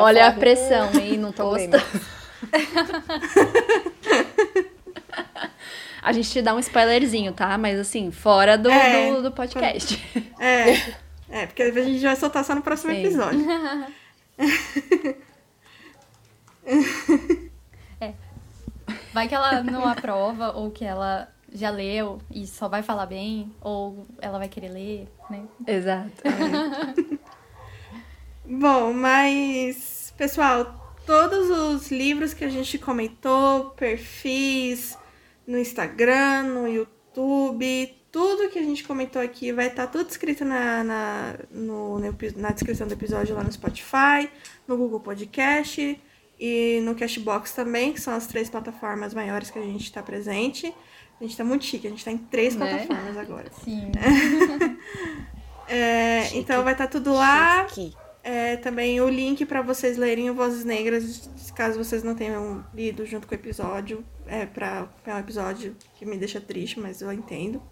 Olha 0.00 0.26
a 0.28 0.32
pressão, 0.32 0.90
hein? 0.94 1.18
Não 1.18 1.32
tô 1.32 1.50
gostando. 1.50 1.82
A 6.02 6.12
gente 6.12 6.30
te 6.30 6.40
dá 6.42 6.54
um 6.54 6.58
spoilerzinho, 6.58 7.32
tá? 7.32 7.56
Mas 7.58 7.78
assim, 7.78 8.10
fora 8.10 8.56
do, 8.56 8.70
É. 8.70 9.12
do, 9.12 9.22
do 9.24 9.32
podcast. 9.32 9.98
É. 10.40 10.94
É, 11.28 11.46
porque 11.46 11.62
a 11.62 11.70
gente 11.70 12.02
vai 12.02 12.16
soltar 12.16 12.44
só 12.44 12.54
no 12.54 12.62
próximo 12.62 12.92
Sei. 12.92 13.04
episódio. 13.04 13.40
Vai 19.12 19.26
que 19.26 19.34
ela 19.34 19.62
não 19.62 19.86
aprova, 19.86 20.52
ou 20.52 20.70
que 20.70 20.84
ela 20.84 21.28
já 21.52 21.70
leu 21.70 22.20
e 22.30 22.46
só 22.46 22.68
vai 22.68 22.82
falar 22.82 23.06
bem, 23.06 23.52
ou 23.60 24.06
ela 24.20 24.38
vai 24.38 24.48
querer 24.48 24.68
ler, 24.68 25.08
né? 25.28 25.42
Exato. 25.66 26.10
Bom, 28.44 28.92
mas, 28.92 30.14
pessoal, 30.16 30.94
todos 31.04 31.50
os 31.50 31.90
livros 31.90 32.32
que 32.32 32.44
a 32.44 32.48
gente 32.48 32.78
comentou, 32.78 33.70
perfis 33.70 34.96
no 35.50 35.58
Instagram, 35.58 36.44
no 36.44 36.68
YouTube, 36.68 37.94
tudo 38.12 38.48
que 38.50 38.58
a 38.58 38.62
gente 38.62 38.84
comentou 38.84 39.20
aqui 39.22 39.52
vai 39.52 39.66
estar 39.68 39.86
tudo 39.88 40.08
escrito 40.08 40.44
na, 40.44 40.82
na, 40.84 41.34
no- 41.50 41.98
na 42.36 42.50
descrição 42.50 42.86
do 42.86 42.94
episódio 42.94 43.34
lá 43.34 43.42
no 43.42 43.52
Spotify, 43.52 44.30
no 44.66 44.76
Google 44.76 45.00
Podcast 45.00 46.00
e 46.38 46.80
no 46.84 46.94
Cashbox 46.94 47.52
também, 47.52 47.92
que 47.92 48.00
são 48.00 48.14
as 48.14 48.26
três 48.26 48.48
plataformas 48.48 49.12
maiores 49.14 49.50
que 49.50 49.58
a 49.58 49.62
gente 49.62 49.84
está 49.84 50.02
presente. 50.02 50.72
A 51.20 51.24
gente 51.24 51.36
tá 51.36 51.44
muito 51.44 51.64
chique, 51.64 51.86
a 51.86 51.90
gente 51.90 52.04
tá 52.04 52.10
em 52.10 52.18
três 52.18 52.56
Né? 52.56 52.66
plataformas 52.86 53.16
agora. 53.18 53.50
Sim. 53.64 53.90
É, 55.72 56.36
então 56.36 56.64
vai 56.64 56.72
estar 56.72 56.88
tudo 56.88 57.12
lá. 57.12 57.68
Chique. 57.68 57.96
É, 58.22 58.56
também 58.56 59.00
o 59.00 59.08
link 59.08 59.46
para 59.46 59.62
vocês 59.62 59.96
lerem 59.96 60.28
o 60.28 60.34
Vozes 60.34 60.64
Negras, 60.64 61.30
caso 61.54 61.82
vocês 61.82 62.02
não 62.02 62.14
tenham 62.14 62.64
lido 62.74 63.06
junto 63.06 63.26
com 63.26 63.34
o 63.34 63.38
episódio. 63.38 64.04
É, 64.26 64.44
pra, 64.44 64.88
é 65.06 65.14
um 65.14 65.18
episódio 65.18 65.74
que 65.94 66.04
me 66.04 66.18
deixa 66.18 66.40
triste, 66.40 66.78
mas 66.78 67.00
eu 67.00 67.12
entendo. 67.12 67.62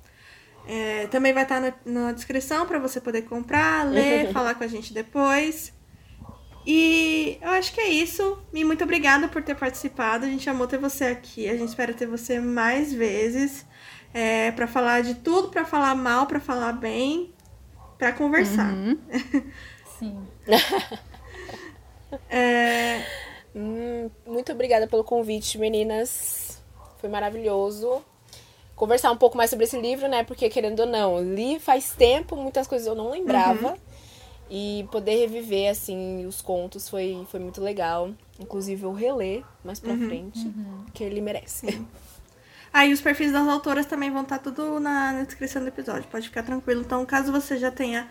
É, 0.66 1.06
também 1.06 1.32
vai 1.32 1.42
estar 1.42 1.60
na, 1.60 1.72
na 1.84 2.12
descrição 2.12 2.66
para 2.66 2.78
você 2.78 3.00
poder 3.00 3.22
comprar, 3.22 3.86
ler, 3.86 4.32
falar 4.32 4.54
com 4.54 4.64
a 4.64 4.66
gente 4.66 4.92
depois. 4.92 5.72
E 6.66 7.38
eu 7.40 7.50
acho 7.50 7.72
que 7.72 7.80
é 7.80 7.88
isso. 7.88 8.38
E 8.52 8.64
muito 8.64 8.84
obrigada 8.84 9.28
por 9.28 9.42
ter 9.42 9.54
participado. 9.54 10.26
A 10.26 10.28
gente 10.28 10.48
amou 10.50 10.66
ter 10.66 10.78
você 10.78 11.04
aqui. 11.04 11.48
A 11.48 11.56
gente 11.56 11.68
espera 11.68 11.94
ter 11.94 12.06
você 12.06 12.40
mais 12.40 12.92
vezes. 12.92 13.64
É, 14.12 14.50
para 14.52 14.66
falar 14.66 15.02
de 15.02 15.14
tudo, 15.14 15.48
para 15.48 15.64
falar 15.64 15.94
mal, 15.94 16.26
para 16.26 16.40
falar 16.40 16.72
bem, 16.72 17.32
para 17.98 18.12
conversar. 18.12 18.74
Sim. 19.98 20.26
É, 22.30 23.02
Hum, 23.54 24.08
muito 24.24 24.52
obrigada 24.52 24.86
pelo 24.86 25.02
convite, 25.02 25.58
meninas. 25.58 26.62
Foi 26.98 27.08
maravilhoso. 27.08 28.02
Conversar 28.76 29.10
um 29.10 29.16
pouco 29.16 29.36
mais 29.36 29.50
sobre 29.50 29.64
esse 29.64 29.80
livro, 29.80 30.06
né? 30.06 30.22
Porque, 30.22 30.48
querendo 30.48 30.80
ou 30.80 30.86
não, 30.86 31.20
li 31.20 31.58
faz 31.58 31.90
tempo, 31.90 32.36
muitas 32.36 32.66
coisas 32.66 32.86
eu 32.86 32.94
não 32.94 33.10
lembrava. 33.10 33.76
E 34.50 34.86
poder 34.92 35.16
reviver, 35.16 35.70
assim, 35.70 36.24
os 36.24 36.40
contos 36.40 36.88
foi, 36.88 37.26
foi 37.28 37.40
muito 37.40 37.60
legal. 37.60 38.10
Inclusive, 38.38 38.84
eu 38.84 38.92
reler 38.92 39.42
mais 39.64 39.80
pra 39.80 39.96
frente, 39.96 40.50
que 40.94 41.02
ele 41.02 41.20
merece. 41.20 41.82
Aí 42.72 42.92
os 42.92 43.00
perfis 43.00 43.32
das 43.32 43.48
autoras 43.48 43.86
também 43.86 44.10
vão 44.10 44.22
estar 44.22 44.38
tudo 44.38 44.78
na, 44.78 45.12
na 45.12 45.24
descrição 45.24 45.60
do 45.62 45.68
episódio, 45.68 46.08
pode 46.08 46.28
ficar 46.28 46.44
tranquilo. 46.44 46.82
Então, 46.82 47.04
caso 47.04 47.32
você 47.32 47.58
já 47.58 47.70
tenha 47.70 48.08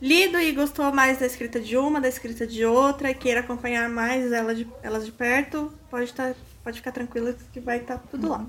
lido 0.00 0.38
e 0.38 0.52
gostou 0.52 0.92
mais 0.92 1.18
da 1.18 1.26
escrita 1.26 1.58
de 1.60 1.76
uma, 1.76 2.00
da 2.00 2.08
escrita 2.08 2.46
de 2.46 2.64
outra, 2.64 3.10
e 3.10 3.14
queira 3.14 3.40
acompanhar 3.40 3.88
mais 3.88 4.30
ela 4.32 4.54
de- 4.54 4.68
elas 4.82 5.04
de 5.06 5.12
perto, 5.12 5.72
pode, 5.90 6.12
tá, 6.12 6.34
pode 6.62 6.78
ficar 6.78 6.92
tranquilo 6.92 7.34
que 7.52 7.60
vai 7.60 7.78
estar 7.78 7.98
tudo 8.10 8.28
lá. 8.28 8.44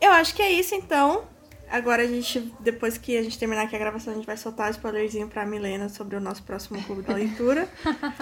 Eu 0.00 0.10
acho 0.12 0.34
que 0.34 0.42
é 0.42 0.50
isso, 0.50 0.74
então. 0.74 1.24
Agora 1.70 2.02
a 2.02 2.06
gente, 2.06 2.52
depois 2.60 2.98
que 2.98 3.16
a 3.16 3.22
gente 3.22 3.38
terminar 3.38 3.62
aqui 3.62 3.74
a 3.74 3.78
gravação, 3.78 4.12
a 4.12 4.16
gente 4.16 4.26
vai 4.26 4.36
soltar 4.36 4.68
o 4.68 4.70
spoilerzinho 4.72 5.26
pra 5.28 5.46
Milena 5.46 5.88
sobre 5.88 6.16
o 6.16 6.20
nosso 6.20 6.42
próximo 6.42 6.82
clube 6.82 7.00
da 7.02 7.14
leitura. 7.14 7.66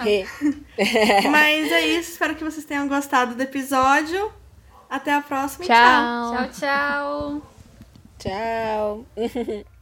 Mas 1.29 1.71
é 1.71 1.85
isso, 1.87 2.11
espero 2.11 2.35
que 2.35 2.43
vocês 2.45 2.65
tenham 2.65 2.87
gostado 2.87 3.35
do 3.35 3.41
episódio. 3.41 4.31
Até 4.89 5.13
a 5.13 5.21
próxima 5.21 5.65
e 5.65 5.67
tchau. 5.67 5.77
Tchau. 5.77 6.49
Tchau, 6.51 7.41
tchau. 8.19 9.05
Tchau. 9.15 9.65